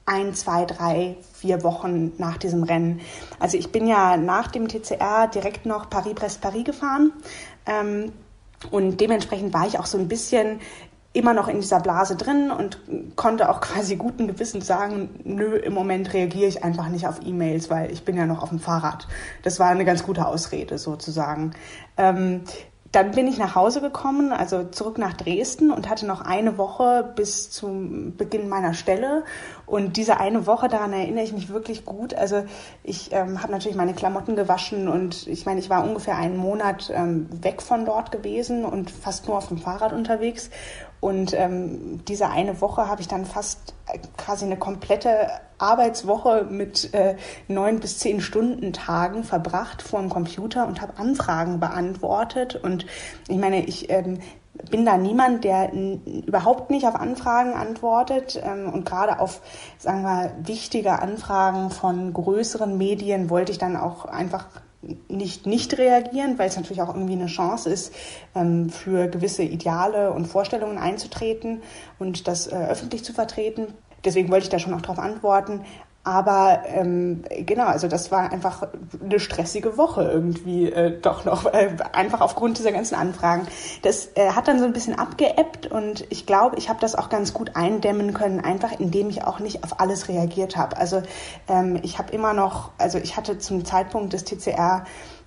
ein, 0.10 0.34
zwei, 0.34 0.66
drei, 0.66 1.16
vier 1.34 1.64
Wochen 1.64 2.14
nach 2.18 2.38
diesem 2.38 2.64
Rennen. 2.64 3.02
Also 3.40 3.58
ich 3.58 3.72
bin 3.72 3.88
ja 3.88 4.18
nach 4.18 4.48
dem 4.48 4.68
TCR 4.68 5.28
direkt 5.28 5.66
noch 5.66 5.90
Paris-Brest-Paris 5.90 6.64
gefahren 6.66 7.14
ähm, 7.66 8.12
und 8.72 9.00
dementsprechend 9.00 9.54
war 9.54 9.68
ich 9.68 9.80
auch 9.80 9.86
so 9.86 9.98
ein 9.98 10.08
bisschen 10.08 10.60
immer 11.12 11.34
noch 11.34 11.48
in 11.48 11.60
dieser 11.60 11.80
Blase 11.80 12.16
drin 12.16 12.52
und 12.52 12.80
konnte 13.16 13.50
auch 13.50 13.62
quasi 13.62 13.96
guten 13.96 14.28
Gewissens 14.28 14.68
sagen, 14.68 15.10
nö, 15.24 15.56
im 15.56 15.74
Moment 15.74 16.14
reagiere 16.14 16.48
ich 16.48 16.64
einfach 16.64 16.90
nicht 16.90 17.08
auf 17.08 17.20
E-Mails, 17.24 17.70
weil 17.70 17.92
ich 17.92 18.04
bin 18.04 18.16
ja 18.16 18.26
noch 18.26 18.42
auf 18.42 18.50
dem 18.50 18.60
Fahrrad. 18.60 19.08
Das 19.44 19.60
war 19.60 19.70
eine 19.70 19.86
ganz 19.86 20.04
gute 20.04 20.26
Ausrede 20.26 20.78
sozusagen. 20.78 21.52
Ähm, 21.98 22.42
dann 22.92 23.12
bin 23.12 23.28
ich 23.28 23.38
nach 23.38 23.54
Hause 23.54 23.82
gekommen, 23.82 24.32
also 24.32 24.64
zurück 24.64 24.98
nach 24.98 25.14
Dresden 25.14 25.72
und 25.72 25.90
hatte 25.90 26.08
noch 26.08 26.22
eine 26.22 26.58
Woche 26.58 27.12
bis 27.16 27.52
zum 27.52 28.16
Beginn 28.18 28.50
meiner 28.50 28.74
Stelle. 28.74 29.24
Und 29.68 29.98
diese 29.98 30.20
eine 30.20 30.48
Woche, 30.48 30.70
daran 30.70 30.94
erinnere 30.94 31.24
ich 31.24 31.32
mich 31.32 31.50
wirklich 31.50 31.86
gut. 31.86 32.16
Also 32.16 32.44
ich 32.84 33.12
ähm, 33.12 33.44
habe 33.44 33.52
natürlich 33.52 33.78
meine 33.78 33.94
Klamotten 33.94 34.36
gewaschen 34.36 34.88
und 34.88 35.28
ich 35.28 35.46
meine, 35.46 35.60
ich 35.60 35.70
war 35.70 35.84
ungefähr 35.84 36.18
einen 36.18 36.38
Monat 36.38 36.92
ähm, 36.94 37.28
weg 37.44 37.62
von 37.62 37.86
dort 37.86 38.12
gewesen 38.12 38.66
und 38.66 38.90
fast 38.90 39.28
nur 39.28 39.38
auf 39.38 39.50
dem 39.50 39.60
Fahrrad 39.60 39.94
unterwegs. 39.94 40.50
Und 41.02 41.34
ähm, 41.34 42.04
diese 42.06 42.30
eine 42.30 42.60
Woche 42.62 42.88
habe 42.88 43.02
ich 43.02 43.08
dann 43.08 43.26
fast 43.26 43.74
äh, 43.88 44.00
quasi 44.18 44.46
eine 44.46 44.58
komplette 44.58 45.30
Arbeitswoche 45.58 46.48
mit 46.50 46.94
äh, 46.94 47.16
neun 47.48 47.80
bis 47.80 48.00
zehn 48.00 48.22
Stunden 48.22 48.74
Tagen 48.74 49.24
verbracht 49.24 49.82
vor 49.82 50.00
dem 50.00 50.10
Computer 50.10 50.68
und 50.68 50.82
habe 50.82 50.98
Anfragen 50.98 51.60
beantwortet. 51.60 52.56
Und 52.56 52.86
ich 53.28 53.38
meine, 53.38 53.66
ich 53.66 53.90
ähm, 53.90 54.20
bin 54.70 54.86
da 54.86 54.98
niemand, 54.98 55.44
der 55.44 55.72
überhaupt 55.74 56.70
nicht 56.70 56.86
auf 56.86 56.96
Anfragen 56.96 57.54
antwortet. 57.54 58.42
Ähm, 58.44 58.72
und 58.72 58.86
gerade 58.86 59.20
auf, 59.20 59.42
sagen 59.78 60.04
wir, 60.04 60.34
wichtige 60.42 61.00
Anfragen 61.00 61.70
von 61.70 62.12
größeren 62.14 62.78
Medien 62.78 63.30
wollte 63.30 63.52
ich 63.52 63.58
dann 63.58 63.78
auch 63.78 64.06
einfach 64.06 64.48
nicht 65.10 65.46
nicht 65.46 65.78
reagieren, 65.78 66.40
weil 66.40 66.48
es 66.48 66.56
natürlich 66.56 66.82
auch 66.82 66.94
irgendwie 66.94 67.14
eine 67.14 67.26
Chance 67.26 67.70
ist, 67.70 67.94
ähm, 68.36 68.70
für 68.70 69.08
gewisse 69.08 69.44
Ideale 69.44 70.12
und 70.12 70.26
Vorstellungen 70.26 70.78
einzutreten 70.78 71.62
und 71.98 72.28
das 72.28 72.48
äh, 72.48 72.56
öffentlich 72.56 73.04
zu 73.04 73.14
vertreten. 73.14 73.74
Deswegen 74.06 74.30
wollte 74.32 74.46
ich 74.46 74.50
da 74.50 74.60
schon 74.60 74.74
auch 74.74 74.82
darauf 74.82 75.00
antworten. 75.00 75.66
Aber 76.10 76.64
ähm, 76.66 77.22
genau, 77.30 77.66
also 77.66 77.88
das 77.88 78.10
war 78.10 78.32
einfach 78.32 78.68
eine 79.00 79.20
stressige 79.20 79.78
Woche 79.78 80.02
irgendwie 80.02 80.72
äh, 80.72 81.00
doch 81.00 81.24
noch, 81.24 81.46
äh, 81.46 81.70
einfach 81.94 82.22
aufgrund 82.22 82.58
dieser 82.58 82.72
ganzen 82.72 82.96
Anfragen. 82.96 83.48
Das 83.84 84.10
äh, 84.16 84.32
hat 84.32 84.48
dann 84.48 84.58
so 84.58 84.66
ein 84.66 84.74
bisschen 84.74 84.98
abgeebbt 84.98 85.68
und 85.68 86.08
ich 86.10 86.26
glaube, 86.26 86.58
ich 86.58 86.68
habe 86.68 86.80
das 86.82 86.96
auch 86.96 87.10
ganz 87.10 87.32
gut 87.32 87.56
eindämmen 87.56 88.16
können, 88.16 88.40
einfach 88.40 88.80
indem 88.80 89.12
ich 89.12 89.24
auch 89.24 89.40
nicht 89.40 89.64
auf 89.64 89.80
alles 89.80 90.10
reagiert 90.10 90.58
habe. 90.58 90.78
Also 90.78 91.04
ähm, 91.48 91.78
ich 91.84 92.00
habe 92.00 92.12
immer 92.12 92.34
noch, 92.34 92.72
also 92.80 92.98
ich 92.98 93.16
hatte 93.16 93.38
zum 93.38 93.64
Zeitpunkt 93.64 94.12
des 94.12 94.24
TCR 94.24 94.86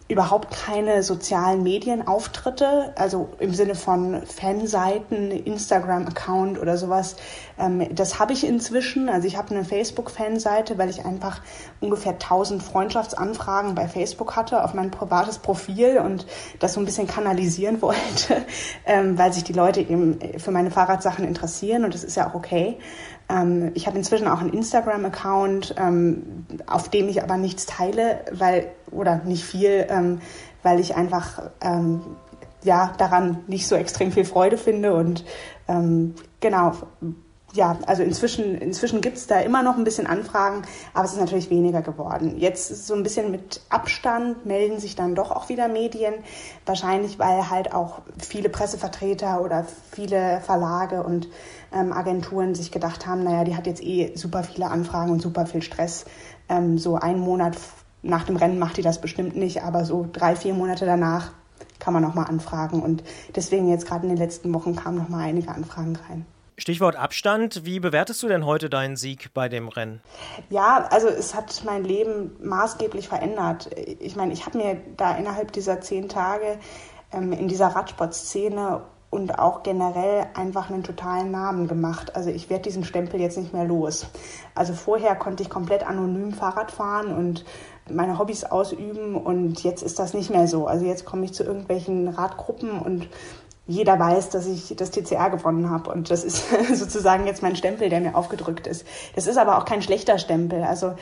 überhaupt 0.08 0.50
keine 0.50 1.02
sozialen 1.02 1.62
Medienauftritte, 1.62 2.92
also 2.96 3.30
im 3.38 3.54
Sinne 3.54 3.74
von 3.74 4.22
Fanseiten, 4.26 5.30
Instagram-Account 5.30 6.60
oder 6.60 6.76
sowas. 6.76 7.16
Ähm, 7.58 7.86
das 7.94 8.18
habe 8.18 8.32
ich 8.32 8.46
inzwischen. 8.46 9.08
Also 9.08 9.26
ich 9.26 9.36
habe 9.36 9.54
eine 9.54 9.64
Facebook-Fanseite, 9.64 10.76
weil 10.76 10.90
ich 10.90 11.04
einfach 11.04 11.40
ungefähr 11.80 12.12
1000 12.12 12.62
Freundschaftsanfragen 12.62 13.74
bei 13.74 13.88
Facebook 13.88 14.36
hatte 14.36 14.64
auf 14.64 14.74
mein 14.74 14.90
privates 14.90 15.38
Profil 15.38 15.98
und 15.98 16.26
das 16.58 16.74
so 16.74 16.80
ein 16.80 16.84
bisschen 16.84 17.06
kanalisieren 17.06 17.80
wollte, 17.82 18.44
ähm, 18.84 19.16
weil 19.16 19.32
sich 19.32 19.44
die 19.44 19.54
Leute 19.54 19.80
eben 19.80 20.18
für 20.38 20.50
meine 20.50 20.70
Fahrradsachen 20.70 21.24
interessieren 21.24 21.84
und 21.84 21.94
das 21.94 22.04
ist 22.04 22.16
ja 22.16 22.28
auch 22.28 22.34
okay. 22.34 22.76
Ähm, 23.28 23.70
ich 23.74 23.86
habe 23.86 23.96
inzwischen 23.96 24.28
auch 24.28 24.40
einen 24.40 24.52
Instagram-Account, 24.52 25.74
auf 26.66 26.88
dem 26.90 27.08
ich 27.08 27.22
aber 27.22 27.36
nichts 27.36 27.66
teile, 27.66 28.24
weil, 28.32 28.66
oder 28.92 29.16
nicht 29.24 29.44
viel, 29.44 29.86
ähm, 29.88 30.20
weil 30.62 30.80
ich 30.80 30.94
einfach 30.94 31.50
ähm, 31.60 32.02
ja, 32.64 32.92
daran 32.98 33.38
nicht 33.46 33.66
so 33.66 33.74
extrem 33.74 34.12
viel 34.12 34.24
Freude 34.24 34.56
finde. 34.56 34.94
Und 34.94 35.24
ähm, 35.68 36.14
genau, 36.40 36.72
ja, 37.54 37.76
also 37.86 38.02
inzwischen, 38.02 38.56
inzwischen 38.56 39.02
gibt 39.02 39.18
es 39.18 39.26
da 39.26 39.40
immer 39.40 39.62
noch 39.62 39.76
ein 39.76 39.84
bisschen 39.84 40.06
Anfragen, 40.06 40.62
aber 40.94 41.04
es 41.04 41.12
ist 41.12 41.20
natürlich 41.20 41.50
weniger 41.50 41.82
geworden. 41.82 42.38
Jetzt 42.38 42.86
so 42.86 42.94
ein 42.94 43.02
bisschen 43.02 43.30
mit 43.30 43.60
Abstand 43.68 44.46
melden 44.46 44.80
sich 44.80 44.96
dann 44.96 45.14
doch 45.14 45.30
auch 45.30 45.48
wieder 45.50 45.68
Medien. 45.68 46.14
Wahrscheinlich, 46.64 47.18
weil 47.18 47.50
halt 47.50 47.74
auch 47.74 48.00
viele 48.18 48.48
Pressevertreter 48.48 49.42
oder 49.42 49.66
viele 49.90 50.40
Verlage 50.40 51.02
und 51.02 51.28
ähm, 51.74 51.92
Agenturen 51.92 52.54
sich 52.54 52.70
gedacht 52.70 53.06
haben, 53.06 53.22
naja, 53.22 53.44
die 53.44 53.56
hat 53.56 53.66
jetzt 53.66 53.82
eh 53.82 54.16
super 54.16 54.44
viele 54.44 54.68
Anfragen 54.68 55.12
und 55.12 55.20
super 55.20 55.44
viel 55.44 55.62
Stress. 55.62 56.06
Ähm, 56.48 56.78
so 56.78 56.96
einen 56.96 57.20
Monat 57.20 57.56
nach 58.02 58.24
dem 58.24 58.36
Rennen 58.36 58.58
macht 58.58 58.76
die 58.76 58.82
das 58.82 59.00
bestimmt 59.00 59.36
nicht, 59.36 59.62
aber 59.62 59.84
so 59.84 60.08
drei, 60.12 60.36
vier 60.36 60.54
Monate 60.54 60.86
danach 60.86 61.32
kann 61.78 61.94
man 61.94 62.02
nochmal 62.02 62.26
anfragen. 62.26 62.82
Und 62.82 63.02
deswegen 63.34 63.68
jetzt 63.68 63.86
gerade 63.86 64.04
in 64.04 64.10
den 64.10 64.18
letzten 64.18 64.52
Wochen 64.54 64.76
kamen 64.76 64.98
nochmal 64.98 65.28
einige 65.28 65.50
Anfragen 65.50 65.96
rein. 66.08 66.26
Stichwort 66.58 66.96
Abstand. 66.96 67.64
Wie 67.64 67.80
bewertest 67.80 68.22
du 68.22 68.28
denn 68.28 68.44
heute 68.44 68.68
deinen 68.68 68.96
Sieg 68.96 69.32
bei 69.34 69.48
dem 69.48 69.68
Rennen? 69.68 70.00
Ja, 70.50 70.86
also 70.90 71.08
es 71.08 71.34
hat 71.34 71.62
mein 71.64 71.82
Leben 71.82 72.36
maßgeblich 72.42 73.08
verändert. 73.08 73.70
Ich 73.98 74.16
meine, 74.16 74.32
ich 74.32 74.46
habe 74.46 74.58
mir 74.58 74.76
da 74.96 75.16
innerhalb 75.16 75.52
dieser 75.52 75.80
zehn 75.80 76.08
Tage 76.08 76.58
ähm, 77.10 77.32
in 77.32 77.48
dieser 77.48 77.68
Radsportszene 77.68 78.82
und 79.12 79.38
auch 79.38 79.62
generell 79.62 80.26
einfach 80.34 80.70
einen 80.70 80.84
totalen 80.84 81.30
Namen 81.30 81.68
gemacht. 81.68 82.16
Also 82.16 82.30
ich 82.30 82.48
werde 82.48 82.62
diesen 82.62 82.84
Stempel 82.84 83.20
jetzt 83.20 83.36
nicht 83.36 83.52
mehr 83.52 83.64
los. 83.64 84.06
Also 84.54 84.72
vorher 84.72 85.16
konnte 85.16 85.42
ich 85.42 85.50
komplett 85.50 85.86
anonym 85.86 86.32
Fahrrad 86.32 86.70
fahren 86.70 87.14
und 87.14 87.44
meine 87.94 88.18
Hobbys 88.18 88.44
ausüben 88.44 89.16
und 89.16 89.62
jetzt 89.62 89.82
ist 89.82 89.98
das 89.98 90.14
nicht 90.14 90.30
mehr 90.30 90.48
so. 90.48 90.66
Also 90.66 90.84
jetzt 90.84 91.04
komme 91.04 91.24
ich 91.24 91.34
zu 91.34 91.44
irgendwelchen 91.44 92.08
Radgruppen 92.08 92.78
und 92.78 93.08
jeder 93.66 93.98
weiß, 93.98 94.30
dass 94.30 94.46
ich 94.46 94.74
das 94.76 94.90
TCR 94.90 95.30
gewonnen 95.30 95.70
habe. 95.70 95.90
Und 95.90 96.10
das 96.10 96.24
ist 96.24 96.44
sozusagen 96.74 97.26
jetzt 97.26 97.42
mein 97.42 97.56
Stempel, 97.56 97.88
der 97.88 98.00
mir 98.00 98.16
aufgedrückt 98.16 98.66
ist. 98.66 98.86
Das 99.14 99.26
ist 99.26 99.38
aber 99.38 99.58
auch 99.58 99.64
kein 99.64 99.82
schlechter 99.82 100.18
Stempel. 100.18 100.62
Also 100.62 100.94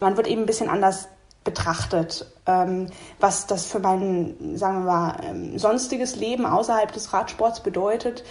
man 0.00 0.16
wird 0.16 0.26
eben 0.26 0.42
ein 0.42 0.46
bisschen 0.46 0.68
anders 0.68 1.08
betrachtet, 1.44 2.26
ähm, 2.46 2.88
was 3.20 3.46
das 3.46 3.64
für 3.64 3.78
mein, 3.78 4.56
sagen 4.56 4.84
wir 4.84 4.92
mal, 4.92 5.16
ähm, 5.22 5.58
sonstiges 5.58 6.16
Leben 6.16 6.44
außerhalb 6.44 6.92
des 6.92 7.12
Radsports 7.12 7.60
bedeutet 7.60 8.24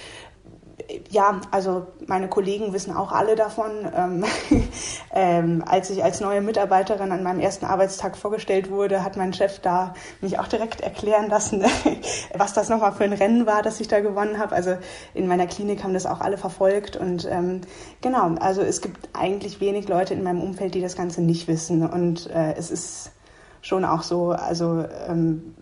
ja, 1.10 1.42
also 1.52 1.88
meine 2.06 2.28
Kollegen 2.28 2.72
wissen 2.72 2.96
auch 2.96 3.12
alle 3.12 3.36
davon. 3.36 3.72
Ähm, 3.96 4.26
ähm, 5.12 5.64
als 5.66 5.90
ich 5.90 6.04
als 6.04 6.22
neue 6.22 6.42
Mitarbeiterin 6.42 7.12
an 7.12 7.24
meinem 7.24 7.40
ersten 7.40 7.66
Arbeitstag 7.66 8.16
vorgestellt 8.16 8.70
wurde, 8.70 9.04
hat 9.04 9.18
mein 9.18 9.34
Chef 9.34 9.60
da 9.60 9.96
mich 10.22 10.38
auch 10.38 10.48
direkt 10.48 10.82
erklären 10.82 11.30
lassen, 11.30 11.66
was 12.38 12.54
das 12.54 12.70
nochmal 12.70 12.92
für 12.92 13.06
ein 13.06 13.14
Rennen 13.14 13.46
war, 13.46 13.64
das 13.64 13.80
ich 13.80 13.88
da 13.88 14.02
gewonnen 14.02 14.38
habe. 14.38 14.56
Also 14.56 14.78
in 15.14 15.28
meiner 15.28 15.48
Klinik 15.48 15.84
haben 15.84 15.94
das 15.94 16.06
auch 16.06 16.22
alle 16.22 16.38
verfolgt 16.38 16.96
und 16.96 17.28
ähm, 17.30 17.62
genau, 18.02 18.36
also 18.40 18.62
es 18.62 18.82
gibt 18.82 19.10
eigentlich 19.14 19.60
wenig 19.60 19.88
Leute 19.88 20.14
in 20.14 20.24
meinem 20.24 20.42
Umfeld, 20.42 20.76
die 20.76 20.82
das 20.82 20.96
Ganze 20.96 21.22
nicht 21.22 21.48
wissen 21.48 21.88
und 21.88 22.30
äh, 22.30 22.54
es 22.54 22.70
ist 22.70 23.12
schon 23.62 23.84
auch 23.84 24.04
so, 24.04 24.32
also 24.32 24.86
ähm, 25.08 25.56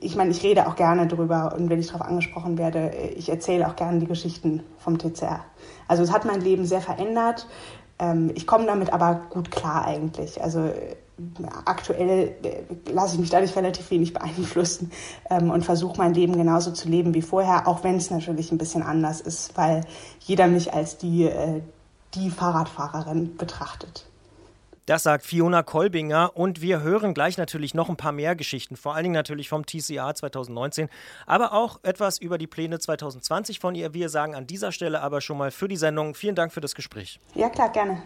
ich 0.00 0.16
meine, 0.16 0.30
ich 0.30 0.42
rede 0.42 0.66
auch 0.66 0.76
gerne 0.76 1.06
drüber 1.06 1.54
und 1.56 1.70
wenn 1.70 1.80
ich 1.80 1.88
darauf 1.88 2.02
angesprochen 2.02 2.58
werde, 2.58 2.90
ich 3.16 3.28
erzähle 3.28 3.66
auch 3.68 3.76
gerne 3.76 3.98
die 3.98 4.06
Geschichten 4.06 4.62
vom 4.78 4.98
TCR. 4.98 5.44
Also 5.88 6.02
es 6.02 6.12
hat 6.12 6.24
mein 6.24 6.40
Leben 6.40 6.64
sehr 6.64 6.80
verändert. 6.80 7.46
Ähm, 7.98 8.32
ich 8.34 8.46
komme 8.46 8.66
damit 8.66 8.92
aber 8.92 9.22
gut 9.30 9.50
klar 9.50 9.84
eigentlich. 9.84 10.42
Also 10.42 10.70
aktuell 11.64 12.34
äh, 12.42 12.90
lasse 12.90 13.14
ich 13.14 13.20
mich 13.20 13.30
dadurch 13.30 13.54
relativ 13.56 13.90
wenig 13.90 14.12
beeinflussen 14.12 14.90
ähm, 15.30 15.50
und 15.50 15.64
versuche 15.64 15.98
mein 15.98 16.14
Leben 16.14 16.36
genauso 16.36 16.72
zu 16.72 16.88
leben 16.88 17.14
wie 17.14 17.22
vorher, 17.22 17.68
auch 17.68 17.84
wenn 17.84 17.96
es 17.96 18.10
natürlich 18.10 18.50
ein 18.50 18.58
bisschen 18.58 18.82
anders 18.82 19.20
ist, 19.20 19.56
weil 19.56 19.82
jeder 20.20 20.48
mich 20.48 20.72
als 20.74 20.98
die, 20.98 21.24
äh, 21.24 21.60
die 22.14 22.30
Fahrradfahrerin 22.30 23.36
betrachtet. 23.36 24.06
Das 24.86 25.02
sagt 25.02 25.24
Fiona 25.24 25.62
Kolbinger 25.62 26.36
und 26.36 26.60
wir 26.60 26.82
hören 26.82 27.14
gleich 27.14 27.38
natürlich 27.38 27.72
noch 27.72 27.88
ein 27.88 27.96
paar 27.96 28.12
mehr 28.12 28.36
Geschichten, 28.36 28.76
vor 28.76 28.94
allen 28.94 29.04
Dingen 29.04 29.14
natürlich 29.14 29.48
vom 29.48 29.64
TCA 29.64 30.14
2019, 30.14 30.90
aber 31.24 31.54
auch 31.54 31.80
etwas 31.82 32.18
über 32.18 32.36
die 32.36 32.46
Pläne 32.46 32.78
2020 32.78 33.60
von 33.60 33.74
ihr. 33.74 33.94
Wir 33.94 34.10
sagen 34.10 34.34
an 34.34 34.46
dieser 34.46 34.72
Stelle 34.72 35.00
aber 35.00 35.22
schon 35.22 35.38
mal 35.38 35.50
für 35.50 35.68
die 35.68 35.78
Sendung 35.78 36.14
vielen 36.14 36.34
Dank 36.34 36.52
für 36.52 36.60
das 36.60 36.74
Gespräch. 36.74 37.18
Ja, 37.34 37.48
klar, 37.48 37.72
gerne. 37.72 38.02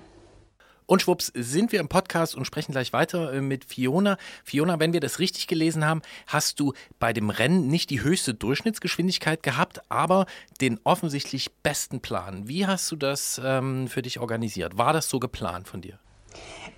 Und 0.86 1.02
schwupps 1.02 1.32
sind 1.34 1.72
wir 1.72 1.80
im 1.80 1.88
Podcast 1.88 2.36
und 2.36 2.44
sprechen 2.46 2.72
gleich 2.72 2.92
weiter 2.92 3.32
äh, 3.32 3.40
mit 3.40 3.64
Fiona. 3.64 4.16
Fiona, 4.44 4.78
wenn 4.78 4.92
wir 4.92 5.00
das 5.00 5.18
richtig 5.18 5.48
gelesen 5.48 5.84
haben, 5.84 6.00
hast 6.28 6.60
du 6.60 6.74
bei 7.00 7.12
dem 7.12 7.28
Rennen 7.28 7.66
nicht 7.66 7.90
die 7.90 8.02
höchste 8.02 8.34
Durchschnittsgeschwindigkeit 8.34 9.42
gehabt, 9.42 9.82
aber 9.90 10.26
den 10.60 10.78
offensichtlich 10.84 11.52
besten 11.62 12.00
Plan. 12.00 12.46
Wie 12.46 12.66
hast 12.66 12.90
du 12.92 12.96
das 12.96 13.38
ähm, 13.44 13.88
für 13.88 14.00
dich 14.00 14.20
organisiert? 14.20 14.78
War 14.78 14.92
das 14.92 15.10
so 15.10 15.18
geplant 15.18 15.68
von 15.68 15.82
dir? 15.82 15.98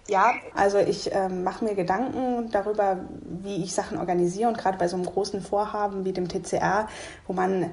Ja, 0.09 0.33
also 0.55 0.79
ich 0.79 1.13
äh, 1.15 1.29
mache 1.29 1.65
mir 1.65 1.75
Gedanken 1.75 2.51
darüber, 2.51 2.99
wie 3.23 3.63
ich 3.63 3.75
Sachen 3.75 3.99
organisiere 3.99 4.49
und 4.49 4.59
gerade 4.59 4.77
bei 4.77 4.89
so 4.89 4.97
einem 4.97 5.07
großen 5.07 5.41
Vorhaben 5.41 6.05
wie 6.05 6.13
dem 6.13 6.29
TCR, 6.29 6.89
wo 7.27 7.33
man 7.33 7.71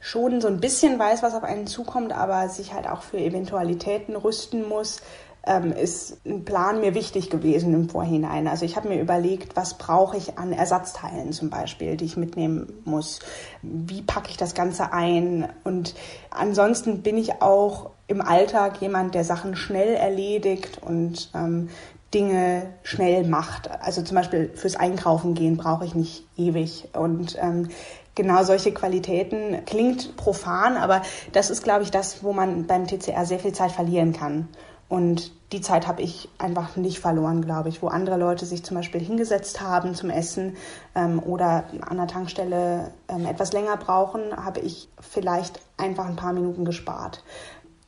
schon 0.00 0.40
so 0.40 0.48
ein 0.48 0.60
bisschen 0.60 0.98
weiß, 0.98 1.22
was 1.22 1.34
auf 1.34 1.44
einen 1.44 1.66
zukommt, 1.66 2.12
aber 2.12 2.48
sich 2.48 2.74
halt 2.74 2.88
auch 2.88 3.02
für 3.02 3.18
Eventualitäten 3.18 4.16
rüsten 4.16 4.68
muss, 4.68 5.00
ähm, 5.46 5.72
ist 5.72 6.18
ein 6.26 6.44
Plan 6.44 6.80
mir 6.80 6.94
wichtig 6.94 7.30
gewesen 7.30 7.72
im 7.72 7.88
Vorhinein. 7.88 8.48
Also 8.48 8.64
ich 8.64 8.76
habe 8.76 8.88
mir 8.88 9.00
überlegt, 9.00 9.56
was 9.56 9.78
brauche 9.78 10.16
ich 10.16 10.36
an 10.38 10.52
Ersatzteilen 10.52 11.32
zum 11.32 11.48
Beispiel, 11.48 11.96
die 11.96 12.04
ich 12.04 12.16
mitnehmen 12.16 12.82
muss. 12.84 13.20
Wie 13.62 14.02
packe 14.02 14.28
ich 14.30 14.36
das 14.36 14.54
Ganze 14.54 14.92
ein? 14.92 15.48
Und 15.64 15.94
ansonsten 16.30 17.02
bin 17.02 17.16
ich 17.16 17.40
auch 17.40 17.90
im 18.08 18.20
Alltag 18.20 18.80
jemand, 18.80 19.14
der 19.14 19.24
Sachen 19.24 19.54
schnell 19.54 19.94
erledigt 19.94 20.80
und 20.82 21.30
ähm, 21.34 21.68
Dinge 22.14 22.70
schnell 22.82 23.26
macht. 23.26 23.70
Also 23.82 24.02
zum 24.02 24.16
Beispiel 24.16 24.50
fürs 24.54 24.76
Einkaufen 24.76 25.34
gehen 25.34 25.58
brauche 25.58 25.84
ich 25.84 25.94
nicht 25.94 26.24
ewig. 26.36 26.88
Und 26.94 27.36
ähm, 27.40 27.68
genau 28.14 28.42
solche 28.44 28.72
Qualitäten 28.72 29.64
klingt 29.66 30.16
profan, 30.16 30.78
aber 30.78 31.02
das 31.32 31.50
ist, 31.50 31.62
glaube 31.62 31.82
ich, 31.82 31.90
das, 31.90 32.24
wo 32.24 32.32
man 32.32 32.66
beim 32.66 32.86
TCR 32.86 33.26
sehr 33.26 33.38
viel 33.38 33.52
Zeit 33.52 33.72
verlieren 33.72 34.14
kann. 34.14 34.48
Und 34.88 35.32
die 35.52 35.60
Zeit 35.60 35.86
habe 35.86 36.00
ich 36.00 36.30
einfach 36.38 36.76
nicht 36.76 36.98
verloren, 36.98 37.42
glaube 37.42 37.68
ich, 37.68 37.82
wo 37.82 37.88
andere 37.88 38.16
Leute 38.16 38.46
sich 38.46 38.64
zum 38.64 38.76
Beispiel 38.76 39.02
hingesetzt 39.02 39.60
haben 39.60 39.94
zum 39.94 40.08
Essen 40.08 40.56
ähm, 40.94 41.22
oder 41.22 41.64
an 41.86 41.98
der 41.98 42.06
Tankstelle 42.06 42.90
ähm, 43.08 43.26
etwas 43.26 43.52
länger 43.52 43.76
brauchen, 43.76 44.34
habe 44.34 44.60
ich 44.60 44.88
vielleicht 44.98 45.60
einfach 45.76 46.06
ein 46.06 46.16
paar 46.16 46.32
Minuten 46.32 46.64
gespart. 46.64 47.22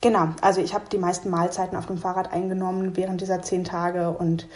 Genau, 0.03 0.29
also 0.41 0.63
ich 0.63 0.73
habe 0.73 0.85
die 0.91 0.99
meisten 0.99 1.29
Mahlzeiten 1.29 1.77
auf 1.77 1.87
dem 1.87 1.99
Fahrrad 1.99 2.33
eingenommen 2.33 2.97
während 2.97 3.21
dieser 3.21 3.43
zehn 3.43 3.65
Tage 3.65 4.11
und 4.11 4.49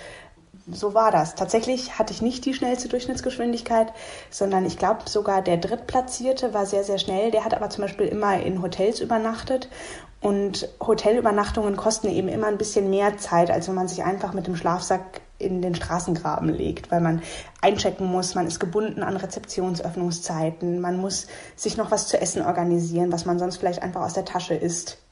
so 0.73 0.95
war 0.95 1.11
das. 1.11 1.35
Tatsächlich 1.35 1.99
hatte 1.99 2.15
ich 2.15 2.23
nicht 2.23 2.47
die 2.47 2.55
schnellste 2.55 2.89
Durchschnittsgeschwindigkeit, 2.89 3.93
sondern 4.31 4.65
ich 4.65 4.79
glaube 4.79 5.03
sogar 5.07 5.43
der 5.43 5.59
Drittplatzierte 5.59 6.55
war 6.55 6.65
sehr, 6.65 6.85
sehr 6.85 6.97
schnell. 6.97 7.31
Der 7.31 7.45
hat 7.45 7.53
aber 7.53 7.69
zum 7.69 7.83
Beispiel 7.83 8.07
immer 8.07 8.41
in 8.41 8.63
Hotels 8.63 9.01
übernachtet. 9.01 9.69
Und 10.23 10.71
Hotelübernachtungen 10.81 11.77
kosten 11.77 12.09
eben 12.09 12.29
immer 12.29 12.47
ein 12.47 12.57
bisschen 12.57 12.89
mehr 12.89 13.19
Zeit, 13.19 13.51
als 13.51 13.69
wenn 13.69 13.75
man 13.75 13.89
sich 13.89 14.05
einfach 14.05 14.33
mit 14.33 14.47
dem 14.47 14.57
Schlafsack 14.57 15.21
in 15.39 15.61
den 15.61 15.75
Straßengraben 15.75 16.49
legt, 16.49 16.91
weil 16.91 17.03
man 17.03 17.21
einchecken 17.61 18.07
muss, 18.07 18.35
man 18.35 18.47
ist 18.47 18.61
gebunden 18.61 19.03
an 19.03 19.19
Rezeptionsöffnungszeiten, 19.19 20.81
man 20.81 20.97
muss 20.97 21.27
sich 21.57 21.77
noch 21.77 21.91
was 21.91 22.09
zu 22.09 22.19
essen 22.19 22.41
organisieren, 22.41 23.13
was 23.13 23.27
man 23.27 23.39
sonst 23.39 23.59
vielleicht 23.59 23.83
einfach 23.83 24.01
aus 24.03 24.15
der 24.15 24.25
Tasche 24.25 24.55
isst. 24.55 25.04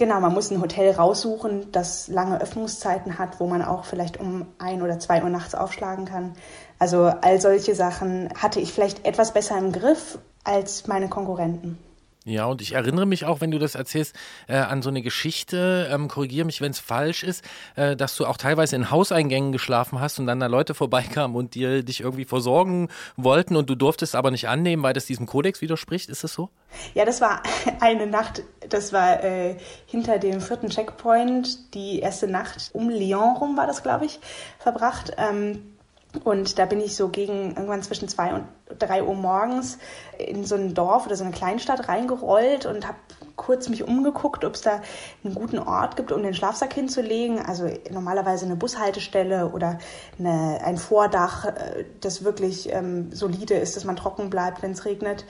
Genau, 0.00 0.18
man 0.18 0.32
muss 0.32 0.50
ein 0.50 0.62
Hotel 0.62 0.92
raussuchen, 0.92 1.72
das 1.72 2.08
lange 2.08 2.40
Öffnungszeiten 2.40 3.18
hat, 3.18 3.38
wo 3.38 3.46
man 3.46 3.60
auch 3.60 3.84
vielleicht 3.84 4.18
um 4.18 4.46
ein 4.58 4.80
oder 4.80 4.98
zwei 4.98 5.22
Uhr 5.22 5.28
nachts 5.28 5.54
aufschlagen 5.54 6.06
kann. 6.06 6.32
Also 6.78 7.12
all 7.20 7.38
solche 7.38 7.74
Sachen 7.74 8.30
hatte 8.34 8.60
ich 8.60 8.72
vielleicht 8.72 9.04
etwas 9.04 9.34
besser 9.34 9.58
im 9.58 9.72
Griff 9.72 10.18
als 10.42 10.86
meine 10.86 11.10
Konkurrenten. 11.10 11.76
Ja, 12.26 12.44
und 12.44 12.60
ich 12.60 12.72
erinnere 12.72 13.06
mich 13.06 13.24
auch, 13.24 13.40
wenn 13.40 13.50
du 13.50 13.58
das 13.58 13.74
erzählst, 13.74 14.14
äh, 14.46 14.56
an 14.56 14.82
so 14.82 14.90
eine 14.90 15.00
Geschichte, 15.00 15.88
ähm, 15.90 16.06
korrigiere 16.06 16.44
mich, 16.44 16.60
wenn 16.60 16.70
es 16.70 16.78
falsch 16.78 17.22
ist, 17.22 17.42
äh, 17.76 17.96
dass 17.96 18.14
du 18.16 18.26
auch 18.26 18.36
teilweise 18.36 18.76
in 18.76 18.90
Hauseingängen 18.90 19.52
geschlafen 19.52 20.00
hast 20.00 20.18
und 20.18 20.26
dann 20.26 20.38
da 20.38 20.46
Leute 20.46 20.74
vorbeikamen 20.80 21.34
und 21.34 21.54
dir 21.54 21.82
dich 21.82 22.02
irgendwie 22.02 22.26
versorgen 22.26 22.88
wollten 23.16 23.56
und 23.56 23.70
du 23.70 23.74
durftest 23.74 24.14
aber 24.14 24.30
nicht 24.30 24.48
annehmen, 24.48 24.82
weil 24.82 24.92
das 24.92 25.06
diesem 25.06 25.24
Kodex 25.24 25.62
widerspricht. 25.62 26.10
Ist 26.10 26.22
das 26.22 26.34
so? 26.34 26.50
Ja, 26.92 27.06
das 27.06 27.22
war 27.22 27.42
eine 27.80 28.06
Nacht, 28.06 28.42
das 28.68 28.92
war 28.92 29.24
äh, 29.24 29.56
hinter 29.86 30.18
dem 30.18 30.42
vierten 30.42 30.68
Checkpoint, 30.68 31.74
die 31.74 32.00
erste 32.00 32.28
Nacht 32.28 32.70
um 32.74 32.90
Lyon 32.90 33.36
rum 33.36 33.56
war 33.56 33.66
das, 33.66 33.82
glaube 33.82 34.04
ich, 34.04 34.20
verbracht. 34.58 35.12
Ähm, 35.16 35.79
und 36.24 36.58
da 36.58 36.66
bin 36.66 36.80
ich 36.80 36.96
so 36.96 37.08
gegen 37.08 37.50
irgendwann 37.50 37.82
zwischen 37.82 38.08
zwei 38.08 38.34
und 38.34 38.44
drei 38.78 39.02
Uhr 39.02 39.14
morgens 39.14 39.78
in 40.18 40.44
so 40.44 40.56
ein 40.56 40.74
Dorf 40.74 41.06
oder 41.06 41.16
so 41.16 41.24
eine 41.24 41.32
Kleinstadt 41.32 41.88
reingerollt 41.88 42.66
und 42.66 42.86
habe 42.86 42.98
kurz 43.36 43.68
mich 43.68 43.84
umgeguckt, 43.84 44.44
ob 44.44 44.54
es 44.54 44.60
da 44.60 44.82
einen 45.24 45.34
guten 45.34 45.58
Ort 45.58 45.96
gibt, 45.96 46.12
um 46.12 46.22
den 46.22 46.34
Schlafsack 46.34 46.74
hinzulegen. 46.74 47.38
Also 47.38 47.70
normalerweise 47.90 48.44
eine 48.44 48.56
Bushaltestelle 48.56 49.48
oder 49.48 49.78
eine, 50.18 50.60
ein 50.64 50.76
Vordach, 50.76 51.46
äh, 51.46 51.84
das 52.00 52.24
wirklich 52.24 52.72
ähm, 52.72 53.12
solide 53.12 53.54
ist, 53.54 53.76
dass 53.76 53.84
man 53.84 53.96
trocken 53.96 54.30
bleibt, 54.30 54.62
wenn 54.62 54.72
es 54.72 54.84
regnet. 54.84 55.24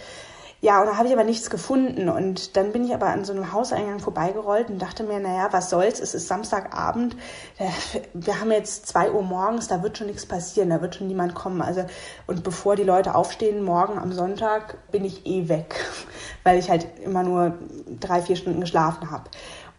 Ja, 0.62 0.80
und 0.80 0.88
da 0.88 0.98
habe 0.98 1.08
ich 1.08 1.14
aber 1.14 1.24
nichts 1.24 1.48
gefunden. 1.48 2.10
Und 2.10 2.56
dann 2.56 2.72
bin 2.72 2.84
ich 2.84 2.92
aber 2.92 3.06
an 3.06 3.24
so 3.24 3.32
einem 3.32 3.52
Hauseingang 3.52 3.98
vorbeigerollt 3.98 4.68
und 4.68 4.80
dachte 4.80 5.04
mir, 5.04 5.18
naja, 5.18 5.48
was 5.52 5.70
soll's, 5.70 6.00
es 6.00 6.14
ist 6.14 6.28
Samstagabend, 6.28 7.16
äh, 7.58 7.68
wir 8.12 8.40
haben 8.40 8.52
jetzt 8.52 8.86
zwei 8.86 9.10
Uhr 9.10 9.22
morgens, 9.22 9.68
da 9.68 9.82
wird 9.82 9.96
schon 9.96 10.08
nichts 10.08 10.26
passieren, 10.26 10.68
da 10.68 10.82
wird 10.82 10.96
schon 10.96 11.08
niemand 11.08 11.34
kommen. 11.34 11.62
Also, 11.62 11.84
und 12.26 12.44
bevor 12.44 12.76
die 12.76 12.82
Leute 12.82 13.14
aufstehen, 13.14 13.62
morgen 13.62 13.98
am 13.98 14.12
Sonntag, 14.12 14.76
bin 14.90 15.04
ich 15.06 15.24
eh 15.24 15.48
weg, 15.48 15.74
weil 16.44 16.58
ich 16.58 16.68
halt 16.68 16.86
immer 17.02 17.22
nur 17.22 17.54
drei, 17.98 18.20
vier 18.20 18.36
Stunden 18.36 18.60
geschlafen 18.60 19.10
habe. 19.10 19.24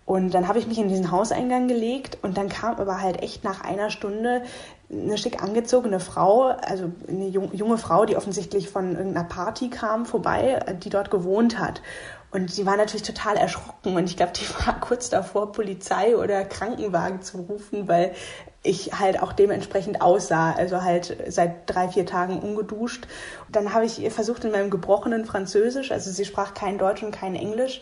Und 0.05 0.33
dann 0.33 0.47
habe 0.47 0.57
ich 0.57 0.67
mich 0.67 0.79
in 0.79 0.89
diesen 0.89 1.11
Hauseingang 1.11 1.67
gelegt 1.67 2.17
und 2.23 2.37
dann 2.37 2.49
kam 2.49 2.75
aber 2.77 3.01
halt 3.01 3.21
echt 3.21 3.43
nach 3.43 3.63
einer 3.63 3.91
Stunde 3.91 4.41
eine 4.91 5.18
schick 5.18 5.41
angezogene 5.41 5.99
Frau, 5.99 6.49
also 6.49 6.91
eine 7.07 7.27
junge 7.27 7.77
Frau, 7.77 8.05
die 8.05 8.18
offensichtlich 8.18 8.69
von 8.69 8.95
irgendeiner 8.95 9.27
Party 9.27 9.69
kam, 9.69 10.05
vorbei, 10.05 10.59
die 10.84 10.89
dort 10.89 11.11
gewohnt 11.11 11.59
hat. 11.59 11.81
Und 12.31 12.49
sie 12.49 12.65
war 12.65 12.77
natürlich 12.77 13.03
total 13.03 13.35
erschrocken 13.35 13.95
und 13.95 14.05
ich 14.05 14.15
glaube, 14.15 14.31
die 14.34 14.47
war 14.65 14.80
kurz 14.80 15.09
davor, 15.09 15.51
Polizei 15.51 16.15
oder 16.15 16.45
Krankenwagen 16.45 17.22
zu 17.22 17.39
rufen, 17.39 17.88
weil 17.88 18.13
ich 18.63 18.99
halt 18.99 19.22
auch 19.22 19.34
dementsprechend 19.34 20.01
aussah, 20.01 20.51
also 20.51 20.84
halt 20.84 21.18
seit 21.27 21.68
drei, 21.69 21.89
vier 21.89 22.05
Tagen 22.05 22.39
ungeduscht. 22.39 23.07
Und 23.47 23.55
dann 23.55 23.73
habe 23.73 23.85
ich 23.85 24.07
versucht 24.11 24.45
in 24.45 24.51
meinem 24.51 24.69
gebrochenen 24.69 25.26
Französisch, 25.26 25.91
also 25.91 26.11
sie 26.11 26.26
sprach 26.26 26.53
kein 26.53 26.77
Deutsch 26.77 27.01
und 27.01 27.11
kein 27.11 27.35
Englisch, 27.35 27.81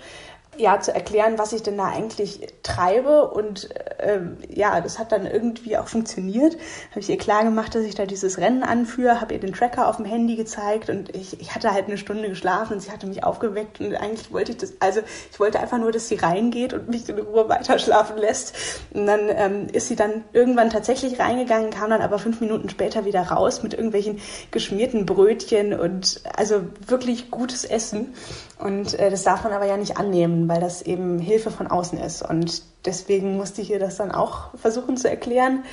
ja, 0.60 0.80
zu 0.80 0.94
erklären, 0.94 1.38
was 1.38 1.54
ich 1.54 1.64
denn 1.64 1.78
da 1.78 1.86
eigentlich 1.86 2.48
treibe. 2.64 3.30
Und 3.30 3.70
ähm, 4.00 4.38
ja, 4.50 4.82
das 4.82 5.00
hat 5.00 5.12
dann 5.12 5.26
irgendwie 5.26 5.78
auch 5.78 5.88
funktioniert. 5.88 6.58
Habe 6.92 7.00
ich 7.00 7.10
ihr 7.10 7.18
klar 7.18 7.44
gemacht, 7.44 7.74
dass 7.76 7.84
ich 7.84 7.96
da 7.96 8.06
dieses 8.06 8.38
Rennen 8.38 8.64
anführe, 8.64 9.22
habe 9.22 9.34
ihr 9.34 9.40
den 9.40 9.54
Tracker 9.54 9.88
auf 9.88 9.98
dem 9.98 10.06
Handy 10.06 10.36
gezeigt 10.36 10.90
und 10.90 11.16
ich, 11.16 11.40
ich 11.40 11.56
hatte 11.56 11.72
halt 11.72 11.88
eine 11.88 11.98
Stunde 11.98 12.30
geschlafen 12.30 12.74
und 12.74 12.80
sie 12.82 12.92
hatte 12.92 13.08
mich 13.08 13.24
aufgeweckt 13.24 13.80
und 13.80 13.96
eigentlich 13.96 14.32
wollte 14.34 14.52
ich 14.52 14.58
das, 14.58 14.74
also 14.80 15.02
ich 15.32 15.40
wollte 15.40 15.60
einfach 15.60 15.78
nur, 15.78 15.92
dass 15.92 16.10
sie 16.10 16.16
reingeht 16.16 16.74
und 16.74 16.90
mich 16.90 17.08
in 17.08 17.20
Ruhe 17.20 17.48
weiter 17.48 17.80
schlafen 17.80 18.18
lässt. 18.18 18.56
Und 18.94 19.06
dann 19.06 19.30
ähm, 19.30 19.68
ist 19.72 19.88
sie 19.88 19.96
dann 19.96 20.26
irgendwann 20.34 20.70
tatsächlich 20.70 21.20
reingegangen, 21.20 21.70
kam 21.70 21.90
dann 21.90 22.02
aber 22.02 22.20
fünf 22.20 22.42
Minuten 22.42 22.70
später 22.70 23.06
wieder 23.06 23.22
raus 23.22 23.64
mit 23.64 23.74
irgendwelchen 23.74 24.20
geschmierten 24.52 25.06
Brötchen 25.06 25.74
und 25.74 26.22
also 26.36 26.62
wirklich 26.86 27.32
gutes 27.32 27.64
Essen. 27.64 28.14
Und 28.60 28.94
äh, 29.00 29.10
das 29.10 29.24
darf 29.24 29.44
man 29.46 29.54
aber 29.54 29.66
ja 29.66 29.78
nicht 29.78 29.98
annehmen, 29.98 30.50
weil 30.50 30.60
das 30.60 30.82
eben 30.82 31.18
Hilfe 31.18 31.50
von 31.50 31.68
außen 31.68 31.98
ist. 31.98 32.22
Und 32.22 32.62
deswegen 32.86 33.38
musste 33.38 33.62
ich 33.62 33.72
ihr 33.72 33.80
das 33.80 33.96
dann 33.96 34.12
auch 34.12 34.50
versuchen 34.56 34.98
zu 34.98 35.10
erklären. 35.10 35.64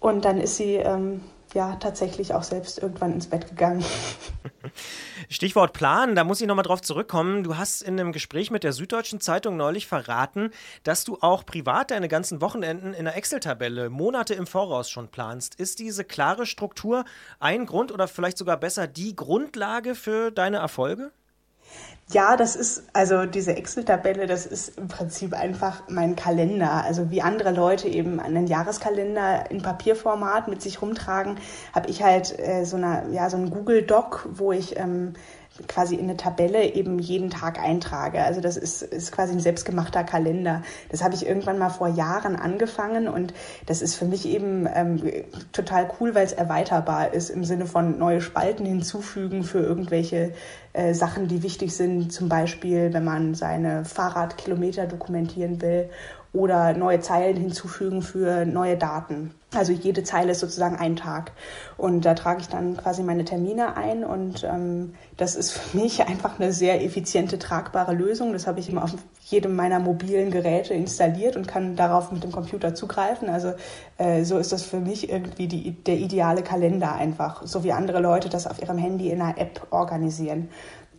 Und 0.00 0.26
dann 0.26 0.38
ist 0.38 0.58
sie 0.58 0.74
ähm, 0.74 1.22
ja 1.54 1.76
tatsächlich 1.76 2.34
auch 2.34 2.42
selbst 2.42 2.78
irgendwann 2.78 3.14
ins 3.14 3.26
Bett 3.26 3.48
gegangen. 3.48 3.82
Stichwort 5.30 5.72
Plan, 5.72 6.14
da 6.14 6.24
muss 6.24 6.42
ich 6.42 6.46
nochmal 6.46 6.64
drauf 6.64 6.82
zurückkommen. 6.82 7.42
Du 7.42 7.56
hast 7.56 7.80
in 7.80 7.98
einem 7.98 8.12
Gespräch 8.12 8.50
mit 8.50 8.64
der 8.64 8.74
Süddeutschen 8.74 9.20
Zeitung 9.22 9.56
neulich 9.56 9.86
verraten, 9.86 10.50
dass 10.82 11.04
du 11.04 11.16
auch 11.22 11.46
privat 11.46 11.90
deine 11.90 12.08
ganzen 12.08 12.42
Wochenenden 12.42 12.92
in 12.92 13.06
der 13.06 13.16
Excel-Tabelle 13.16 13.88
Monate 13.88 14.34
im 14.34 14.46
Voraus 14.46 14.90
schon 14.90 15.08
planst. 15.08 15.54
Ist 15.54 15.78
diese 15.78 16.04
klare 16.04 16.44
Struktur 16.44 17.06
ein 17.38 17.64
Grund 17.64 17.92
oder 17.92 18.08
vielleicht 18.08 18.36
sogar 18.36 18.58
besser 18.58 18.86
die 18.86 19.16
Grundlage 19.16 19.94
für 19.94 20.30
deine 20.30 20.58
Erfolge? 20.58 21.12
Ja, 22.12 22.36
das 22.36 22.56
ist, 22.56 22.82
also 22.92 23.24
diese 23.24 23.54
Excel-Tabelle, 23.54 24.26
das 24.26 24.44
ist 24.44 24.76
im 24.78 24.88
Prinzip 24.88 25.32
einfach 25.32 25.84
mein 25.88 26.16
Kalender. 26.16 26.82
Also 26.84 27.12
wie 27.12 27.22
andere 27.22 27.52
Leute 27.52 27.86
eben 27.86 28.18
einen 28.18 28.48
Jahreskalender 28.48 29.48
in 29.48 29.62
Papierformat 29.62 30.48
mit 30.48 30.60
sich 30.60 30.82
rumtragen, 30.82 31.36
habe 31.72 31.88
ich 31.88 32.02
halt 32.02 32.36
äh, 32.36 32.64
so, 32.64 32.76
eine, 32.76 33.04
ja, 33.12 33.30
so 33.30 33.36
einen 33.36 33.50
Google-Doc, 33.50 34.28
wo 34.32 34.50
ich 34.50 34.76
ähm, 34.76 35.12
quasi 35.68 35.94
in 35.94 36.04
eine 36.04 36.16
Tabelle 36.16 36.74
eben 36.74 36.98
jeden 36.98 37.30
Tag 37.30 37.58
eintrage. 37.58 38.22
Also 38.22 38.40
das 38.40 38.56
ist, 38.56 38.82
ist 38.82 39.12
quasi 39.12 39.32
ein 39.32 39.40
selbstgemachter 39.40 40.04
Kalender. 40.04 40.62
Das 40.88 41.02
habe 41.02 41.14
ich 41.14 41.26
irgendwann 41.26 41.58
mal 41.58 41.70
vor 41.70 41.88
Jahren 41.88 42.36
angefangen 42.36 43.08
und 43.08 43.34
das 43.66 43.82
ist 43.82 43.94
für 43.94 44.04
mich 44.04 44.26
eben 44.26 44.68
ähm, 44.72 45.00
total 45.52 45.90
cool, 46.00 46.14
weil 46.14 46.26
es 46.26 46.32
erweiterbar 46.32 47.12
ist 47.14 47.30
im 47.30 47.44
Sinne 47.44 47.66
von 47.66 47.98
neue 47.98 48.20
Spalten 48.20 48.66
hinzufügen 48.66 49.44
für 49.44 49.60
irgendwelche 49.60 50.32
äh, 50.72 50.94
Sachen, 50.94 51.28
die 51.28 51.42
wichtig 51.42 51.74
sind. 51.74 52.12
Zum 52.12 52.28
Beispiel, 52.28 52.92
wenn 52.92 53.04
man 53.04 53.34
seine 53.34 53.84
Fahrradkilometer 53.84 54.86
dokumentieren 54.86 55.60
will 55.60 55.90
oder 56.32 56.74
neue 56.74 57.00
Zeilen 57.00 57.36
hinzufügen 57.36 58.02
für 58.02 58.44
neue 58.44 58.76
Daten. 58.76 59.34
Also 59.52 59.72
jede 59.72 60.04
Zeile 60.04 60.30
ist 60.30 60.38
sozusagen 60.38 60.76
ein 60.76 60.94
Tag. 60.94 61.32
Und 61.76 62.04
da 62.04 62.14
trage 62.14 62.40
ich 62.40 62.48
dann 62.48 62.76
quasi 62.76 63.02
meine 63.02 63.24
Termine 63.24 63.76
ein 63.76 64.04
und 64.04 64.44
ähm, 64.44 64.94
das 65.16 65.34
ist 65.34 65.50
für 65.50 65.76
mich 65.76 66.02
einfach 66.06 66.38
eine 66.38 66.52
sehr 66.52 66.84
effiziente, 66.84 67.38
tragbare 67.38 67.92
Lösung. 67.92 68.32
Das 68.32 68.46
habe 68.46 68.60
ich 68.60 68.68
immer 68.68 68.84
auf 68.84 68.94
jedem 69.22 69.56
meiner 69.56 69.80
mobilen 69.80 70.30
Geräte 70.30 70.72
installiert 70.72 71.36
und 71.36 71.48
kann 71.48 71.74
darauf 71.74 72.12
mit 72.12 72.22
dem 72.22 72.30
Computer 72.30 72.76
zugreifen. 72.76 73.28
Also 73.28 73.54
äh, 73.98 74.22
so 74.22 74.38
ist 74.38 74.52
das 74.52 74.62
für 74.62 74.78
mich 74.78 75.10
irgendwie 75.10 75.48
die, 75.48 75.72
der 75.72 75.96
ideale 75.96 76.42
Kalender 76.42 76.94
einfach, 76.94 77.44
so 77.44 77.64
wie 77.64 77.72
andere 77.72 78.00
Leute 78.00 78.28
das 78.28 78.46
auf 78.46 78.62
ihrem 78.62 78.78
Handy 78.78 79.10
in 79.10 79.20
einer 79.20 79.36
App 79.36 79.66
organisieren 79.70 80.48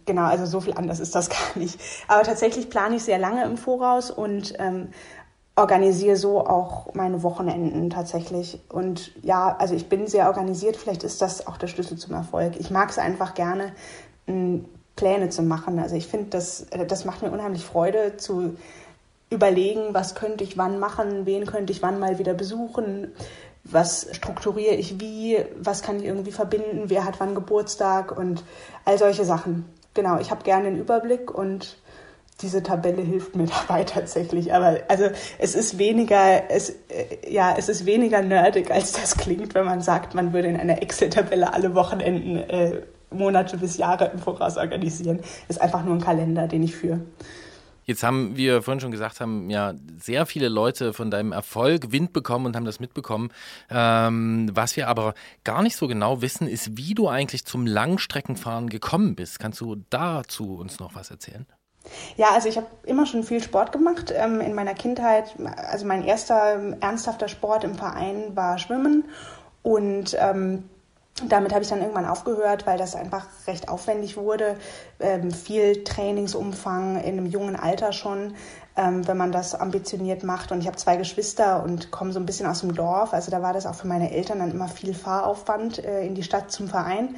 genau, 0.06 0.24
also 0.24 0.46
so 0.46 0.60
viel 0.60 0.74
anders 0.74 1.00
ist 1.00 1.16
das 1.16 1.30
gar 1.30 1.56
nicht. 1.56 1.80
Aber 2.08 2.24
tatsächlich 2.24 2.70
plane 2.70 2.96
ich 2.98 3.04
sehr 3.04 3.20
lange 3.20 3.46
im 3.46 3.58
Voraus 3.58 4.12
und 4.12 4.54
ähm, 4.60 4.90
organisiere 5.56 6.16
so 6.16 6.46
auch 6.46 6.94
meine 6.94 7.24
Wochenenden 7.24 7.90
tatsächlich. 7.90 8.60
Und 8.70 9.12
ja, 9.24 9.56
also 9.58 9.76
ich 9.76 9.90
bin 9.90 10.08
sehr 10.08 10.28
organisiert. 10.28 10.78
Vielleicht 10.78 11.04
ist 11.04 11.22
das 11.22 11.48
auch 11.48 11.58
der 11.58 11.68
Schlüssel 11.68 11.98
zum 11.98 12.14
Erfolg. 12.14 12.54
Ich 12.58 12.72
mag 12.72 12.90
es 12.90 12.98
einfach 12.98 13.34
gerne, 13.34 13.74
Pläne 14.96 15.30
zu 15.30 15.42
machen. 15.42 15.80
Also 15.80 15.96
ich 15.96 16.08
finde, 16.08 16.30
das, 16.30 16.68
das 16.88 17.06
macht 17.06 17.22
mir 17.22 17.32
unheimlich 17.32 17.66
Freude 17.66 18.18
zu 18.18 18.56
überlegen, 19.30 19.94
was 19.94 20.16
könnte 20.16 20.44
ich 20.44 20.58
wann 20.58 20.80
machen, 20.80 21.26
wen 21.26 21.46
könnte 21.46 21.72
ich 21.72 21.82
wann 21.82 22.00
mal 22.00 22.20
wieder 22.20 22.34
besuchen, 22.34 23.14
was 23.64 24.08
strukturiere 24.12 24.76
ich 24.76 25.00
wie, 25.00 25.38
was 25.58 25.82
kann 25.82 25.98
ich 25.98 26.06
irgendwie 26.06 26.32
verbinden, 26.32 26.90
wer 26.90 27.06
hat 27.06 27.20
wann 27.20 27.36
Geburtstag 27.36 28.16
und 28.16 28.44
all 28.86 28.98
solche 28.98 29.24
Sachen. 29.24 29.66
Genau, 29.94 30.20
ich 30.20 30.32
habe 30.32 30.44
gerne 30.44 30.66
den 30.66 30.80
Überblick 30.80 31.32
und 31.32 31.78
diese 32.42 32.64
Tabelle 32.64 33.02
hilft 33.02 33.36
mir 33.36 33.46
dabei 33.68 33.84
tatsächlich. 33.84 34.54
Aber 34.54 34.80
also 34.88 35.06
es 35.40 35.56
ist 35.56 35.78
weniger, 35.78 36.50
es, 36.50 36.70
äh, 36.90 37.30
ja, 37.30 37.56
es 37.58 37.70
ist 37.70 37.86
weniger 37.86 38.22
nerdig, 38.22 38.72
als 38.72 38.94
das 38.94 39.18
klingt, 39.18 39.56
wenn 39.56 39.66
man 39.66 39.82
sagt, 39.82 40.14
man 40.14 40.34
würde 40.34 40.50
in 40.50 40.58
einer 40.58 40.82
Excel-Tabelle 40.82 41.54
alle 41.54 41.76
Wochenenden 41.76 42.38
äh, 42.38 42.82
Monate 43.12 43.58
bis 43.58 43.78
Jahre 43.78 44.12
im 44.14 44.20
Voraus 44.20 44.58
organisieren. 44.58 45.20
Ist 45.48 45.62
einfach 45.62 45.84
nur 45.84 45.96
ein 45.96 46.02
Kalender, 46.02 46.48
den 46.48 46.64
ich 46.64 46.76
führe. 46.76 47.02
Jetzt 47.84 48.04
haben 48.04 48.38
wir 48.38 48.62
vorhin 48.62 48.80
schon 48.80 48.92
gesagt, 48.92 49.20
haben 49.20 49.50
ja 49.50 49.74
sehr 50.00 50.26
viele 50.26 50.50
Leute 50.50 50.94
von 50.94 51.10
deinem 51.10 51.32
Erfolg 51.32 51.92
Wind 51.92 52.14
bekommen 52.14 52.46
und 52.46 52.56
haben 52.56 52.66
das 52.66 52.80
mitbekommen. 52.80 53.32
Ähm, 53.70 54.50
was 54.54 54.78
wir 54.78 54.88
aber 54.88 55.14
gar 55.44 55.64
nicht 55.64 55.76
so 55.76 55.88
genau 55.88 56.22
wissen, 56.22 56.48
ist, 56.48 56.78
wie 56.78 56.94
du 56.94 57.10
eigentlich 57.10 57.44
zum 57.44 57.66
Langstreckenfahren 57.66 58.70
gekommen 58.70 59.16
bist. 59.16 59.40
Kannst 59.40 59.60
du 59.62 59.84
dazu 59.90 60.56
uns 60.56 60.80
noch 60.80 60.96
was 60.96 61.10
erzählen? 61.10 61.46
Ja, 62.16 62.30
also 62.34 62.48
ich 62.48 62.58
habe 62.58 62.68
immer 62.84 63.06
schon 63.06 63.24
viel 63.24 63.42
Sport 63.42 63.72
gemacht 63.72 64.14
ähm, 64.16 64.40
in 64.40 64.54
meiner 64.54 64.74
Kindheit. 64.74 65.36
Also 65.58 65.86
mein 65.86 66.04
erster 66.04 66.60
ernsthafter 66.80 67.28
Sport 67.28 67.64
im 67.64 67.76
Verein 67.76 68.36
war 68.36 68.58
Schwimmen 68.58 69.06
und 69.64 70.16
ähm, 70.20 70.70
damit 71.28 71.54
habe 71.54 71.64
ich 71.64 71.70
dann 71.70 71.82
irgendwann 71.82 72.06
aufgehört, 72.06 72.66
weil 72.66 72.78
das 72.78 72.96
einfach 72.96 73.26
recht 73.46 73.70
aufwendig 73.70 74.18
wurde. 74.18 74.58
Ähm, 75.00 75.32
viel 75.32 75.84
Trainingsumfang 75.84 76.98
in 76.98 77.18
einem 77.18 77.26
jungen 77.26 77.56
Alter 77.56 77.92
schon, 77.92 78.36
ähm, 78.76 79.08
wenn 79.08 79.18
man 79.18 79.32
das 79.32 79.54
ambitioniert 79.54 80.24
macht. 80.24 80.52
Und 80.52 80.62
ich 80.62 80.68
habe 80.68 80.78
zwei 80.78 80.96
Geschwister 80.96 81.64
und 81.64 81.92
komme 81.92 82.12
so 82.12 82.20
ein 82.20 82.26
bisschen 82.26 82.48
aus 82.48 82.62
dem 82.62 82.74
Dorf. 82.74 83.14
Also 83.14 83.30
da 83.30 83.42
war 83.42 83.54
das 83.54 83.66
auch 83.66 83.76
für 83.76 83.88
meine 83.88 84.12
Eltern 84.12 84.40
dann 84.40 84.52
immer 84.52 84.68
viel 84.68 84.94
Fahraufwand 84.94 85.84
äh, 85.84 86.06
in 86.06 86.16
die 86.16 86.24
Stadt 86.24 86.52
zum 86.52 86.68
Verein. 86.68 87.16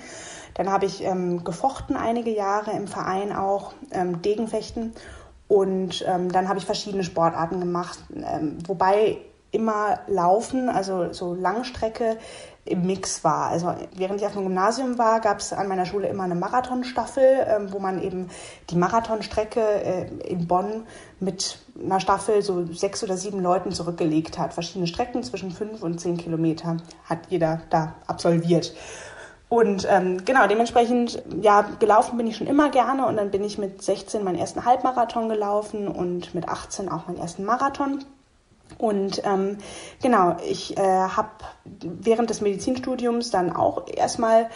Dann 0.55 0.71
habe 0.71 0.85
ich 0.85 1.03
ähm, 1.03 1.43
gefochten 1.43 1.95
einige 1.95 2.31
Jahre 2.31 2.71
im 2.71 2.87
Verein 2.87 3.35
auch, 3.35 3.73
ähm, 3.91 4.21
Degenfechten. 4.21 4.93
Und 5.47 6.03
ähm, 6.07 6.31
dann 6.31 6.47
habe 6.47 6.59
ich 6.59 6.65
verschiedene 6.65 7.03
Sportarten 7.03 7.59
gemacht, 7.59 7.99
ähm, 8.15 8.57
wobei 8.65 9.17
immer 9.51 9.99
Laufen, 10.07 10.67
also 10.67 11.13
so 11.13 11.35
Langstrecke, 11.35 12.17
im 12.65 12.85
Mix 12.85 13.23
war. 13.23 13.49
Also 13.49 13.73
während 13.95 14.21
ich 14.21 14.25
auf 14.25 14.33
dem 14.33 14.43
Gymnasium 14.43 14.97
war, 14.97 15.19
gab 15.19 15.39
es 15.39 15.51
an 15.51 15.67
meiner 15.67 15.85
Schule 15.85 16.07
immer 16.07 16.23
eine 16.23 16.35
Marathonstaffel, 16.35 17.45
ähm, 17.45 17.73
wo 17.73 17.79
man 17.79 18.01
eben 18.01 18.29
die 18.69 18.77
Marathonstrecke 18.77 19.59
äh, 19.59 20.07
in 20.25 20.47
Bonn 20.47 20.85
mit 21.19 21.59
einer 21.77 21.99
Staffel 21.99 22.41
so 22.41 22.65
sechs 22.67 23.03
oder 23.03 23.17
sieben 23.17 23.41
Leuten 23.41 23.73
zurückgelegt 23.73 24.37
hat. 24.37 24.53
Verschiedene 24.53 24.87
Strecken 24.87 25.23
zwischen 25.23 25.51
fünf 25.51 25.83
und 25.83 25.99
zehn 25.99 26.17
Kilometer 26.17 26.77
hat 27.03 27.19
jeder 27.29 27.61
da 27.69 27.95
absolviert. 28.07 28.73
Und 29.53 29.87
ähm, 29.87 30.25
genau, 30.25 30.47
dementsprechend, 30.47 31.21
ja, 31.39 31.61
gelaufen 31.77 32.17
bin 32.17 32.25
ich 32.25 32.37
schon 32.37 32.47
immer 32.47 32.71
gerne 32.71 33.05
und 33.05 33.17
dann 33.17 33.29
bin 33.29 33.43
ich 33.43 33.59
mit 33.59 33.83
16 33.83 34.23
meinen 34.23 34.39
ersten 34.39 34.65
Halbmarathon 34.65 35.29
gelaufen 35.29 35.87
und 35.87 36.33
mit 36.33 36.49
18 36.49 36.89
auch 36.89 37.05
meinen 37.05 37.19
ersten 37.19 37.43
Marathon. 37.43 38.03
Und 38.79 39.21
ähm, 39.23 39.59
genau, 40.01 40.37
ich 40.49 40.75
äh, 40.75 40.81
habe 40.81 41.29
während 41.65 42.31
des 42.31 42.41
Medizinstudiums 42.41 43.29
dann 43.29 43.55
auch 43.55 43.87
erstmal 43.87 44.49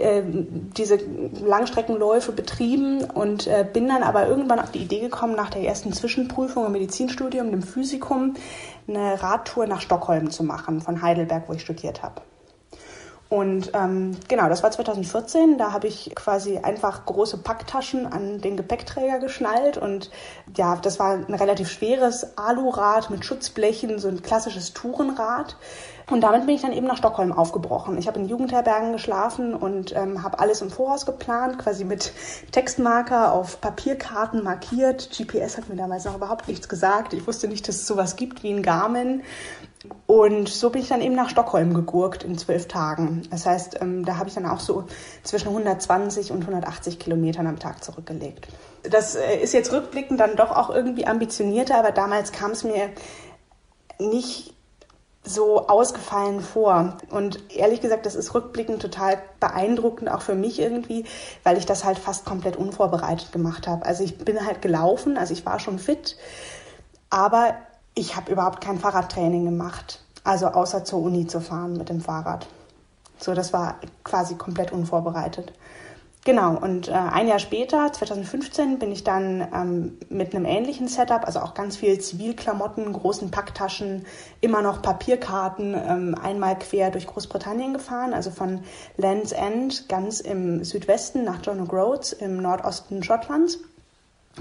äh, 0.00 0.22
diese 0.24 0.98
Langstreckenläufe 1.44 2.32
betrieben 2.32 3.04
und 3.04 3.46
äh, 3.46 3.64
bin 3.72 3.86
dann 3.86 4.02
aber 4.02 4.26
irgendwann 4.26 4.58
auf 4.58 4.72
die 4.72 4.80
Idee 4.80 4.98
gekommen, 4.98 5.36
nach 5.36 5.50
der 5.50 5.62
ersten 5.62 5.92
Zwischenprüfung 5.92 6.66
im 6.66 6.72
Medizinstudium, 6.72 7.52
dem 7.52 7.62
Physikum, 7.62 8.34
eine 8.88 9.22
Radtour 9.22 9.68
nach 9.68 9.80
Stockholm 9.80 10.32
zu 10.32 10.42
machen, 10.42 10.80
von 10.80 11.02
Heidelberg, 11.02 11.44
wo 11.46 11.52
ich 11.52 11.62
studiert 11.62 12.02
habe. 12.02 12.22
Und 13.30 13.70
ähm, 13.74 14.16
genau, 14.26 14.48
das 14.48 14.64
war 14.64 14.72
2014. 14.72 15.56
Da 15.56 15.72
habe 15.72 15.86
ich 15.86 16.12
quasi 16.16 16.58
einfach 16.58 17.06
große 17.06 17.38
Packtaschen 17.38 18.12
an 18.12 18.40
den 18.40 18.56
Gepäckträger 18.56 19.20
geschnallt. 19.20 19.78
Und 19.78 20.10
ja, 20.56 20.74
das 20.74 20.98
war 20.98 21.12
ein 21.12 21.34
relativ 21.34 21.70
schweres 21.70 22.36
Alurad 22.36 23.08
mit 23.08 23.24
Schutzblechen, 23.24 24.00
so 24.00 24.08
ein 24.08 24.22
klassisches 24.22 24.74
Tourenrad. 24.74 25.56
Und 26.10 26.22
damit 26.22 26.46
bin 26.46 26.56
ich 26.56 26.62
dann 26.62 26.72
eben 26.72 26.88
nach 26.88 26.96
Stockholm 26.96 27.30
aufgebrochen. 27.30 27.96
Ich 27.96 28.08
habe 28.08 28.18
in 28.18 28.28
Jugendherbergen 28.28 28.90
geschlafen 28.90 29.54
und 29.54 29.94
ähm, 29.94 30.24
habe 30.24 30.40
alles 30.40 30.60
im 30.60 30.68
Voraus 30.68 31.06
geplant, 31.06 31.58
quasi 31.58 31.84
mit 31.84 32.12
Textmarker 32.50 33.32
auf 33.32 33.60
Papierkarten 33.60 34.42
markiert. 34.42 35.08
GPS 35.16 35.56
hat 35.56 35.68
mir 35.68 35.76
damals 35.76 36.04
noch 36.04 36.16
überhaupt 36.16 36.48
nichts 36.48 36.68
gesagt. 36.68 37.12
Ich 37.12 37.28
wusste 37.28 37.46
nicht, 37.46 37.68
dass 37.68 37.76
es 37.76 37.86
sowas 37.86 38.16
gibt 38.16 38.42
wie 38.42 38.50
ein 38.50 38.64
Garmin. 38.64 39.22
Und 40.06 40.48
so 40.48 40.70
bin 40.70 40.82
ich 40.82 40.88
dann 40.88 41.00
eben 41.00 41.14
nach 41.14 41.30
Stockholm 41.30 41.72
gegurkt 41.72 42.22
in 42.22 42.36
zwölf 42.36 42.68
Tagen. 42.68 43.22
Das 43.30 43.46
heißt, 43.46 43.80
ähm, 43.80 44.04
da 44.04 44.18
habe 44.18 44.28
ich 44.28 44.34
dann 44.34 44.44
auch 44.44 44.60
so 44.60 44.84
zwischen 45.22 45.48
120 45.48 46.32
und 46.32 46.42
180 46.42 46.98
Kilometern 46.98 47.46
am 47.46 47.58
Tag 47.58 47.82
zurückgelegt. 47.82 48.48
Das 48.82 49.14
äh, 49.14 49.36
ist 49.36 49.54
jetzt 49.54 49.72
rückblickend 49.72 50.20
dann 50.20 50.36
doch 50.36 50.50
auch 50.50 50.68
irgendwie 50.68 51.06
ambitionierter, 51.06 51.78
aber 51.78 51.92
damals 51.92 52.32
kam 52.32 52.50
es 52.50 52.62
mir 52.62 52.90
nicht 53.98 54.54
so 55.22 55.68
ausgefallen 55.68 56.40
vor. 56.40 56.98
Und 57.10 57.54
ehrlich 57.54 57.80
gesagt, 57.80 58.04
das 58.04 58.14
ist 58.14 58.34
rückblickend 58.34 58.82
total 58.82 59.18
beeindruckend, 59.38 60.10
auch 60.10 60.22
für 60.22 60.34
mich 60.34 60.60
irgendwie, 60.60 61.04
weil 61.42 61.56
ich 61.56 61.66
das 61.66 61.84
halt 61.84 61.98
fast 61.98 62.26
komplett 62.26 62.56
unvorbereitet 62.56 63.32
gemacht 63.32 63.66
habe. 63.66 63.84
Also 63.86 64.04
ich 64.04 64.18
bin 64.18 64.44
halt 64.44 64.60
gelaufen, 64.60 65.16
also 65.16 65.32
ich 65.32 65.44
war 65.46 65.58
schon 65.58 65.78
fit, 65.78 66.16
aber 67.10 67.54
ich 67.94 68.16
habe 68.16 68.32
überhaupt 68.32 68.60
kein 68.60 68.78
Fahrradtraining 68.78 69.44
gemacht. 69.44 70.00
Also 70.24 70.48
außer 70.48 70.84
zur 70.84 71.00
Uni 71.00 71.26
zu 71.26 71.40
fahren 71.40 71.74
mit 71.74 71.88
dem 71.88 72.00
Fahrrad. 72.00 72.46
So, 73.18 73.34
das 73.34 73.52
war 73.52 73.76
quasi 74.04 74.34
komplett 74.34 74.72
unvorbereitet. 74.72 75.52
Genau, 76.22 76.54
und 76.54 76.88
äh, 76.88 76.92
ein 76.92 77.28
Jahr 77.28 77.38
später, 77.38 77.90
2015, 77.90 78.78
bin 78.78 78.92
ich 78.92 79.04
dann 79.04 79.40
ähm, 79.54 79.98
mit 80.10 80.34
einem 80.34 80.44
ähnlichen 80.44 80.86
Setup, 80.86 81.24
also 81.24 81.40
auch 81.40 81.54
ganz 81.54 81.78
viel 81.78 81.98
Zivilklamotten, 81.98 82.92
großen 82.92 83.30
Packtaschen, 83.30 84.04
immer 84.42 84.60
noch 84.60 84.82
Papierkarten, 84.82 85.74
ähm, 85.74 86.14
einmal 86.14 86.58
quer 86.58 86.90
durch 86.90 87.06
Großbritannien 87.06 87.72
gefahren, 87.72 88.12
also 88.12 88.30
von 88.30 88.60
Land's 88.98 89.32
End 89.32 89.88
ganz 89.88 90.20
im 90.20 90.62
Südwesten 90.62 91.24
nach 91.24 91.38
John 91.42 91.66
O'Groats 91.66 92.12
im 92.12 92.42
Nordosten 92.42 93.02
Schottlands. 93.02 93.58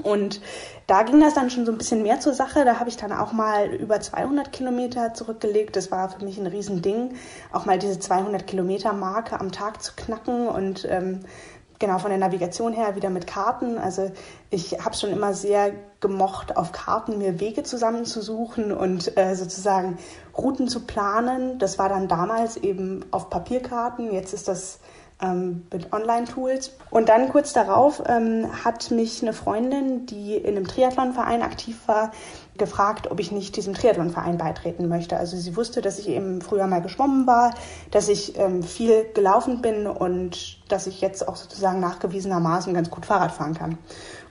Und 0.04 0.40
da 0.86 1.04
ging 1.04 1.20
das 1.20 1.34
dann 1.34 1.50
schon 1.50 1.66
so 1.66 1.72
ein 1.72 1.78
bisschen 1.78 2.04
mehr 2.04 2.20
zur 2.20 2.34
Sache. 2.34 2.64
Da 2.64 2.80
habe 2.80 2.90
ich 2.90 2.98
dann 2.98 3.12
auch 3.12 3.32
mal 3.32 3.68
über 3.74 4.00
200 4.00 4.52
Kilometer 4.52 5.14
zurückgelegt. 5.14 5.76
Das 5.76 5.92
war 5.92 6.10
für 6.10 6.24
mich 6.24 6.38
ein 6.38 6.48
Riesending, 6.48 7.16
auch 7.52 7.66
mal 7.66 7.80
diese 7.80 8.00
200 8.00 8.46
Kilometer 8.46 8.94
Marke 8.94 9.40
am 9.40 9.52
Tag 9.52 9.82
zu 9.82 9.94
knacken 9.96 10.48
und 10.48 10.88
ähm, 10.90 11.22
genau 11.80 11.98
von 11.98 12.12
der 12.12 12.20
Navigation 12.20 12.74
her 12.74 12.96
wieder 12.96 13.10
mit 13.10 13.26
Karten. 13.26 13.78
Also 13.78 14.12
ich 14.52 14.84
habe 14.84 14.96
schon 14.96 15.12
immer 15.12 15.34
sehr 15.34 15.72
gemocht, 16.02 16.56
auf 16.56 16.72
Karten 16.72 17.18
mir 17.18 17.40
Wege 17.40 17.64
zusammenzusuchen 17.64 18.72
und 18.72 19.18
äh, 19.18 19.36
sozusagen 19.36 19.98
Routen 20.38 20.68
zu 20.68 20.82
planen. 20.82 21.58
Das 21.58 21.80
war 21.80 21.90
dann 21.90 22.08
damals 22.08 22.58
eben 22.58 23.06
auf 23.12 23.30
Papierkarten. 23.30 24.14
Jetzt 24.14 24.34
ist 24.34 24.48
das 24.48 24.80
ähm, 25.22 25.66
mit 25.72 25.92
Online-Tools. 25.92 26.72
Und 26.92 27.10
dann 27.10 27.30
kurz 27.30 27.54
darauf 27.54 28.02
ähm, 28.08 28.48
hat 28.64 28.92
mich 28.92 29.22
eine 29.22 29.34
Freundin, 29.34 30.06
die 30.06 30.36
in 30.36 30.56
einem 30.56 30.68
Triathlonverein 30.68 31.42
aktiv 31.42 31.78
war, 31.88 32.12
gefragt, 32.58 33.10
ob 33.10 33.20
ich 33.20 33.32
nicht 33.32 33.56
diesem 33.56 33.74
Triathlonverein 33.74 34.38
beitreten 34.38 34.88
möchte. 34.90 35.18
Also 35.18 35.38
sie 35.38 35.56
wusste, 35.56 35.82
dass 35.82 35.98
ich 35.98 36.10
eben 36.10 36.42
früher 36.42 36.68
mal 36.68 36.82
geschwommen 36.82 37.26
war, 37.26 37.56
dass 37.90 38.10
ich 38.10 38.38
ähm, 38.38 38.64
viel 38.64 39.06
gelaufen 39.14 39.62
bin 39.62 39.88
und 39.88 40.60
dass 40.70 40.86
ich 40.86 41.02
jetzt 41.02 41.28
auch 41.28 41.38
sozusagen 41.38 41.80
nachgewiesenermaßen 41.80 42.74
ganz 42.74 42.90
gut 42.90 43.06
Fahrrad 43.06 43.32
fahren 43.32 43.56
kann. 43.56 43.78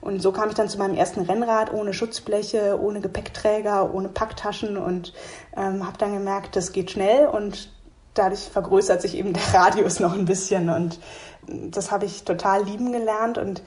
Und 0.01 0.23
so 0.23 0.31
kam 0.31 0.49
ich 0.49 0.55
dann 0.55 0.69
zu 0.69 0.79
meinem 0.79 0.95
ersten 0.95 1.23
Rennrad 1.23 1.73
ohne 1.73 1.93
Schutzbleche, 1.93 2.79
ohne 2.81 3.01
Gepäckträger, 3.01 3.93
ohne 3.93 4.09
Packtaschen 4.09 4.77
und 4.77 5.13
ähm, 5.57 5.85
habe 5.87 5.99
dann 5.99 6.13
gemerkt, 6.13 6.55
das 6.55 6.73
geht 6.73 6.91
schnell 6.91 7.27
und 7.27 7.71
dadurch 8.15 8.41
vergrößert 8.41 9.03
sich 9.03 9.17
eben 9.17 9.33
der 9.33 9.43
Radius 9.55 10.01
noch 10.01 10.15
ein 10.15 10.25
bisschen 10.25 10.71
und 10.71 10.99
das 11.47 11.91
habe 11.91 12.05
ich 12.05 12.25
total 12.25 12.65
lieben 12.65 12.93
gelernt 12.93 13.39
und 13.39 13.63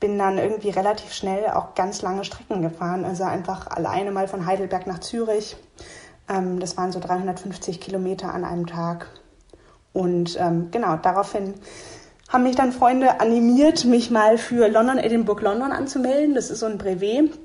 bin 0.00 0.18
dann 0.18 0.38
irgendwie 0.38 0.70
relativ 0.70 1.12
schnell 1.12 1.50
auch 1.50 1.74
ganz 1.74 2.02
lange 2.02 2.24
Strecken 2.24 2.62
gefahren. 2.62 3.04
Also 3.04 3.24
einfach 3.24 3.66
alleine 3.66 4.10
mal 4.10 4.26
von 4.26 4.46
Heidelberg 4.46 4.86
nach 4.86 4.98
Zürich. 4.98 5.56
Ähm, 6.28 6.58
das 6.58 6.76
waren 6.76 6.90
so 6.90 6.98
350 6.98 7.80
Kilometer 7.80 8.32
an 8.32 8.44
einem 8.44 8.66
Tag. 8.66 9.08
Und 9.92 10.38
ähm, 10.40 10.70
genau, 10.70 10.96
daraufhin 10.96 11.54
haben 12.30 12.44
mich 12.44 12.56
dann 12.56 12.72
Freunde 12.72 13.20
animiert, 13.20 13.84
mich 13.84 14.10
mal 14.10 14.38
für 14.38 14.68
London, 14.68 14.98
Edinburgh, 14.98 15.42
London 15.42 15.72
anzumelden. 15.72 16.34
Das 16.34 16.50
ist 16.50 16.60
so 16.60 16.66
ein 16.66 16.78
Brevet 16.78 17.38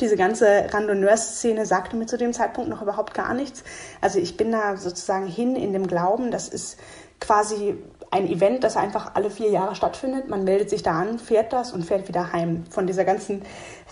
diese 0.00 0.16
ganze 0.16 0.66
Randonneur-Szene 0.72 1.66
sagte 1.66 1.96
mir 1.96 2.06
zu 2.06 2.16
dem 2.16 2.32
Zeitpunkt 2.32 2.70
noch 2.70 2.82
überhaupt 2.82 3.14
gar 3.14 3.34
nichts. 3.34 3.62
Also 4.00 4.18
ich 4.18 4.36
bin 4.36 4.52
da 4.52 4.76
sozusagen 4.76 5.26
hin 5.26 5.56
in 5.56 5.72
dem 5.72 5.86
Glauben, 5.86 6.30
das 6.30 6.48
ist 6.48 6.78
quasi 7.20 7.76
ein 8.10 8.28
Event, 8.28 8.62
das 8.62 8.76
einfach 8.76 9.14
alle 9.14 9.30
vier 9.30 9.50
Jahre 9.50 9.74
stattfindet. 9.74 10.28
Man 10.28 10.44
meldet 10.44 10.68
sich 10.68 10.82
da 10.82 10.92
an, 10.92 11.18
fährt 11.18 11.52
das 11.52 11.72
und 11.72 11.84
fährt 11.84 12.08
wieder 12.08 12.32
heim. 12.32 12.64
Von 12.68 12.86
dieser 12.86 13.04
ganzen 13.04 13.42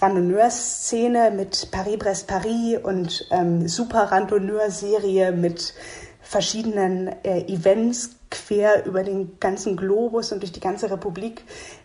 Randonneur-Szene 0.00 1.30
mit 1.30 1.70
Paris-Brest-Paris 1.70 2.78
und 2.82 3.26
ähm, 3.30 3.66
super 3.66 4.12
Randonneur-Serie 4.12 5.32
mit 5.32 5.74
verschiedenen 6.20 7.08
äh, 7.24 7.40
Events 7.46 8.10
quer 8.30 8.84
über 8.84 9.02
den 9.02 9.40
ganzen 9.40 9.76
Globus 9.76 10.32
und 10.32 10.40
durch 10.40 10.52
die 10.52 10.60
ganze 10.60 10.90
Republik, 10.90 11.44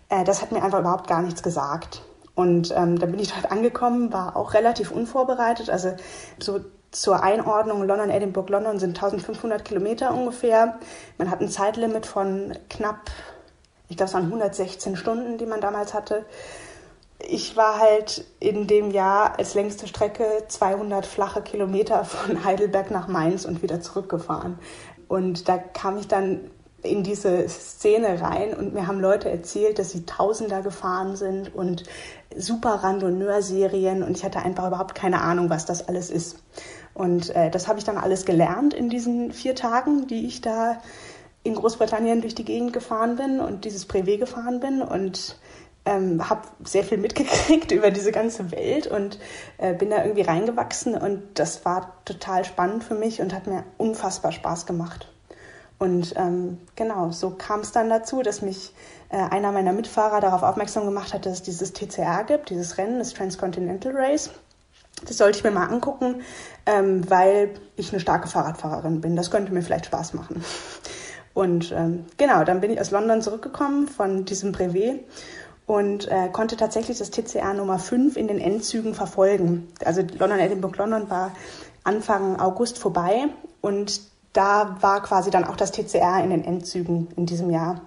äh, 0.09 0.23
das 0.23 0.41
hat 0.41 0.51
mir 0.51 0.61
einfach 0.61 0.79
überhaupt 0.79 1.07
gar 1.07 1.21
nichts 1.21 1.41
gesagt. 1.41 2.01
Und 2.35 2.71
ähm, 2.75 2.99
dann 2.99 3.11
bin 3.11 3.19
ich 3.19 3.31
dort 3.31 3.51
angekommen, 3.51 4.11
war 4.11 4.35
auch 4.35 4.53
relativ 4.53 4.91
unvorbereitet. 4.91 5.69
Also 5.69 5.95
so 6.37 6.59
zur 6.91 7.23
Einordnung, 7.23 7.83
London, 7.87 8.09
Edinburgh, 8.09 8.51
London 8.51 8.79
sind 8.79 8.97
1500 8.97 9.63
Kilometer 9.63 10.13
ungefähr. 10.13 10.79
Man 11.17 11.31
hat 11.31 11.41
ein 11.41 11.49
Zeitlimit 11.49 12.05
von 12.05 12.53
knapp, 12.69 13.09
ich 13.89 13.97
glaube 13.97 14.09
es 14.09 14.13
waren 14.13 14.25
116 14.25 14.95
Stunden, 14.95 15.37
die 15.37 15.45
man 15.45 15.61
damals 15.61 15.93
hatte. 15.93 16.25
ich 17.19 17.55
war 17.55 17.79
halt 17.79 18.25
in 18.39 18.67
dem 18.67 18.91
Jahr 18.91 19.39
als 19.39 19.53
längste 19.53 19.87
Strecke 19.87 20.25
200 20.47 21.05
flache 21.05 21.41
Kilometer 21.41 22.05
von 22.05 22.43
Heidelberg 22.45 22.91
nach 22.91 23.07
Mainz 23.07 23.45
und 23.45 23.61
wieder 23.61 23.81
zurückgefahren. 23.81 24.59
Und 25.07 25.47
da 25.47 25.57
kam 25.57 25.97
ich 25.97 26.07
dann 26.07 26.51
in 26.81 27.03
diese 27.03 27.47
Szene 27.49 28.21
rein 28.21 28.53
und 28.53 28.73
mir 28.73 28.87
haben 28.87 28.99
Leute 28.99 29.29
erzählt, 29.29 29.79
dass 29.79 29.91
sie 29.91 30.05
Tausender 30.05 30.61
gefahren 30.61 31.15
sind 31.15 31.53
und 31.53 31.83
super 32.37 32.75
Randonneur-Serien 32.75 34.03
und 34.03 34.17
ich 34.17 34.23
hatte 34.23 34.39
einfach 34.39 34.67
überhaupt 34.67 34.95
keine 34.95 35.21
Ahnung, 35.21 35.49
was 35.49 35.65
das 35.65 35.87
alles 35.87 36.09
ist. 36.09 36.37
Und 36.93 37.35
äh, 37.35 37.49
das 37.49 37.67
habe 37.67 37.79
ich 37.79 37.85
dann 37.85 37.97
alles 37.97 38.25
gelernt 38.25 38.73
in 38.73 38.89
diesen 38.89 39.31
vier 39.31 39.55
Tagen, 39.55 40.07
die 40.07 40.25
ich 40.25 40.41
da 40.41 40.81
in 41.43 41.55
Großbritannien 41.55 42.21
durch 42.21 42.35
die 42.35 42.45
Gegend 42.45 42.73
gefahren 42.73 43.17
bin 43.17 43.39
und 43.39 43.65
dieses 43.65 43.85
Brevet 43.85 44.19
gefahren 44.19 44.59
bin 44.59 44.81
und 44.81 45.37
ähm, 45.85 46.27
habe 46.29 46.41
sehr 46.63 46.83
viel 46.83 46.97
mitgekriegt 46.97 47.71
über 47.73 47.91
diese 47.91 48.11
ganze 48.11 48.51
Welt 48.51 48.87
und 48.87 49.19
äh, 49.57 49.73
bin 49.73 49.91
da 49.91 50.03
irgendwie 50.03 50.23
reingewachsen 50.23 50.95
und 50.95 51.21
das 51.35 51.63
war 51.65 52.03
total 52.05 52.43
spannend 52.45 52.83
für 52.83 52.95
mich 52.95 53.21
und 53.21 53.33
hat 53.33 53.47
mir 53.47 53.63
unfassbar 53.77 54.31
Spaß 54.31 54.65
gemacht. 54.65 55.14
Und 55.77 56.13
ähm, 56.15 56.57
genau, 56.75 57.11
so 57.11 57.31
kam 57.31 57.59
es 57.59 57.71
dann 57.71 57.89
dazu, 57.89 58.21
dass 58.21 58.41
mich 58.41 58.73
äh, 59.09 59.17
einer 59.17 59.51
meiner 59.51 59.73
Mitfahrer 59.73 60.21
darauf 60.21 60.43
aufmerksam 60.43 60.85
gemacht 60.85 61.13
hat, 61.13 61.25
dass 61.25 61.33
es 61.33 61.43
dieses 61.43 61.73
TCR 61.73 62.23
gibt, 62.23 62.49
dieses 62.49 62.77
Rennen, 62.77 62.99
das 62.99 63.13
Transcontinental 63.13 63.93
Race. 63.95 64.29
Das 65.05 65.17
sollte 65.17 65.37
ich 65.37 65.43
mir 65.43 65.51
mal 65.51 65.67
angucken, 65.67 66.21
ähm, 66.65 67.09
weil 67.09 67.51
ich 67.75 67.91
eine 67.91 67.99
starke 67.99 68.29
Fahrradfahrerin 68.29 69.01
bin. 69.01 69.15
Das 69.15 69.29
könnte 69.29 69.53
mir 69.53 69.61
vielleicht 69.61 69.87
Spaß 69.87 70.13
machen. 70.13 70.43
Und 71.33 71.73
ähm, 71.73 72.05
genau, 72.15 72.45
dann 72.45 72.61
bin 72.61 72.71
ich 72.71 72.79
aus 72.79 72.91
London 72.91 73.21
zurückgekommen 73.21 73.89
von 73.89 74.23
diesem 74.23 74.53
Brevet 74.53 75.03
und 75.65 76.07
äh, 76.07 76.29
konnte 76.31 76.55
tatsächlich 76.55 76.99
das 76.99 77.11
TCR 77.11 77.53
Nummer 77.53 77.77
5 77.77 78.15
in 78.15 78.29
den 78.29 78.39
Endzügen 78.39 78.93
verfolgen. 78.93 79.67
Also 79.83 80.01
London, 80.17 80.39
Edinburgh, 80.39 80.77
London 80.77 81.09
war 81.09 81.33
Anfang 81.83 82.39
August 82.39 82.77
vorbei 82.77 83.25
und 83.59 83.99
da 84.35 84.77
war 84.81 85.01
quasi 85.01 85.31
dann 85.31 85.45
auch 85.45 85.55
das 85.55 85.71
TCR 85.71 86.23
in 86.23 86.29
den 86.29 86.43
Endzügen 86.43 87.07
in 87.15 87.25
diesem 87.25 87.49
Jahr. 87.49 87.81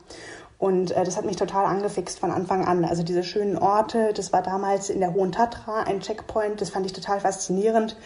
Und 0.58 0.90
äh, 0.90 1.04
das 1.04 1.16
hat 1.16 1.24
mich 1.24 1.36
total 1.36 1.66
angefixt 1.66 2.18
von 2.18 2.32
Anfang 2.32 2.64
an. 2.64 2.84
Also 2.84 3.04
diese 3.04 3.22
schönen 3.22 3.56
Orte, 3.56 4.12
das 4.14 4.32
war 4.32 4.42
damals 4.42 4.90
in 4.90 5.00
der 5.00 5.14
Hohen 5.14 5.30
Tatra 5.30 5.82
ein 5.82 6.00
Checkpoint, 6.00 6.60
das 6.60 6.70
fand 6.70 6.86
ich 6.86 6.92
total 6.92 7.20
faszinierend. 7.20 7.96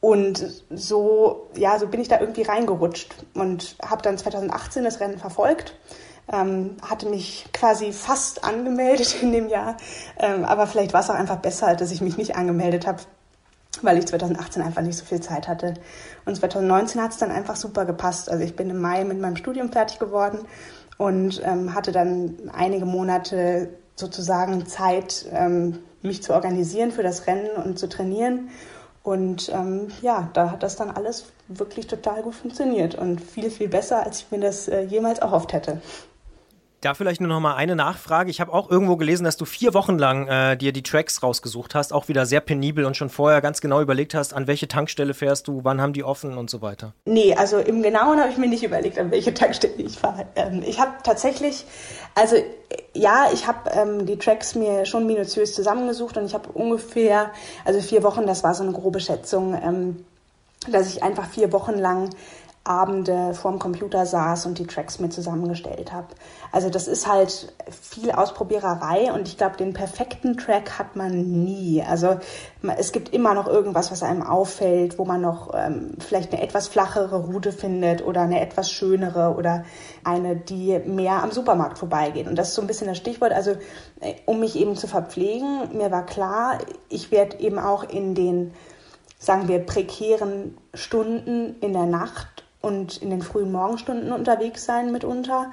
Und 0.00 0.62
so, 0.70 1.48
ja, 1.56 1.78
so 1.78 1.88
bin 1.88 2.00
ich 2.00 2.08
da 2.08 2.20
irgendwie 2.20 2.42
reingerutscht 2.42 3.14
und 3.34 3.76
habe 3.84 4.00
dann 4.00 4.16
2018 4.16 4.84
das 4.84 5.00
Rennen 5.00 5.18
verfolgt 5.18 5.74
ähm, 6.32 6.76
hatte 6.82 7.08
mich 7.08 7.46
quasi 7.52 7.92
fast 7.92 8.44
angemeldet 8.44 9.22
in 9.22 9.32
dem 9.32 9.48
Jahr. 9.48 9.76
Ähm, 10.18 10.44
aber 10.44 10.66
vielleicht 10.66 10.92
war 10.92 11.00
es 11.00 11.10
auch 11.10 11.14
einfach 11.14 11.38
besser, 11.38 11.74
dass 11.74 11.90
ich 11.90 12.00
mich 12.00 12.16
nicht 12.16 12.36
angemeldet 12.36 12.86
habe, 12.86 13.02
weil 13.82 13.98
ich 13.98 14.06
2018 14.06 14.62
einfach 14.62 14.82
nicht 14.82 14.96
so 14.96 15.04
viel 15.04 15.20
Zeit 15.20 15.48
hatte. 15.48 15.74
Und 16.24 16.36
2019 16.36 17.02
hat 17.02 17.12
es 17.12 17.18
dann 17.18 17.30
einfach 17.30 17.56
super 17.56 17.84
gepasst. 17.84 18.30
Also 18.30 18.44
ich 18.44 18.56
bin 18.56 18.70
im 18.70 18.80
Mai 18.80 19.04
mit 19.04 19.20
meinem 19.20 19.36
Studium 19.36 19.70
fertig 19.70 19.98
geworden 19.98 20.40
und 20.96 21.40
ähm, 21.44 21.74
hatte 21.74 21.92
dann 21.92 22.34
einige 22.52 22.86
Monate 22.86 23.70
sozusagen 23.94 24.66
Zeit, 24.66 25.26
ähm, 25.32 25.78
mich 26.02 26.22
zu 26.22 26.32
organisieren 26.32 26.90
für 26.92 27.02
das 27.02 27.26
Rennen 27.26 27.50
und 27.64 27.78
zu 27.78 27.88
trainieren. 27.88 28.50
Und 29.02 29.48
ähm, 29.48 29.88
ja, 30.02 30.28
da 30.34 30.50
hat 30.50 30.62
das 30.62 30.76
dann 30.76 30.90
alles 30.90 31.32
wirklich 31.48 31.86
total 31.86 32.22
gut 32.22 32.34
funktioniert 32.34 32.94
und 32.94 33.20
viel, 33.20 33.50
viel 33.50 33.68
besser, 33.68 34.04
als 34.04 34.20
ich 34.20 34.30
mir 34.30 34.40
das 34.40 34.68
äh, 34.68 34.82
jemals 34.82 35.18
erhofft 35.20 35.52
hätte. 35.52 35.80
Da 36.80 36.94
vielleicht 36.94 37.20
nur 37.20 37.28
noch 37.28 37.40
mal 37.40 37.56
eine 37.56 37.74
Nachfrage. 37.74 38.30
Ich 38.30 38.40
habe 38.40 38.52
auch 38.52 38.70
irgendwo 38.70 38.96
gelesen, 38.96 39.24
dass 39.24 39.36
du 39.36 39.44
vier 39.44 39.74
Wochen 39.74 39.98
lang 39.98 40.28
äh, 40.28 40.56
dir 40.56 40.72
die 40.72 40.84
Tracks 40.84 41.24
rausgesucht 41.24 41.74
hast, 41.74 41.92
auch 41.92 42.06
wieder 42.06 42.24
sehr 42.24 42.40
penibel 42.40 42.84
und 42.84 42.96
schon 42.96 43.10
vorher 43.10 43.40
ganz 43.40 43.60
genau 43.60 43.80
überlegt 43.80 44.14
hast, 44.14 44.32
an 44.32 44.46
welche 44.46 44.68
Tankstelle 44.68 45.12
fährst 45.12 45.48
du, 45.48 45.64
wann 45.64 45.80
haben 45.80 45.92
die 45.92 46.04
offen 46.04 46.38
und 46.38 46.50
so 46.50 46.62
weiter. 46.62 46.92
Nee, 47.04 47.34
also 47.34 47.58
im 47.58 47.82
Genauen 47.82 48.20
habe 48.20 48.30
ich 48.30 48.38
mir 48.38 48.46
nicht 48.46 48.62
überlegt, 48.62 48.96
an 48.96 49.10
welche 49.10 49.34
Tankstelle 49.34 49.74
ich 49.78 49.98
fahre. 49.98 50.26
Ähm, 50.36 50.62
ich 50.64 50.78
habe 50.78 50.92
tatsächlich, 51.02 51.64
also 52.14 52.36
ja, 52.94 53.26
ich 53.32 53.48
habe 53.48 53.70
ähm, 53.70 54.06
die 54.06 54.16
Tracks 54.16 54.54
mir 54.54 54.86
schon 54.86 55.04
minutiös 55.04 55.54
zusammengesucht 55.54 56.16
und 56.16 56.26
ich 56.26 56.34
habe 56.34 56.48
ungefähr, 56.50 57.32
also 57.64 57.80
vier 57.80 58.04
Wochen, 58.04 58.24
das 58.24 58.44
war 58.44 58.54
so 58.54 58.62
eine 58.62 58.72
grobe 58.72 59.00
Schätzung, 59.00 59.60
ähm, 59.60 60.04
dass 60.70 60.88
ich 60.88 61.02
einfach 61.02 61.28
vier 61.28 61.52
Wochen 61.52 61.74
lang 61.74 62.10
Abende 62.68 63.34
vorm 63.34 63.58
Computer 63.58 64.04
saß 64.04 64.46
und 64.46 64.58
die 64.58 64.66
Tracks 64.66 64.98
mir 64.98 65.08
zusammengestellt 65.08 65.92
habe. 65.92 66.08
Also 66.52 66.68
das 66.68 66.86
ist 66.86 67.08
halt 67.08 67.52
viel 67.70 68.10
Ausprobiererei 68.10 69.12
und 69.12 69.26
ich 69.26 69.38
glaube, 69.38 69.56
den 69.56 69.72
perfekten 69.72 70.36
Track 70.36 70.78
hat 70.78 70.94
man 70.94 71.12
nie. 71.44 71.82
Also 71.82 72.18
es 72.76 72.92
gibt 72.92 73.14
immer 73.14 73.34
noch 73.34 73.46
irgendwas, 73.46 73.90
was 73.90 74.02
einem 74.02 74.22
auffällt, 74.22 74.98
wo 74.98 75.04
man 75.04 75.20
noch 75.20 75.54
ähm, 75.54 75.92
vielleicht 75.98 76.32
eine 76.32 76.42
etwas 76.42 76.68
flachere 76.68 77.24
Route 77.24 77.52
findet 77.52 78.04
oder 78.04 78.22
eine 78.22 78.40
etwas 78.40 78.70
schönere 78.70 79.34
oder 79.36 79.64
eine, 80.04 80.36
die 80.36 80.78
mehr 80.78 81.22
am 81.22 81.32
Supermarkt 81.32 81.78
vorbeigeht. 81.78 82.28
Und 82.28 82.36
das 82.36 82.48
ist 82.48 82.54
so 82.54 82.62
ein 82.62 82.66
bisschen 82.68 82.88
das 82.88 82.98
Stichwort. 82.98 83.32
Also 83.32 83.52
äh, 84.00 84.14
um 84.26 84.40
mich 84.40 84.56
eben 84.56 84.76
zu 84.76 84.86
verpflegen, 84.86 85.76
mir 85.76 85.90
war 85.90 86.04
klar, 86.04 86.58
ich 86.88 87.10
werde 87.10 87.38
eben 87.40 87.58
auch 87.58 87.84
in 87.84 88.14
den 88.14 88.52
sagen 89.18 89.48
wir, 89.48 89.58
prekären 89.58 90.56
Stunden 90.74 91.56
in 91.60 91.72
der 91.72 91.86
Nacht 91.86 92.44
und 92.60 92.98
in 93.02 93.10
den 93.10 93.22
frühen 93.22 93.52
Morgenstunden 93.52 94.12
unterwegs 94.12 94.64
sein 94.64 94.92
mitunter, 94.92 95.50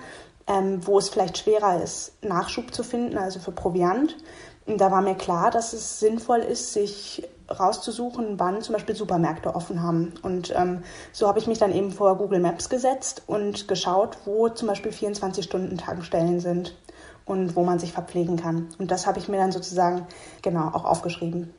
ähm, 0.47 0.85
wo 0.85 0.97
es 0.97 1.09
vielleicht 1.09 1.37
schwerer 1.37 1.81
ist, 1.81 2.13
Nachschub 2.23 2.73
zu 2.73 2.83
finden, 2.83 3.17
also 3.17 3.39
für 3.39 3.51
Proviant. 3.51 4.17
Und 4.65 4.81
da 4.81 4.91
war 4.91 5.01
mir 5.01 5.15
klar, 5.15 5.51
dass 5.51 5.73
es 5.73 5.99
sinnvoll 5.99 6.39
ist, 6.39 6.73
sich 6.73 7.27
rauszusuchen, 7.49 8.39
wann 8.39 8.61
zum 8.61 8.73
Beispiel 8.73 8.95
Supermärkte 8.95 9.53
offen 9.53 9.83
haben. 9.83 10.13
Und 10.23 10.53
ähm, 10.55 10.83
so 11.11 11.27
habe 11.27 11.37
ich 11.37 11.47
mich 11.47 11.59
dann 11.59 11.71
eben 11.71 11.91
vor 11.91 12.17
Google 12.17 12.39
Maps 12.39 12.69
gesetzt 12.69 13.23
und 13.27 13.67
geschaut, 13.67 14.17
wo 14.25 14.49
zum 14.49 14.67
Beispiel 14.67 14.91
24-Stunden-Tankstellen 14.91 16.39
sind 16.39 16.75
und 17.25 17.55
wo 17.55 17.63
man 17.63 17.77
sich 17.77 17.91
verpflegen 17.91 18.37
kann. 18.37 18.69
Und 18.79 18.89
das 18.89 19.05
habe 19.05 19.19
ich 19.19 19.27
mir 19.27 19.37
dann 19.37 19.51
sozusagen 19.51 20.07
genau 20.41 20.67
auch 20.69 20.85
aufgeschrieben. 20.85 21.53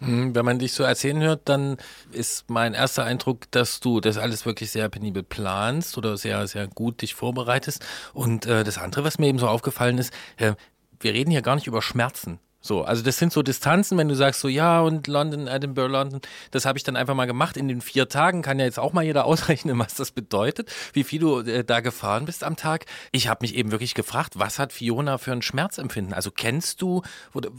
Hm, 0.00 0.34
wenn 0.34 0.44
man 0.44 0.58
dich 0.58 0.72
so 0.72 0.84
erzählen 0.84 1.20
hört, 1.20 1.48
dann 1.48 1.76
ist 2.12 2.48
mein 2.48 2.74
erster 2.74 3.04
Eindruck, 3.04 3.50
dass 3.50 3.80
du 3.80 4.00
das 4.00 4.16
alles 4.16 4.46
wirklich 4.46 4.70
sehr 4.70 4.88
penibel 4.88 5.22
planst 5.22 5.98
oder 5.98 6.16
sehr, 6.16 6.46
sehr 6.46 6.68
gut 6.68 7.02
dich 7.02 7.14
vorbereitest. 7.14 7.84
Und 8.12 8.46
äh, 8.46 8.64
das 8.64 8.78
andere, 8.78 9.04
was 9.04 9.18
mir 9.18 9.26
eben 9.26 9.38
so 9.38 9.48
aufgefallen 9.48 9.98
ist, 9.98 10.12
äh, 10.36 10.54
wir 11.00 11.14
reden 11.14 11.30
hier 11.30 11.42
gar 11.42 11.54
nicht 11.54 11.66
über 11.66 11.82
Schmerzen. 11.82 12.38
So, 12.60 12.82
also 12.82 13.04
das 13.04 13.18
sind 13.18 13.32
so 13.32 13.42
Distanzen, 13.42 13.96
wenn 13.98 14.08
du 14.08 14.16
sagst 14.16 14.40
so, 14.40 14.48
ja, 14.48 14.80
und 14.80 15.06
London, 15.06 15.46
Edinburgh, 15.46 15.92
London, 15.92 16.20
das 16.50 16.64
habe 16.64 16.76
ich 16.76 16.82
dann 16.82 16.96
einfach 16.96 17.14
mal 17.14 17.26
gemacht. 17.26 17.56
In 17.56 17.68
den 17.68 17.80
vier 17.80 18.08
Tagen 18.08 18.42
kann 18.42 18.58
ja 18.58 18.64
jetzt 18.64 18.80
auch 18.80 18.92
mal 18.92 19.04
jeder 19.04 19.24
ausrechnen, 19.26 19.78
was 19.78 19.94
das 19.94 20.10
bedeutet, 20.10 20.70
wie 20.92 21.04
viel 21.04 21.20
du 21.20 21.40
äh, 21.40 21.64
da 21.64 21.80
gefahren 21.80 22.24
bist 22.24 22.42
am 22.42 22.56
Tag. 22.56 22.86
Ich 23.12 23.28
habe 23.28 23.38
mich 23.42 23.54
eben 23.54 23.70
wirklich 23.70 23.94
gefragt, 23.94 24.34
was 24.36 24.58
hat 24.58 24.72
Fiona 24.72 25.18
für 25.18 25.32
ein 25.32 25.42
Schmerzempfinden? 25.42 26.12
Also 26.12 26.30
kennst 26.32 26.82
du, 26.82 27.02
oder 27.32 27.50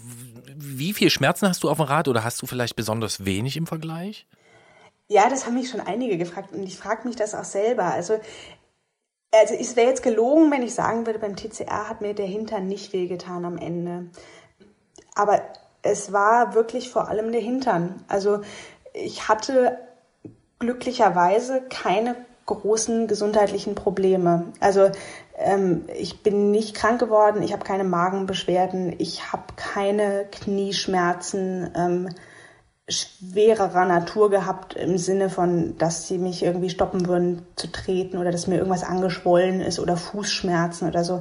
wie 0.56 0.94
viel 0.94 1.10
Schmerzen 1.10 1.48
hast 1.48 1.64
du 1.64 1.70
auf 1.70 1.78
dem 1.78 1.86
Rad 1.86 2.10
oder 2.10 2.26
hast 2.26 2.42
du 2.42 2.46
vielleicht 2.46 2.76
besonders 2.76 3.24
wenig 3.24 3.56
im 3.56 3.68
Vergleich? 3.68 4.28
Ja, 5.08 5.30
das 5.30 5.46
haben 5.46 5.56
mich 5.56 5.70
schon 5.70 5.82
einige 5.82 6.18
gefragt 6.18 6.52
und 6.52 6.62
ich 6.64 6.78
frage 6.78 7.08
mich 7.08 7.16
das 7.16 7.34
auch 7.34 7.46
selber. 7.46 7.86
Also 7.86 8.20
also 9.32 9.54
es 9.54 9.76
wäre 9.76 9.90
jetzt 9.90 10.02
gelogen, 10.02 10.52
wenn 10.52 10.64
ich 10.64 10.74
sagen 10.74 11.06
würde, 11.06 11.20
beim 11.20 11.36
TCR 11.36 11.88
hat 11.88 12.02
mir 12.02 12.16
der 12.16 12.26
Hintern 12.26 12.68
nicht 12.68 12.94
wehgetan 12.94 13.46
am 13.46 13.58
Ende. 13.58 14.10
Aber 15.16 15.42
es 15.82 16.12
war 16.12 16.54
wirklich 16.54 16.90
vor 16.90 17.08
allem 17.08 17.32
der 17.32 17.42
Hintern. 17.42 18.04
Also 18.08 18.42
ich 18.94 19.28
hatte 19.28 19.78
glücklicherweise 20.60 21.62
keine 21.70 22.16
großen 22.46 23.08
gesundheitlichen 23.08 23.76
Probleme. 23.76 24.52
Also 24.60 24.90
ähm, 25.38 25.86
ich 25.96 26.24
bin 26.24 26.52
nicht 26.52 26.76
krank 26.76 27.00
geworden, 27.00 27.44
ich 27.44 27.54
habe 27.54 27.64
keine 27.64 27.84
Magenbeschwerden, 27.84 28.96
ich 28.98 29.32
habe 29.32 29.44
keine 29.56 30.26
Knieschmerzen 30.32 31.72
ähm, 31.76 32.10
schwererer 32.90 33.86
Natur 33.86 34.32
gehabt 34.32 34.74
im 34.74 34.98
Sinne 34.98 35.30
von, 35.30 35.78
dass 35.78 36.08
sie 36.08 36.18
mich 36.18 36.44
irgendwie 36.44 36.72
stoppen 36.72 37.08
würden 37.08 37.46
zu 37.56 37.72
treten 37.72 38.18
oder 38.18 38.32
dass 38.32 38.48
mir 38.48 38.58
irgendwas 38.58 38.84
angeschwollen 38.84 39.62
ist 39.62 39.80
oder 39.80 39.96
Fußschmerzen 39.96 40.88
oder 40.88 41.04
so. 41.04 41.20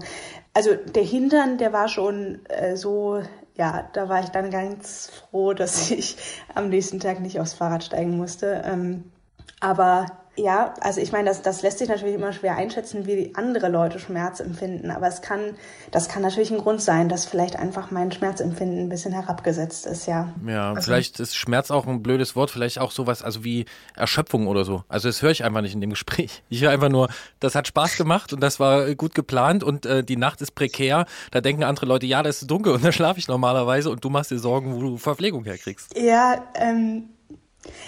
Also 0.55 0.71
der 0.75 1.03
Hintern, 1.03 1.59
der 1.59 1.75
war 1.75 1.89
schon 1.89 2.41
äh, 2.49 2.77
so 2.77 3.21
ja, 3.59 3.91
da 3.93 4.09
war 4.09 4.23
ich 4.23 4.31
dann 4.31 4.51
ganz 4.51 5.11
froh, 5.11 5.53
dass 5.53 5.91
ich 5.91 6.17
am 6.55 6.71
nächsten 6.71 7.01
Tag 7.01 7.21
nicht 7.21 7.41
aufs 7.41 7.53
Fahrrad 7.53 7.85
steigen 7.85 8.17
musste. 8.17 8.63
Ähm, 8.65 9.13
aber 9.61 10.07
Ja, 10.39 10.75
also 10.81 11.01
ich 11.01 11.11
meine, 11.11 11.29
das, 11.29 11.43
das 11.43 11.63
lässt 11.63 11.79
sich 11.79 11.89
natürlich 11.89 12.15
immer 12.15 12.33
schwer 12.33 12.57
einschätzen, 12.57 13.07
wie 13.07 13.33
andere 13.35 13.69
Leute 13.69 13.99
Schmerz 13.99 14.39
empfinden. 14.39 14.93
Aber 14.93 15.09
es 15.09 15.21
kann, 15.21 15.57
das 15.91 16.09
kann 16.09 16.23
natürlich 16.23 16.53
ein 16.53 16.59
Grund 16.59 16.81
sein, 16.81 17.09
dass 17.09 17.27
vielleicht 17.27 17.57
einfach 17.57 17.91
mein 17.91 18.13
Schmerzempfinden 18.13 18.87
ein 18.87 18.89
bisschen 18.89 19.13
herabgesetzt 19.13 19.87
ist, 19.87 20.07
ja. 20.07 20.33
Ja, 20.47 20.71
also, 20.71 20.83
vielleicht 20.83 21.19
ist 21.19 21.35
Schmerz 21.35 21.73
auch 21.73 21.89
ein 21.89 22.05
blödes 22.05 22.37
Wort, 22.37 22.53
vielleicht 22.53 22.79
auch 22.79 22.93
sowas, 22.93 23.23
also 23.23 23.43
wie 23.43 23.67
Erschöpfung 23.97 24.47
oder 24.47 24.65
so. 24.65 24.85
Also 24.89 25.09
das 25.09 25.23
höre 25.23 25.33
ich 25.33 25.43
einfach 25.43 25.61
nicht 25.61 25.75
in 25.75 25.81
dem 25.81 25.91
Gespräch. 25.91 26.43
Ich 26.51 26.63
höre 26.63 26.71
einfach 26.71 26.89
nur, 26.89 27.09
das 27.41 27.55
hat 27.55 27.69
Spaß 27.69 27.97
gemacht 27.97 28.33
und 28.33 28.41
das 28.41 28.59
war 28.59 28.95
gut 28.95 29.15
geplant 29.15 29.63
und 29.63 29.87
äh, 29.87 30.03
die 30.03 30.17
Nacht 30.17 30.41
ist 30.41 30.55
prekär. 30.55 31.05
Da 31.31 31.41
denken 31.41 31.63
andere 31.63 31.87
Leute, 31.87 32.07
ja, 32.07 32.23
das 32.23 32.43
ist 32.43 32.51
dunkel 32.51 32.73
und 32.73 32.85
da 32.85 32.91
schlafe 32.91 33.19
ich 33.19 33.29
normalerweise 33.29 33.91
und 33.91 34.05
du 34.05 34.09
machst 34.09 34.31
dir 34.31 34.39
Sorgen, 34.39 34.75
wo 34.75 34.81
du 34.81 34.97
Verpflegung 34.97 35.45
herkriegst. 35.45 35.97
Ja, 35.99 36.43
ähm, 36.55 37.11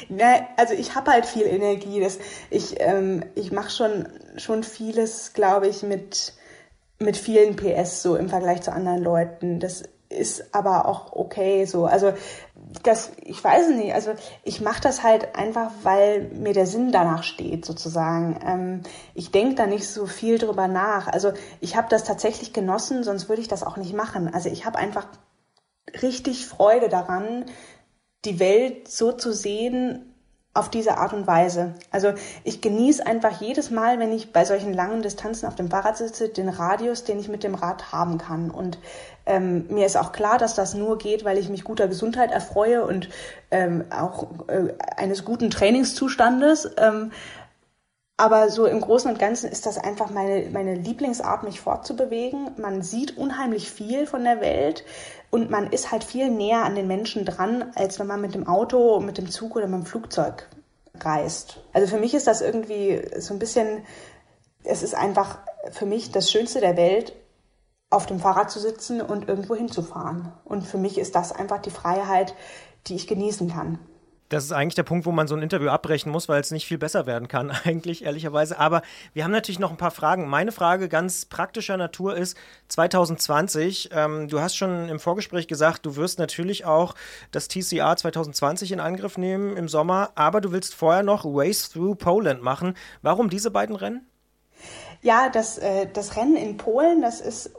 Ne, 0.08 0.46
also 0.56 0.74
ich 0.74 0.94
habe 0.94 1.12
halt 1.12 1.26
viel 1.26 1.46
Energie. 1.46 2.00
Das, 2.00 2.18
ich 2.50 2.80
ähm, 2.80 3.24
ich 3.34 3.52
mache 3.52 3.70
schon, 3.70 4.08
schon 4.36 4.64
vieles, 4.64 5.32
glaube 5.32 5.68
ich, 5.68 5.82
mit, 5.82 6.34
mit 6.98 7.16
vielen 7.16 7.56
PS 7.56 8.02
so 8.02 8.16
im 8.16 8.28
Vergleich 8.28 8.62
zu 8.62 8.72
anderen 8.72 9.02
Leuten. 9.02 9.60
Das 9.60 9.84
ist 10.08 10.54
aber 10.54 10.86
auch 10.86 11.12
okay 11.12 11.64
so. 11.66 11.86
Also 11.86 12.12
das, 12.82 13.12
ich 13.22 13.42
weiß 13.42 13.68
es 13.68 13.76
nicht. 13.76 13.94
Also 13.94 14.12
ich 14.42 14.60
mache 14.60 14.80
das 14.82 15.02
halt 15.02 15.36
einfach, 15.36 15.70
weil 15.82 16.22
mir 16.34 16.52
der 16.52 16.66
Sinn 16.66 16.90
danach 16.92 17.22
steht 17.22 17.64
sozusagen. 17.64 18.40
Ähm, 18.44 18.82
ich 19.14 19.30
denke 19.30 19.54
da 19.54 19.66
nicht 19.66 19.88
so 19.88 20.06
viel 20.06 20.38
drüber 20.38 20.68
nach. 20.68 21.06
Also 21.06 21.32
ich 21.60 21.76
habe 21.76 21.88
das 21.88 22.04
tatsächlich 22.04 22.52
genossen, 22.52 23.04
sonst 23.04 23.28
würde 23.28 23.40
ich 23.40 23.48
das 23.48 23.62
auch 23.62 23.76
nicht 23.76 23.94
machen. 23.94 24.32
Also 24.34 24.48
ich 24.48 24.66
habe 24.66 24.78
einfach 24.78 25.06
richtig 26.02 26.46
Freude 26.46 26.88
daran, 26.88 27.46
die 28.24 28.38
Welt 28.38 28.88
so 28.88 29.12
zu 29.12 29.32
sehen 29.32 30.10
auf 30.52 30.68
diese 30.68 30.98
Art 30.98 31.12
und 31.12 31.28
Weise. 31.28 31.74
Also 31.92 32.12
ich 32.42 32.60
genieße 32.60 33.06
einfach 33.06 33.40
jedes 33.40 33.70
Mal, 33.70 34.00
wenn 34.00 34.12
ich 34.12 34.32
bei 34.32 34.44
solchen 34.44 34.74
langen 34.74 35.00
Distanzen 35.00 35.46
auf 35.46 35.54
dem 35.54 35.70
Fahrrad 35.70 35.96
sitze, 35.96 36.28
den 36.28 36.48
Radius, 36.48 37.04
den 37.04 37.20
ich 37.20 37.28
mit 37.28 37.44
dem 37.44 37.54
Rad 37.54 37.92
haben 37.92 38.18
kann. 38.18 38.50
Und 38.50 38.78
ähm, 39.26 39.66
mir 39.68 39.86
ist 39.86 39.96
auch 39.96 40.10
klar, 40.10 40.38
dass 40.38 40.56
das 40.56 40.74
nur 40.74 40.98
geht, 40.98 41.24
weil 41.24 41.38
ich 41.38 41.48
mich 41.48 41.62
guter 41.62 41.86
Gesundheit 41.86 42.32
erfreue 42.32 42.84
und 42.84 43.08
ähm, 43.52 43.84
auch 43.90 44.26
äh, 44.48 44.74
eines 44.96 45.24
guten 45.24 45.50
Trainingszustandes. 45.50 46.68
Ähm, 46.78 47.12
aber 48.20 48.50
so 48.50 48.66
im 48.66 48.82
Großen 48.82 49.10
und 49.10 49.18
Ganzen 49.18 49.50
ist 49.50 49.64
das 49.64 49.78
einfach 49.78 50.10
meine, 50.10 50.50
meine 50.50 50.74
Lieblingsart, 50.74 51.42
mich 51.42 51.60
fortzubewegen. 51.60 52.50
Man 52.58 52.82
sieht 52.82 53.16
unheimlich 53.16 53.70
viel 53.70 54.06
von 54.06 54.24
der 54.24 54.42
Welt 54.42 54.84
und 55.30 55.50
man 55.50 55.72
ist 55.72 55.90
halt 55.90 56.04
viel 56.04 56.28
näher 56.28 56.64
an 56.64 56.74
den 56.74 56.86
Menschen 56.86 57.24
dran, 57.24 57.72
als 57.74 57.98
wenn 57.98 58.06
man 58.06 58.20
mit 58.20 58.34
dem 58.34 58.46
Auto, 58.46 59.00
mit 59.00 59.16
dem 59.16 59.30
Zug 59.30 59.56
oder 59.56 59.66
mit 59.66 59.80
dem 59.80 59.86
Flugzeug 59.86 60.48
reist. 61.00 61.60
Also 61.72 61.86
für 61.86 61.98
mich 61.98 62.12
ist 62.12 62.26
das 62.26 62.42
irgendwie 62.42 63.02
so 63.18 63.32
ein 63.32 63.38
bisschen, 63.38 63.84
es 64.64 64.82
ist 64.82 64.94
einfach 64.94 65.38
für 65.70 65.86
mich 65.86 66.12
das 66.12 66.30
Schönste 66.30 66.60
der 66.60 66.76
Welt, 66.76 67.14
auf 67.88 68.04
dem 68.04 68.20
Fahrrad 68.20 68.50
zu 68.50 68.60
sitzen 68.60 69.00
und 69.00 69.28
irgendwo 69.28 69.56
hinzufahren. 69.56 70.32
Und 70.44 70.66
für 70.66 70.78
mich 70.78 70.98
ist 70.98 71.14
das 71.14 71.32
einfach 71.32 71.62
die 71.62 71.70
Freiheit, 71.70 72.34
die 72.86 72.96
ich 72.96 73.06
genießen 73.06 73.50
kann. 73.50 73.78
Das 74.30 74.44
ist 74.44 74.52
eigentlich 74.52 74.76
der 74.76 74.84
Punkt, 74.84 75.06
wo 75.06 75.12
man 75.12 75.26
so 75.26 75.34
ein 75.34 75.42
Interview 75.42 75.68
abbrechen 75.70 76.10
muss, 76.10 76.28
weil 76.28 76.40
es 76.40 76.52
nicht 76.52 76.64
viel 76.64 76.78
besser 76.78 77.04
werden 77.04 77.26
kann, 77.26 77.50
eigentlich, 77.64 78.04
ehrlicherweise. 78.04 78.58
Aber 78.58 78.80
wir 79.12 79.24
haben 79.24 79.32
natürlich 79.32 79.58
noch 79.58 79.72
ein 79.72 79.76
paar 79.76 79.90
Fragen. 79.90 80.28
Meine 80.28 80.52
Frage 80.52 80.88
ganz 80.88 81.26
praktischer 81.26 81.76
Natur 81.76 82.16
ist 82.16 82.36
2020. 82.68 83.90
Ähm, 83.92 84.28
du 84.28 84.40
hast 84.40 84.56
schon 84.56 84.88
im 84.88 85.00
Vorgespräch 85.00 85.48
gesagt, 85.48 85.84
du 85.84 85.96
wirst 85.96 86.20
natürlich 86.20 86.64
auch 86.64 86.94
das 87.32 87.48
TCR 87.48 87.96
2020 87.96 88.70
in 88.70 88.80
Angriff 88.80 89.18
nehmen 89.18 89.56
im 89.56 89.68
Sommer, 89.68 90.10
aber 90.14 90.40
du 90.40 90.52
willst 90.52 90.76
vorher 90.76 91.02
noch 91.02 91.24
Race 91.26 91.68
Through 91.68 91.96
Poland 91.96 92.40
machen. 92.40 92.74
Warum 93.02 93.30
diese 93.30 93.50
beiden 93.50 93.74
Rennen? 93.74 94.06
Ja, 95.02 95.28
das, 95.28 95.58
äh, 95.58 95.88
das 95.92 96.16
Rennen 96.16 96.36
in 96.36 96.56
Polen, 96.56 97.02
das 97.02 97.20
ist 97.20 97.50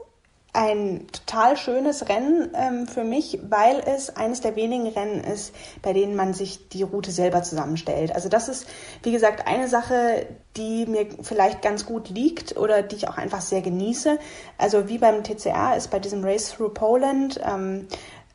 ein 0.54 1.06
total 1.12 1.56
schönes 1.56 2.08
Rennen 2.10 2.50
ähm, 2.54 2.86
für 2.86 3.04
mich, 3.04 3.38
weil 3.48 3.80
es 3.86 4.14
eines 4.16 4.42
der 4.42 4.54
wenigen 4.54 4.86
Rennen 4.86 5.24
ist, 5.24 5.54
bei 5.80 5.94
denen 5.94 6.14
man 6.14 6.34
sich 6.34 6.68
die 6.68 6.82
Route 6.82 7.10
selber 7.10 7.42
zusammenstellt. 7.42 8.14
Also 8.14 8.28
das 8.28 8.48
ist, 8.48 8.66
wie 9.02 9.12
gesagt, 9.12 9.46
eine 9.46 9.68
Sache, 9.68 10.26
die 10.58 10.84
mir 10.84 11.06
vielleicht 11.22 11.62
ganz 11.62 11.86
gut 11.86 12.10
liegt 12.10 12.58
oder 12.58 12.82
die 12.82 12.96
ich 12.96 13.08
auch 13.08 13.16
einfach 13.16 13.40
sehr 13.40 13.62
genieße. 13.62 14.18
Also 14.58 14.88
wie 14.88 14.98
beim 14.98 15.24
TCR 15.24 15.74
ist 15.76 15.90
bei 15.90 15.98
diesem 15.98 16.22
Race 16.22 16.52
Through 16.52 16.74
Poland 16.74 17.40
ähm, 17.42 17.88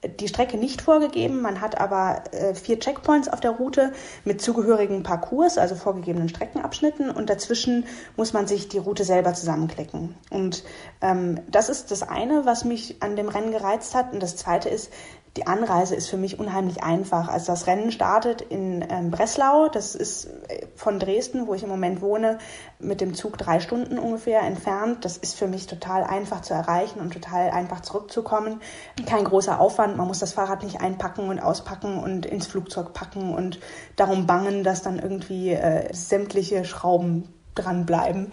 die 0.07 0.27
Strecke 0.27 0.57
nicht 0.57 0.81
vorgegeben. 0.81 1.41
Man 1.41 1.61
hat 1.61 1.79
aber 1.79 2.23
äh, 2.31 2.55
vier 2.55 2.79
Checkpoints 2.79 3.29
auf 3.29 3.39
der 3.39 3.51
Route 3.51 3.91
mit 4.25 4.41
zugehörigen 4.41 5.03
Parcours, 5.03 5.57
also 5.57 5.75
vorgegebenen 5.75 6.29
Streckenabschnitten. 6.29 7.09
Und 7.09 7.29
dazwischen 7.29 7.85
muss 8.15 8.33
man 8.33 8.47
sich 8.47 8.67
die 8.67 8.77
Route 8.77 9.03
selber 9.03 9.33
zusammenklicken. 9.33 10.15
Und 10.29 10.63
ähm, 11.01 11.39
das 11.49 11.69
ist 11.69 11.91
das 11.91 12.03
eine, 12.03 12.45
was 12.45 12.65
mich 12.65 13.01
an 13.01 13.15
dem 13.15 13.29
Rennen 13.29 13.51
gereizt 13.51 13.95
hat. 13.95 14.13
Und 14.13 14.23
das 14.23 14.35
zweite 14.35 14.69
ist, 14.69 14.91
die 15.35 15.45
Anreise 15.45 15.95
ist 15.95 16.09
für 16.09 16.17
mich 16.17 16.39
unheimlich 16.39 16.83
einfach. 16.83 17.27
Also 17.27 17.51
das 17.51 17.67
Rennen 17.67 17.91
startet 17.91 18.41
in 18.41 18.85
ähm, 18.89 19.11
Breslau, 19.11 19.67
das 19.69 19.93
ist 19.93 20.25
äh, 20.47 20.65
von 20.75 20.99
Dresden, 20.99 21.47
wo 21.47 21.53
ich 21.53 21.63
im 21.63 21.69
Moment 21.69 22.01
wohne, 22.01 22.39
mit 22.79 23.01
dem 23.01 23.13
Zug 23.13 23.37
drei 23.37 23.59
Stunden 23.59 23.99
ungefähr 23.99 24.41
entfernt. 24.41 25.05
Das 25.05 25.17
ist 25.17 25.35
für 25.35 25.47
mich 25.47 25.67
total 25.67 26.03
einfach 26.03 26.41
zu 26.41 26.53
erreichen 26.53 26.99
und 26.99 27.13
total 27.13 27.51
einfach 27.51 27.81
zurückzukommen. 27.81 28.61
Kein 29.05 29.25
großer 29.25 29.59
Aufwand, 29.59 29.97
man 29.97 30.07
muss 30.07 30.19
das 30.19 30.33
Fahrrad 30.33 30.63
nicht 30.63 30.81
einpacken 30.81 31.29
und 31.29 31.39
auspacken 31.39 31.99
und 31.99 32.25
ins 32.25 32.47
Flugzeug 32.47 32.93
packen 32.93 33.33
und 33.33 33.59
darum 33.95 34.25
bangen, 34.25 34.63
dass 34.63 34.81
dann 34.81 34.97
irgendwie 34.97 35.51
äh, 35.51 35.93
sämtliche 35.93 36.65
Schrauben 36.65 37.33
dranbleiben. 37.53 38.31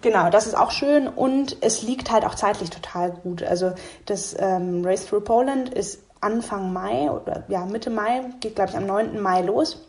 Genau, 0.00 0.30
das 0.30 0.46
ist 0.46 0.56
auch 0.56 0.70
schön 0.70 1.08
und 1.08 1.56
es 1.60 1.82
liegt 1.82 2.12
halt 2.12 2.24
auch 2.24 2.34
zeitlich 2.36 2.70
total 2.70 3.10
gut. 3.10 3.42
Also 3.42 3.72
das 4.06 4.36
ähm, 4.38 4.84
Race 4.84 5.06
Through 5.06 5.24
Poland 5.24 5.70
ist 5.70 6.02
Anfang 6.20 6.72
Mai 6.72 7.10
oder 7.10 7.44
ja 7.48 7.64
Mitte 7.64 7.90
Mai, 7.90 8.22
geht 8.40 8.56
glaube 8.56 8.70
ich 8.70 8.76
am 8.76 8.86
9. 8.86 9.20
Mai 9.20 9.42
los 9.42 9.88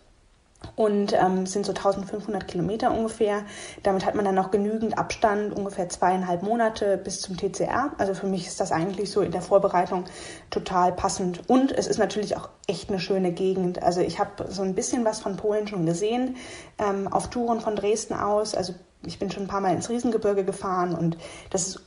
und 0.76 1.14
ähm, 1.14 1.46
sind 1.46 1.66
so 1.66 1.74
1500 1.74 2.48
Kilometer 2.48 2.92
ungefähr. 2.92 3.44
Damit 3.84 4.06
hat 4.06 4.16
man 4.16 4.26
dann 4.26 4.36
noch 4.36 4.52
genügend 4.52 4.98
Abstand, 4.98 5.54
ungefähr 5.56 5.90
zweieinhalb 5.90 6.44
Monate 6.44 6.98
bis 6.98 7.22
zum 7.22 7.38
TCR. 7.38 7.92
Also 7.98 8.14
für 8.14 8.28
mich 8.28 8.48
ist 8.48 8.60
das 8.60 8.72
eigentlich 8.72 9.12
so 9.12 9.22
in 9.22 9.32
der 9.32 9.42
Vorbereitung 9.42 10.06
total 10.50 10.92
passend. 10.92 11.50
Und 11.50 11.72
es 11.72 11.88
ist 11.88 11.98
natürlich 11.98 12.36
auch 12.38 12.50
echt 12.68 12.90
eine 12.90 13.00
schöne 13.00 13.32
Gegend. 13.32 13.82
Also 13.82 14.02
ich 14.02 14.20
habe 14.20 14.50
so 14.50 14.62
ein 14.62 14.76
bisschen 14.76 15.06
was 15.06 15.20
von 15.20 15.38
Polen 15.38 15.68
schon 15.68 15.86
gesehen, 15.86 16.36
ähm, 16.78 17.08
auf 17.08 17.30
Touren 17.30 17.62
von 17.62 17.76
Dresden 17.76 18.14
aus. 18.14 18.54
Also 18.54 18.74
ich 19.06 19.20
bin 19.20 19.32
schon 19.32 19.44
ein 19.44 19.50
paar 19.50 19.62
Mal 19.62 19.74
ins 19.74 19.90
Riesengebirge 19.90 20.44
gefahren 20.44 20.94
und 20.94 21.18
das 21.52 21.68
ist 21.68 21.82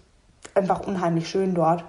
einfach 0.54 0.86
unheimlich 0.86 1.28
schön 1.28 1.54
dort. 1.54 1.84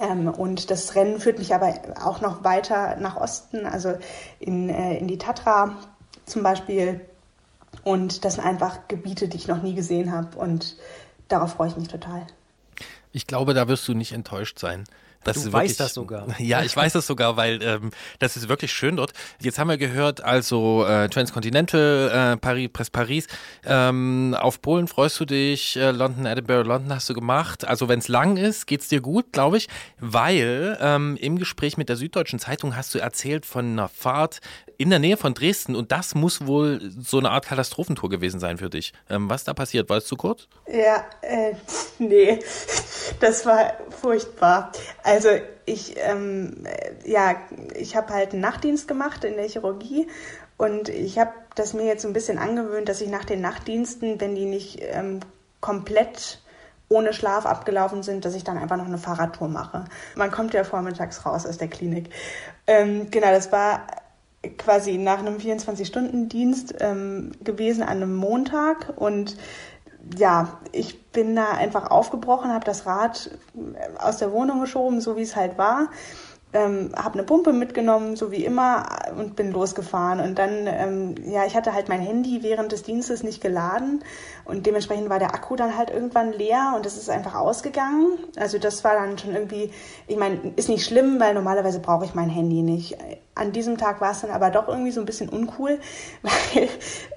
Ähm, 0.00 0.28
und 0.28 0.70
das 0.70 0.94
Rennen 0.94 1.20
führt 1.20 1.38
mich 1.38 1.54
aber 1.54 1.74
auch 2.02 2.20
noch 2.20 2.44
weiter 2.44 2.96
nach 2.96 3.16
Osten, 3.16 3.66
also 3.66 3.96
in, 4.40 4.68
äh, 4.68 4.98
in 4.98 5.08
die 5.08 5.18
Tatra 5.18 5.76
zum 6.26 6.42
Beispiel. 6.42 7.00
Und 7.82 8.24
das 8.24 8.34
sind 8.34 8.44
einfach 8.44 8.88
Gebiete, 8.88 9.28
die 9.28 9.36
ich 9.36 9.48
noch 9.48 9.62
nie 9.62 9.74
gesehen 9.74 10.12
habe. 10.12 10.36
Und 10.38 10.76
darauf 11.28 11.52
freue 11.52 11.68
ich 11.68 11.76
mich 11.76 11.88
total. 11.88 12.26
Ich 13.12 13.26
glaube, 13.26 13.54
da 13.54 13.68
wirst 13.68 13.86
du 13.86 13.94
nicht 13.94 14.12
enttäuscht 14.12 14.58
sein. 14.58 14.84
Das 15.24 15.42
du 15.42 15.52
weißt 15.52 15.54
wirklich, 15.54 15.76
das 15.76 15.94
sogar. 15.94 16.26
Ja, 16.38 16.62
ich 16.62 16.76
weiß 16.76 16.92
das 16.92 17.06
sogar, 17.06 17.36
weil 17.36 17.62
ähm, 17.62 17.90
das 18.18 18.36
ist 18.36 18.48
wirklich 18.48 18.72
schön 18.72 18.96
dort. 18.96 19.12
Jetzt 19.40 19.58
haben 19.58 19.68
wir 19.68 19.78
gehört, 19.78 20.22
also 20.22 20.84
äh, 20.86 21.08
Transcontinental, 21.08 22.34
äh, 22.34 22.36
Paris, 22.36 22.68
Press 22.72 22.90
Paris. 22.90 23.26
Ähm, 23.64 24.36
auf 24.38 24.60
Polen 24.60 24.88
freust 24.88 25.18
du 25.20 25.24
dich, 25.24 25.76
äh, 25.76 25.90
London, 25.90 26.26
Edinburgh, 26.26 26.66
London 26.68 26.94
hast 26.94 27.08
du 27.08 27.14
gemacht. 27.14 27.64
Also 27.64 27.88
wenn 27.88 27.98
es 27.98 28.08
lang 28.08 28.36
ist, 28.36 28.66
geht's 28.66 28.88
dir 28.88 29.00
gut, 29.00 29.32
glaube 29.32 29.56
ich, 29.56 29.68
weil 29.98 30.78
ähm, 30.80 31.16
im 31.20 31.38
Gespräch 31.38 31.76
mit 31.76 31.88
der 31.88 31.96
Süddeutschen 31.96 32.38
Zeitung 32.38 32.76
hast 32.76 32.94
du 32.94 32.98
erzählt 32.98 33.46
von 33.46 33.64
einer 33.64 33.88
Fahrt 33.88 34.40
in 34.78 34.90
der 34.90 34.98
Nähe 34.98 35.16
von 35.16 35.34
Dresden 35.34 35.76
und 35.76 35.92
das 35.92 36.14
muss 36.14 36.46
wohl 36.46 36.80
so 36.98 37.18
eine 37.18 37.30
Art 37.30 37.46
Katastrophentour 37.46 38.10
gewesen 38.10 38.40
sein 38.40 38.58
für 38.58 38.70
dich. 38.70 38.92
Ähm, 39.08 39.28
was 39.30 39.44
da 39.44 39.54
passiert, 39.54 39.88
war 39.88 39.98
es 39.98 40.06
zu 40.06 40.16
kurz? 40.16 40.48
Ja, 40.66 41.04
äh, 41.22 41.54
nee, 41.98 42.38
das 43.20 43.46
war 43.46 43.74
furchtbar. 43.90 44.72
Also 45.02 45.28
ich, 45.66 45.94
ähm, 45.98 46.64
ja, 47.04 47.36
ich 47.74 47.96
habe 47.96 48.12
halt 48.12 48.32
einen 48.32 48.40
Nachtdienst 48.40 48.88
gemacht 48.88 49.24
in 49.24 49.36
der 49.36 49.48
Chirurgie 49.48 50.08
und 50.56 50.88
ich 50.88 51.18
habe 51.18 51.32
das 51.54 51.74
mir 51.74 51.84
jetzt 51.84 52.02
so 52.02 52.08
ein 52.08 52.14
bisschen 52.14 52.38
angewöhnt, 52.38 52.88
dass 52.88 53.00
ich 53.00 53.08
nach 53.08 53.24
den 53.24 53.40
Nachtdiensten, 53.40 54.20
wenn 54.20 54.34
die 54.34 54.46
nicht 54.46 54.78
ähm, 54.80 55.20
komplett 55.60 56.40
ohne 56.88 57.12
Schlaf 57.12 57.46
abgelaufen 57.46 58.02
sind, 58.02 58.24
dass 58.24 58.34
ich 58.34 58.44
dann 58.44 58.58
einfach 58.58 58.76
noch 58.76 58.86
eine 58.86 58.98
Fahrradtour 58.98 59.48
mache. 59.48 59.84
Man 60.14 60.30
kommt 60.30 60.54
ja 60.54 60.64
vormittags 60.64 61.24
raus 61.24 61.46
aus 61.46 61.58
der 61.58 61.68
Klinik. 61.68 62.10
Ähm, 62.66 63.10
genau, 63.10 63.30
das 63.30 63.50
war 63.52 63.86
quasi 64.50 64.98
nach 64.98 65.18
einem 65.18 65.36
24-Stunden-Dienst 65.36 66.76
ähm, 66.80 67.32
gewesen 67.42 67.82
an 67.82 68.02
einem 68.02 68.14
Montag 68.16 68.92
und 68.96 69.36
ja, 70.16 70.58
ich 70.72 71.02
bin 71.12 71.34
da 71.34 71.52
einfach 71.52 71.90
aufgebrochen, 71.90 72.52
habe 72.52 72.64
das 72.64 72.86
Rad 72.86 73.30
aus 73.98 74.18
der 74.18 74.32
Wohnung 74.32 74.60
geschoben, 74.60 75.00
so 75.00 75.16
wie 75.16 75.22
es 75.22 75.34
halt 75.36 75.56
war. 75.56 75.88
Ähm, 76.54 76.92
habe 76.96 77.14
eine 77.14 77.24
Pumpe 77.24 77.52
mitgenommen, 77.52 78.16
so 78.16 78.30
wie 78.30 78.44
immer, 78.44 78.86
und 79.18 79.36
bin 79.36 79.50
losgefahren. 79.50 80.20
Und 80.20 80.38
dann, 80.38 80.66
ähm, 80.66 81.14
ja, 81.26 81.44
ich 81.44 81.56
hatte 81.56 81.74
halt 81.74 81.88
mein 81.88 82.00
Handy 82.00 82.42
während 82.42 82.72
des 82.72 82.84
Dienstes 82.84 83.22
nicht 83.22 83.40
geladen 83.40 84.02
und 84.44 84.66
dementsprechend 84.66 85.08
war 85.08 85.18
der 85.18 85.34
Akku 85.34 85.56
dann 85.56 85.76
halt 85.76 85.90
irgendwann 85.90 86.32
leer 86.32 86.74
und 86.76 86.86
es 86.86 86.96
ist 86.96 87.10
einfach 87.10 87.34
ausgegangen. 87.34 88.18
Also 88.36 88.58
das 88.58 88.84
war 88.84 88.94
dann 88.94 89.18
schon 89.18 89.34
irgendwie, 89.34 89.70
ich 90.06 90.16
meine, 90.16 90.52
ist 90.56 90.68
nicht 90.68 90.86
schlimm, 90.86 91.18
weil 91.18 91.34
normalerweise 91.34 91.80
brauche 91.80 92.04
ich 92.04 92.14
mein 92.14 92.30
Handy 92.30 92.62
nicht. 92.62 92.96
An 93.34 93.52
diesem 93.52 93.76
Tag 93.76 94.00
war 94.00 94.12
es 94.12 94.20
dann 94.20 94.30
aber 94.30 94.50
doch 94.50 94.68
irgendwie 94.68 94.92
so 94.92 95.00
ein 95.00 95.06
bisschen 95.06 95.28
uncool, 95.28 95.80
weil 96.22 96.68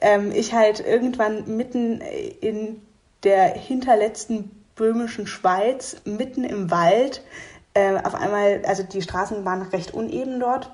ähm, 0.02 0.32
ich 0.32 0.54
halt 0.54 0.80
irgendwann 0.86 1.56
mitten 1.56 2.02
in 2.42 2.82
der 3.24 3.50
hinterletzten 3.50 4.52
böhmischen 4.76 5.28
Schweiz, 5.28 5.98
mitten 6.06 6.44
im 6.44 6.72
Wald, 6.72 7.24
äh, 7.78 8.02
auf 8.04 8.16
einmal, 8.16 8.62
also 8.66 8.82
die 8.82 9.04
Straßen 9.04 9.46
waren 9.46 9.62
recht 9.62 9.94
uneben 9.94 10.40
dort, 10.40 10.72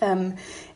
ähm, 0.00 0.34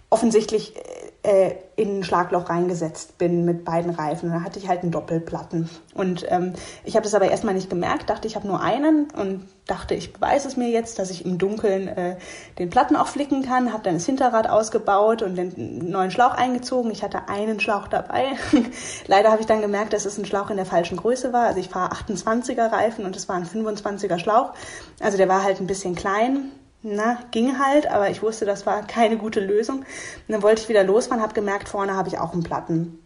offensichtlich 0.09 0.75
äh, 1.23 1.53
in 1.77 1.99
ein 1.99 2.05
Schlagloch 2.05 2.49
reingesetzt 2.49 3.19
bin 3.19 3.45
mit 3.45 3.65
beiden 3.65 3.91
Reifen. 3.91 4.31
Da 4.31 4.43
hatte 4.43 4.59
ich 4.59 4.69
halt 4.69 4.83
einen 4.83 4.91
Doppelplatten. 4.91 5.69
Und 5.95 6.27
ähm, 6.31 6.55
ich 6.85 6.95
habe 6.97 7.05
das 7.05 7.15
aber 7.15 7.31
erstmal 7.31 7.55
nicht 7.55 7.71
gemerkt, 7.71 8.09
dachte, 8.11 8.27
ich 8.27 8.37
habe 8.37 8.47
nur 8.47 8.61
einen 8.61 9.11
und 9.11 9.47
dachte, 9.67 9.95
ich 9.95 10.13
beweise 10.13 10.49
es 10.49 10.57
mir 10.57 10.69
jetzt, 10.69 10.99
dass 10.99 11.11
ich 11.11 11.25
im 11.25 11.39
Dunkeln 11.39 11.89
äh, 11.89 12.17
den 12.59 12.71
Platten 12.71 12.97
auch 12.97 13.07
flicken 13.07 13.43
kann. 13.43 13.73
Habe 13.73 13.83
dann 13.83 13.95
das 13.95 14.07
Hinterrad 14.07 14.49
ausgebaut 14.49 15.23
und 15.23 15.37
den 15.37 15.91
neuen 15.91 16.11
Schlauch 16.11 16.35
eingezogen. 16.35 16.91
Ich 16.91 17.03
hatte 17.03 17.29
einen 17.29 17.61
Schlauch 17.61 17.89
dabei. 17.89 18.25
Leider 19.07 19.31
habe 19.31 19.41
ich 19.41 19.47
dann 19.47 19.61
gemerkt, 19.61 19.93
dass 19.93 20.07
es 20.07 20.19
ein 20.19 20.25
Schlauch 20.25 20.51
in 20.51 20.57
der 20.57 20.67
falschen 20.67 20.97
Größe 20.97 21.33
war. 21.33 21.47
Also 21.47 21.61
ich 21.61 21.69
fahre 21.69 21.93
28er 21.93 22.73
Reifen 22.73 23.05
und 23.05 23.15
es 23.17 23.29
war 23.29 23.37
ein 23.37 23.47
25er 23.47 24.19
Schlauch. 24.19 24.53
Also 25.01 25.17
der 25.17 25.29
war 25.29 25.43
halt 25.43 25.61
ein 25.61 25.67
bisschen 25.67 25.95
klein 25.95 26.51
na, 26.83 27.19
ging 27.31 27.59
halt, 27.59 27.87
aber 27.91 28.11
ich 28.11 28.23
wusste, 28.23 28.47
das 28.47 28.65
war 28.65 28.87
keine 28.87 29.19
gute 29.19 29.41
Lösung. 29.41 29.81
Und 29.81 29.87
dann 30.29 30.43
wollte 30.43 30.63
ich 30.63 30.69
wieder 30.69 30.85
losfahren, 30.85 31.23
habe 31.23 31.35
gemerkt, 31.35 31.69
vorne 31.69 31.95
habe 31.95 32.09
ich 32.09 32.19
auch 32.19 32.33
einen 32.33 32.43
Platten. 32.43 32.99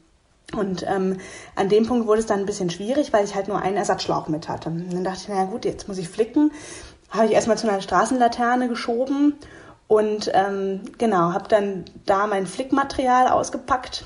Und 0.55 0.84
ähm, 0.86 1.18
an 1.56 1.68
dem 1.68 1.86
Punkt 1.86 2.06
wurde 2.06 2.20
es 2.20 2.26
dann 2.26 2.40
ein 2.40 2.46
bisschen 2.46 2.70
schwierig, 2.70 3.12
weil 3.12 3.24
ich 3.24 3.34
halt 3.34 3.48
nur 3.48 3.60
einen 3.60 3.76
Ersatzschlauch 3.76 4.28
mit 4.28 4.48
hatte. 4.48 4.68
Und 4.68 4.92
dann 4.92 5.05
dachte 5.05 5.18
ich, 5.22 5.28
naja 5.28 5.44
gut, 5.46 5.64
jetzt 5.64 5.88
muss 5.88 5.98
ich 5.98 6.09
flicken. 6.09 6.52
Habe 7.10 7.26
ich 7.26 7.32
erstmal 7.32 7.59
zu 7.59 7.68
einer 7.68 7.80
Straßenlaterne 7.80 8.68
geschoben 8.68 9.34
und 9.88 10.30
ähm, 10.34 10.80
genau, 10.98 11.32
habe 11.32 11.48
dann 11.48 11.84
da 12.06 12.26
mein 12.26 12.46
Flickmaterial 12.46 13.28
ausgepackt 13.28 14.05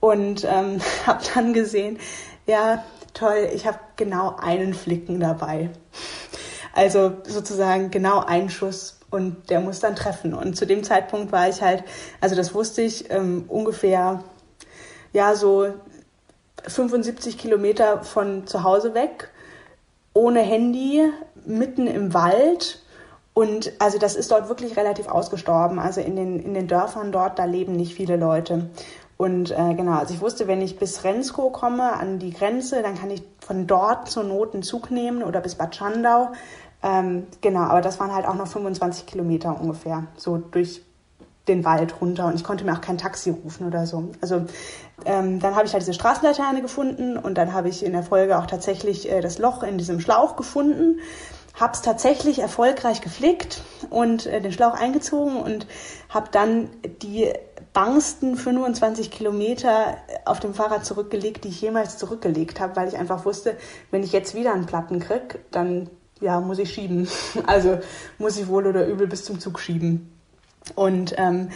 und 0.00 0.44
ähm, 0.44 0.80
habe 1.06 1.22
dann 1.34 1.52
gesehen, 1.52 1.98
ja, 2.46 2.84
toll, 3.14 3.48
ich 3.54 3.66
habe 3.66 3.78
genau 3.96 4.36
einen 4.36 4.74
Flicken 4.74 5.20
dabei. 5.20 5.70
Also 6.74 7.12
sozusagen 7.24 7.90
genau 7.90 8.20
einen 8.20 8.50
Schuss 8.50 8.97
und 9.10 9.50
der 9.50 9.60
muss 9.60 9.80
dann 9.80 9.96
treffen. 9.96 10.34
Und 10.34 10.56
zu 10.56 10.66
dem 10.66 10.84
Zeitpunkt 10.84 11.32
war 11.32 11.48
ich 11.48 11.62
halt, 11.62 11.84
also 12.20 12.36
das 12.36 12.54
wusste 12.54 12.82
ich, 12.82 13.10
ähm, 13.10 13.44
ungefähr, 13.48 14.22
ja, 15.12 15.34
so 15.34 15.72
75 16.66 17.38
Kilometer 17.38 18.02
von 18.02 18.46
zu 18.46 18.62
Hause 18.62 18.94
weg, 18.94 19.30
ohne 20.12 20.40
Handy, 20.40 21.10
mitten 21.46 21.86
im 21.86 22.12
Wald. 22.12 22.82
Und 23.32 23.72
also 23.78 23.98
das 23.98 24.16
ist 24.16 24.30
dort 24.30 24.48
wirklich 24.48 24.76
relativ 24.76 25.08
ausgestorben. 25.08 25.78
Also 25.78 26.00
in 26.00 26.16
den, 26.16 26.40
in 26.40 26.54
den 26.54 26.66
Dörfern 26.66 27.12
dort, 27.12 27.38
da 27.38 27.44
leben 27.44 27.76
nicht 27.76 27.94
viele 27.94 28.16
Leute. 28.16 28.68
Und 29.16 29.50
äh, 29.50 29.74
genau, 29.74 29.98
also 29.98 30.14
ich 30.14 30.20
wusste, 30.20 30.46
wenn 30.46 30.60
ich 30.60 30.78
bis 30.78 31.02
Rensko 31.04 31.50
komme, 31.50 31.92
an 31.94 32.18
die 32.18 32.32
Grenze, 32.32 32.82
dann 32.82 32.96
kann 32.96 33.10
ich 33.10 33.22
von 33.40 33.66
dort 33.66 34.08
zur 34.08 34.24
Not 34.24 34.54
einen 34.54 34.62
Zug 34.62 34.90
nehmen 34.90 35.22
oder 35.22 35.40
bis 35.40 35.56
Bad 35.56 35.74
Schandau. 35.74 36.32
Ähm, 36.82 37.26
genau, 37.40 37.60
aber 37.60 37.80
das 37.80 37.98
waren 37.98 38.14
halt 38.14 38.26
auch 38.26 38.34
noch 38.34 38.46
25 38.46 39.06
Kilometer 39.06 39.60
ungefähr, 39.60 40.04
so 40.16 40.36
durch 40.38 40.82
den 41.48 41.64
Wald 41.64 42.00
runter 42.00 42.26
und 42.26 42.34
ich 42.34 42.44
konnte 42.44 42.64
mir 42.64 42.74
auch 42.74 42.80
kein 42.80 42.98
Taxi 42.98 43.30
rufen 43.30 43.66
oder 43.66 43.86
so. 43.86 44.10
Also 44.20 44.44
ähm, 45.04 45.40
dann 45.40 45.56
habe 45.56 45.66
ich 45.66 45.72
halt 45.72 45.82
diese 45.82 45.94
Straßenlaterne 45.94 46.62
gefunden 46.62 47.16
und 47.16 47.36
dann 47.36 47.52
habe 47.52 47.68
ich 47.68 47.84
in 47.84 47.92
der 47.92 48.02
Folge 48.02 48.38
auch 48.38 48.46
tatsächlich 48.46 49.10
äh, 49.10 49.20
das 49.20 49.38
Loch 49.38 49.62
in 49.62 49.78
diesem 49.78 49.98
Schlauch 50.00 50.36
gefunden, 50.36 51.00
habe 51.54 51.72
es 51.72 51.82
tatsächlich 51.82 52.38
erfolgreich 52.40 53.00
geflickt 53.00 53.62
und 53.90 54.26
äh, 54.26 54.40
den 54.40 54.52
Schlauch 54.52 54.74
eingezogen 54.74 55.36
und 55.36 55.66
habe 56.08 56.28
dann 56.30 56.68
die 57.02 57.32
bangsten 57.72 58.36
25 58.36 59.10
Kilometer 59.10 59.96
auf 60.24 60.40
dem 60.40 60.54
Fahrrad 60.54 60.84
zurückgelegt, 60.84 61.44
die 61.44 61.48
ich 61.48 61.60
jemals 61.60 61.96
zurückgelegt 61.98 62.60
habe, 62.60 62.76
weil 62.76 62.88
ich 62.88 62.96
einfach 62.96 63.24
wusste, 63.24 63.56
wenn 63.90 64.02
ich 64.02 64.12
jetzt 64.12 64.34
wieder 64.34 64.52
einen 64.52 64.66
Platten 64.66 65.00
krieg, 65.00 65.38
dann 65.50 65.90
ja, 66.20 66.40
muss 66.40 66.58
ich 66.58 66.72
schieben. 66.72 67.08
Also 67.46 67.78
muss 68.18 68.38
ich 68.38 68.48
wohl 68.48 68.66
oder 68.66 68.86
übel 68.86 69.06
bis 69.06 69.24
zum 69.24 69.40
Zug 69.40 69.58
schieben. 69.60 70.12
Und 70.74 71.14
ähm, 71.16 71.48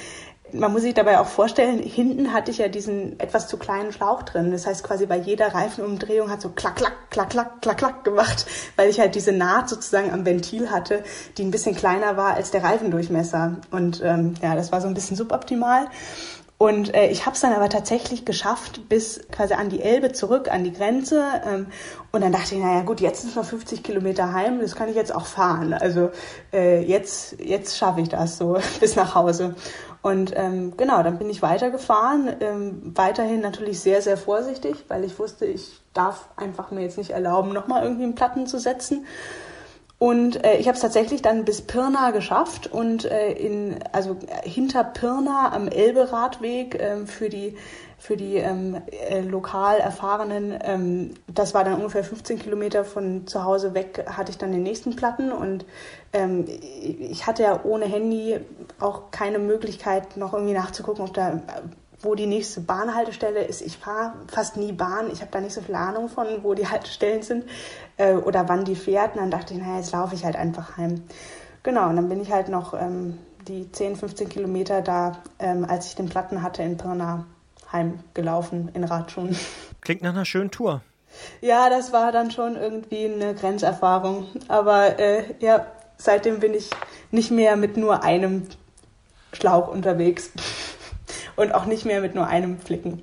man 0.53 0.73
muss 0.73 0.83
sich 0.83 0.95
dabei 0.95 1.19
auch 1.19 1.27
vorstellen, 1.27 1.79
hinten 1.79 2.33
hatte 2.33 2.51
ich 2.51 2.59
ja 2.59 2.69
diesen 2.69 3.19
etwas 3.21 3.49
zu 3.49 3.57
kleinen 3.57 3.93
Schlauch 3.93 4.23
drin. 4.23 4.51
Das 4.51 4.67
heißt 4.67 4.85
quasi 4.85 5.07
bei 5.07 5.17
jeder 5.17 5.55
Reifenumdrehung 5.55 6.31
hat 6.31 6.41
so 6.41 6.51
klack, 6.51 6.77
klack, 6.77 7.11
klack, 7.11 7.31
klack, 7.31 7.63
klack, 7.63 7.79
klack 7.79 8.05
gemacht, 8.05 8.47
weil 8.77 8.89
ich 8.89 9.01
halt 9.01 9.15
diese 9.15 9.33
Naht 9.33 9.69
sozusagen 9.69 10.13
am 10.13 10.27
Ventil 10.27 10.71
hatte, 10.71 11.05
die 11.39 11.45
ein 11.45 11.51
bisschen 11.51 11.75
kleiner 11.75 12.17
war 12.17 12.35
als 12.35 12.51
der 12.51 12.63
Reifendurchmesser. 12.63 13.57
Und 13.71 14.03
ähm, 14.05 14.35
ja, 14.43 14.55
das 14.55 14.73
war 14.73 14.81
so 14.81 14.89
ein 14.89 14.95
bisschen 14.95 15.17
suboptimal. 15.17 15.89
Und 16.59 16.95
äh, 16.95 17.09
ich 17.09 17.27
habe 17.27 17.35
es 17.35 17.41
dann 17.41 17.55
aber 17.55 17.69
tatsächlich 17.69 18.25
geschafft 18.25 18.89
bis 18.89 19.21
quasi 19.33 19.55
an 19.55 19.69
die 19.69 19.83
Elbe 19.83 20.13
zurück, 20.13 20.49
an 20.49 20.63
die 20.63 20.73
Grenze. 20.73 21.25
Ähm, 21.45 21.67
und 22.13 22.21
dann 22.21 22.31
dachte 22.31 22.55
ich, 22.55 22.61
naja 22.61 22.83
gut, 22.83 23.01
jetzt 23.01 23.23
sind 23.23 23.35
wir 23.35 23.43
50 23.43 23.83
Kilometer 23.83 24.35
heim, 24.35 24.61
das 24.61 24.77
kann 24.77 24.91
ich 24.91 24.95
jetzt 24.97 25.15
auch 25.15 25.25
fahren. 25.25 25.73
Also 25.73 26.11
äh, 26.53 26.83
jetzt, 26.83 27.41
jetzt 27.41 27.79
schaffe 27.79 28.03
ich 28.03 28.11
das 28.11 28.37
so 28.37 28.59
bis 28.81 28.97
nach 28.97 29.15
Hause. 29.15 29.55
Und 30.03 30.33
ähm, 30.37 30.77
genau, 30.77 31.03
dann 31.03 31.19
bin 31.19 31.31
ich 31.31 31.41
weitergefahren, 31.41 32.37
ähm, 32.41 32.93
weiterhin 32.95 33.41
natürlich 33.41 33.81
sehr, 33.81 34.03
sehr 34.03 34.19
vorsichtig, 34.19 34.85
weil 34.89 35.05
ich 35.05 35.19
wusste, 35.19 35.47
ich 35.47 35.81
darf 35.95 36.29
einfach 36.37 36.71
mir 36.71 36.83
jetzt 36.83 36.99
nicht 36.99 37.11
erlauben, 37.11 37.55
nochmal 37.55 37.83
irgendwie 37.83 38.05
einen 38.05 38.15
Platten 38.15 38.47
zu 38.47 38.59
setzen. 38.59 39.07
Und 39.99 40.45
äh, 40.45 40.57
ich 40.57 40.67
habe 40.67 40.75
es 40.75 40.83
tatsächlich 40.83 41.23
dann 41.23 41.45
bis 41.45 41.63
Pirna 41.63 42.11
geschafft 42.11 42.67
und 42.67 43.05
äh, 43.05 43.33
in 43.33 43.77
also 43.93 44.17
hinter 44.43 44.83
Pirna 44.83 45.53
am 45.55 45.69
Elbe-Radweg 45.69 46.75
äh, 46.75 47.07
für 47.07 47.29
die 47.29 47.57
für 48.03 48.17
die 48.17 48.35
ähm, 48.35 48.83
äh, 48.91 49.21
lokal 49.21 49.79
erfahrenen, 49.79 50.59
ähm, 50.65 51.15
das 51.29 51.55
war 51.55 51.63
dann 51.63 51.75
ungefähr 51.75 52.03
15 52.03 52.41
Kilometer 52.41 52.85
von 52.85 53.29
zu 53.29 53.45
Hause 53.45 53.75
weg, 53.75 54.05
hatte 54.09 54.33
ich 54.33 54.39
dann 54.39 54.51
den 54.51 54.65
nächsten 54.65 54.97
Platten 54.97 55.31
und 55.31 55.65
ähm, 56.13 56.45
ich 56.49 57.29
hatte 57.29 57.45
ja 57.45 57.61
ohne 57.63 57.85
Handy 57.85 58.41
auch 58.81 59.13
keine 59.13 59.39
Möglichkeit, 59.39 60.17
noch 60.17 60.33
irgendwie 60.35 60.53
nachzugucken, 60.53 61.05
ob 61.05 61.15
da 61.15 61.43
wo 62.01 62.17
die 62.17 62.27
nächste 62.27 62.61
Bahnhaltestelle 62.61 63.45
ist. 63.45 63.63
Ich 63.63 63.79
fahre 63.79 64.15
fast 64.27 64.57
nie 64.57 64.73
Bahn. 64.73 65.09
Ich 65.13 65.21
habe 65.21 65.31
da 65.31 65.41
nicht 65.41 65.55
so 65.55 65.61
viel 65.61 65.77
Ahnung 65.77 66.09
von, 66.09 66.27
wo 66.43 66.55
die 66.55 66.67
Haltestellen 66.69 67.23
sind 67.23 67.45
äh, 67.99 68.15
oder 68.15 68.49
wann 68.49 68.65
die 68.65 68.75
fährt. 68.75 69.15
Und 69.15 69.21
dann 69.21 69.31
dachte 69.31 69.55
ich, 69.55 69.61
naja, 69.61 69.77
jetzt 69.77 69.93
laufe 69.93 70.17
ich 70.17 70.25
halt 70.25 70.35
einfach 70.35 70.77
heim. 70.77 71.05
Genau, 71.63 71.89
und 71.89 71.95
dann 71.95 72.09
bin 72.09 72.21
ich 72.21 72.33
halt 72.33 72.49
noch 72.49 72.75
ähm, 72.75 73.19
die 73.47 73.71
10, 73.71 73.95
15 73.95 74.29
Kilometer 74.29 74.83
da, 74.83 75.23
ähm, 75.39 75.65
als 75.65 75.87
ich 75.87 75.95
den 75.95 76.09
Platten 76.09 76.43
hatte, 76.43 76.65
in 76.65 76.77
Pirna 76.77 77.27
heimgelaufen 77.73 78.71
in 78.75 78.85
Radschuhen. 78.85 79.37
Klingt 79.81 80.03
nach 80.03 80.11
einer 80.11 80.25
schönen 80.25 80.51
Tour. 80.51 80.83
Ja, 81.41 81.69
das 81.69 81.93
war 81.93 82.13
dann 82.13 82.31
schon 82.31 82.57
irgendwie 82.57 83.07
eine 83.07 83.35
Grenzerfahrung. 83.35 84.27
Aber 84.49 84.99
äh, 84.99 85.35
ja, 85.41 85.67
seitdem 85.97 86.41
bin 86.41 86.55
ich 86.55 86.71
nicht 87.11 87.31
mehr 87.31 87.57
mit 87.57 87.77
nur 87.77 88.03
einem 88.03 88.47
Schlauch 89.33 89.69
unterwegs 89.69 90.31
und 91.37 91.55
auch 91.55 91.67
nicht 91.67 91.85
mehr 91.85 92.01
mit 92.01 92.15
nur 92.15 92.27
einem 92.27 92.59
Flicken. 92.59 93.03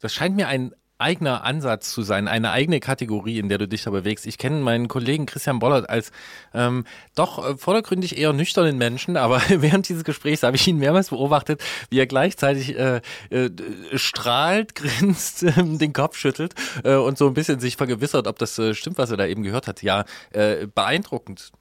Das 0.00 0.12
scheint 0.12 0.36
mir 0.36 0.48
ein 0.48 0.74
eigener 0.98 1.44
Ansatz 1.44 1.92
zu 1.92 2.02
sein, 2.02 2.28
eine 2.28 2.50
eigene 2.50 2.80
Kategorie, 2.80 3.38
in 3.38 3.48
der 3.48 3.58
du 3.58 3.68
dich 3.68 3.84
da 3.84 3.90
bewegst. 3.90 4.26
Ich 4.26 4.36
kenne 4.36 4.60
meinen 4.60 4.88
Kollegen 4.88 5.26
Christian 5.26 5.60
Bollert 5.60 5.88
als 5.88 6.10
ähm, 6.52 6.84
doch 7.14 7.44
äh, 7.44 7.56
vordergründig 7.56 8.18
eher 8.18 8.32
nüchternen 8.32 8.78
Menschen, 8.78 9.16
aber 9.16 9.40
während 9.48 9.88
dieses 9.88 10.04
Gesprächs 10.04 10.42
habe 10.42 10.56
ich 10.56 10.66
ihn 10.66 10.78
mehrmals 10.78 11.10
beobachtet, 11.10 11.62
wie 11.90 12.00
er 12.00 12.06
gleichzeitig 12.06 12.76
äh, 12.76 13.00
äh, 13.30 13.50
strahlt, 13.94 14.74
grinst, 14.74 15.44
äh, 15.44 15.52
den 15.56 15.92
Kopf 15.92 16.16
schüttelt 16.16 16.54
äh, 16.84 16.94
und 16.94 17.16
so 17.16 17.28
ein 17.28 17.34
bisschen 17.34 17.60
sich 17.60 17.76
vergewissert, 17.76 18.26
ob 18.26 18.38
das 18.38 18.58
äh, 18.58 18.74
stimmt, 18.74 18.98
was 18.98 19.10
er 19.10 19.16
da 19.16 19.26
eben 19.26 19.42
gehört 19.42 19.68
hat. 19.68 19.82
Ja, 19.82 20.04
äh, 20.32 20.66
beeindruckend. 20.66 21.52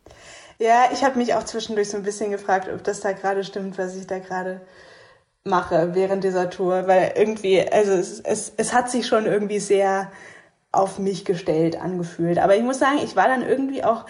Ja, 0.59 0.85
ich 0.91 1.03
habe 1.03 1.19
mich 1.19 1.35
auch 1.35 1.43
zwischendurch 1.43 1.89
so 1.89 1.97
ein 1.97 2.03
bisschen 2.03 2.31
gefragt, 2.31 2.67
ob 2.73 2.83
das 2.83 3.01
da 3.01 3.11
gerade 3.11 3.43
stimmt, 3.43 3.77
was 3.77 3.95
ich 3.95 4.07
da 4.07 4.17
gerade 4.17 4.61
mache 5.47 5.95
während 5.95 6.23
dieser 6.23 6.49
Tour, 6.49 6.87
weil 6.87 7.13
irgendwie, 7.15 7.61
also 7.61 7.93
es, 7.93 8.19
es, 8.19 8.53
es 8.57 8.73
hat 8.73 8.91
sich 8.91 9.07
schon 9.07 9.25
irgendwie 9.25 9.59
sehr 9.59 10.11
auf 10.71 10.99
mich 10.99 11.25
gestellt 11.25 11.81
angefühlt. 11.81 12.37
Aber 12.37 12.55
ich 12.55 12.63
muss 12.63 12.79
sagen, 12.79 12.99
ich 13.03 13.15
war 13.15 13.27
dann 13.27 13.41
irgendwie 13.41 13.83
auch, 13.83 14.05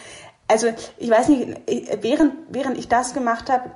also 0.48 0.68
ich 0.98 1.10
weiß 1.10 1.30
nicht, 1.30 1.62
während, 2.02 2.34
während 2.50 2.78
ich 2.78 2.88
das 2.88 3.14
gemacht 3.14 3.50
habe, 3.50 3.72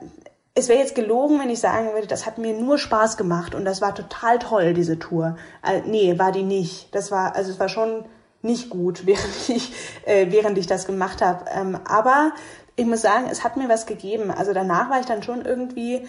es 0.54 0.68
wäre 0.68 0.80
jetzt 0.80 0.96
gelogen, 0.96 1.40
wenn 1.40 1.50
ich 1.50 1.60
sagen 1.60 1.94
würde, 1.94 2.08
das 2.08 2.26
hat 2.26 2.38
mir 2.38 2.54
nur 2.54 2.78
Spaß 2.78 3.16
gemacht 3.16 3.56
und 3.56 3.64
das 3.64 3.82
war 3.82 3.96
total 3.96 4.40
toll, 4.40 4.74
diese 4.74 5.00
Tour. 5.00 5.38
Äh, 5.66 5.82
nee, 5.86 6.20
war 6.20 6.32
die 6.32 6.44
nicht. 6.44 6.94
Das 6.94 7.12
war, 7.12 7.36
also 7.36 7.52
es 7.52 7.60
war 7.60 7.70
schon 7.70 8.06
nicht 8.42 8.70
gut, 8.70 9.06
während 9.06 9.50
ich, 9.50 9.72
äh, 10.06 10.28
während 10.30 10.58
ich 10.58 10.68
das 10.68 10.86
gemacht 10.86 11.22
habe. 11.22 11.46
Ähm, 11.54 11.80
aber 11.86 12.34
ich 12.76 12.86
muss 12.86 13.02
sagen, 13.02 13.28
es 13.32 13.44
hat 13.44 13.58
mir 13.58 13.70
was 13.70 13.86
gegeben. 13.86 14.32
Also 14.32 14.54
danach 14.54 14.90
war 14.90 15.00
ich 15.00 15.06
dann 15.06 15.24
schon 15.24 15.46
irgendwie 15.46 16.08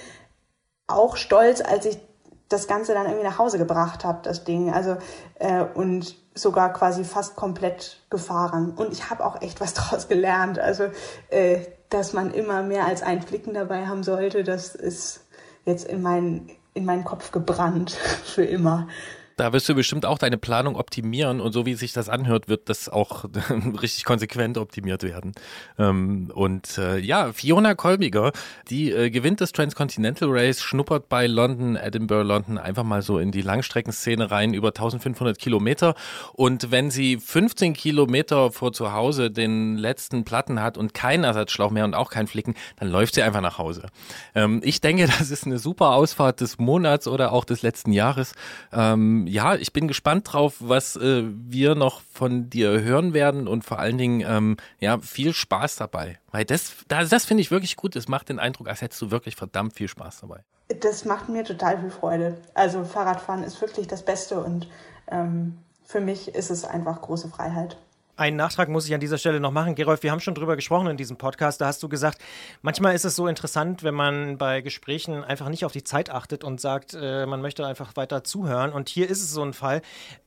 auch 0.87 1.17
stolz, 1.17 1.61
als 1.61 1.87
ich 1.87 1.99
das 2.49 2.69
Ganze 2.69 2.93
dann 2.93 3.07
irgendwie 3.07 3.25
nach 3.25 3.39
Hause 3.39 3.59
gebracht 3.59 4.05
habe, 4.05 4.21
das 4.23 4.45
Ding. 4.45 4.73
Also 4.73 4.97
äh, 5.39 5.65
und 5.75 6.17
sogar 6.35 6.73
quasi 6.73 7.05
fast 7.05 7.37
komplett 7.37 8.03
gefahren. 8.11 8.73
Und 8.77 8.93
ich 8.93 9.11
habe 9.11 9.25
auch 9.25 9.41
echt 9.41 9.61
was 9.61 9.75
draus 9.75 10.09
gelernt. 10.09 10.59
Also 10.59 10.85
äh, 11.31 11.61
dass 11.89 12.13
man 12.13 12.33
immer 12.33 12.63
mehr 12.63 12.87
als 12.87 13.03
ein 13.03 13.23
Flicken 13.23 13.55
dabei 13.55 13.87
haben 13.87 14.03
sollte, 14.03 14.45
das 14.45 14.75
ist 14.75 15.27
jetzt 15.65 15.87
in 15.87 16.03
meinen 16.03 16.51
in 16.75 16.87
meinen 16.87 17.05
Kopf 17.05 17.33
gebrannt 17.33 17.91
für 18.25 18.45
immer. 18.45 18.89
Da 19.37 19.53
wirst 19.53 19.69
du 19.69 19.75
bestimmt 19.75 20.07
auch 20.07 20.19
deine 20.19 20.39
Planung 20.39 20.77
optimieren 20.77 21.41
und 21.41 21.53
so 21.53 21.67
wie 21.67 21.75
sich 21.75 21.93
das 21.93 22.09
anhört, 22.09 22.49
wird 22.49 22.69
das 22.69 22.89
auch 22.89 23.25
richtig 23.81 24.05
konsequent 24.05 24.59
optimiert 24.59 25.03
werden. 25.03 25.33
Ähm, 25.79 26.31
und 26.35 26.79
äh, 26.79 26.99
ja, 26.99 27.33
Fiona 27.33 27.75
Kolbiger, 27.75 28.33
die 28.69 28.91
äh, 28.91 29.11
gewinnt 29.11 29.41
das 29.41 29.53
Transcontinental 29.53 30.29
Race, 30.31 30.63
schnuppert 30.63 31.09
bei 31.09 31.27
London, 31.27 31.77
Edinburgh, 31.77 32.27
London 32.27 32.59
einfach 32.59 32.85
mal 32.85 33.03
so 33.03 33.19
in 33.19 33.31
die 33.31 33.43
Langstreckenszene 33.43 34.31
rein, 34.31 34.55
über 34.55 34.69
1500 34.69 35.39
Kilometer. 35.39 35.95
Und 36.33 36.71
wenn 36.71 36.91
sie 36.91 37.19
15 37.19 37.75
Kilometer 37.75 38.53
vor 38.53 38.73
zu 38.73 38.93
Hause 38.93 39.31
den 39.31 39.77
letzten 39.77 40.25
Platten 40.25 40.61
hat 40.61 40.79
und 40.79 40.95
keinen 40.95 41.25
Ersatzschlauch 41.25 41.71
mehr 41.71 41.85
und 41.85 41.95
auch 41.95 42.11
keinen 42.11 42.27
Flicken, 42.27 42.55
dann 42.79 42.89
läuft 42.89 43.15
sie 43.15 43.23
einfach 43.23 43.41
nach 43.41 43.59
Hause. 43.59 43.87
Ähm, 44.35 44.61
ich 44.65 44.81
denke, 44.81 45.07
das 45.19 45.31
ist 45.31 45.47
eine 45.47 45.59
super 45.59 45.93
Ausfahrt 45.93 46.41
des 46.41 46.59
Monats 46.59 47.09
oder 47.09 47.33
auch 47.33 47.45
des 47.45 47.63
letzten 47.63 47.93
Jahres. 47.93 48.35
Ähm, 48.73 49.22
ja, 49.27 49.55
ich 49.55 49.73
bin 49.73 49.89
gespannt 49.89 50.33
drauf, 50.33 50.57
was 50.59 50.97
äh, 50.97 51.25
wir 51.25 51.75
noch 51.75 52.03
von 52.13 52.51
dir 52.51 52.83
hören 52.83 53.15
werden 53.15 53.49
und 53.49 53.65
vor 53.65 53.79
allen 53.79 53.99
Dingen, 53.99 54.25
ähm, 54.27 54.57
ja, 54.81 54.99
viel 54.99 55.33
Spaß 55.33 55.77
dabei. 55.77 56.19
Weil 56.31 56.45
das, 56.45 56.73
das, 56.89 57.09
das 57.09 57.25
finde 57.25 57.43
ich 57.43 57.51
wirklich 57.51 57.77
gut. 57.77 57.97
Es 57.97 58.09
macht 58.09 58.29
den 58.29 58.39
Eindruck, 58.39 58.69
als 58.69 58.81
hättest 58.81 59.01
du 59.03 59.11
wirklich 59.11 59.37
verdammt 59.37 59.75
viel 59.75 59.89
Spaß 59.89 60.21
dabei. 60.21 60.41
Das 60.81 61.05
macht 61.05 61.29
mir 61.29 61.45
total 61.45 61.81
viel 61.81 61.91
Freude. 61.91 62.39
Also 62.55 62.85
Fahrradfahren 62.85 63.43
ist 63.43 63.61
wirklich 63.61 63.87
das 63.87 64.05
Beste 64.05 64.43
und 64.43 64.69
ähm, 65.11 65.59
für 65.85 66.01
mich 66.01 66.35
ist 66.35 66.51
es 66.51 66.65
einfach 66.65 67.01
große 67.03 67.29
Freiheit. 67.29 67.77
Einen 68.15 68.37
Nachtrag 68.37 68.69
muss 68.69 68.87
ich 68.87 68.93
an 68.93 69.01
dieser 69.01 69.17
Stelle 69.17 69.41
noch 69.41 69.53
machen. 69.53 69.75
Gerolf, 69.75 70.03
wir 70.03 70.11
haben 70.11 70.21
schon 70.21 70.35
drüber 70.35 70.55
gesprochen 70.55 70.87
in 70.87 70.99
diesem 70.99 71.17
Podcast. 71.17 71.63
Da 71.63 71.67
hast 71.67 71.83
du 71.83 71.89
gesagt, 71.89 72.19
manchmal 72.61 72.95
ist 72.95 73.07
es 73.07 73.17
so 73.17 73.27
interessant, 73.27 73.83
wenn 73.83 73.95
man 73.95 74.37
bei 74.37 74.61
Gesprächen 74.61 75.25
einfach 75.25 75.49
nicht 75.49 75.65
auf 75.65 75.73
die 75.73 75.83
Zeit 75.83 76.11
achtet 76.11 76.45
und 76.45 76.61
sagt, 76.61 76.95
äh, 76.95 77.25
man 77.25 77.41
möchte 77.41 77.67
einfach 77.67 77.97
weiter 77.97 78.23
zuhören. 78.23 78.75
Und 78.75 78.91
hier 78.91 79.09
ist 79.09 79.23
es 79.23 79.33
so 79.33 79.43
ein 79.43 79.55
Fall 79.55 79.81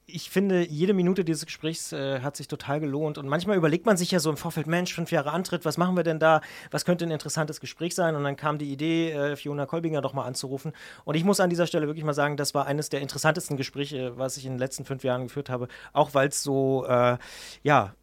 ich 0.07 0.29
finde, 0.29 0.65
jede 0.65 0.93
Minute 0.93 1.25
dieses 1.25 1.45
Gesprächs 1.45 1.91
äh, 1.91 2.19
hat 2.21 2.37
sich 2.37 2.47
total 2.47 2.79
gelohnt. 2.79 3.17
Und 3.17 3.27
manchmal 3.27 3.57
überlegt 3.57 3.85
man 3.85 3.97
sich 3.97 4.11
ja 4.11 4.19
so 4.19 4.29
im 4.29 4.37
Vorfeld, 4.37 4.67
Mensch, 4.67 4.93
fünf 4.93 5.11
Jahre 5.11 5.31
Antritt, 5.31 5.65
was 5.65 5.77
machen 5.77 5.95
wir 5.95 6.03
denn 6.03 6.19
da? 6.19 6.41
Was 6.71 6.85
könnte 6.85 7.05
ein 7.05 7.11
interessantes 7.11 7.59
Gespräch 7.59 7.95
sein? 7.95 8.15
Und 8.15 8.23
dann 8.23 8.35
kam 8.35 8.57
die 8.57 8.71
Idee, 8.71 9.11
äh, 9.11 9.35
Fiona 9.35 9.65
Kolbinger 9.65 10.01
doch 10.01 10.13
mal 10.13 10.25
anzurufen. 10.25 10.73
Und 11.05 11.15
ich 11.15 11.23
muss 11.23 11.39
an 11.39 11.49
dieser 11.49 11.67
Stelle 11.67 11.87
wirklich 11.87 12.05
mal 12.05 12.13
sagen, 12.13 12.37
das 12.37 12.53
war 12.53 12.67
eines 12.67 12.89
der 12.89 13.01
interessantesten 13.01 13.57
Gespräche, 13.57 14.17
was 14.17 14.37
ich 14.37 14.45
in 14.45 14.53
den 14.53 14.59
letzten 14.59 14.85
fünf 14.85 15.03
Jahren 15.03 15.23
geführt 15.23 15.49
habe. 15.49 15.67
Auch 15.93 16.13
weil 16.13 16.29
es 16.29 16.43
so, 16.43 16.85
äh, 16.87 17.17
ja, 17.63 17.93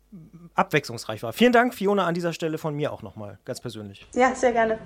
abwechslungsreich 0.54 1.22
war. 1.22 1.32
Vielen 1.32 1.52
Dank, 1.52 1.72
Fiona, 1.74 2.06
an 2.06 2.14
dieser 2.14 2.32
Stelle 2.32 2.58
von 2.58 2.74
mir 2.74 2.92
auch 2.92 3.02
nochmal, 3.02 3.38
ganz 3.44 3.60
persönlich. 3.60 4.06
Ja, 4.14 4.34
sehr 4.34 4.52
gerne. 4.52 4.78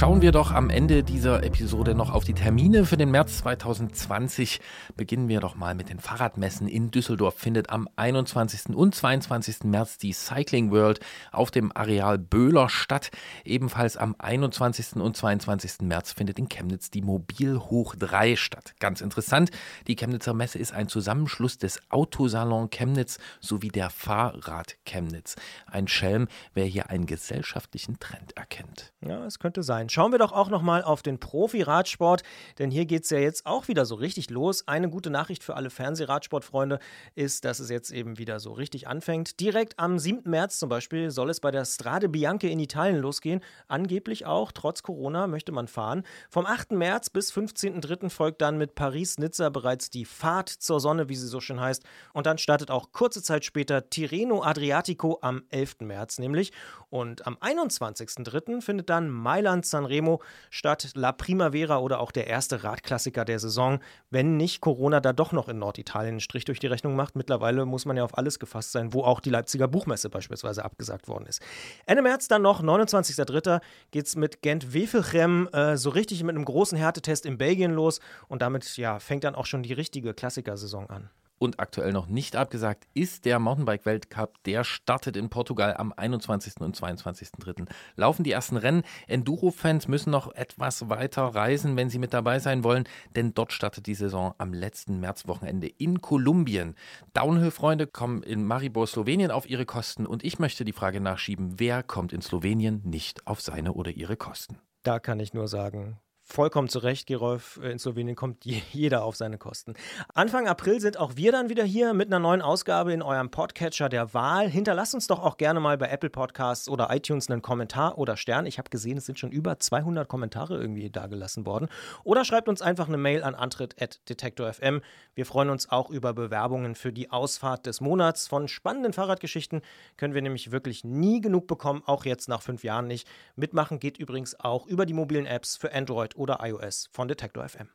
Schauen 0.00 0.22
wir 0.22 0.32
doch 0.32 0.50
am 0.52 0.70
Ende 0.70 1.02
dieser 1.02 1.42
Episode 1.44 1.94
noch 1.94 2.08
auf 2.08 2.24
die 2.24 2.32
Termine 2.32 2.86
für 2.86 2.96
den 2.96 3.10
März 3.10 3.36
2020. 3.40 4.58
Beginnen 4.96 5.28
wir 5.28 5.40
doch 5.40 5.56
mal 5.56 5.74
mit 5.74 5.90
den 5.90 5.98
Fahrradmessen 5.98 6.68
in 6.68 6.90
Düsseldorf. 6.90 7.34
Findet 7.36 7.68
am 7.68 7.86
21. 7.96 8.74
und 8.74 8.94
22. 8.94 9.64
März 9.64 9.98
die 9.98 10.14
Cycling 10.14 10.70
World 10.70 11.00
auf 11.32 11.50
dem 11.50 11.70
Areal 11.76 12.16
Böhler 12.16 12.70
statt. 12.70 13.10
Ebenfalls 13.44 13.98
am 13.98 14.16
21. 14.18 14.96
und 14.96 15.18
22. 15.18 15.82
März 15.82 16.12
findet 16.12 16.38
in 16.38 16.48
Chemnitz 16.48 16.90
die 16.90 17.02
Mobil 17.02 17.58
Hoch 17.58 17.94
3 17.94 18.36
statt. 18.36 18.72
Ganz 18.80 19.02
interessant, 19.02 19.50
die 19.86 19.96
Chemnitzer 19.96 20.32
Messe 20.32 20.58
ist 20.58 20.72
ein 20.72 20.88
Zusammenschluss 20.88 21.58
des 21.58 21.78
Autosalon 21.90 22.70
Chemnitz 22.70 23.18
sowie 23.40 23.68
der 23.68 23.90
Fahrrad 23.90 24.78
Chemnitz. 24.86 25.36
Ein 25.66 25.88
Schelm, 25.88 26.26
wer 26.54 26.64
hier 26.64 26.88
einen 26.88 27.04
gesellschaftlichen 27.04 28.00
Trend 28.00 28.34
erkennt. 28.38 28.94
Ja, 29.02 29.26
es 29.26 29.38
könnte 29.38 29.62
sein. 29.62 29.89
Schauen 29.90 30.12
wir 30.12 30.20
doch 30.20 30.30
auch 30.30 30.50
nochmal 30.50 30.84
auf 30.84 31.02
den 31.02 31.18
Profi-Radsport, 31.18 32.22
denn 32.60 32.70
hier 32.70 32.86
geht 32.86 33.02
es 33.02 33.10
ja 33.10 33.18
jetzt 33.18 33.44
auch 33.44 33.66
wieder 33.66 33.84
so 33.84 33.96
richtig 33.96 34.30
los. 34.30 34.68
Eine 34.68 34.88
gute 34.88 35.10
Nachricht 35.10 35.42
für 35.42 35.56
alle 35.56 35.68
Fernsehradsportfreunde 35.68 36.78
ist, 37.16 37.44
dass 37.44 37.58
es 37.58 37.70
jetzt 37.70 37.90
eben 37.90 38.16
wieder 38.16 38.38
so 38.38 38.52
richtig 38.52 38.86
anfängt. 38.86 39.40
Direkt 39.40 39.80
am 39.80 39.98
7. 39.98 40.30
März 40.30 40.60
zum 40.60 40.68
Beispiel 40.68 41.10
soll 41.10 41.28
es 41.28 41.40
bei 41.40 41.50
der 41.50 41.64
Strade 41.64 42.08
Bianche 42.08 42.46
in 42.46 42.60
Italien 42.60 42.98
losgehen. 43.00 43.40
Angeblich 43.66 44.26
auch, 44.26 44.52
trotz 44.52 44.84
Corona 44.84 45.26
möchte 45.26 45.50
man 45.50 45.66
fahren. 45.66 46.04
Vom 46.28 46.46
8. 46.46 46.70
März 46.70 47.10
bis 47.10 47.32
15.03. 47.32 48.10
folgt 48.10 48.42
dann 48.42 48.58
mit 48.58 48.76
Paris-Nizza 48.76 49.48
bereits 49.48 49.90
die 49.90 50.04
Fahrt 50.04 50.50
zur 50.50 50.78
Sonne, 50.78 51.08
wie 51.08 51.16
sie 51.16 51.26
so 51.26 51.40
schön 51.40 51.58
heißt. 51.58 51.82
Und 52.12 52.26
dann 52.26 52.38
startet 52.38 52.70
auch 52.70 52.92
kurze 52.92 53.24
Zeit 53.24 53.44
später 53.44 53.90
Tirreno 53.90 54.44
Adriatico 54.44 55.18
am 55.20 55.42
11. 55.48 55.80
März 55.80 56.20
nämlich. 56.20 56.52
Und 56.90 57.26
am 57.26 57.34
21.03. 57.38 58.60
findet 58.62 58.88
dann 58.88 59.10
Mailand 59.10 59.66
San 59.66 59.79
Sanremo 59.80 60.20
statt 60.50 60.90
La 60.94 61.12
Primavera 61.12 61.78
oder 61.78 62.00
auch 62.00 62.12
der 62.12 62.26
erste 62.26 62.64
Radklassiker 62.64 63.24
der 63.24 63.38
Saison, 63.38 63.80
wenn 64.10 64.36
nicht 64.36 64.60
Corona 64.60 65.00
da 65.00 65.12
doch 65.12 65.32
noch 65.32 65.48
in 65.48 65.58
Norditalien 65.58 66.14
einen 66.14 66.20
Strich 66.20 66.44
durch 66.44 66.60
die 66.60 66.66
Rechnung 66.66 66.96
macht. 66.96 67.16
Mittlerweile 67.16 67.64
muss 67.64 67.86
man 67.86 67.96
ja 67.96 68.04
auf 68.04 68.16
alles 68.16 68.38
gefasst 68.38 68.72
sein, 68.72 68.92
wo 68.92 69.02
auch 69.02 69.20
die 69.20 69.30
Leipziger 69.30 69.68
Buchmesse 69.68 70.10
beispielsweise 70.10 70.64
abgesagt 70.64 71.08
worden 71.08 71.26
ist. 71.26 71.40
Ende 71.86 72.02
März 72.02 72.28
dann 72.28 72.42
noch, 72.42 72.62
29.03. 72.62 73.60
geht 73.90 74.06
es 74.06 74.16
mit 74.16 74.42
Gent-Wevelgem 74.42 75.48
äh, 75.52 75.76
so 75.76 75.90
richtig 75.90 76.22
mit 76.22 76.36
einem 76.36 76.44
großen 76.44 76.76
Härtetest 76.76 77.26
in 77.26 77.38
Belgien 77.38 77.72
los 77.72 78.00
und 78.28 78.42
damit 78.42 78.76
ja, 78.76 78.98
fängt 78.98 79.24
dann 79.24 79.34
auch 79.34 79.46
schon 79.46 79.62
die 79.62 79.72
richtige 79.72 80.14
Klassikersaison 80.14 80.90
an 80.90 81.10
und 81.40 81.58
aktuell 81.58 81.92
noch 81.92 82.06
nicht 82.06 82.36
abgesagt 82.36 82.86
ist 82.94 83.24
der 83.24 83.38
Mountainbike-Weltcup. 83.38 84.44
Der 84.44 84.62
startet 84.62 85.16
in 85.16 85.30
Portugal 85.30 85.74
am 85.76 85.92
21. 85.92 86.60
und 86.60 86.76
22.3. 86.76 87.66
Laufen 87.96 88.24
die 88.24 88.30
ersten 88.30 88.58
Rennen. 88.58 88.82
Enduro-Fans 89.08 89.88
müssen 89.88 90.10
noch 90.10 90.32
etwas 90.34 90.90
weiter 90.90 91.22
reisen, 91.22 91.76
wenn 91.76 91.88
sie 91.88 91.98
mit 91.98 92.12
dabei 92.12 92.38
sein 92.38 92.62
wollen, 92.62 92.84
denn 93.16 93.32
dort 93.32 93.52
startet 93.52 93.86
die 93.86 93.94
Saison 93.94 94.34
am 94.36 94.52
letzten 94.52 95.00
Märzwochenende 95.00 95.66
in 95.66 96.02
Kolumbien. 96.02 96.74
Downhill-Freunde 97.14 97.86
kommen 97.86 98.22
in 98.22 98.44
Maribor, 98.44 98.86
Slowenien 98.86 99.30
auf 99.30 99.48
ihre 99.48 99.64
Kosten 99.64 100.06
und 100.06 100.22
ich 100.22 100.38
möchte 100.38 100.66
die 100.66 100.74
Frage 100.74 101.00
nachschieben, 101.00 101.58
wer 101.58 101.82
kommt 101.82 102.12
in 102.12 102.20
Slowenien 102.20 102.82
nicht 102.84 103.26
auf 103.26 103.40
seine 103.40 103.72
oder 103.72 103.90
ihre 103.90 104.16
Kosten? 104.16 104.58
Da 104.82 104.98
kann 104.98 105.20
ich 105.20 105.32
nur 105.32 105.48
sagen, 105.48 105.98
vollkommen 106.30 106.68
zu 106.68 106.78
Recht, 106.78 107.06
Gerolf. 107.06 107.60
Äh, 107.62 107.72
in 107.72 107.78
Slowenien 107.78 108.16
kommt 108.16 108.44
jeder 108.44 109.04
auf 109.04 109.16
seine 109.16 109.38
Kosten. 109.38 109.74
Anfang 110.14 110.48
April 110.48 110.80
sind 110.80 110.98
auch 110.98 111.16
wir 111.16 111.32
dann 111.32 111.48
wieder 111.48 111.64
hier 111.64 111.92
mit 111.94 112.08
einer 112.08 112.18
neuen 112.18 112.42
Ausgabe 112.42 112.92
in 112.92 113.02
eurem 113.02 113.30
Podcatcher 113.30 113.88
der 113.88 114.14
Wahl. 114.14 114.48
Hinterlasst 114.48 114.94
uns 114.94 115.06
doch 115.06 115.22
auch 115.22 115.36
gerne 115.36 115.60
mal 115.60 115.76
bei 115.76 115.88
Apple 115.88 116.10
Podcasts 116.10 116.68
oder 116.68 116.88
iTunes 116.90 117.30
einen 117.30 117.42
Kommentar 117.42 117.98
oder 117.98 118.16
Stern. 118.16 118.46
Ich 118.46 118.58
habe 118.58 118.70
gesehen, 118.70 118.98
es 118.98 119.06
sind 119.06 119.18
schon 119.18 119.32
über 119.32 119.58
200 119.58 120.08
Kommentare 120.08 120.56
irgendwie 120.56 120.90
dagelassen 120.90 121.46
worden. 121.46 121.68
Oder 122.04 122.24
schreibt 122.24 122.48
uns 122.48 122.62
einfach 122.62 122.88
eine 122.88 122.96
Mail 122.96 123.22
an 123.22 123.34
antritt.detektor.fm. 123.34 124.80
Wir 125.14 125.26
freuen 125.26 125.50
uns 125.50 125.68
auch 125.70 125.90
über 125.90 126.12
Bewerbungen 126.12 126.74
für 126.74 126.92
die 126.92 127.10
Ausfahrt 127.10 127.66
des 127.66 127.80
Monats. 127.80 128.28
Von 128.28 128.48
spannenden 128.48 128.92
Fahrradgeschichten 128.92 129.62
können 129.96 130.14
wir 130.14 130.22
nämlich 130.22 130.52
wirklich 130.52 130.84
nie 130.84 131.20
genug 131.20 131.46
bekommen, 131.46 131.82
auch 131.86 132.04
jetzt 132.04 132.28
nach 132.28 132.42
fünf 132.42 132.64
Jahren 132.64 132.86
nicht. 132.86 133.08
Mitmachen 133.36 133.80
geht 133.80 133.98
übrigens 133.98 134.38
auch 134.38 134.66
über 134.66 134.86
die 134.86 134.94
mobilen 134.94 135.26
Apps 135.26 135.56
für 135.56 135.72
Android 135.72 136.16
oder 136.20 136.38
iOS 136.42 136.88
von 136.92 137.08
Detektor 137.08 137.48
FM. 137.48 137.68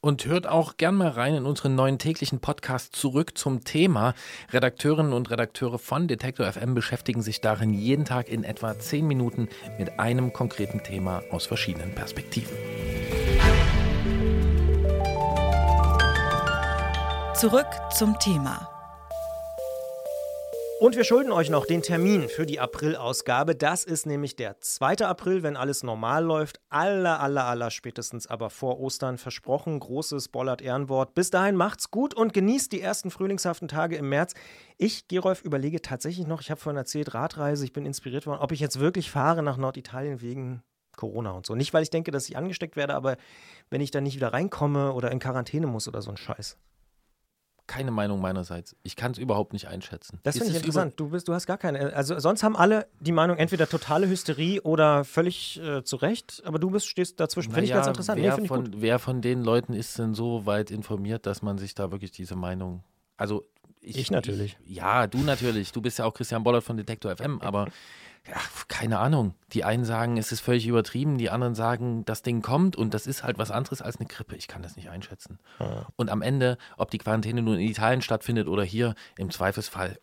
Und 0.00 0.26
hört 0.26 0.46
auch 0.46 0.76
gern 0.76 0.96
mal 0.96 1.08
rein 1.08 1.34
in 1.34 1.46
unseren 1.46 1.74
neuen 1.74 1.98
täglichen 1.98 2.40
Podcast 2.40 2.94
zurück 2.94 3.38
zum 3.38 3.64
Thema. 3.64 4.12
Redakteurinnen 4.52 5.14
und 5.14 5.30
Redakteure 5.30 5.78
von 5.78 6.08
Detektor 6.08 6.52
FM 6.52 6.74
beschäftigen 6.74 7.22
sich 7.22 7.40
darin 7.40 7.72
jeden 7.72 8.04
Tag 8.04 8.28
in 8.28 8.44
etwa 8.44 8.78
zehn 8.78 9.06
Minuten 9.06 9.48
mit 9.78 9.98
einem 9.98 10.34
konkreten 10.34 10.82
Thema 10.82 11.22
aus 11.30 11.46
verschiedenen 11.46 11.94
Perspektiven. 11.94 12.54
Zurück 17.34 17.68
zum 17.90 18.18
Thema. 18.18 18.73
Und 20.84 20.96
wir 20.96 21.04
schulden 21.04 21.32
euch 21.32 21.48
noch 21.48 21.64
den 21.64 21.80
Termin 21.80 22.28
für 22.28 22.44
die 22.44 22.60
April-Ausgabe. 22.60 23.54
Das 23.54 23.84
ist 23.84 24.04
nämlich 24.04 24.36
der 24.36 24.60
2. 24.60 25.06
April, 25.06 25.42
wenn 25.42 25.56
alles 25.56 25.82
normal 25.82 26.22
läuft. 26.22 26.60
Aller, 26.68 27.20
aller, 27.20 27.46
aller 27.46 27.70
spätestens 27.70 28.26
aber 28.26 28.50
vor 28.50 28.78
Ostern 28.78 29.16
versprochen. 29.16 29.80
Großes 29.80 30.28
Bollert-Ehrenwort. 30.28 31.14
Bis 31.14 31.30
dahin 31.30 31.56
macht's 31.56 31.90
gut 31.90 32.12
und 32.12 32.34
genießt 32.34 32.70
die 32.70 32.82
ersten 32.82 33.10
frühlingshaften 33.10 33.66
Tage 33.66 33.96
im 33.96 34.10
März. 34.10 34.34
Ich, 34.76 35.08
Gerolf, 35.08 35.40
überlege 35.42 35.80
tatsächlich 35.80 36.26
noch, 36.26 36.42
ich 36.42 36.50
habe 36.50 36.60
vorhin 36.60 36.76
erzählt, 36.76 37.14
Radreise, 37.14 37.64
ich 37.64 37.72
bin 37.72 37.86
inspiriert 37.86 38.26
worden, 38.26 38.42
ob 38.42 38.52
ich 38.52 38.60
jetzt 38.60 38.78
wirklich 38.78 39.10
fahre 39.10 39.42
nach 39.42 39.56
Norditalien 39.56 40.20
wegen 40.20 40.62
Corona 40.98 41.30
und 41.30 41.46
so. 41.46 41.54
Nicht, 41.54 41.72
weil 41.72 41.82
ich 41.82 41.88
denke, 41.88 42.10
dass 42.10 42.28
ich 42.28 42.36
angesteckt 42.36 42.76
werde, 42.76 42.94
aber 42.94 43.16
wenn 43.70 43.80
ich 43.80 43.90
da 43.90 44.02
nicht 44.02 44.16
wieder 44.16 44.34
reinkomme 44.34 44.92
oder 44.92 45.10
in 45.10 45.18
Quarantäne 45.18 45.66
muss 45.66 45.88
oder 45.88 46.02
so 46.02 46.10
ein 46.10 46.18
Scheiß. 46.18 46.58
Keine 47.66 47.90
Meinung 47.90 48.20
meinerseits. 48.20 48.76
Ich 48.82 48.94
kann 48.94 49.12
es 49.12 49.18
überhaupt 49.18 49.54
nicht 49.54 49.68
einschätzen. 49.68 50.20
Das 50.22 50.36
finde 50.36 50.50
ich 50.50 50.56
es 50.56 50.62
interessant. 50.62 50.94
Du, 50.96 51.08
bist, 51.08 51.28
du 51.28 51.32
hast 51.32 51.46
gar 51.46 51.56
keine. 51.56 51.94
Also 51.94 52.18
sonst 52.18 52.42
haben 52.42 52.56
alle 52.56 52.86
die 53.00 53.12
Meinung 53.12 53.38
entweder 53.38 53.66
totale 53.66 54.06
Hysterie 54.06 54.60
oder 54.60 55.04
völlig 55.04 55.58
äh, 55.60 55.82
zu 55.82 55.96
Recht, 55.96 56.42
aber 56.44 56.58
du 56.58 56.70
bist, 56.70 56.86
stehst 56.88 57.20
dazwischen. 57.20 57.52
Finde 57.52 57.64
ich 57.64 57.70
Naja, 57.70 57.80
ganz 57.80 57.88
interessant. 57.88 58.20
Nee, 58.20 58.26
Wer, 58.26 58.34
ich 58.34 58.40
gut. 58.40 58.48
von, 58.48 58.82
wer 58.82 58.98
von 58.98 59.22
den 59.22 59.42
Leuten 59.42 59.72
ist 59.72 59.98
denn 59.98 60.12
so 60.12 60.44
weit 60.44 60.70
informiert, 60.70 61.24
dass 61.24 61.40
man 61.40 61.56
sich 61.56 61.74
da 61.74 61.90
wirklich 61.90 62.10
diese 62.10 62.36
Meinung. 62.36 62.84
Also 63.16 63.44
ich, 63.80 63.96
Ich 63.96 64.10
natürlich. 64.10 64.58
Ich, 64.66 64.76
ja, 64.76 65.06
du 65.06 65.18
natürlich. 65.18 65.72
Du 65.72 65.80
bist 65.80 65.98
ja 65.98 66.04
auch 66.04 66.14
Christian 66.14 66.42
Bollert 66.42 66.64
von 66.64 66.76
Detektor 66.76 67.16
FM, 67.16 67.40
aber 67.40 67.68
ja, 68.26 68.36
keine 68.68 68.98
Ahnung. 68.98 69.34
Die 69.52 69.64
einen 69.64 69.84
sagen, 69.84 70.16
es 70.16 70.32
ist 70.32 70.40
völlig 70.40 70.66
übertrieben, 70.66 71.18
die 71.18 71.30
anderen 71.30 71.54
sagen, 71.54 72.04
das 72.06 72.22
Ding 72.22 72.40
kommt 72.40 72.74
und 72.74 72.94
das 72.94 73.06
ist 73.06 73.22
halt 73.22 73.38
was 73.38 73.50
anderes 73.50 73.82
als 73.82 73.98
eine 73.98 74.08
Grippe. 74.08 74.34
Ich 74.36 74.48
kann 74.48 74.62
das 74.62 74.76
nicht 74.76 74.88
einschätzen. 74.88 75.38
Und 75.96 76.10
am 76.10 76.22
Ende, 76.22 76.56
ob 76.78 76.90
die 76.90 76.98
Quarantäne 76.98 77.42
nun 77.42 77.56
in 77.56 77.68
Italien 77.68 78.00
stattfindet 78.00 78.48
oder 78.48 78.64
hier, 78.64 78.94
im 79.18 79.30
Zweifelsfall, 79.30 79.98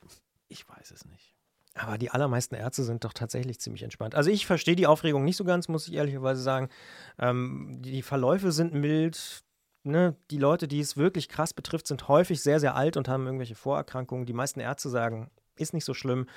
ich 0.49 0.67
weiß 0.67 0.91
es 0.91 1.05
nicht. 1.05 1.35
Aber 1.73 1.97
die 1.97 2.11
allermeisten 2.11 2.55
Ärzte 2.55 2.83
sind 2.83 3.05
doch 3.05 3.13
tatsächlich 3.13 3.59
ziemlich 3.59 3.83
entspannt. 3.83 4.13
Also 4.13 4.29
ich 4.29 4.45
verstehe 4.45 4.75
die 4.75 4.87
Aufregung 4.87 5.23
nicht 5.23 5.37
so 5.37 5.45
ganz, 5.45 5.67
muss 5.69 5.87
ich 5.87 5.93
ehrlicherweise 5.93 6.41
sagen. 6.41 6.69
Ähm, 7.17 7.81
die 7.81 8.01
Verläufe 8.01 8.51
sind 8.51 8.73
mild. 8.73 9.43
Ne? 9.83 10.15
Die 10.31 10.37
Leute, 10.37 10.67
die 10.67 10.81
es 10.81 10.97
wirklich 10.97 11.29
krass 11.29 11.53
betrifft, 11.53 11.87
sind 11.87 12.07
häufig 12.09 12.41
sehr, 12.41 12.59
sehr 12.59 12.75
alt 12.75 12.97
und 12.97 13.07
haben 13.07 13.25
irgendwelche 13.25 13.55
Vorerkrankungen. 13.55 14.25
Die 14.25 14.33
meisten 14.33 14.59
Ärzte 14.59 14.89
sagen, 14.89 15.31
ist 15.55 15.73
nicht 15.73 15.85
so 15.85 15.93
schlimm. 15.93 16.27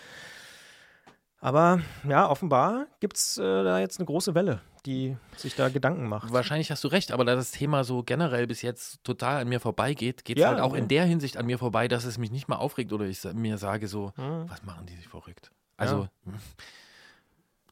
Aber 1.45 1.83
ja, 2.09 2.27
offenbar 2.31 2.87
gibt 3.01 3.19
es 3.19 3.37
äh, 3.37 3.43
da 3.43 3.79
jetzt 3.79 3.99
eine 4.01 4.07
große 4.07 4.35
Welle, 4.35 4.63
die 4.87 5.15
sich 5.37 5.55
da 5.55 5.69
Gedanken 5.69 6.09
macht. 6.09 6.33
Wahrscheinlich 6.33 6.71
hast 6.71 6.83
du 6.85 6.89
recht, 6.89 7.13
aber 7.13 7.27
da 7.27 7.35
das 7.35 7.51
Thema 7.51 7.85
so 7.85 8.03
generell 8.03 8.47
bis 8.47 8.63
jetzt 8.63 9.05
total 9.05 9.43
an 9.43 9.49
mir 9.51 9.61
vorbeigeht, 9.61 10.25
geht 10.25 10.39
es 10.39 10.41
Ja, 10.41 10.49
halt 10.49 10.61
auch 10.61 10.73
ja. 10.73 10.79
in 10.79 10.89
der 10.89 11.05
Hinsicht 11.05 11.37
an 11.37 11.45
mir 11.45 11.59
vorbei, 11.59 11.87
dass 11.87 12.05
es 12.07 12.17
mich 12.17 12.31
nicht 12.31 12.49
mal 12.49 12.57
aufregt 12.57 12.95
oder 12.95 13.05
ich 13.05 13.23
mir 13.35 13.59
sage 13.59 13.89
so, 13.89 14.15
Hm. 14.17 14.49
was 14.49 14.63
machen 14.63 14.87
die 14.87 14.97
sich 14.97 15.07
verrückt? 15.07 15.51
Also, 15.77 16.09
hm, 16.25 16.33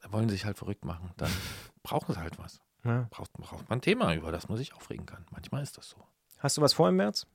da 0.02 0.12
wollen 0.12 0.28
sie 0.28 0.34
sich 0.34 0.44
halt 0.44 0.58
verrückt 0.58 0.84
machen. 0.84 1.10
Dann 1.16 1.30
brauchen 1.82 2.12
sie 2.12 2.20
halt 2.20 2.38
was. 2.38 2.60
Ja. 2.84 3.06
Braucht, 3.08 3.32
braucht 3.32 3.70
man 3.70 3.78
ein 3.78 3.80
Thema, 3.82 4.12
über 4.14 4.30
das 4.32 4.50
man 4.50 4.58
sich 4.58 4.74
aufregen 4.74 5.06
kann. 5.06 5.24
Manchmal 5.30 5.62
ist 5.62 5.78
das 5.78 5.88
so. 5.88 5.96
Hast 6.40 6.58
du 6.58 6.60
was 6.60 6.74
vor 6.74 6.90
im 6.90 6.96
März? 6.96 7.26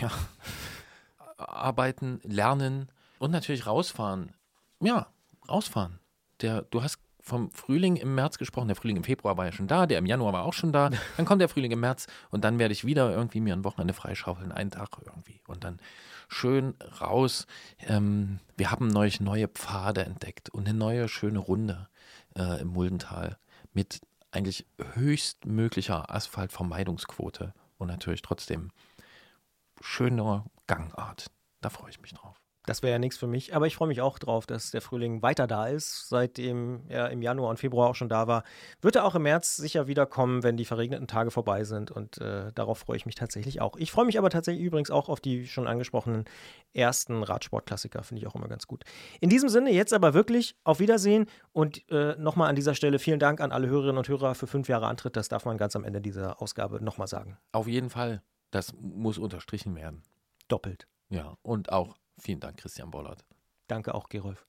Ja. 0.00 0.10
Arbeiten, 1.36 2.20
lernen 2.22 2.88
und 3.18 3.32
natürlich 3.32 3.66
rausfahren. 3.66 4.32
Ja, 4.80 5.08
rausfahren. 5.48 5.98
Der, 6.40 6.62
du 6.62 6.82
hast 6.82 6.98
vom 7.26 7.50
Frühling 7.50 7.96
im 7.96 8.14
März 8.14 8.38
gesprochen. 8.38 8.68
Der 8.68 8.76
Frühling 8.76 8.98
im 8.98 9.04
Februar 9.04 9.36
war 9.36 9.46
ja 9.46 9.52
schon 9.52 9.66
da, 9.66 9.86
der 9.86 9.98
im 9.98 10.06
Januar 10.06 10.32
war 10.32 10.44
auch 10.44 10.52
schon 10.52 10.72
da. 10.72 10.90
Dann 11.16 11.26
kommt 11.26 11.40
der 11.40 11.48
Frühling 11.48 11.72
im 11.72 11.80
März 11.80 12.06
und 12.30 12.44
dann 12.44 12.60
werde 12.60 12.72
ich 12.72 12.84
wieder 12.84 13.10
irgendwie 13.10 13.40
mir 13.40 13.52
ein 13.52 13.64
Wochenende 13.64 13.94
freischaufeln, 13.94 14.52
einen 14.52 14.70
Tag 14.70 14.90
irgendwie. 15.04 15.40
Und 15.48 15.64
dann 15.64 15.80
schön 16.28 16.74
raus. 17.00 17.46
Ähm, 17.80 18.38
wir 18.56 18.70
haben 18.70 18.86
neulich 18.86 19.20
neue 19.20 19.48
Pfade 19.48 20.04
entdeckt 20.04 20.50
und 20.50 20.68
eine 20.68 20.78
neue 20.78 21.08
schöne 21.08 21.40
Runde 21.40 21.88
äh, 22.36 22.60
im 22.60 22.68
Muldental 22.68 23.38
mit 23.72 24.00
eigentlich 24.30 24.66
höchstmöglicher 24.94 26.14
Asphaltvermeidungsquote 26.14 27.54
und 27.78 27.88
natürlich 27.88 28.22
trotzdem 28.22 28.70
schöner 29.80 30.46
Gangart. 30.68 31.30
Da 31.60 31.70
freue 31.70 31.90
ich 31.90 32.00
mich 32.00 32.12
drauf. 32.12 32.40
Das 32.66 32.82
wäre 32.82 32.92
ja 32.92 32.98
nichts 32.98 33.16
für 33.16 33.28
mich, 33.28 33.54
aber 33.54 33.66
ich 33.66 33.76
freue 33.76 33.88
mich 33.88 34.00
auch 34.00 34.18
drauf, 34.18 34.44
dass 34.44 34.72
der 34.72 34.80
Frühling 34.80 35.22
weiter 35.22 35.46
da 35.46 35.68
ist. 35.68 36.08
Seitdem 36.08 36.82
er 36.88 37.10
im 37.10 37.22
Januar 37.22 37.50
und 37.50 37.58
Februar 37.58 37.88
auch 37.88 37.94
schon 37.94 38.08
da 38.08 38.26
war, 38.26 38.42
wird 38.80 38.96
er 38.96 39.04
auch 39.04 39.14
im 39.14 39.22
März 39.22 39.56
sicher 39.56 39.86
wiederkommen, 39.86 40.42
wenn 40.42 40.56
die 40.56 40.64
verregneten 40.64 41.06
Tage 41.06 41.30
vorbei 41.30 41.62
sind. 41.64 41.92
Und 41.92 42.18
äh, 42.18 42.52
darauf 42.52 42.78
freue 42.78 42.96
ich 42.96 43.06
mich 43.06 43.14
tatsächlich 43.14 43.60
auch. 43.60 43.76
Ich 43.76 43.92
freue 43.92 44.04
mich 44.04 44.18
aber 44.18 44.30
tatsächlich 44.30 44.64
übrigens 44.64 44.90
auch 44.90 45.08
auf 45.08 45.20
die 45.20 45.46
schon 45.46 45.68
angesprochenen 45.68 46.24
ersten 46.74 47.22
Radsportklassiker. 47.22 48.02
Finde 48.02 48.22
ich 48.22 48.26
auch 48.26 48.34
immer 48.34 48.48
ganz 48.48 48.66
gut. 48.66 48.82
In 49.20 49.30
diesem 49.30 49.48
Sinne, 49.48 49.72
jetzt 49.72 49.92
aber 49.92 50.12
wirklich 50.12 50.56
auf 50.64 50.80
Wiedersehen 50.80 51.26
und 51.52 51.88
äh, 51.90 52.16
nochmal 52.18 52.50
an 52.50 52.56
dieser 52.56 52.74
Stelle 52.74 52.98
vielen 52.98 53.20
Dank 53.20 53.40
an 53.40 53.52
alle 53.52 53.68
Hörerinnen 53.68 53.98
und 53.98 54.08
Hörer 54.08 54.34
für 54.34 54.48
fünf 54.48 54.68
Jahre 54.68 54.88
Antritt. 54.88 55.16
Das 55.16 55.28
darf 55.28 55.44
man 55.44 55.56
ganz 55.56 55.76
am 55.76 55.84
Ende 55.84 56.00
dieser 56.00 56.42
Ausgabe 56.42 56.82
nochmal 56.82 57.06
sagen. 57.06 57.38
Auf 57.52 57.68
jeden 57.68 57.90
Fall. 57.90 58.22
Das 58.50 58.74
muss 58.80 59.18
unterstrichen 59.18 59.76
werden. 59.76 60.02
Doppelt. 60.48 60.86
Ja, 61.08 61.36
und 61.42 61.70
auch 61.70 61.96
vielen 62.18 62.40
Dank, 62.40 62.58
Christian 62.58 62.90
Bollert. 62.90 63.24
Danke 63.68 63.94
auch, 63.94 64.08
Gerolf. 64.08 64.46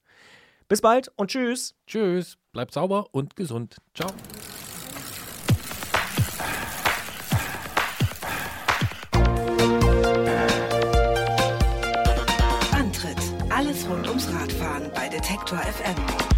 Bis 0.68 0.81
bald 0.81 1.11
und 1.15 1.31
tschüss. 1.31 1.76
Tschüss. 1.85 2.38
Bleibt 2.52 2.73
sauber 2.73 3.07
und 3.11 3.35
gesund. 3.35 3.77
Ciao. 3.94 4.10
Antritt: 12.72 13.18
Alles 13.49 13.88
rund 13.89 14.07
ums 14.07 14.31
Radfahren 14.34 14.91
bei 14.94 15.07
Detektor 15.07 15.60
FM. 15.60 16.37